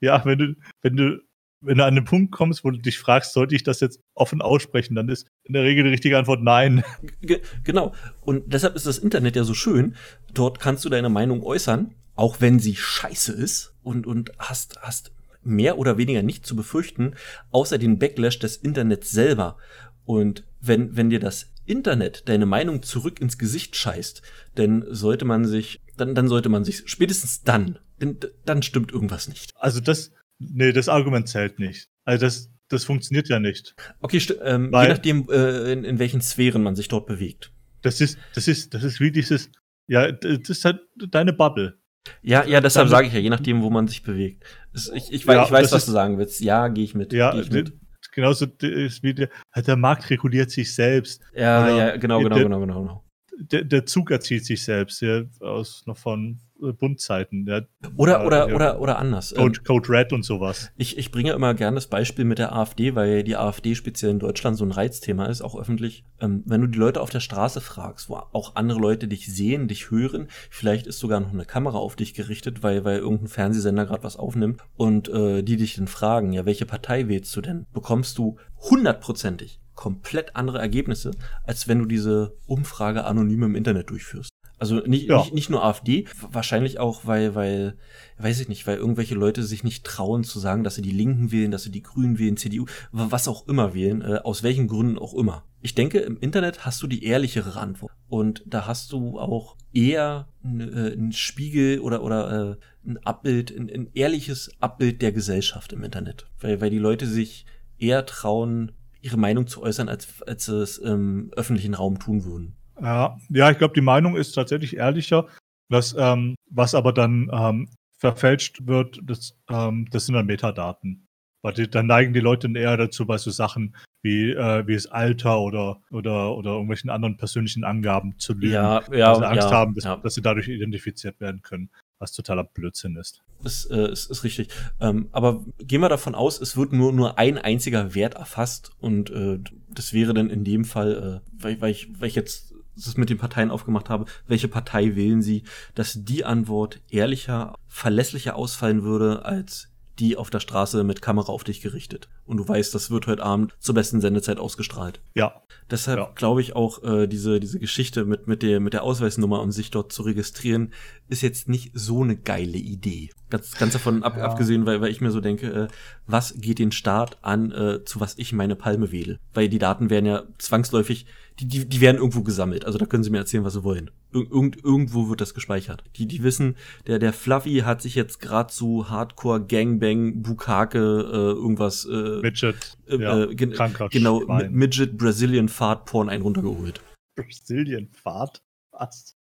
ja, 0.00 0.24
wenn 0.24 0.38
du, 0.38 0.54
wenn 0.82 0.96
du 0.96 1.20
wenn 1.60 1.78
du 1.78 1.84
an 1.84 1.94
den 1.94 2.04
Punkt 2.04 2.30
kommst, 2.32 2.62
wo 2.62 2.70
du 2.70 2.78
dich 2.78 2.98
fragst, 2.98 3.32
sollte 3.32 3.54
ich 3.54 3.62
das 3.62 3.80
jetzt 3.80 4.00
offen 4.14 4.42
aussprechen, 4.42 4.94
dann 4.96 5.08
ist 5.08 5.28
in 5.44 5.54
der 5.54 5.62
Regel 5.62 5.84
die 5.84 5.90
richtige 5.90 6.18
Antwort 6.18 6.42
nein. 6.42 6.84
G 7.22 7.40
genau. 7.62 7.94
Und 8.20 8.52
deshalb 8.52 8.74
ist 8.74 8.86
das 8.86 8.98
Internet 8.98 9.36
ja 9.36 9.44
so 9.44 9.54
schön. 9.54 9.94
Dort 10.34 10.60
kannst 10.60 10.84
du 10.84 10.90
deine 10.90 11.08
Meinung 11.08 11.42
äußern, 11.42 11.94
auch 12.16 12.40
wenn 12.40 12.58
sie 12.58 12.76
scheiße 12.76 13.32
ist 13.32 13.74
und, 13.82 14.06
und 14.06 14.32
hast, 14.38 14.78
hast 14.82 15.12
mehr 15.42 15.78
oder 15.78 15.96
weniger 15.96 16.22
nicht 16.22 16.44
zu 16.44 16.54
befürchten, 16.54 17.14
außer 17.50 17.78
den 17.78 17.98
Backlash 17.98 18.40
des 18.40 18.56
Internets 18.56 19.10
selber. 19.10 19.56
Und 20.04 20.44
wenn, 20.60 20.96
wenn 20.96 21.08
dir 21.08 21.20
das 21.20 21.53
Internet 21.66 22.28
deine 22.28 22.46
Meinung 22.46 22.82
zurück 22.82 23.20
ins 23.20 23.38
Gesicht 23.38 23.76
scheißt, 23.76 24.22
dann 24.54 24.84
sollte 24.88 25.24
man 25.24 25.44
sich, 25.44 25.80
dann, 25.96 26.14
dann 26.14 26.28
sollte 26.28 26.48
man 26.48 26.64
sich, 26.64 26.82
spätestens 26.86 27.42
dann, 27.42 27.78
denn, 28.00 28.18
dann 28.44 28.62
stimmt 28.62 28.92
irgendwas 28.92 29.28
nicht. 29.28 29.52
Also 29.56 29.80
das, 29.80 30.12
nee, 30.38 30.72
das 30.72 30.88
Argument 30.88 31.28
zählt 31.28 31.58
nicht. 31.58 31.88
Also 32.04 32.26
das, 32.26 32.50
das 32.68 32.84
funktioniert 32.84 33.28
ja 33.28 33.40
nicht. 33.40 33.74
Okay, 34.00 34.18
ähm, 34.42 34.66
je 34.66 34.88
nachdem, 34.88 35.28
äh, 35.30 35.72
in, 35.72 35.84
in 35.84 35.98
welchen 35.98 36.20
Sphären 36.20 36.62
man 36.62 36.76
sich 36.76 36.88
dort 36.88 37.06
bewegt. 37.06 37.52
Das 37.82 38.00
ist, 38.00 38.18
das 38.34 38.48
ist, 38.48 38.74
das 38.74 38.82
ist 38.82 39.00
wie 39.00 39.10
dieses, 39.10 39.50
ja, 39.86 40.10
das 40.10 40.48
ist 40.48 40.64
halt 40.64 40.80
deine 41.10 41.32
Bubble. 41.32 41.78
Ja, 42.22 42.44
ja, 42.44 42.60
deshalb 42.60 42.88
sage 42.88 43.06
ich 43.06 43.12
ja, 43.14 43.18
je 43.18 43.30
nachdem, 43.30 43.62
wo 43.62 43.70
man 43.70 43.88
sich 43.88 44.02
bewegt. 44.02 44.44
Ich, 44.74 45.12
ich, 45.12 45.26
weiß, 45.26 45.34
ja, 45.34 45.44
ich 45.44 45.50
weiß 45.50 45.72
was 45.72 45.82
ist, 45.82 45.88
du 45.88 45.92
sagen 45.92 46.18
willst. 46.18 46.40
Ja, 46.40 46.68
gehe 46.68 46.84
ich 46.84 46.94
mit. 46.94 47.12
Ja, 47.12 47.34
ich 47.34 47.50
mit. 47.50 47.72
Genauso 48.14 48.46
ist 48.60 49.02
wie 49.02 49.14
der, 49.14 49.28
der 49.56 49.76
Markt 49.76 50.08
reguliert 50.10 50.50
sich 50.50 50.74
selbst. 50.74 51.22
Ja, 51.34 51.64
Oder 51.64 51.76
ja, 51.76 51.96
genau, 51.96 52.20
genau, 52.20 52.34
der, 52.34 52.44
genau, 52.44 52.60
genau, 52.60 52.82
genau. 52.82 53.04
Der, 53.36 53.64
der 53.64 53.86
Zug 53.86 54.10
erzieht 54.10 54.44
sich 54.44 54.62
selbst, 54.62 55.02
ja, 55.02 55.22
aus 55.40 55.84
noch 55.86 55.98
von 55.98 56.38
Bundzeiten. 56.72 57.46
Ja, 57.46 57.62
oder, 57.96 58.26
oder, 58.26 58.48
ja, 58.48 58.54
oder, 58.54 58.80
oder 58.80 58.98
anders. 58.98 59.34
Code, 59.34 59.58
ähm, 59.58 59.64
Code 59.64 59.88
Red 59.88 60.12
und 60.12 60.24
sowas. 60.24 60.70
Ich, 60.76 60.98
ich 60.98 61.10
bringe 61.10 61.32
immer 61.32 61.54
gerne 61.54 61.76
das 61.76 61.88
Beispiel 61.88 62.24
mit 62.24 62.38
der 62.38 62.54
AfD, 62.54 62.94
weil 62.94 63.24
die 63.24 63.36
AfD 63.36 63.74
speziell 63.74 64.12
in 64.12 64.18
Deutschland 64.18 64.56
so 64.56 64.64
ein 64.64 64.72
Reizthema 64.72 65.26
ist, 65.26 65.42
auch 65.42 65.58
öffentlich. 65.58 66.04
Ähm, 66.20 66.42
wenn 66.46 66.60
du 66.60 66.66
die 66.66 66.78
Leute 66.78 67.00
auf 67.00 67.10
der 67.10 67.20
Straße 67.20 67.60
fragst, 67.60 68.08
wo 68.08 68.14
auch 68.14 68.56
andere 68.56 68.78
Leute 68.78 69.08
dich 69.08 69.32
sehen, 69.32 69.68
dich 69.68 69.90
hören, 69.90 70.28
vielleicht 70.50 70.86
ist 70.86 70.98
sogar 70.98 71.20
noch 71.20 71.32
eine 71.32 71.44
Kamera 71.44 71.78
auf 71.78 71.96
dich 71.96 72.14
gerichtet, 72.14 72.62
weil, 72.62 72.84
weil 72.84 72.98
irgendein 72.98 73.28
Fernsehsender 73.28 73.86
gerade 73.86 74.04
was 74.04 74.16
aufnimmt 74.16 74.62
und 74.76 75.08
äh, 75.08 75.42
die 75.42 75.56
dich 75.56 75.76
dann 75.76 75.88
fragen, 75.88 76.32
ja, 76.32 76.46
welche 76.46 76.66
Partei 76.66 77.08
wählst 77.08 77.34
du 77.36 77.40
denn? 77.40 77.66
Bekommst 77.72 78.18
du 78.18 78.36
hundertprozentig 78.70 79.60
komplett 79.74 80.36
andere 80.36 80.58
Ergebnisse, 80.58 81.10
als 81.44 81.68
wenn 81.68 81.80
du 81.80 81.86
diese 81.86 82.36
Umfrage 82.46 83.04
anonym 83.04 83.42
im 83.42 83.54
Internet 83.56 83.90
durchführst. 83.90 84.30
Also 84.58 84.76
nicht, 84.76 85.08
ja. 85.08 85.18
nicht, 85.18 85.34
nicht 85.34 85.50
nur 85.50 85.64
AfD, 85.64 86.06
wahrscheinlich 86.30 86.78
auch, 86.78 87.06
weil, 87.06 87.34
weil, 87.34 87.76
weiß 88.18 88.40
ich 88.40 88.48
nicht, 88.48 88.66
weil 88.66 88.76
irgendwelche 88.76 89.14
Leute 89.14 89.42
sich 89.42 89.64
nicht 89.64 89.84
trauen 89.84 90.22
zu 90.22 90.38
sagen, 90.38 90.62
dass 90.62 90.76
sie 90.76 90.82
die 90.82 90.92
Linken 90.92 91.32
wählen, 91.32 91.50
dass 91.50 91.64
sie 91.64 91.72
die 91.72 91.82
Grünen 91.82 92.18
wählen, 92.18 92.36
CDU, 92.36 92.66
was 92.92 93.26
auch 93.26 93.48
immer 93.48 93.74
wählen, 93.74 94.02
äh, 94.02 94.20
aus 94.22 94.42
welchen 94.42 94.68
Gründen 94.68 94.98
auch 94.98 95.14
immer. 95.14 95.44
Ich 95.60 95.74
denke, 95.74 95.98
im 95.98 96.18
Internet 96.18 96.64
hast 96.64 96.82
du 96.82 96.86
die 96.86 97.04
ehrlichere 97.04 97.58
Antwort. 97.58 97.92
Und 98.08 98.42
da 98.46 98.66
hast 98.66 98.92
du 98.92 99.18
auch 99.18 99.56
eher 99.72 100.28
einen 100.44 101.10
äh, 101.10 101.12
Spiegel 101.12 101.80
oder, 101.80 102.02
oder 102.02 102.52
äh, 102.52 102.88
ein 102.88 102.98
Abbild, 102.98 103.50
ein, 103.50 103.70
ein 103.70 103.90
ehrliches 103.94 104.50
Abbild 104.60 105.02
der 105.02 105.12
Gesellschaft 105.12 105.72
im 105.72 105.82
Internet. 105.82 106.26
Weil, 106.38 106.60
weil 106.60 106.70
die 106.70 106.78
Leute 106.78 107.06
sich 107.06 107.46
eher 107.78 108.06
trauen, 108.06 108.72
ihre 109.00 109.16
Meinung 109.16 109.46
zu 109.46 109.62
äußern, 109.62 109.88
als, 109.88 110.22
als 110.22 110.44
sie 110.46 110.62
es 110.62 110.78
im 110.78 111.30
öffentlichen 111.34 111.74
Raum 111.74 111.98
tun 111.98 112.24
würden. 112.24 112.56
Ja, 112.80 113.16
ja 113.28 113.50
ich 113.50 113.58
glaube, 113.58 113.74
die 113.74 113.80
Meinung 113.80 114.16
ist 114.16 114.32
tatsächlich 114.32 114.76
ehrlicher. 114.76 115.26
Was, 115.68 115.94
ähm, 115.98 116.34
was 116.50 116.74
aber 116.74 116.92
dann 116.92 117.30
ähm, 117.32 117.68
verfälscht 117.98 118.66
wird, 118.66 119.00
das, 119.02 119.36
ähm, 119.48 119.88
das 119.90 120.06
sind 120.06 120.14
dann 120.14 120.26
Metadaten. 120.26 121.06
Weil 121.42 121.54
die, 121.54 121.68
dann 121.68 121.86
neigen 121.86 122.12
die 122.12 122.20
Leute 122.20 122.50
eher 122.54 122.76
dazu, 122.76 123.06
bei 123.06 123.18
so 123.18 123.30
Sachen 123.30 123.76
wie, 124.02 124.30
äh, 124.30 124.66
wie 124.66 124.74
das 124.74 124.86
Alter 124.86 125.40
oder, 125.40 125.80
oder, 125.90 126.34
oder 126.36 126.52
irgendwelchen 126.52 126.90
anderen 126.90 127.16
persönlichen 127.16 127.64
Angaben 127.64 128.18
zu 128.18 128.34
lügen. 128.34 128.54
Ja, 128.54 128.82
ja, 128.92 129.08
weil 129.08 129.16
sie 129.16 129.26
Angst 129.26 129.50
ja, 129.50 129.50
haben, 129.50 129.74
dass, 129.74 129.84
ja. 129.84 129.96
dass 129.96 130.14
sie 130.14 130.22
dadurch 130.22 130.48
identifiziert 130.48 131.20
werden 131.20 131.42
können 131.42 131.70
was 131.98 132.12
totaler 132.12 132.44
Blödsinn 132.44 132.96
ist. 132.96 133.22
Das 133.42 133.64
äh, 133.66 133.90
ist, 133.90 134.10
ist 134.10 134.24
richtig. 134.24 134.48
Ähm, 134.80 135.08
aber 135.12 135.44
gehen 135.58 135.80
wir 135.80 135.88
davon 135.88 136.14
aus, 136.14 136.40
es 136.40 136.56
wird 136.56 136.72
nur, 136.72 136.92
nur 136.92 137.18
ein 137.18 137.38
einziger 137.38 137.94
Wert 137.94 138.14
erfasst 138.14 138.72
und 138.78 139.10
äh, 139.10 139.38
das 139.70 139.92
wäre 139.92 140.14
dann 140.14 140.30
in 140.30 140.44
dem 140.44 140.64
Fall, 140.64 141.22
äh, 141.24 141.42
weil, 141.42 141.60
weil, 141.60 141.70
ich, 141.70 142.00
weil 142.00 142.08
ich 142.08 142.14
jetzt 142.14 142.53
das 142.76 142.96
mit 142.96 143.10
den 143.10 143.18
Parteien 143.18 143.50
aufgemacht 143.50 143.90
habe, 143.90 144.06
welche 144.26 144.48
Partei 144.48 144.96
wählen 144.96 145.22
sie, 145.22 145.44
dass 145.74 146.04
die 146.04 146.24
Antwort 146.24 146.80
ehrlicher, 146.90 147.54
verlässlicher 147.68 148.36
ausfallen 148.36 148.82
würde 148.82 149.24
als 149.24 149.68
die 149.98 150.16
auf 150.16 150.30
der 150.30 150.40
Straße 150.40 150.84
mit 150.84 151.02
Kamera 151.02 151.30
auf 151.30 151.44
dich 151.44 151.60
gerichtet. 151.60 152.08
Und 152.26 152.38
du 152.38 152.48
weißt, 152.48 152.74
das 152.74 152.90
wird 152.90 153.06
heute 153.06 153.22
Abend 153.22 153.54
zur 153.60 153.74
besten 153.74 154.00
Sendezeit 154.00 154.38
ausgestrahlt. 154.38 155.00
Ja. 155.14 155.42
Deshalb 155.70 155.98
ja. 155.98 156.10
glaube 156.14 156.40
ich 156.40 156.56
auch, 156.56 156.82
äh, 156.82 157.06
diese, 157.06 157.40
diese 157.40 157.58
Geschichte 157.58 158.04
mit, 158.04 158.26
mit, 158.26 158.42
der, 158.42 158.60
mit 158.60 158.72
der 158.72 158.82
Ausweisnummer, 158.82 159.40
um 159.40 159.52
sich 159.52 159.70
dort 159.70 159.92
zu 159.92 160.02
registrieren, 160.02 160.72
ist 161.08 161.22
jetzt 161.22 161.48
nicht 161.48 161.70
so 161.74 162.02
eine 162.02 162.16
geile 162.16 162.58
Idee. 162.58 163.10
Ganz, 163.30 163.52
ganz 163.56 163.72
davon 163.72 164.02
ab, 164.02 164.16
ja. 164.16 164.24
abgesehen, 164.24 164.66
weil, 164.66 164.80
weil 164.80 164.90
ich 164.90 165.00
mir 165.00 165.10
so 165.10 165.20
denke, 165.20 165.46
äh, 165.52 165.68
was 166.06 166.34
geht 166.36 166.58
den 166.58 166.72
Staat 166.72 167.18
an, 167.22 167.52
äh, 167.52 167.84
zu 167.84 168.00
was 168.00 168.18
ich 168.18 168.32
meine 168.32 168.56
Palme 168.56 168.90
wähle? 168.90 169.18
Weil 169.32 169.48
die 169.48 169.58
Daten 169.58 169.90
werden 169.90 170.06
ja 170.06 170.24
zwangsläufig 170.38 171.06
die, 171.40 171.46
die, 171.46 171.68
die 171.68 171.80
werden 171.80 171.96
irgendwo 171.96 172.22
gesammelt. 172.22 172.64
Also 172.64 172.78
da 172.78 172.86
können 172.86 173.02
sie 173.02 173.10
mir 173.10 173.18
erzählen, 173.18 173.44
was 173.44 173.54
sie 173.54 173.64
wollen. 173.64 173.90
Irgend, 174.12 174.62
irgendwo 174.62 175.08
wird 175.08 175.20
das 175.20 175.34
gespeichert. 175.34 175.82
Die, 175.96 176.06
die 176.06 176.22
wissen, 176.22 176.56
der, 176.86 177.00
der 177.00 177.12
Fluffy 177.12 177.62
hat 177.64 177.82
sich 177.82 177.96
jetzt 177.96 178.20
gerade 178.20 178.52
zu 178.52 178.88
Hardcore 178.88 179.44
Gangbang, 179.44 180.22
Bukake, 180.22 180.78
äh, 180.78 181.32
irgendwas. 181.32 181.84
Äh, 181.86 182.20
Midget. 182.20 182.78
Äh, 182.86 182.96
ja, 182.96 183.24
äh, 183.24 183.34
gen 183.34 183.54
genau, 183.90 184.20
Schwein. 184.22 184.52
Midget 184.52 184.96
Brazilian 184.96 185.48
Fart 185.48 185.86
Porn 185.86 186.08
einen 186.08 186.22
runtergeholt. 186.22 186.80
Brazilian 187.16 187.88
Fart? 187.92 188.42
Was? 188.70 189.16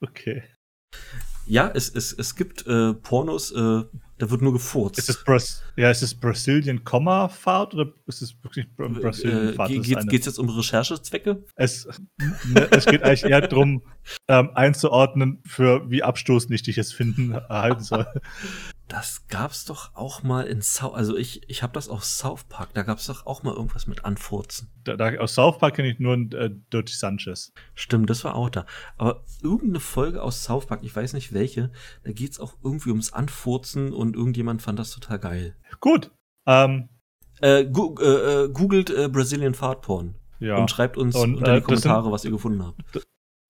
Okay. 0.00 0.42
Ja, 1.46 1.70
es, 1.74 1.88
es, 1.88 2.12
es 2.12 2.36
gibt 2.36 2.66
äh, 2.66 2.94
Pornos, 2.94 3.52
äh, 3.52 3.84
da 4.18 4.30
wird 4.30 4.42
nur 4.42 4.52
gefurzt. 4.52 4.98
Ist 4.98 5.08
es 5.08 5.24
Bras 5.24 5.62
ja, 5.76 5.90
ist 5.90 6.02
es 6.02 6.14
Brazilian 6.14 6.84
Komma 6.84 7.28
Fahrt 7.28 7.74
oder 7.74 7.92
ist 8.06 8.22
es 8.22 8.36
wirklich 8.42 8.66
Brazilian 8.76 9.48
äh, 9.48 9.52
Fahrt? 9.54 9.70
Äh, 9.70 9.80
geht 9.80 10.20
es 10.20 10.26
jetzt 10.26 10.38
um 10.38 10.48
Recherchezwecke? 10.48 11.44
Es, 11.56 11.86
ne, 12.46 12.68
es 12.70 12.86
geht 12.86 13.02
eigentlich 13.02 13.24
eher 13.24 13.40
darum, 13.40 13.82
ähm, 14.28 14.50
einzuordnen, 14.54 15.42
für 15.44 15.90
wie 15.90 16.02
abstoßend 16.02 16.54
ich 16.54 16.62
dich 16.62 16.76
jetzt 16.76 16.94
finden 16.94 17.32
erhalten 17.32 17.82
soll. 17.82 18.06
Das 18.88 19.26
gab's 19.28 19.64
doch 19.64 19.94
auch 19.94 20.22
mal 20.22 20.46
in 20.46 20.60
South, 20.60 20.94
also 20.94 21.16
ich, 21.16 21.48
ich 21.48 21.62
habe 21.62 21.72
das 21.72 21.88
aus 21.88 22.18
South 22.18 22.44
Park, 22.44 22.74
da 22.74 22.82
gab's 22.82 23.06
doch 23.06 23.24
auch 23.24 23.42
mal 23.42 23.54
irgendwas 23.54 23.86
mit 23.86 24.04
Anfurzen. 24.04 24.70
Da, 24.84 24.96
da, 24.96 25.14
aus 25.16 25.34
South 25.34 25.58
Park 25.58 25.76
kenne 25.76 25.90
ich 25.90 25.98
nur 25.98 26.14
äh, 26.14 26.50
Dirty 26.70 26.92
Sanchez. 26.92 27.52
Stimmt, 27.74 28.10
das 28.10 28.24
war 28.24 28.34
auch 28.34 28.50
da. 28.50 28.66
Aber 28.98 29.24
irgendeine 29.42 29.80
Folge 29.80 30.22
aus 30.22 30.44
South 30.44 30.66
Park, 30.66 30.80
ich 30.82 30.94
weiß 30.94 31.14
nicht 31.14 31.32
welche, 31.32 31.72
da 32.04 32.12
geht's 32.12 32.38
auch 32.38 32.58
irgendwie 32.62 32.90
ums 32.90 33.12
Anfurzen 33.12 33.92
und 33.94 34.16
irgendjemand 34.16 34.60
fand 34.60 34.78
das 34.78 34.90
total 34.90 35.18
geil. 35.18 35.56
Gut. 35.80 36.10
Ähm, 36.46 36.90
äh, 37.40 37.64
gu 37.64 37.94
äh, 38.00 38.44
äh 38.44 38.48
googelt 38.50 38.90
äh, 38.90 39.08
Brazilian 39.08 39.54
Fart 39.54 39.80
Porn. 39.80 40.14
Ja. 40.40 40.56
Und 40.56 40.70
schreibt 40.70 40.98
uns 40.98 41.16
und, 41.16 41.36
unter 41.36 41.52
die 41.52 41.58
äh, 41.58 41.60
Kommentare, 41.62 42.02
sind, 42.02 42.12
was 42.12 42.24
ihr 42.26 42.30
gefunden 42.32 42.62
habt. 42.62 42.82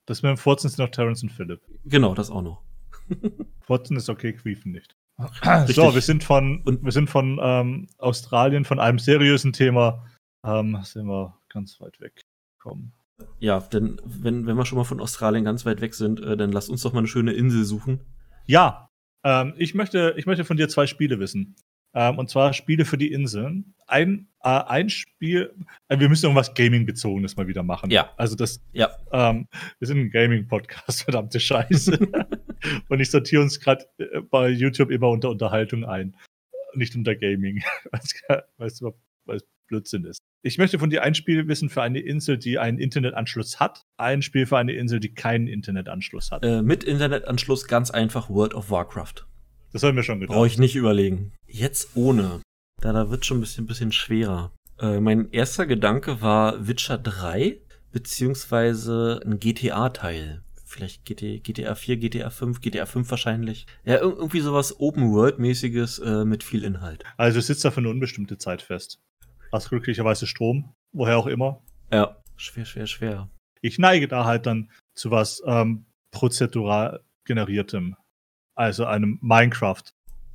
Das 0.07 0.23
mit 0.23 0.31
dem 0.31 0.37
Furzen 0.37 0.69
sind 0.69 0.79
noch 0.79 0.91
Terrence 0.91 1.23
und 1.25 1.31
Philip. 1.31 1.61
Genau, 1.85 2.15
das 2.15 2.31
auch 2.31 2.43
noch. 2.43 2.63
Furzen 3.63 3.97
ist 3.97 4.09
okay, 4.09 4.33
Quiefen 4.33 4.71
nicht. 4.71 4.97
Richtig. 5.19 5.77
So, 5.77 5.95
wir 5.95 6.01
sind 6.01 6.25
von, 6.25 6.63
und 6.63 6.85
wir 6.85 6.93
sind 6.93 7.09
von 7.09 7.39
ähm, 7.41 7.89
Australien, 7.99 8.65
von 8.65 8.81
einem 8.81 8.99
seriösen 8.99 9.53
Thema, 9.53 10.05
ähm, 10.45 10.79
sind 10.83 11.07
wir 11.07 11.39
ganz 11.49 11.81
weit 11.81 12.01
weg 12.01 12.23
gekommen. 12.59 12.93
Ja, 13.39 13.61
denn 13.61 14.01
wenn, 14.05 14.47
wenn 14.47 14.57
wir 14.57 14.67
schon 14.67 14.79
mal 14.79 14.85
von 14.85 15.01
Australien 15.01 15.45
ganz 15.45 15.65
weit 15.65 15.81
weg 15.81 15.95
sind, 15.95 16.21
äh, 16.21 16.37
dann 16.37 16.51
lass 16.51 16.69
uns 16.69 16.83
doch 16.83 16.93
mal 16.93 16.99
eine 16.99 17.09
schöne 17.09 17.33
Insel 17.33 17.65
suchen. 17.65 18.01
Ja, 18.47 18.91
ähm, 19.25 19.55
ich, 19.57 19.75
möchte, 19.75 20.15
ich 20.17 20.27
möchte 20.27 20.45
von 20.45 20.57
dir 20.57 20.69
zwei 20.69 20.87
Spiele 20.87 21.21
wissen. 21.21 21.55
Ähm, 21.95 22.19
und 22.19 22.29
zwar 22.29 22.53
Spiele 22.53 22.85
für 22.85 22.99
die 22.99 23.13
Inseln. 23.13 23.75
Ein, 23.87 24.27
äh, 24.43 24.49
ein 24.49 24.91
Spiel, 24.91 25.55
äh, 25.89 25.99
wir 25.99 26.09
müssen 26.09 26.25
irgendwas 26.25 26.55
Gaming-bezogenes 26.55 27.37
mal 27.37 27.47
wieder 27.47 27.63
machen. 27.63 27.91
Ja. 27.91 28.11
Also 28.17 28.35
das, 28.35 28.61
ja. 28.73 28.91
Ähm, 29.13 29.47
wir 29.79 29.87
sind 29.87 29.99
ein 29.99 30.11
Gaming-Podcast, 30.11 31.03
verdammte 31.05 31.39
Scheiße. 31.39 31.99
und 32.89 33.01
ich 33.01 33.11
sortiere 33.11 33.43
uns 33.43 33.61
gerade 33.61 33.85
äh, 33.99 34.21
bei 34.21 34.49
YouTube 34.49 34.91
immer 34.91 35.09
unter 35.09 35.31
Unterhaltung 35.31 35.85
ein. 35.85 36.17
Nicht 36.75 36.95
unter 36.97 37.15
Gaming. 37.15 37.63
weißt 38.59 38.81
du, 38.81 38.93
was 39.27 39.43
Blödsinn 39.69 40.05
ist. 40.05 40.19
Ich 40.43 40.59
möchte 40.59 40.79
von 40.79 40.91
dir 40.91 41.03
ein 41.03 41.15
Spiel 41.15 41.49
wissen 41.49 41.71
für 41.71 41.83
eine 41.83 42.01
Insel, 42.01 42.37
die 42.37 42.59
einen 42.59 42.79
Internetanschluss 42.79 43.61
hat. 43.61 43.87
Ein 43.97 44.21
Spiel 44.21 44.47
für 44.47 44.59
eine 44.59 44.73
Insel, 44.73 45.01
die 45.01 45.15
keinen 45.15 45.47
Internetanschluss 45.47 46.31
hat. 46.31 46.45
Äh, 46.45 46.63
mit 46.63 46.85
Internetanschluss 46.85 47.67
ganz 47.67 47.91
einfach 47.91 48.29
World 48.29 48.55
of 48.55 48.71
Warcraft. 48.71 49.27
Das 49.73 49.83
haben 49.83 49.97
wir 49.97 50.03
schon 50.03 50.21
gedacht. 50.21 50.37
Brauche 50.37 50.47
ich 50.47 50.59
nicht 50.59 50.77
überlegen. 50.77 51.33
Jetzt 51.47 51.97
ohne. 51.97 52.43
Da, 52.81 52.93
da 52.93 53.11
wird 53.11 53.25
schon 53.25 53.39
ein 53.39 53.41
bisschen, 53.41 53.67
bisschen 53.67 53.93
schwerer. 53.93 54.53
Äh, 54.79 55.01
mein 55.01 55.31
erster 55.31 55.67
Gedanke 55.67 56.21
war 56.21 56.67
Witcher 56.69 56.99
3, 56.99 57.61
beziehungsweise 57.91 59.21
ein 59.25 59.41
GTA-Teil 59.41 60.44
vielleicht 60.75 61.05
GT, 61.05 61.43
GTA 61.43 61.75
4, 61.75 61.97
GTA 61.97 62.31
5, 62.31 62.61
GTA 62.61 62.87
5 62.87 63.11
wahrscheinlich. 63.11 63.67
Ja, 63.85 63.99
irgendwie 63.99 64.41
sowas 64.41 64.79
Open-World-mäßiges 64.81 66.01
äh, 66.01 66.25
mit 66.25 66.43
viel 66.43 66.65
Inhalt. 66.65 67.05
Also 67.17 67.41
sitzt 67.41 67.65
da 67.65 67.71
für 67.71 67.79
eine 67.79 67.91
unbestimmte 67.91 68.39
Zeit 68.39 68.61
fest. 68.61 69.01
Hast 69.53 69.71
glücklicherweise 69.71 70.27
Strom, 70.27 70.75
woher 70.93 71.17
auch 71.17 71.29
immer. 71.29 71.63
Ja, 71.93 72.17
schwer, 72.37 72.65
schwer, 72.65 72.87
schwer. 72.87 73.29
Ich 73.61 73.79
neige 73.79 74.09
da 74.09 74.25
halt 74.25 74.47
dann 74.47 74.71
zu 74.95 75.11
was 75.11 75.43
ähm, 75.47 75.87
prozedural 76.11 77.01
generiertem. 77.25 77.97
Also 78.57 78.85
einem 78.85 79.19
Minecraft. 79.23 79.83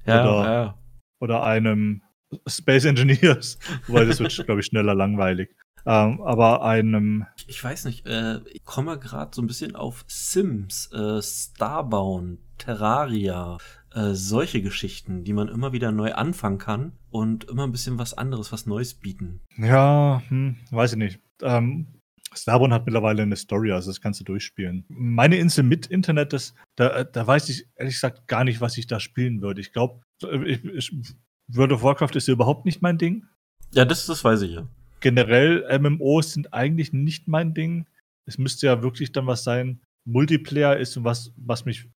Ja, 0.06 0.24
oder, 0.24 0.52
ja. 0.52 0.78
oder 1.20 1.44
einem 1.44 2.02
Space 2.48 2.86
Engineers. 2.86 3.60
Wobei 3.88 4.06
das 4.06 4.20
wird, 4.20 4.46
glaube 4.46 4.62
ich, 4.62 4.68
schneller 4.68 4.96
langweilig. 4.96 5.56
Ähm, 5.86 6.22
aber 6.22 6.64
einem. 6.64 7.26
Ich 7.48 7.64
weiß 7.64 7.86
nicht, 7.86 8.06
äh, 8.06 8.40
ich 8.52 8.64
komme 8.64 8.98
gerade 9.00 9.32
so 9.34 9.42
ein 9.42 9.48
bisschen 9.48 9.76
auf 9.76 10.06
Sims, 10.08 10.92
äh, 10.92 11.22
Starbound, 11.22 12.40
Terraria, 12.58 13.58
äh, 13.94 14.14
solche 14.14 14.62
Geschichten, 14.62 15.24
die 15.24 15.34
man 15.34 15.48
immer 15.48 15.74
wieder 15.74 15.92
neu 15.92 16.14
anfangen 16.14 16.58
kann 16.58 16.94
und 17.10 17.46
immer 17.46 17.64
ein 17.66 17.72
bisschen 17.72 17.98
was 17.98 18.14
anderes, 18.14 18.52
was 18.52 18.66
Neues 18.66 18.94
bieten. 18.94 19.42
Ja, 19.58 20.22
hm, 20.28 20.58
weiß 20.72 20.94
ich 20.94 20.98
nicht. 20.98 21.20
Ähm, 21.42 21.88
Starbound 22.34 22.74
hat 22.74 22.86
mittlerweile 22.86 23.24
eine 23.24 23.36
Story, 23.36 23.72
also 23.72 23.90
das 23.90 24.02
kannst 24.02 24.20
du 24.20 24.24
durchspielen. 24.24 24.86
Meine 24.88 25.38
Insel 25.38 25.64
mit 25.64 25.88
Internet, 25.88 26.34
das, 26.34 26.54
da, 26.76 27.04
da 27.04 27.26
weiß 27.26 27.50
ich 27.50 27.66
ehrlich 27.76 27.96
gesagt 27.96 28.28
gar 28.28 28.44
nicht, 28.44 28.62
was 28.62 28.78
ich 28.78 28.86
da 28.86 29.00
spielen 29.00 29.42
würde. 29.42 29.62
Ich 29.62 29.74
glaube, 29.74 30.02
World 30.22 31.72
of 31.72 31.84
Warcraft 31.84 32.16
ist 32.16 32.28
ja 32.28 32.34
überhaupt 32.34 32.66
nicht 32.66 32.82
mein 32.82 32.98
Ding. 32.98 33.26
Ja, 33.74 33.86
das, 33.86 34.06
das 34.06 34.24
weiß 34.24 34.42
ich 34.44 34.52
ja. 34.52 34.68
Generell, 35.00 35.80
MMOs 35.80 36.34
sind 36.34 36.54
eigentlich 36.54 36.94
nicht 36.94 37.28
mein 37.28 37.54
Ding. 37.54 37.86
Es 38.26 38.38
müsste 38.38 38.68
ja 38.68 38.84
wirklich 38.84 39.12
dann 39.12 39.28
was 39.28 39.44
sein. 39.44 39.82
Multiplayer 40.06 40.78
ist 40.78 41.04
was, 41.04 41.34
was 41.38 41.66
mich 41.66 41.90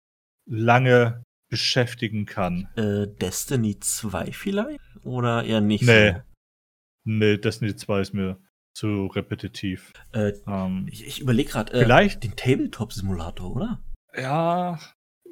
lange 0.46 1.24
beschäftigen 1.50 2.26
kann. 2.26 2.68
Äh, 2.76 3.08
Destiny 3.08 3.80
2 3.80 4.32
vielleicht? 4.32 4.80
Oder 5.04 5.44
eher 5.44 5.62
nicht 5.62 5.84
nee. 5.84 6.12
so? 6.12 6.18
Nee, 7.04 7.38
Destiny 7.38 7.76
2 7.76 8.02
ist 8.02 8.14
mir 8.14 8.38
zu 8.74 9.08
repetitiv. 9.08 9.92
Äh, 10.14 10.34
ähm, 10.48 10.88
ich, 10.90 11.06
ich 11.06 11.20
überlege 11.20 11.50
gerade, 11.50 11.74
äh, 11.74 11.84
vielleicht 11.84 12.24
den 12.24 12.36
Tabletop-Simulator, 12.36 13.56
oder? 13.56 13.84
Ja, 14.16 14.80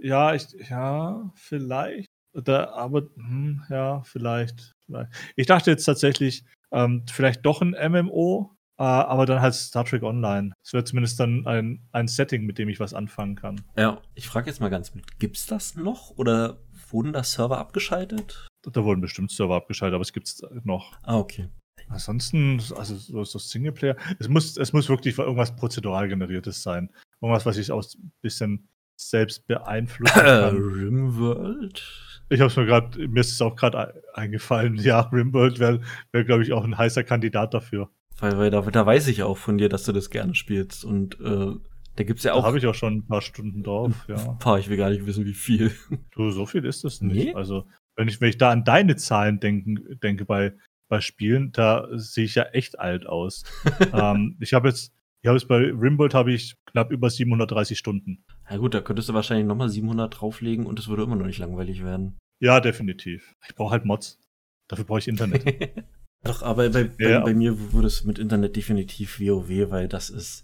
ja, 0.02 0.34
ich, 0.34 0.48
ja, 0.70 1.32
vielleicht. 1.36 2.08
Da, 2.34 2.70
aber, 2.72 3.04
hm, 3.16 3.64
ja, 3.70 4.02
vielleicht, 4.04 4.74
vielleicht. 4.86 5.12
Ich 5.36 5.48
dachte 5.48 5.72
jetzt 5.72 5.86
tatsächlich, 5.86 6.44
ähm, 6.72 7.06
vielleicht 7.12 7.46
doch 7.46 7.62
ein 7.62 7.76
MMO, 7.92 8.56
äh, 8.78 8.84
aber 8.84 9.26
dann 9.26 9.42
halt 9.42 9.54
Star 9.54 9.86
Trek 9.86 10.04
Online. 10.04 10.54
Es 10.64 10.74
wäre 10.74 10.84
zumindest 10.84 11.20
dann 11.20 11.46
ein, 11.46 11.88
ein 11.92 12.08
Setting, 12.08 12.46
mit 12.46 12.58
dem 12.58 12.70
ich 12.70 12.80
was 12.80 12.94
anfangen 12.94 13.36
kann. 13.36 13.62
Ja, 13.78 14.02
ich 14.16 14.28
frage 14.28 14.48
jetzt 14.48 14.62
mal 14.62 14.70
ganz 14.70 14.96
mit, 14.96 15.20
gibt's 15.20 15.46
das 15.46 15.76
noch 15.76 16.12
oder 16.18 16.60
wurden 16.90 17.14
da 17.14 17.24
Server 17.24 17.58
abgeschaltet? 17.58 18.48
Da 18.64 18.84
wurden 18.84 19.02
bestimmt 19.02 19.32
Server 19.32 19.56
abgeschaltet, 19.56 19.96
aber 19.96 20.02
es 20.02 20.14
gibt's 20.14 20.42
noch. 20.64 20.98
Ah, 21.04 21.18
okay. 21.18 21.50
Ansonsten, 21.88 22.62
also 22.76 22.96
so, 22.96 23.24
so 23.24 23.40
Singleplayer, 23.40 23.96
es 24.20 24.30
muss, 24.30 24.58
es 24.58 24.74
muss 24.74 24.90
wirklich 24.90 25.18
irgendwas 25.18 25.56
prozedural 25.56 26.08
generiertes 26.08 26.62
sein. 26.62 26.90
Irgendwas, 27.20 27.46
was 27.46 27.58
ich 27.58 27.72
auch 27.72 27.84
ein 27.84 28.12
bisschen 28.22 28.70
selbst 29.00 29.48
beeinflussen 29.48 30.14
kann. 30.14 30.56
Rimworld? 30.58 31.84
Ich 32.30 32.40
habe 32.42 32.50
es 32.50 32.58
mir 32.58 32.66
gerade, 32.66 33.08
mir 33.08 33.22
ist 33.22 33.32
es 33.32 33.42
auch 33.42 33.56
gerade 33.56 34.02
eingefallen. 34.14 34.76
Ja, 34.82 35.02
Rimworld 35.02 35.60
wäre, 35.60 35.82
wär, 36.12 36.24
glaube 36.24 36.44
ich, 36.44 36.54
auch 36.54 36.64
ein 36.64 36.78
heißer 36.78 37.04
Kandidat 37.04 37.54
dafür. 37.54 37.90
Weil, 38.20 38.38
weil 38.38 38.52
da, 38.52 38.62
da 38.62 38.86
weiß 38.86 39.08
ich 39.08 39.24
auch 39.24 39.38
von 39.38 39.58
dir, 39.58 39.70
dass 39.70 39.84
du 39.84 39.94
das 39.94 40.10
gerne 40.10 40.36
spielst. 40.36 40.84
Und 40.84 41.20
äh, 41.22 41.54
da 41.96 42.04
gibt's 42.04 42.24
ja 42.24 42.34
auch. 42.34 42.42
Da 42.42 42.48
habe 42.48 42.58
ich 42.58 42.68
auch 42.68 42.76
schon 42.76 42.98
ein 42.98 43.08
paar 43.08 43.22
Stunden 43.22 43.64
drauf, 43.64 43.94
ja. 44.08 44.16
Ein 44.16 44.40
paar, 44.40 44.60
ich 44.60 44.70
will 44.70 44.78
gar 44.78 44.90
nicht 44.90 45.06
wissen, 45.06 45.26
wie 45.26 45.34
viel. 45.34 45.72
Du, 46.12 46.30
so 46.32 46.46
viel 46.46 46.66
ist 46.66 46.84
das 46.84 47.02
nicht. 47.02 47.28
Nee? 47.28 47.34
Also, 47.34 47.66
wenn 47.96 48.08
ich, 48.08 48.20
wenn 48.20 48.30
ich 48.30 48.38
da 48.38 48.52
an 48.52 48.64
deine 48.64 48.96
Zahlen 48.98 49.40
denken, 49.40 50.00
denke 50.04 50.26
bei, 50.26 50.54
bei 50.90 51.02
Spielen, 51.02 51.52
da 51.52 51.88
sehe 51.94 52.26
ich 52.26 52.36
ja 52.36 52.44
echt 52.44 52.80
alt 52.80 53.08
aus. 53.08 53.44
ähm, 53.94 54.38
ich 54.40 54.54
habe 54.54 54.68
jetzt, 54.68 54.94
ich 55.22 55.28
habe 55.28 55.38
jetzt 55.38 55.48
bei 55.48 55.58
Rimworld 55.58 56.14
habe 56.14 56.34
ich 56.34 56.56
knapp 56.66 56.92
über 56.92 57.10
730 57.10 57.78
Stunden. 57.78 58.26
Ja 58.50 58.58
gut, 58.58 58.74
da 58.74 58.82
könntest 58.82 59.10
du 59.10 59.14
wahrscheinlich 59.14 59.46
nochmal 59.46 59.70
700 59.70 60.20
drauflegen 60.20 60.66
und 60.66 60.80
es 60.80 60.88
würde 60.88 61.04
immer 61.04 61.16
noch 61.16 61.26
nicht 61.26 61.38
langweilig 61.38 61.84
werden. 61.84 62.18
Ja, 62.40 62.60
definitiv. 62.60 63.36
Ich 63.48 63.56
brauche 63.56 63.72
halt 63.72 63.86
Mods. 63.86 64.20
Dafür 64.68 64.86
brauche 64.86 65.00
ich 65.00 65.08
Internet. 65.08 65.44
Doch, 66.24 66.42
aber 66.42 66.70
bei, 66.70 66.84
bei, 66.86 67.10
ja. 67.10 67.20
bei, 67.22 67.34
mir 67.34 67.72
würde 67.74 67.88
es 67.88 68.04
mit 68.04 68.20
Internet 68.20 68.56
definitiv 68.56 69.20
WoW, 69.20 69.70
weil 69.70 69.88
das 69.88 70.10
ist 70.10 70.44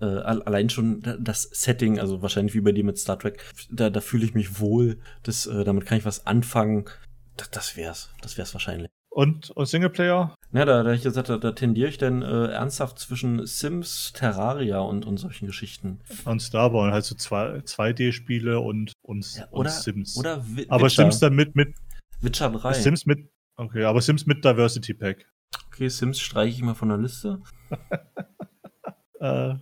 äh, 0.00 0.04
allein 0.04 0.70
schon 0.70 1.02
das 1.20 1.42
Setting, 1.42 1.98
also 1.98 2.22
wahrscheinlich 2.22 2.54
wie 2.54 2.62
bei 2.62 2.72
dir 2.72 2.84
mit 2.84 2.98
Star 2.98 3.18
Trek, 3.18 3.44
da, 3.70 3.90
da 3.90 4.00
fühle 4.00 4.24
ich 4.24 4.34
mich 4.34 4.60
wohl. 4.60 4.98
Das, 5.22 5.46
äh, 5.46 5.64
damit 5.64 5.86
kann 5.86 5.98
ich 5.98 6.04
was 6.04 6.26
anfangen. 6.26 6.86
Das, 7.36 7.50
das 7.50 7.76
wär's. 7.76 8.10
Das 8.22 8.38
wär's 8.38 8.54
wahrscheinlich. 8.54 8.90
Und, 9.10 9.50
und 9.50 9.66
Singleplayer? 9.66 10.36
Ja, 10.52 10.64
da, 10.64 10.84
da 10.84 10.92
ich 10.92 11.02
gesagt, 11.02 11.28
da, 11.28 11.36
da 11.36 11.50
tendiere 11.50 11.88
ich 11.88 11.98
dann 11.98 12.22
äh, 12.22 12.46
ernsthaft 12.46 13.00
zwischen 13.00 13.44
Sims, 13.44 14.12
Terraria 14.14 14.78
und, 14.78 15.04
und 15.04 15.16
solchen 15.16 15.46
Geschichten. 15.46 15.98
Und 16.24 16.40
Starbound, 16.40 16.92
halt 16.92 17.04
so 17.04 17.16
2D-Spiele 17.16 18.60
und, 18.60 18.92
und, 19.02 19.36
ja, 19.36 19.48
oder, 19.50 19.58
und 19.58 19.70
Sims. 19.70 20.16
Oder 20.16 20.44
Witcher. 20.56 20.72
Aber 20.72 20.88
Sims 20.88 21.18
dann 21.18 21.34
mit, 21.34 21.56
mit. 21.56 21.74
Witcher 22.20 22.50
3. 22.50 22.72
Sims 22.74 23.04
mit. 23.04 23.28
Okay, 23.56 23.84
aber 23.84 24.00
Sims 24.00 24.26
mit 24.26 24.44
Diversity 24.44 24.94
Pack. 24.94 25.26
Okay, 25.66 25.88
Sims 25.88 26.20
streiche 26.20 26.56
ich 26.56 26.62
mal 26.62 26.74
von 26.74 26.88
der 26.88 26.98
Liste. 26.98 27.42
äh, 29.20 29.54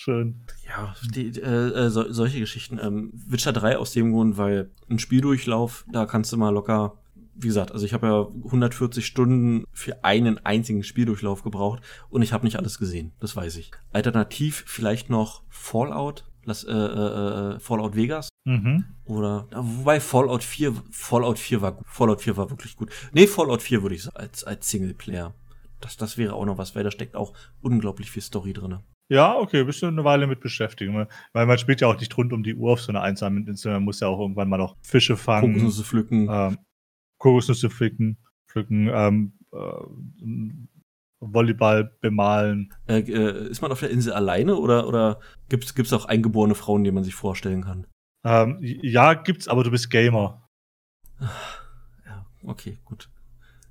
schön. 0.00 0.46
Ja, 0.66 0.94
die, 1.14 1.38
äh, 1.38 1.86
äh 1.86 1.90
so, 1.90 2.10
solche 2.10 2.40
Geschichten. 2.40 2.78
Ähm, 2.82 3.10
Witcher 3.12 3.52
3 3.52 3.76
aus 3.76 3.92
dem 3.92 4.12
Grund, 4.12 4.38
weil 4.38 4.70
ein 4.88 4.98
Spieldurchlauf, 4.98 5.84
da 5.92 6.06
kannst 6.06 6.32
du 6.32 6.38
mal 6.38 6.50
locker 6.50 6.99
wie 7.42 7.48
gesagt, 7.48 7.72
also 7.72 7.84
ich 7.84 7.92
habe 7.92 8.06
ja 8.06 8.26
140 8.44 9.04
Stunden 9.04 9.64
für 9.72 10.04
einen 10.04 10.44
einzigen 10.44 10.82
Spieldurchlauf 10.82 11.42
gebraucht 11.42 11.82
und 12.08 12.22
ich 12.22 12.32
habe 12.32 12.44
nicht 12.44 12.56
alles 12.56 12.78
gesehen, 12.78 13.12
das 13.20 13.36
weiß 13.36 13.56
ich. 13.56 13.70
Alternativ 13.92 14.64
vielleicht 14.66 15.10
noch 15.10 15.42
Fallout, 15.48 16.24
das, 16.44 16.64
äh, 16.64 16.72
äh, 16.72 17.54
äh, 17.54 17.60
Fallout 17.60 17.96
Vegas. 17.96 18.28
Mhm. 18.44 18.84
Oder, 19.04 19.46
wobei 19.54 20.00
Fallout 20.00 20.42
4, 20.42 20.74
Fallout 20.90 21.38
4 21.38 21.62
war 21.62 21.72
gut. 21.72 21.86
Fallout 21.88 22.20
4 22.20 22.36
war 22.36 22.50
wirklich 22.50 22.76
gut. 22.76 22.90
Nee, 23.12 23.26
Fallout 23.26 23.62
4 23.62 23.82
würde 23.82 23.94
ich 23.94 24.02
sagen, 24.04 24.16
als, 24.16 24.44
als 24.44 24.70
Singleplayer. 24.70 25.34
Das, 25.80 25.96
das 25.96 26.18
wäre 26.18 26.34
auch 26.34 26.44
noch 26.44 26.58
was, 26.58 26.74
weil 26.74 26.84
da 26.84 26.90
steckt 26.90 27.16
auch 27.16 27.32
unglaublich 27.60 28.10
viel 28.10 28.22
Story 28.22 28.52
drin. 28.52 28.78
Ja, 29.08 29.36
okay, 29.36 29.64
bist 29.64 29.82
du 29.82 29.86
eine 29.86 30.04
Weile 30.04 30.28
mit 30.28 30.40
beschäftigt. 30.40 30.92
Ne? 30.92 31.08
Weil 31.32 31.46
man 31.46 31.58
spielt 31.58 31.80
ja 31.80 31.88
auch 31.88 31.98
nicht 31.98 32.16
rund 32.16 32.32
um 32.32 32.44
die 32.44 32.54
Uhr 32.54 32.72
auf 32.72 32.80
so 32.80 32.92
einer 32.92 33.02
einsamen 33.02 33.46
Insel. 33.48 33.72
Man 33.72 33.82
muss 33.82 33.98
ja 33.98 34.06
auch 34.06 34.20
irgendwann 34.20 34.48
mal 34.48 34.56
noch 34.56 34.76
Fische 34.82 35.16
fangen. 35.16 35.54
Kokosnüsse 35.54 35.82
pflücken. 35.82 36.28
Ähm, 36.30 36.58
Kokosnüsse 37.20 37.70
pflücken, 37.70 38.18
pflücken 38.48 38.90
ähm, 38.92 39.32
äh, 39.52 41.20
Volleyball 41.20 41.84
bemalen. 42.00 42.74
Äh, 42.88 43.00
äh, 43.00 43.48
ist 43.48 43.62
man 43.62 43.70
auf 43.70 43.80
der 43.80 43.90
Insel 43.90 44.12
alleine 44.12 44.56
oder, 44.56 44.88
oder 44.88 45.20
gibt 45.48 45.64
es 45.78 45.92
auch 45.92 46.06
eingeborene 46.06 46.54
Frauen, 46.56 46.82
die 46.82 46.90
man 46.90 47.04
sich 47.04 47.14
vorstellen 47.14 47.62
kann? 47.62 47.86
Ähm, 48.24 48.58
ja, 48.60 49.14
gibt's, 49.14 49.48
aber 49.48 49.62
du 49.62 49.70
bist 49.70 49.90
Gamer. 49.90 50.46
Ja, 52.04 52.26
okay, 52.42 52.78
gut. 52.84 53.08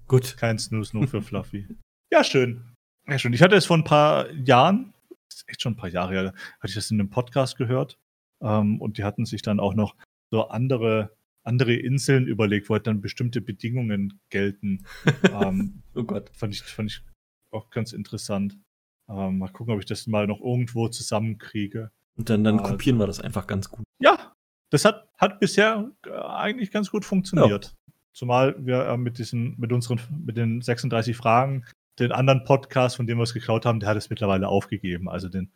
Gut. 0.07 0.38
Kein 0.38 0.57
Snooze 0.57 0.95
nur 0.95 1.07
für 1.07 1.21
Fluffy. 1.21 1.67
ja, 2.11 2.23
schön. 2.23 2.76
Ja, 3.07 3.17
schön. 3.19 3.34
Ich 3.34 3.41
hatte 3.41 3.55
es 3.55 3.65
vor 3.65 3.77
ein 3.77 3.84
paar 3.84 4.31
Jahren, 4.31 4.93
ist 5.30 5.47
echt 5.47 5.61
schon 5.61 5.73
ein 5.73 5.77
paar 5.77 5.89
Jahre 5.89 6.13
her, 6.13 6.23
hatte 6.59 6.69
ich 6.69 6.76
das 6.76 6.91
in 6.91 6.99
einem 6.99 7.09
Podcast 7.09 7.57
gehört. 7.57 7.97
Ähm, 8.41 8.80
und 8.80 8.97
die 8.97 9.03
hatten 9.03 9.26
sich 9.26 9.41
dann 9.41 9.59
auch 9.59 9.73
noch 9.73 9.95
so 10.31 10.47
andere 10.49 11.15
andere 11.49 11.73
Inseln 11.73 12.27
überlegt, 12.27 12.69
wo 12.69 12.76
halt 12.76 12.88
dann 12.88 13.01
bestimmte 13.01 13.41
Bedingungen 13.41 14.21
gelten. 14.30 14.85
ähm, 15.34 15.81
oh 15.95 16.03
Gott. 16.03 16.30
Fand 16.34 16.53
ich, 16.53 16.61
fand 16.61 16.91
ich 16.91 17.03
auch 17.51 17.69
ganz 17.71 17.91
interessant. 17.91 18.57
Ähm, 19.09 19.39
mal 19.39 19.49
gucken, 19.49 19.73
ob 19.73 19.80
ich 19.80 19.85
das 19.85 20.05
mal 20.07 20.27
noch 20.27 20.39
irgendwo 20.39 20.88
zusammenkriege. 20.88 21.91
Und 22.15 22.30
dann, 22.30 22.43
dann 22.43 22.59
äh, 22.59 22.63
kopieren 22.63 22.99
wir 22.99 23.07
das 23.07 23.19
einfach 23.19 23.47
ganz 23.47 23.69
gut. 23.69 23.84
Ja, 23.99 24.35
das 24.69 24.85
hat, 24.85 25.09
hat 25.17 25.39
bisher 25.39 25.91
äh, 26.05 26.11
eigentlich 26.11 26.71
ganz 26.71 26.91
gut 26.91 27.03
funktioniert. 27.03 27.65
Ja. 27.65 27.93
Zumal 28.13 28.55
wir 28.63 28.85
äh, 28.85 28.97
mit 28.97 29.17
diesen, 29.17 29.59
mit 29.59 29.73
unseren, 29.73 29.99
mit 30.26 30.38
den 30.38 30.61
36 30.61 31.17
Fragen, 31.17 31.65
den 31.97 32.11
anderen 32.11 32.43
Podcast, 32.43 32.95
von 32.95 33.07
dem 33.07 33.17
wir 33.17 33.23
es 33.23 33.34
geklaut 33.34 33.65
haben, 33.65 33.80
der 33.80 33.89
hat 33.89 33.97
es 33.97 34.09
mittlerweile 34.09 34.47
aufgegeben. 34.47 35.09
Also 35.09 35.27
den. 35.27 35.51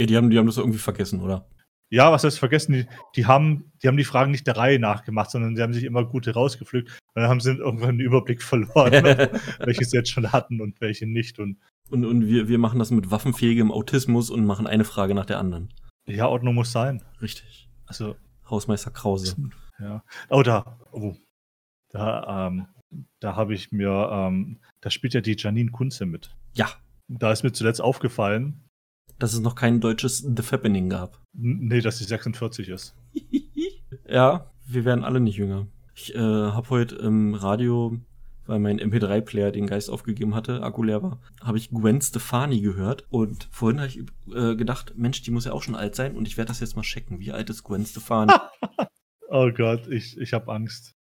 Ja, 0.00 0.06
die 0.06 0.16
haben, 0.16 0.30
die 0.30 0.38
haben 0.38 0.46
das 0.46 0.56
irgendwie 0.56 0.78
vergessen, 0.78 1.20
oder? 1.20 1.46
Ja, 1.92 2.10
was 2.10 2.24
heißt 2.24 2.38
vergessen? 2.38 2.72
Die, 2.72 2.86
die, 3.16 3.26
haben, 3.26 3.70
die 3.82 3.86
haben 3.86 3.98
die 3.98 4.04
Fragen 4.04 4.30
nicht 4.30 4.46
der 4.46 4.56
Reihe 4.56 4.78
nachgemacht, 4.78 5.30
sondern 5.30 5.54
sie 5.54 5.62
haben 5.62 5.74
sich 5.74 5.84
immer 5.84 6.06
gute 6.06 6.32
rausgepflückt. 6.32 6.88
Und 6.88 7.20
dann 7.20 7.28
haben 7.28 7.40
sie 7.40 7.50
irgendwann 7.50 7.90
einen 7.90 8.00
Überblick 8.00 8.42
verloren, 8.42 8.92
welche 9.58 9.84
sie 9.84 9.98
jetzt 9.98 10.08
schon 10.08 10.32
hatten 10.32 10.62
und 10.62 10.80
welche 10.80 11.06
nicht. 11.06 11.38
Und, 11.38 11.58
und, 11.90 12.06
und 12.06 12.26
wir, 12.26 12.48
wir 12.48 12.56
machen 12.56 12.78
das 12.78 12.90
mit 12.92 13.10
waffenfähigem 13.10 13.70
Autismus 13.70 14.30
und 14.30 14.46
machen 14.46 14.66
eine 14.66 14.84
Frage 14.84 15.14
nach 15.14 15.26
der 15.26 15.38
anderen. 15.38 15.68
Ja, 16.06 16.28
Ordnung 16.28 16.54
muss 16.54 16.72
sein. 16.72 17.04
Richtig. 17.20 17.68
Also. 17.84 18.16
Hausmeister 18.48 18.90
Krause. 18.90 19.36
Ja. 19.78 20.02
Oh, 20.30 20.42
da. 20.42 20.78
Oh. 20.92 21.14
Da, 21.90 22.46
ähm, 22.46 22.68
da 23.20 23.36
habe 23.36 23.52
ich 23.52 23.70
mir, 23.70 24.08
ähm, 24.10 24.60
da 24.80 24.88
spielt 24.88 25.12
ja 25.12 25.20
die 25.20 25.36
Janine 25.38 25.70
Kunze 25.70 26.06
mit. 26.06 26.34
Ja. 26.54 26.70
Da 27.08 27.32
ist 27.32 27.42
mir 27.42 27.52
zuletzt 27.52 27.82
aufgefallen, 27.82 28.64
dass 29.22 29.34
es 29.34 29.40
noch 29.40 29.54
kein 29.54 29.80
deutsches 29.80 30.18
The 30.18 30.42
Fappening 30.42 30.90
gab. 30.90 31.20
Nee, 31.32 31.80
dass 31.80 31.98
sie 31.98 32.04
46 32.04 32.68
ist. 32.68 32.96
ja, 34.08 34.50
wir 34.66 34.84
werden 34.84 35.04
alle 35.04 35.20
nicht 35.20 35.36
jünger. 35.36 35.68
Ich 35.94 36.12
äh, 36.14 36.18
habe 36.18 36.70
heute 36.70 36.96
im 36.96 37.34
Radio, 37.34 38.00
weil 38.46 38.58
mein 38.58 38.80
MP3-Player 38.80 39.52
den 39.52 39.68
Geist 39.68 39.90
aufgegeben 39.90 40.34
hatte, 40.34 40.64
Akku 40.64 40.82
leer 40.82 41.04
war, 41.04 41.20
habe 41.40 41.56
ich 41.56 41.70
Gwen 41.70 42.00
Stefani 42.00 42.60
gehört. 42.60 43.06
Und 43.10 43.46
vorhin 43.52 43.78
habe 43.78 43.90
ich 43.90 44.00
äh, 44.34 44.56
gedacht, 44.56 44.94
Mensch, 44.96 45.22
die 45.22 45.30
muss 45.30 45.44
ja 45.44 45.52
auch 45.52 45.62
schon 45.62 45.76
alt 45.76 45.94
sein. 45.94 46.16
Und 46.16 46.26
ich 46.26 46.36
werde 46.36 46.48
das 46.48 46.58
jetzt 46.58 46.74
mal 46.74 46.82
checken. 46.82 47.20
Wie 47.20 47.30
alt 47.30 47.48
ist 47.48 47.62
Gwen 47.62 47.86
Stefani? 47.86 48.32
oh 49.28 49.52
Gott, 49.56 49.86
ich, 49.86 50.18
ich 50.18 50.32
habe 50.32 50.52
Angst. 50.52 50.94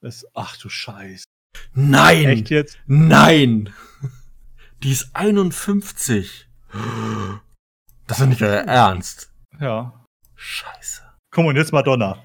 Das, 0.00 0.24
ach 0.32 0.56
du 0.56 0.70
Scheiß. 0.70 1.24
Nein! 1.74 2.24
Echt 2.24 2.48
jetzt? 2.48 2.78
Nein! 2.86 3.68
Die 4.82 4.92
ist 4.92 5.10
51. 5.14 6.48
Das 8.06 8.20
ist 8.20 8.26
nicht 8.26 8.42
euer 8.42 8.62
Ernst. 8.62 9.32
Ja. 9.58 10.04
Scheiße. 10.36 11.02
Komm, 11.32 11.46
und 11.46 11.56
jetzt 11.56 11.72
Madonna. 11.72 12.24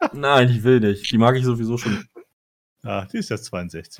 Nein, 0.12 0.48
ich 0.50 0.62
will 0.62 0.80
nicht. 0.80 1.10
Die 1.10 1.18
mag 1.18 1.36
ich 1.36 1.44
sowieso 1.44 1.76
schon. 1.78 2.06
Ja, 2.84 3.04
die 3.06 3.18
ist 3.18 3.28
jetzt 3.28 3.44
62. 3.46 3.98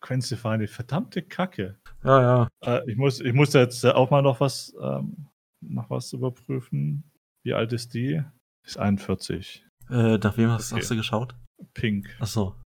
Gwen 0.00 0.22
Stefani, 0.22 0.66
verdammte 0.66 1.22
Kacke. 1.22 1.78
Ja, 2.02 2.20
ja. 2.20 2.48
Äh, 2.64 2.90
ich, 2.90 2.96
muss, 2.96 3.20
ich 3.20 3.32
muss 3.32 3.52
jetzt 3.52 3.84
auch 3.86 4.10
mal 4.10 4.22
noch 4.22 4.40
was, 4.40 4.74
ähm, 4.82 5.28
noch 5.60 5.88
was 5.90 6.12
überprüfen. 6.12 7.04
Wie 7.44 7.54
alt 7.54 7.72
ist 7.72 7.94
die? 7.94 8.22
Ist 8.64 8.78
41. 8.78 9.64
Äh, 9.90 10.18
nach 10.18 10.36
wem 10.36 10.50
hast, 10.50 10.72
okay. 10.72 10.80
hast 10.80 10.90
du 10.90 10.96
geschaut? 10.96 11.34
Pink. 11.72 12.14
Ach 12.20 12.26
so. 12.26 12.56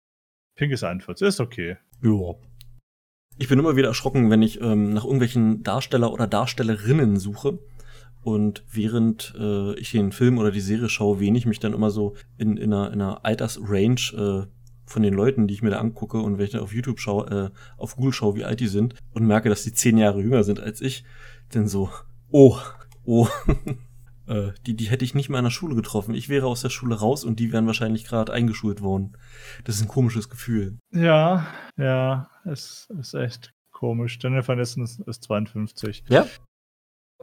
Pink 0.57 0.73
ist 0.73 0.83
41, 0.83 1.29
ist 1.29 1.41
okay. 1.41 1.77
Ja. 2.03 2.35
Ich 3.39 3.49
bin 3.49 3.59
immer 3.59 3.77
wieder 3.77 3.89
erschrocken, 3.89 4.31
wenn 4.31 4.43
ich 4.43 4.61
ähm, 4.61 4.95
nach 4.95 5.05
irgendwelchen 5.05 5.63
Darsteller 5.63 6.13
oder 6.13 6.27
Darstellerinnen 6.27 7.19
suche. 7.19 7.59
Und 8.23 8.65
während 8.73 9.35
äh, 9.39 9.75
ich 9.79 9.93
den 9.93 10.11
Film 10.11 10.39
oder 10.39 10.51
die 10.51 10.61
Serie 10.61 10.89
schaue, 10.89 11.23
ich 11.23 11.47
mich 11.47 11.61
dann 11.61 11.75
immer 11.75 11.91
so 11.91 12.15
in, 12.39 12.57
in, 12.57 12.73
einer, 12.73 12.93
in 12.93 13.01
einer 13.01 13.25
Altersrange 13.25 14.47
äh, 14.47 14.47
von 14.87 15.03
den 15.03 15.15
Leuten, 15.15 15.47
die 15.47 15.55
ich 15.55 15.63
mir 15.63 15.71
da 15.71 15.79
angucke 15.79 16.19
und 16.19 16.39
wenn 16.39 16.47
ich 16.47 16.53
dann 16.53 16.63
auf 16.63 16.75
YouTube 16.75 16.99
schaue, 16.99 17.53
äh, 17.53 17.81
auf 17.81 17.97
Google 17.97 18.13
schaue, 18.13 18.35
wie 18.37 18.45
alt 18.45 18.61
die 18.61 18.69
sind 18.69 18.95
und 19.13 19.27
merke, 19.27 19.49
dass 19.49 19.65
die 19.65 19.73
zehn 19.73 19.99
Jahre 19.99 20.21
jünger 20.21 20.45
sind 20.45 20.61
als 20.61 20.81
ich, 20.81 21.05
dann 21.51 21.69
so, 21.69 21.91
oh, 22.31 22.59
oh, 23.05 23.29
äh, 24.27 24.53
die, 24.67 24.75
die 24.75 24.87
hätte 24.87 25.05
ich 25.05 25.15
nicht 25.15 25.29
mal 25.29 25.39
in 25.39 25.45
der 25.45 25.51
Schule 25.51 25.75
getroffen. 25.75 26.15
Ich 26.15 26.29
wäre 26.29 26.47
aus 26.47 26.63
der 26.63 26.71
Schule 26.71 26.97
raus 26.97 27.25
und 27.25 27.41
die 27.41 27.53
wären 27.53 27.67
wahrscheinlich 27.67 28.05
gerade 28.05 28.33
eingeschult 28.33 28.81
worden. 28.81 29.17
Das 29.65 29.77
ist 29.77 29.83
ein 29.83 29.89
komisches 29.89 30.29
Gefühl. 30.29 30.79
Ja, 30.93 31.47
ja, 31.77 32.31
es 32.45 32.89
ist 32.99 33.15
echt 33.15 33.53
komisch. 33.73 34.19
Jennifer 34.21 34.53
Aniston 34.53 34.85
ist, 34.85 35.01
ist 35.01 35.25
52. 35.25 36.05
Ja? 36.09 36.27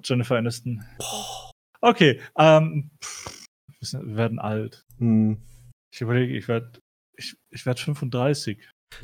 Jennifer 0.03 0.37
Aniston. 0.37 0.83
Okay, 1.81 2.21
ähm, 2.37 2.91
pff, 3.03 3.43
wir 3.81 4.15
werden 4.15 4.39
alt. 4.39 4.85
Hm. 4.97 5.41
Ich 5.91 6.01
überlege, 6.01 6.37
ich 6.37 6.47
werde 6.47 6.79
ich, 7.15 7.35
ich 7.49 7.65
werd 7.65 7.79
35. 7.79 8.57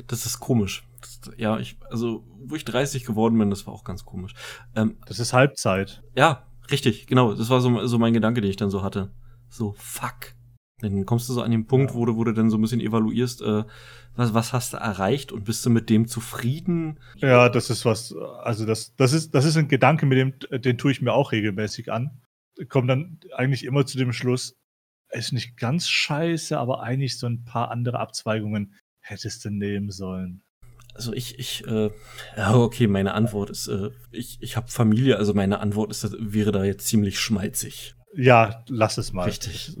Das 0.06 0.26
ist 0.26 0.40
komisch. 0.40 0.84
Das, 1.00 1.32
ja, 1.36 1.58
ich, 1.58 1.78
also, 1.90 2.24
wo 2.38 2.54
ich 2.54 2.64
30 2.64 3.04
geworden 3.04 3.38
bin, 3.38 3.50
das 3.50 3.66
war 3.66 3.74
auch 3.74 3.84
ganz 3.84 4.04
komisch. 4.04 4.34
Ähm, 4.74 4.98
das 5.06 5.18
ist 5.18 5.32
Halbzeit. 5.32 6.02
Ja, 6.14 6.49
Richtig, 6.70 7.06
genau. 7.06 7.34
Das 7.34 7.50
war 7.50 7.60
so, 7.60 7.86
so 7.86 7.98
mein 7.98 8.14
Gedanke, 8.14 8.40
den 8.40 8.50
ich 8.50 8.56
dann 8.56 8.70
so 8.70 8.82
hatte. 8.82 9.10
So, 9.48 9.74
fuck. 9.76 10.34
Dann 10.80 11.04
kommst 11.04 11.28
du 11.28 11.34
so 11.34 11.42
an 11.42 11.50
den 11.50 11.66
Punkt, 11.66 11.90
ja. 11.90 11.96
wo 11.96 12.06
du, 12.06 12.16
wo 12.16 12.24
du 12.24 12.32
dann 12.32 12.50
so 12.50 12.56
ein 12.56 12.62
bisschen 12.62 12.80
evaluierst, 12.80 13.42
äh, 13.42 13.64
was, 14.14 14.34
was 14.34 14.52
hast 14.52 14.72
du 14.72 14.78
erreicht 14.78 15.30
und 15.32 15.44
bist 15.44 15.64
du 15.66 15.70
mit 15.70 15.90
dem 15.90 16.06
zufrieden? 16.06 16.98
Ja, 17.16 17.48
das 17.48 17.70
ist 17.70 17.84
was, 17.84 18.14
also 18.14 18.64
das, 18.64 18.94
das 18.96 19.12
ist, 19.12 19.34
das 19.34 19.44
ist 19.44 19.56
ein 19.56 19.68
Gedanke, 19.68 20.06
mit 20.06 20.18
dem, 20.18 20.62
den 20.62 20.78
tue 20.78 20.92
ich 20.92 21.02
mir 21.02 21.12
auch 21.12 21.32
regelmäßig 21.32 21.92
an. 21.92 22.22
Komme 22.68 22.86
dann 22.88 23.20
eigentlich 23.34 23.64
immer 23.64 23.84
zu 23.86 23.98
dem 23.98 24.12
Schluss, 24.12 24.56
ist 25.10 25.32
nicht 25.32 25.56
ganz 25.56 25.88
scheiße, 25.88 26.58
aber 26.58 26.82
eigentlich 26.82 27.18
so 27.18 27.26
ein 27.26 27.44
paar 27.44 27.70
andere 27.70 27.98
Abzweigungen 27.98 28.74
hättest 29.00 29.44
du 29.44 29.50
nehmen 29.50 29.90
sollen. 29.90 30.42
Also 31.00 31.14
ich, 31.14 31.38
ich, 31.38 31.66
äh, 31.66 31.88
ja, 32.36 32.54
okay, 32.54 32.86
meine 32.86 33.14
Antwort 33.14 33.48
ist, 33.48 33.68
äh, 33.68 33.88
ich, 34.10 34.36
ich 34.42 34.58
habe 34.58 34.68
Familie, 34.68 35.16
also 35.16 35.32
meine 35.32 35.60
Antwort 35.60 35.90
ist, 35.90 36.14
wäre 36.18 36.52
da 36.52 36.62
jetzt 36.62 36.88
ziemlich 36.88 37.18
schmalzig. 37.18 37.94
Ja, 38.14 38.66
lass 38.68 38.98
es 38.98 39.14
mal. 39.14 39.24
Richtig. 39.24 39.74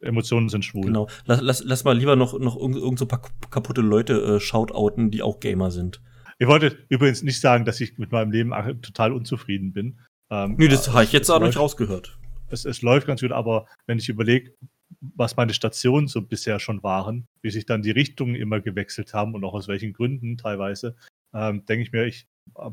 Emotionen 0.00 0.48
sind 0.48 0.64
schwul. 0.64 0.86
Genau. 0.86 1.08
Lass, 1.26 1.42
lass, 1.42 1.62
lass 1.62 1.84
mal 1.84 1.94
lieber 1.94 2.16
noch, 2.16 2.38
noch 2.38 2.56
irgend, 2.56 2.78
irgend 2.78 2.98
so 2.98 3.04
paar 3.04 3.20
kaputte 3.50 3.82
Leute 3.82 4.14
äh, 4.14 4.40
shoutouten, 4.40 5.10
die 5.10 5.20
auch 5.20 5.40
Gamer 5.40 5.70
sind. 5.70 6.00
Ich 6.38 6.48
wollte 6.48 6.78
übrigens 6.88 7.22
nicht 7.22 7.42
sagen, 7.42 7.66
dass 7.66 7.78
ich 7.78 7.98
mit 7.98 8.10
meinem 8.10 8.30
Leben 8.30 8.54
total 8.80 9.12
unzufrieden 9.12 9.74
bin. 9.74 10.00
Ähm, 10.30 10.54
nee, 10.56 10.68
das 10.68 10.90
habe 10.90 11.04
ich 11.04 11.12
jetzt 11.12 11.28
auch 11.28 11.42
nicht 11.42 11.58
rausgehört. 11.58 12.18
Es, 12.48 12.64
es 12.64 12.80
läuft 12.80 13.06
ganz 13.06 13.20
gut, 13.20 13.32
aber 13.32 13.66
wenn 13.86 13.98
ich 13.98 14.08
überlege, 14.08 14.54
was 15.00 15.36
meine 15.36 15.54
Stationen 15.54 16.08
so 16.08 16.22
bisher 16.22 16.58
schon 16.58 16.82
waren, 16.82 17.28
wie 17.40 17.50
sich 17.50 17.66
dann 17.66 17.82
die 17.82 17.90
Richtungen 17.90 18.34
immer 18.34 18.60
gewechselt 18.60 19.14
haben 19.14 19.34
und 19.34 19.44
auch 19.44 19.54
aus 19.54 19.68
welchen 19.68 19.92
Gründen 19.92 20.36
teilweise, 20.36 20.96
ähm, 21.32 21.64
denke 21.66 21.82
ich 21.82 21.92
mir, 21.92 22.04
ich, 22.04 22.26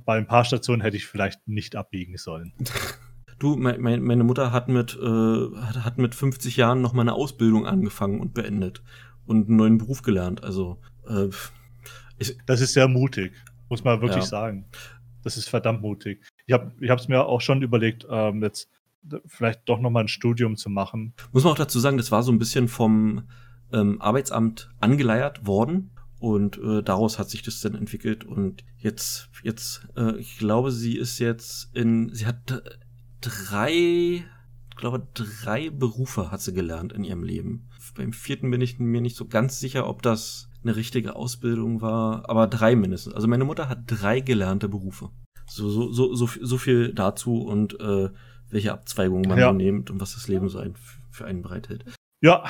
bei 0.06 0.18
ein 0.18 0.28
paar 0.28 0.46
Stationen 0.46 0.82
hätte 0.82 0.98
ich 0.98 1.06
vielleicht 1.06 1.48
nicht 1.48 1.76
abbiegen 1.76 2.18
sollen. 2.18 2.54
Du, 3.38 3.58
mein, 3.58 4.02
meine 4.02 4.24
Mutter 4.24 4.54
hat 4.54 4.70
mit, 4.70 4.98
äh, 4.98 5.56
hat 5.58 5.98
mit 5.98 6.16
50 6.16 6.56
Jahren 6.56 6.82
noch 6.82 6.94
mal 6.94 7.02
eine 7.02 7.12
Ausbildung 7.16 7.68
angefangen 7.68 8.22
und 8.22 8.34
beendet 8.34 8.82
und 9.26 9.48
einen 9.48 9.58
neuen 9.58 9.78
Beruf 9.78 10.04
gelernt. 10.04 10.42
Also 10.42 10.80
äh, 11.06 11.28
ich, 12.18 12.38
das 12.46 12.62
ist 12.62 12.72
sehr 12.72 12.88
mutig, 12.88 13.34
muss 13.68 13.84
man 13.84 14.00
wirklich 14.00 14.24
ja. 14.24 14.30
sagen. 14.30 14.68
Das 15.22 15.36
ist 15.36 15.50
verdammt 15.50 15.82
mutig. 15.82 16.24
Ich 16.46 16.54
habe 16.54 16.72
es 16.80 17.08
mir 17.10 17.26
auch 17.26 17.42
schon 17.42 17.62
überlegt, 17.62 18.08
ähm, 18.10 18.42
jetzt 18.42 18.70
vielleicht 19.26 19.68
doch 19.68 19.80
nochmal 19.80 20.04
ein 20.06 20.10
Studium 20.10 20.56
zu 20.56 20.70
machen. 20.70 21.14
Muss 21.32 21.44
man 21.44 21.54
auch 21.54 21.58
dazu 21.58 21.80
sagen, 21.80 21.98
das 21.98 22.12
war 22.12 22.24
so 22.24 22.32
ein 22.32 22.40
bisschen 22.40 22.68
vom 22.68 23.24
ähm, 23.72 24.02
Arbeitsamt 24.02 24.70
angeleiert 24.80 25.46
worden 25.46 25.92
und 26.20 26.58
äh, 26.58 26.82
daraus 26.82 27.20
hat 27.20 27.30
sich 27.30 27.44
das 27.44 27.60
dann 27.60 27.76
entwickelt 27.76 28.24
und 28.24 28.64
jetzt, 28.78 29.30
jetzt, 29.44 29.88
äh, 29.96 30.18
ich 30.18 30.38
glaube, 30.38 30.72
sie 30.72 30.98
ist 30.98 31.20
jetzt 31.20 31.76
in, 31.76 32.14
sie 32.14 32.26
hat 32.26 32.64
drei, 33.22 34.24
ich 34.70 34.76
glaube, 34.76 35.08
drei 35.14 35.70
Berufe 35.70 36.32
hat 36.32 36.42
sie 36.42 36.54
gelernt 36.54 36.94
in 36.94 37.04
ihrem 37.04 37.24
Leben. 37.24 37.70
Beim 37.96 38.14
vierten 38.14 38.50
bin 38.52 38.62
ich 38.62 38.80
mir 38.80 39.02
nicht 39.02 39.16
so 39.16 39.28
ganz 39.28 39.60
sicher, 39.60 39.88
ob 39.88 40.02
das 40.02 40.50
eine 40.64 40.76
richtige 40.76 41.16
Ausbildung 41.16 41.82
war, 41.82 42.28
aber 42.30 42.48
drei 42.48 42.76
mindestens. 42.76 43.14
Also 43.14 43.28
meine 43.28 43.46
Mutter 43.46 43.70
hat 43.70 43.84
drei 43.86 44.20
gelernte 44.20 44.68
Berufe. 44.68 45.12
So, 45.48 45.70
so, 45.70 45.92
so, 45.92 46.16
so, 46.16 46.28
so 46.42 46.58
viel 46.58 46.94
dazu 46.94 47.44
und 47.44 47.80
äh, 47.80 48.10
welche 48.50 48.72
Abzweigungen 48.74 49.28
man 49.28 49.38
ja. 49.38 49.52
nimmt 49.52 49.90
und 49.90 50.00
was 50.00 50.14
das 50.14 50.28
Leben 50.28 50.50
so 50.50 50.60
ein, 50.60 50.76
für 51.12 51.26
einen 51.26 51.42
bereithält. 51.42 51.86
Ja, 52.22 52.46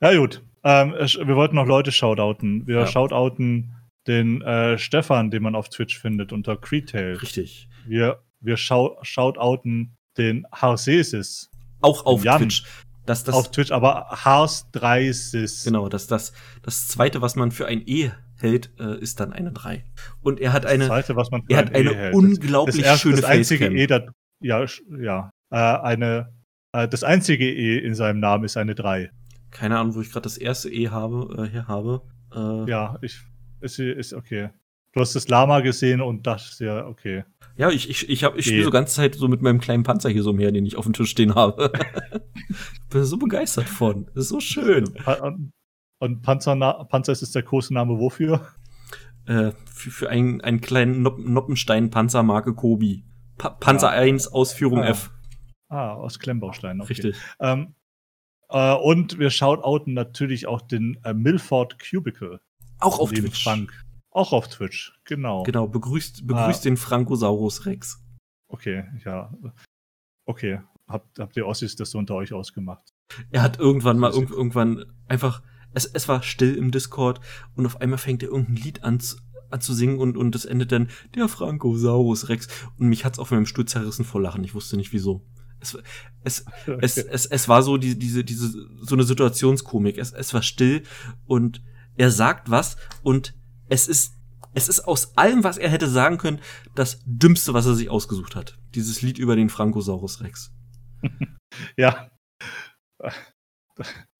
ja 0.00 0.16
gut. 0.16 0.42
Ähm, 0.62 0.92
wir 0.92 1.36
wollten 1.36 1.56
noch 1.56 1.66
Leute 1.66 1.92
shoutouten. 1.92 2.66
Wir 2.66 2.80
ja. 2.80 2.86
shoutouten 2.86 3.74
den 4.06 4.42
äh, 4.42 4.78
Stefan, 4.78 5.30
den 5.30 5.42
man 5.42 5.54
auf 5.54 5.68
Twitch 5.68 5.98
findet, 5.98 6.32
unter 6.32 6.56
Creedtail. 6.56 7.16
Richtig. 7.16 7.68
Wir, 7.86 8.22
wir 8.40 8.56
shoutouten 8.56 9.96
den 10.16 10.46
Harsesis. 10.52 11.50
Auch 11.80 12.06
auf 12.06 12.24
Jan. 12.24 12.38
Twitch. 12.40 12.64
Das, 13.06 13.22
das, 13.24 13.34
auf 13.34 13.50
Twitch, 13.50 13.70
aber 13.70 14.06
Hars 14.10 14.70
30. 14.72 15.64
Genau, 15.64 15.90
das, 15.90 16.06
das, 16.06 16.32
das 16.62 16.88
zweite, 16.88 17.20
was 17.20 17.36
man 17.36 17.50
für 17.50 17.66
ein 17.66 17.82
E 17.86 18.10
hält, 18.38 18.70
äh, 18.80 18.98
ist 18.98 19.20
dann 19.20 19.32
eine 19.32 19.52
3. 19.52 19.84
Und 20.22 20.40
er 20.40 20.54
hat 20.54 20.64
eine, 20.64 20.78
das 20.78 20.88
zweite, 20.88 21.16
was 21.16 21.30
man 21.30 21.42
für 21.42 21.52
er 21.52 21.58
hat 21.58 21.74
eine 21.74 22.10
e 22.10 22.12
unglaublich 22.12 22.76
das, 22.76 22.92
das 22.92 23.00
schöne 23.00 23.16
das 23.16 23.24
einzige 23.26 23.66
E, 23.66 23.86
das, 23.86 24.04
ja, 24.40 24.64
ja, 24.98 25.30
äh, 25.50 25.56
eine, 25.56 26.32
äh, 26.72 26.88
das 26.88 27.04
einzige 27.04 27.50
E 27.50 27.78
in 27.78 27.94
seinem 27.94 28.20
Namen 28.20 28.44
ist 28.44 28.56
eine 28.56 28.74
3. 28.74 29.10
Keine 29.50 29.78
Ahnung, 29.78 29.94
wo 29.94 30.00
ich 30.00 30.10
gerade 30.10 30.24
das 30.24 30.36
erste 30.36 30.70
E 30.70 30.88
habe, 30.88 31.44
äh, 31.44 31.50
hier 31.50 31.68
habe. 31.68 32.02
Äh, 32.34 32.70
ja, 32.70 32.98
ich, 33.02 33.20
ist, 33.60 33.78
ist 33.78 34.12
okay. 34.12 34.50
Du 34.92 35.00
hast 35.00 35.14
das 35.16 35.28
Lama 35.28 35.60
gesehen 35.60 36.00
und 36.00 36.26
dachte 36.26 36.64
ja, 36.64 36.86
okay. 36.86 37.24
Ja, 37.56 37.70
ich, 37.70 37.88
ich, 37.88 38.08
ich, 38.08 38.24
hab, 38.24 38.36
ich 38.36 38.46
spiele 38.46 38.64
so 38.64 38.70
ganze 38.70 38.94
Zeit 38.94 39.14
so 39.14 39.28
mit 39.28 39.42
meinem 39.42 39.60
kleinen 39.60 39.84
Panzer 39.84 40.08
hier 40.08 40.22
so 40.22 40.32
mehr, 40.32 40.50
den 40.50 40.66
ich 40.66 40.76
auf 40.76 40.84
dem 40.84 40.92
Tisch 40.92 41.10
stehen 41.10 41.34
habe. 41.34 41.72
bin 42.90 43.04
so 43.04 43.16
begeistert 43.16 43.68
von. 43.68 44.06
Das 44.14 44.24
ist 44.24 44.28
so 44.30 44.40
schön. 44.40 44.84
Und, 45.20 45.52
und 46.00 46.22
Panzer, 46.22 46.56
Panzer 46.88 47.12
ist 47.12 47.34
der 47.34 47.42
große 47.42 47.72
Name 47.74 47.98
wofür? 47.98 48.46
Äh, 49.26 49.52
für, 49.66 49.90
für 49.90 50.10
einen, 50.10 50.40
einen 50.40 50.60
kleinen 50.60 51.02
Noppenstein-Panzer 51.02 52.22
Marke 52.22 52.54
Kobi. 52.54 53.04
Pa 53.36 53.50
Panzer 53.50 53.94
ja. 53.94 54.00
1, 54.00 54.28
Ausführung 54.28 54.80
ah. 54.80 54.88
F. 54.88 55.10
Ah, 55.68 55.94
aus 55.94 56.18
Klemmbausteinen. 56.18 56.82
Okay. 56.82 56.92
Richtig. 56.92 57.16
Ähm, 57.40 57.74
äh, 58.48 58.74
und 58.74 59.18
wir 59.18 59.30
shoutouten 59.30 59.94
natürlich 59.94 60.46
auch 60.46 60.60
den 60.60 60.98
äh, 61.04 61.14
Milford 61.14 61.78
Cubicle. 61.78 62.40
Auch 62.78 62.98
auf 62.98 63.10
Twitch. 63.10 63.42
Frank. 63.42 63.72
Auch 64.10 64.32
auf 64.32 64.46
Twitch, 64.48 64.92
genau. 65.04 65.42
Genau, 65.42 65.66
begrüßt, 65.66 66.26
begrüßt 66.26 66.60
ah. 66.60 66.62
den 66.62 66.76
Frankosaurus 66.76 67.66
Rex. 67.66 68.00
Okay, 68.46 68.84
ja. 69.04 69.32
Okay. 70.24 70.60
Habt, 70.86 71.18
habt 71.18 71.36
ihr 71.36 71.46
Ossis 71.46 71.76
das 71.76 71.90
so 71.90 71.98
unter 71.98 72.14
euch 72.14 72.32
ausgemacht? 72.32 72.92
Er 73.30 73.42
hat 73.42 73.58
irgendwann 73.58 73.98
mal 73.98 74.12
irg 74.12 74.30
irgendwann 74.30 74.84
einfach. 75.08 75.42
Es, 75.72 75.86
es 75.86 76.06
war 76.06 76.22
still 76.22 76.54
im 76.54 76.70
Discord 76.70 77.20
und 77.56 77.66
auf 77.66 77.80
einmal 77.80 77.98
fängt 77.98 78.22
er 78.22 78.28
irgendein 78.28 78.56
Lied 78.56 78.84
an, 78.84 78.94
an 78.94 79.00
zu 79.60 79.74
singen 79.74 79.98
und, 79.98 80.16
und 80.16 80.34
das 80.34 80.44
endet 80.44 80.72
dann 80.72 80.88
der 81.14 81.28
Frankosaurus 81.28 82.28
Rex. 82.28 82.48
Und 82.78 82.88
mich 82.88 83.04
hat's 83.04 83.18
auf 83.18 83.30
meinem 83.30 83.46
Stuhl 83.46 83.66
zerrissen 83.66 84.04
vor 84.04 84.20
Lachen. 84.20 84.44
Ich 84.44 84.54
wusste 84.54 84.76
nicht 84.76 84.92
wieso. 84.92 85.24
Es, 85.60 85.78
es, 86.22 86.44
okay. 86.66 86.78
es, 86.82 86.98
es, 86.98 87.26
es 87.26 87.48
war 87.48 87.62
so 87.62 87.76
die, 87.76 87.98
diese, 87.98 88.24
diese, 88.24 88.50
so 88.80 88.94
eine 88.94 89.04
Situationskomik. 89.04 89.98
Es, 89.98 90.12
es 90.12 90.34
war 90.34 90.42
still 90.42 90.82
und 91.24 91.62
er 91.96 92.10
sagt 92.10 92.50
was 92.50 92.76
und 93.02 93.34
es 93.68 93.88
ist, 93.88 94.14
es 94.52 94.68
ist 94.68 94.80
aus 94.80 95.16
allem, 95.16 95.42
was 95.42 95.58
er 95.58 95.70
hätte 95.70 95.88
sagen 95.88 96.18
können, 96.18 96.40
das 96.74 97.02
Dümmste, 97.06 97.54
was 97.54 97.66
er 97.66 97.74
sich 97.74 97.90
ausgesucht 97.90 98.36
hat. 98.36 98.58
Dieses 98.74 99.02
Lied 99.02 99.18
über 99.18 99.36
den 99.36 99.48
Frankosaurus 99.48 100.20
Rex. 100.20 100.52
ja. 101.76 102.10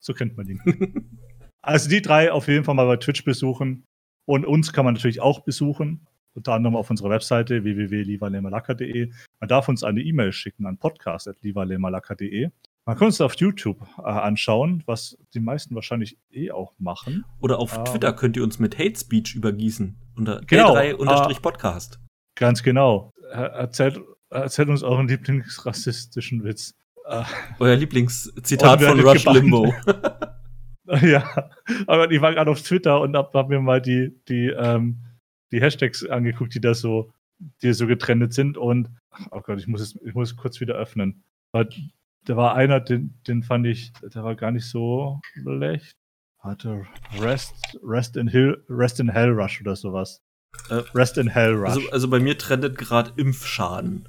So 0.00 0.12
kennt 0.12 0.36
man 0.36 0.48
ihn. 0.48 0.60
also 1.62 1.88
die 1.88 2.02
drei 2.02 2.32
auf 2.32 2.48
jeden 2.48 2.64
Fall 2.64 2.74
mal 2.74 2.86
bei 2.86 2.96
Twitch 2.96 3.24
besuchen. 3.24 3.84
Und 4.26 4.46
uns 4.46 4.72
kann 4.72 4.84
man 4.84 4.94
natürlich 4.94 5.20
auch 5.20 5.40
besuchen 5.40 6.06
unter 6.34 6.52
anderem 6.52 6.76
auf 6.76 6.90
unserer 6.90 7.10
Webseite 7.10 7.64
www.livalemalaka.de. 7.64 9.10
Man 9.40 9.48
darf 9.48 9.68
uns 9.68 9.84
eine 9.84 10.00
E-Mail 10.00 10.32
schicken 10.32 10.66
an 10.66 10.78
podcast.livalemalaka.de. 10.78 12.50
Man 12.86 12.98
kann 12.98 13.06
uns 13.06 13.20
auf 13.20 13.34
YouTube 13.36 13.80
äh, 13.98 14.02
anschauen, 14.02 14.82
was 14.84 15.16
die 15.32 15.40
meisten 15.40 15.74
wahrscheinlich 15.74 16.18
eh 16.30 16.50
auch 16.50 16.74
machen. 16.78 17.24
Oder 17.40 17.58
auf 17.58 17.78
ähm, 17.78 17.84
Twitter 17.86 18.12
könnt 18.12 18.36
ihr 18.36 18.42
uns 18.42 18.58
mit 18.58 18.78
Hate 18.78 18.98
Speech 18.98 19.34
übergießen. 19.34 19.96
Unter 20.16 20.40
genau, 20.46 20.76
L3-Podcast. 20.76 21.94
Äh, 21.94 21.98
ganz 22.34 22.62
genau. 22.62 23.12
Erzählt, 23.30 24.00
erzählt 24.28 24.68
uns 24.68 24.82
euren 24.82 25.08
lieblingsrassistischen 25.08 26.44
Witz. 26.44 26.74
Äh, 27.06 27.22
Euer 27.58 27.76
Lieblingszitat 27.76 28.82
von 28.82 29.00
Rush 29.00 29.24
Limbo. 29.24 29.72
ja, 31.02 31.50
aber 31.86 32.10
ich 32.10 32.20
war 32.20 32.34
gerade 32.34 32.50
auf 32.50 32.62
Twitter 32.62 33.00
und 33.00 33.16
hab, 33.16 33.32
hab 33.34 33.48
mir 33.48 33.60
mal 33.60 33.80
die, 33.80 34.20
die 34.28 34.48
ähm, 34.48 35.00
die 35.54 35.60
Hashtags 35.60 36.04
angeguckt, 36.04 36.54
die 36.54 36.60
da 36.60 36.74
so, 36.74 37.12
die 37.62 37.72
so 37.72 37.86
getrennt 37.86 38.34
sind 38.34 38.58
und 38.58 38.90
oh 39.30 39.40
Gott, 39.40 39.60
ich 39.60 39.68
muss 39.68 39.80
es, 39.80 39.98
ich 40.04 40.14
muss 40.14 40.32
es 40.32 40.36
kurz 40.36 40.60
wieder 40.60 40.74
öffnen. 40.74 41.22
Weil 41.52 41.68
da 42.24 42.36
war 42.36 42.54
einer, 42.54 42.80
den, 42.80 43.20
den 43.28 43.42
fand 43.42 43.66
ich, 43.66 43.92
der 44.02 44.24
war 44.24 44.34
gar 44.34 44.50
nicht 44.50 44.66
so 44.66 45.20
schlecht. 45.32 45.96
Hatte 46.40 46.84
Rest, 47.20 47.78
Rest 47.82 48.16
in 48.16 48.28
Hill, 48.28 48.64
Rest 48.68 49.00
in 49.00 49.08
Hell 49.08 49.30
Rush 49.30 49.60
oder 49.60 49.76
sowas. 49.76 50.22
Äh, 50.68 50.82
Rest 50.94 51.18
in 51.18 51.28
Hell 51.28 51.54
Rush. 51.54 51.70
Also, 51.70 51.90
also 51.90 52.10
bei 52.10 52.18
mir 52.18 52.36
trendet 52.36 52.76
gerade 52.76 53.12
Impfschaden. 53.16 54.08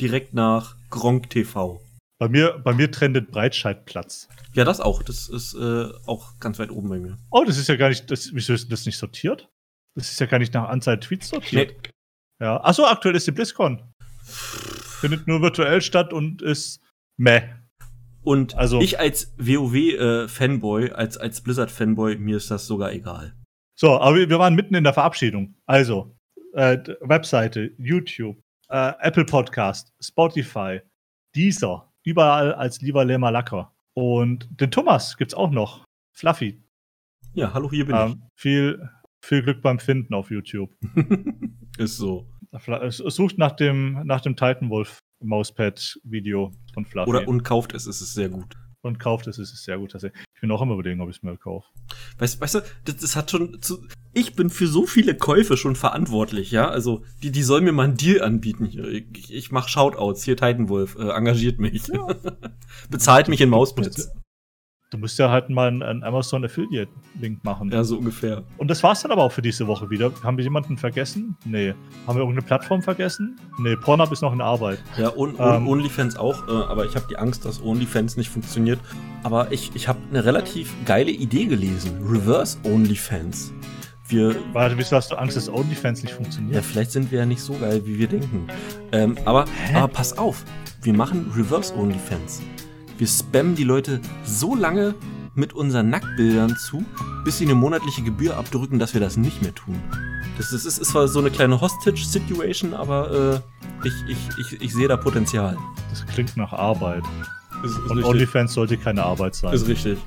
Direkt 0.00 0.34
nach 0.34 0.76
Gronk 0.90 1.30
TV. 1.30 1.80
Bei 2.22 2.28
mir, 2.28 2.60
bei 2.62 2.72
mir 2.72 2.88
trendet 2.88 3.32
Breitscheidplatz. 3.32 4.28
Ja, 4.54 4.62
das 4.62 4.78
auch. 4.80 5.02
Das 5.02 5.28
ist 5.28 5.54
äh, 5.54 5.88
auch 6.06 6.38
ganz 6.38 6.60
weit 6.60 6.70
oben 6.70 6.88
bei 6.88 7.00
mir. 7.00 7.18
Oh, 7.32 7.42
das 7.44 7.58
ist 7.58 7.68
ja 7.68 7.74
gar 7.74 7.88
nicht. 7.88 8.08
Das, 8.12 8.32
wieso 8.32 8.52
ist 8.52 8.70
das 8.70 8.86
nicht 8.86 8.96
sortiert? 8.96 9.50
Das 9.96 10.08
ist 10.08 10.20
ja 10.20 10.26
gar 10.26 10.38
nicht 10.38 10.54
nach 10.54 10.68
Anzahl 10.68 11.00
Tweets 11.00 11.30
sortiert. 11.30 11.74
Nee. 11.82 11.90
Ja. 12.46 12.62
Achso, 12.62 12.84
aktuell 12.86 13.16
ist 13.16 13.26
die 13.26 13.32
BlizzCon. 13.32 13.92
Findet 14.22 15.26
nur 15.26 15.42
virtuell 15.42 15.82
statt 15.82 16.12
und 16.12 16.42
ist 16.42 16.80
meh. 17.16 17.42
Und 18.22 18.54
also, 18.54 18.80
ich 18.80 19.00
als 19.00 19.34
WoW-Fanboy, 19.38 20.90
äh, 20.90 20.92
als, 20.92 21.16
als 21.16 21.40
Blizzard-Fanboy, 21.40 22.18
mir 22.18 22.36
ist 22.36 22.52
das 22.52 22.68
sogar 22.68 22.92
egal. 22.92 23.34
So, 23.76 23.98
aber 23.98 24.14
wir 24.28 24.38
waren 24.38 24.54
mitten 24.54 24.76
in 24.76 24.84
der 24.84 24.94
Verabschiedung. 24.94 25.56
Also, 25.66 26.16
äh, 26.52 26.78
Webseite, 27.00 27.72
YouTube, 27.78 28.40
äh, 28.68 28.92
Apple 29.00 29.24
Podcast, 29.24 29.92
Spotify, 30.00 30.82
Deezer, 31.34 31.91
überall 32.04 32.54
als 32.54 32.80
lieber 32.80 33.04
Lema 33.04 33.30
Lacker. 33.30 33.72
Und 33.94 34.48
den 34.60 34.70
Thomas 34.70 35.16
gibt's 35.16 35.34
auch 35.34 35.50
noch. 35.50 35.84
Fluffy. 36.12 36.62
Ja, 37.34 37.54
hallo, 37.54 37.70
hier 37.70 37.86
bin 37.86 37.96
ähm, 37.96 38.10
ich. 38.10 38.40
Viel, 38.42 38.88
viel 39.24 39.42
Glück 39.42 39.62
beim 39.62 39.78
Finden 39.78 40.14
auf 40.14 40.30
YouTube. 40.30 40.70
Ist 41.78 41.96
so. 41.96 42.28
Es 42.50 42.98
sucht 42.98 43.38
nach 43.38 43.52
dem, 43.52 44.02
nach 44.04 44.20
dem 44.20 44.36
Titanwolf 44.36 44.98
Mauspad-Video 45.22 46.52
von 46.74 46.84
Fluffy. 46.84 47.08
Oder 47.08 47.26
und 47.26 47.44
kauft 47.44 47.74
es, 47.74 47.86
es 47.86 48.02
ist 48.02 48.12
sehr 48.12 48.28
gut. 48.28 48.54
Und 48.82 48.98
kauft 48.98 49.26
es, 49.26 49.38
es 49.38 49.52
ist 49.52 49.64
sehr 49.64 49.78
gut. 49.78 49.94
Ich 49.94 50.40
bin 50.40 50.50
auch 50.50 50.60
immer 50.60 50.74
überlegen, 50.74 51.00
ob 51.00 51.08
ich 51.08 51.16
es 51.16 51.22
mir 51.22 51.36
kaufe. 51.38 51.66
Weißt, 52.18 52.40
weißt 52.40 52.56
du, 52.56 52.60
das, 52.84 52.96
das, 52.96 53.16
hat 53.16 53.30
schon 53.30 53.62
zu, 53.62 53.86
ich 54.14 54.34
bin 54.34 54.50
für 54.50 54.66
so 54.66 54.86
viele 54.86 55.16
Käufe 55.16 55.56
schon 55.56 55.76
verantwortlich, 55.76 56.50
ja. 56.50 56.68
Also, 56.68 57.02
die, 57.22 57.30
die 57.30 57.42
sollen 57.42 57.64
mir 57.64 57.72
mal 57.72 57.84
einen 57.84 57.96
Deal 57.96 58.22
anbieten 58.22 58.66
hier. 58.66 58.86
Ich, 58.88 59.32
ich 59.32 59.52
mach 59.52 59.68
Shoutouts, 59.68 60.24
hier 60.24 60.36
Titanwolf, 60.36 60.96
äh, 60.96 61.08
engagiert 61.08 61.58
mich. 61.58 61.88
Ja. 61.88 62.06
Bezahlt 62.90 63.28
mich 63.28 63.40
in 63.40 63.48
Mauspads. 63.48 64.10
Du 64.92 64.98
musst 64.98 65.18
ja 65.18 65.30
halt 65.30 65.48
mal 65.48 65.68
einen, 65.68 66.04
Amazon 66.04 66.44
Affiliate-Link 66.44 67.42
machen. 67.44 67.70
Ja, 67.70 67.82
so 67.82 67.96
ungefähr. 67.96 68.42
Und 68.58 68.70
das 68.70 68.82
war's 68.82 69.00
dann 69.00 69.10
aber 69.10 69.22
auch 69.22 69.32
für 69.32 69.40
diese 69.40 69.66
Woche 69.66 69.88
wieder. 69.88 70.12
Haben 70.22 70.36
wir 70.36 70.44
jemanden 70.44 70.76
vergessen? 70.76 71.34
Nee. 71.46 71.72
Haben 72.06 72.16
wir 72.16 72.20
irgendeine 72.20 72.42
Plattform 72.46 72.82
vergessen? 72.82 73.40
Nee, 73.58 73.74
Pornhub 73.76 74.12
ist 74.12 74.20
noch 74.20 74.34
in 74.34 74.42
Arbeit. 74.42 74.80
Ja, 74.98 75.08
und, 75.08 75.36
ähm, 75.40 75.66
OnlyFans 75.66 76.16
auch, 76.16 76.46
äh, 76.46 76.50
aber 76.50 76.84
ich 76.84 76.94
habe 76.94 77.06
die 77.08 77.16
Angst, 77.16 77.46
dass 77.46 77.62
OnlyFans 77.62 78.18
nicht 78.18 78.28
funktioniert. 78.28 78.80
Aber 79.22 79.50
ich, 79.50 79.70
ich 79.74 79.88
habe 79.88 79.98
eine 80.10 80.26
relativ 80.26 80.74
geile 80.84 81.10
Idee 81.10 81.46
gelesen. 81.46 82.06
Reverse 82.06 82.58
OnlyFans. 82.62 83.54
Wir, 84.12 84.36
Warte, 84.52 84.76
wieso 84.76 84.96
hast 84.96 85.10
du 85.10 85.16
Angst, 85.16 85.38
dass 85.38 85.48
OnlyFans 85.48 86.02
nicht 86.02 86.12
funktioniert? 86.12 86.56
Ja, 86.56 86.62
vielleicht 86.62 86.92
sind 86.92 87.10
wir 87.10 87.20
ja 87.20 87.26
nicht 87.26 87.40
so 87.40 87.54
geil, 87.54 87.80
wie 87.86 87.98
wir 87.98 88.06
denken. 88.06 88.46
Ähm, 88.92 89.16
aber, 89.24 89.46
aber 89.74 89.88
pass 89.88 90.18
auf, 90.18 90.44
wir 90.82 90.92
machen 90.92 91.32
Reverse 91.34 91.74
OnlyFans. 91.74 92.42
Wir 92.98 93.06
spammen 93.06 93.54
die 93.54 93.64
Leute 93.64 94.00
so 94.24 94.54
lange 94.54 94.94
mit 95.34 95.54
unseren 95.54 95.88
Nacktbildern 95.88 96.56
zu, 96.56 96.84
bis 97.24 97.38
sie 97.38 97.46
eine 97.46 97.54
monatliche 97.54 98.02
Gebühr 98.02 98.36
abdrücken, 98.36 98.78
dass 98.78 98.92
wir 98.92 99.00
das 99.00 99.16
nicht 99.16 99.40
mehr 99.40 99.54
tun. 99.54 99.80
Das 100.36 100.52
ist, 100.52 100.66
ist, 100.66 100.76
ist 100.76 100.90
zwar 100.90 101.08
so 101.08 101.18
eine 101.18 101.30
kleine 101.30 101.58
Hostage-Situation, 101.58 102.74
aber 102.74 103.42
äh, 103.82 103.88
ich, 103.88 103.94
ich, 104.08 104.18
ich, 104.38 104.60
ich 104.60 104.74
sehe 104.74 104.88
da 104.88 104.98
Potenzial. 104.98 105.56
Das 105.88 106.04
klingt 106.06 106.36
nach 106.36 106.52
Arbeit. 106.52 107.02
Ist, 107.64 107.78
ist 107.78 107.90
Und 107.90 108.04
OnlyFans 108.04 108.52
sollte 108.52 108.76
keine 108.76 109.02
Arbeit 109.04 109.36
sein. 109.36 109.54
Ist 109.54 109.66
richtig. 109.68 109.98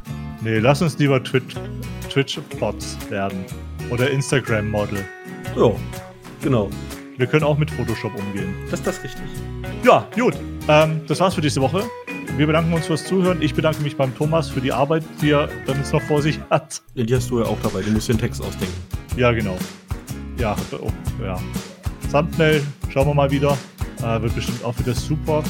Nee, 0.41 0.60
lass 0.60 0.84
uns 0.84 0.95
lieber 0.99 1.23
Twitch-Bots 1.23 2.98
werden. 3.10 3.45
Oder 3.91 4.10
Instagram-Model. 4.10 5.06
Ja, 5.56 5.72
genau. 6.41 6.70
Wir 7.18 7.28
können 7.28 7.44
auch 7.44 7.57
mit 7.57 7.72
Photoshop 7.72 8.14
umgehen. 8.16 8.53
Das 8.70 8.80
ist 8.80 8.88
das 8.88 9.03
richtig. 9.03 9.24
Ja, 9.84 10.07
gut. 10.16 10.36
Ähm, 10.68 11.02
das 11.07 11.20
war's 11.20 11.36
für 11.36 11.41
diese 11.41 11.62
Woche. 11.62 11.84
Wir 12.38 12.48
bedanken 12.48 12.74
uns 12.74 12.88
fürs 12.88 13.06
Zuhören. 13.06 13.41
Ich 13.41 13.53
bedanke 13.53 13.82
mich 13.82 13.95
beim 13.95 14.14
Thomas 14.18 14.49
für 14.49 14.60
die 14.60 14.74
Arbeit, 14.74 15.03
die 15.22 15.32
er 15.32 15.48
dann 15.66 15.78
jetzt 15.78 15.94
noch 15.94 16.02
vor 16.02 16.22
sich 16.22 16.40
hat. 16.49 16.82
Ja, 16.94 17.03
die 17.06 17.16
hast 17.16 17.30
du 17.30 17.40
ja 17.40 17.45
auch 17.45 17.57
dabei. 17.64 17.82
Du 17.82 17.91
musst 17.91 18.10
den 18.10 18.18
Text 18.18 18.41
ausdenken. 18.41 18.76
Ja, 19.16 19.32
genau. 19.32 19.57
Ja, 20.38 20.56
oh, 20.74 20.91
ja. 21.24 21.40
Thumbnail, 22.12 22.62
schauen 22.90 23.07
wir 23.07 23.14
mal 23.14 23.32
wieder. 23.32 23.57
Äh, 23.99 24.22
wird 24.22 24.36
bestimmt 24.36 24.64
auch 24.66 24.78
wieder 24.78 24.94
super. 24.94 25.44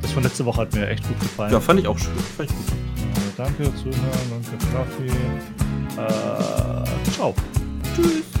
Das 0.00 0.12
von 0.12 0.22
letzte 0.22 0.44
Woche 0.46 0.62
hat 0.62 0.74
mir 0.74 0.88
echt 0.88 1.06
gut 1.06 1.20
gefallen. 1.20 1.52
Ja, 1.52 1.60
fand 1.60 1.80
ich 1.80 1.86
auch 1.86 1.98
schön. 1.98 2.16
Fand 2.36 2.50
ich 2.50 2.56
gut. 2.56 2.66
Äh, 2.68 3.36
danke, 3.36 3.74
Zuhören, 3.74 4.00
danke, 4.30 4.66
Kaffee. 4.72 5.12
Äh, 6.00 7.10
ciao. 7.10 7.34
Tschüss. 7.96 8.35